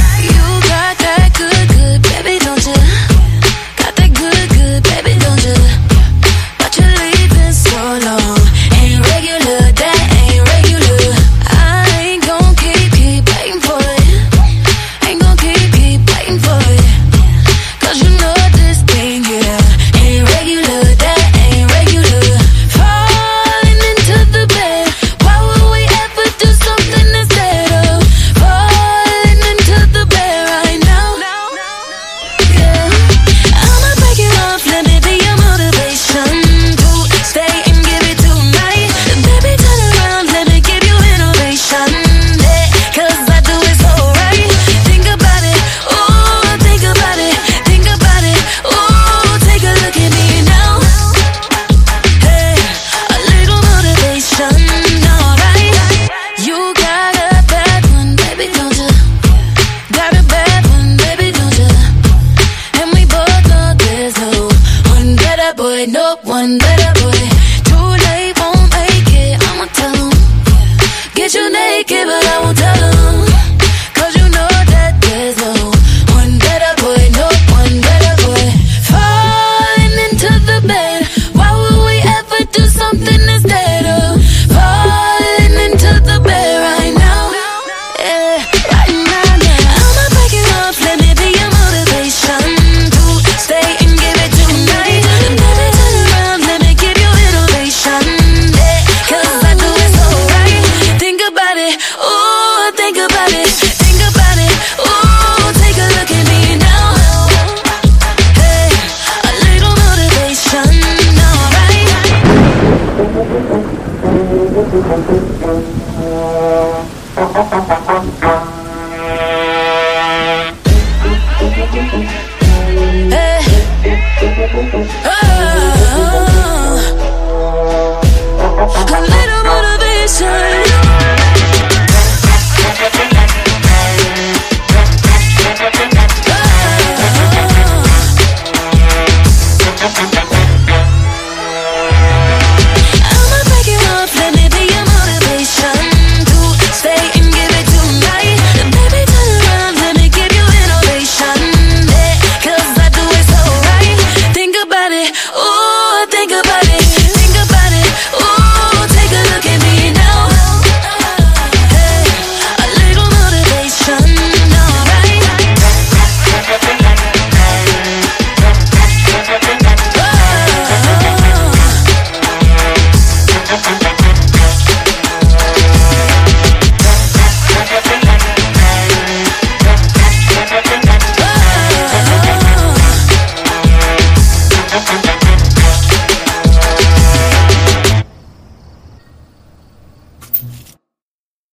Gracias. 117.19 117.79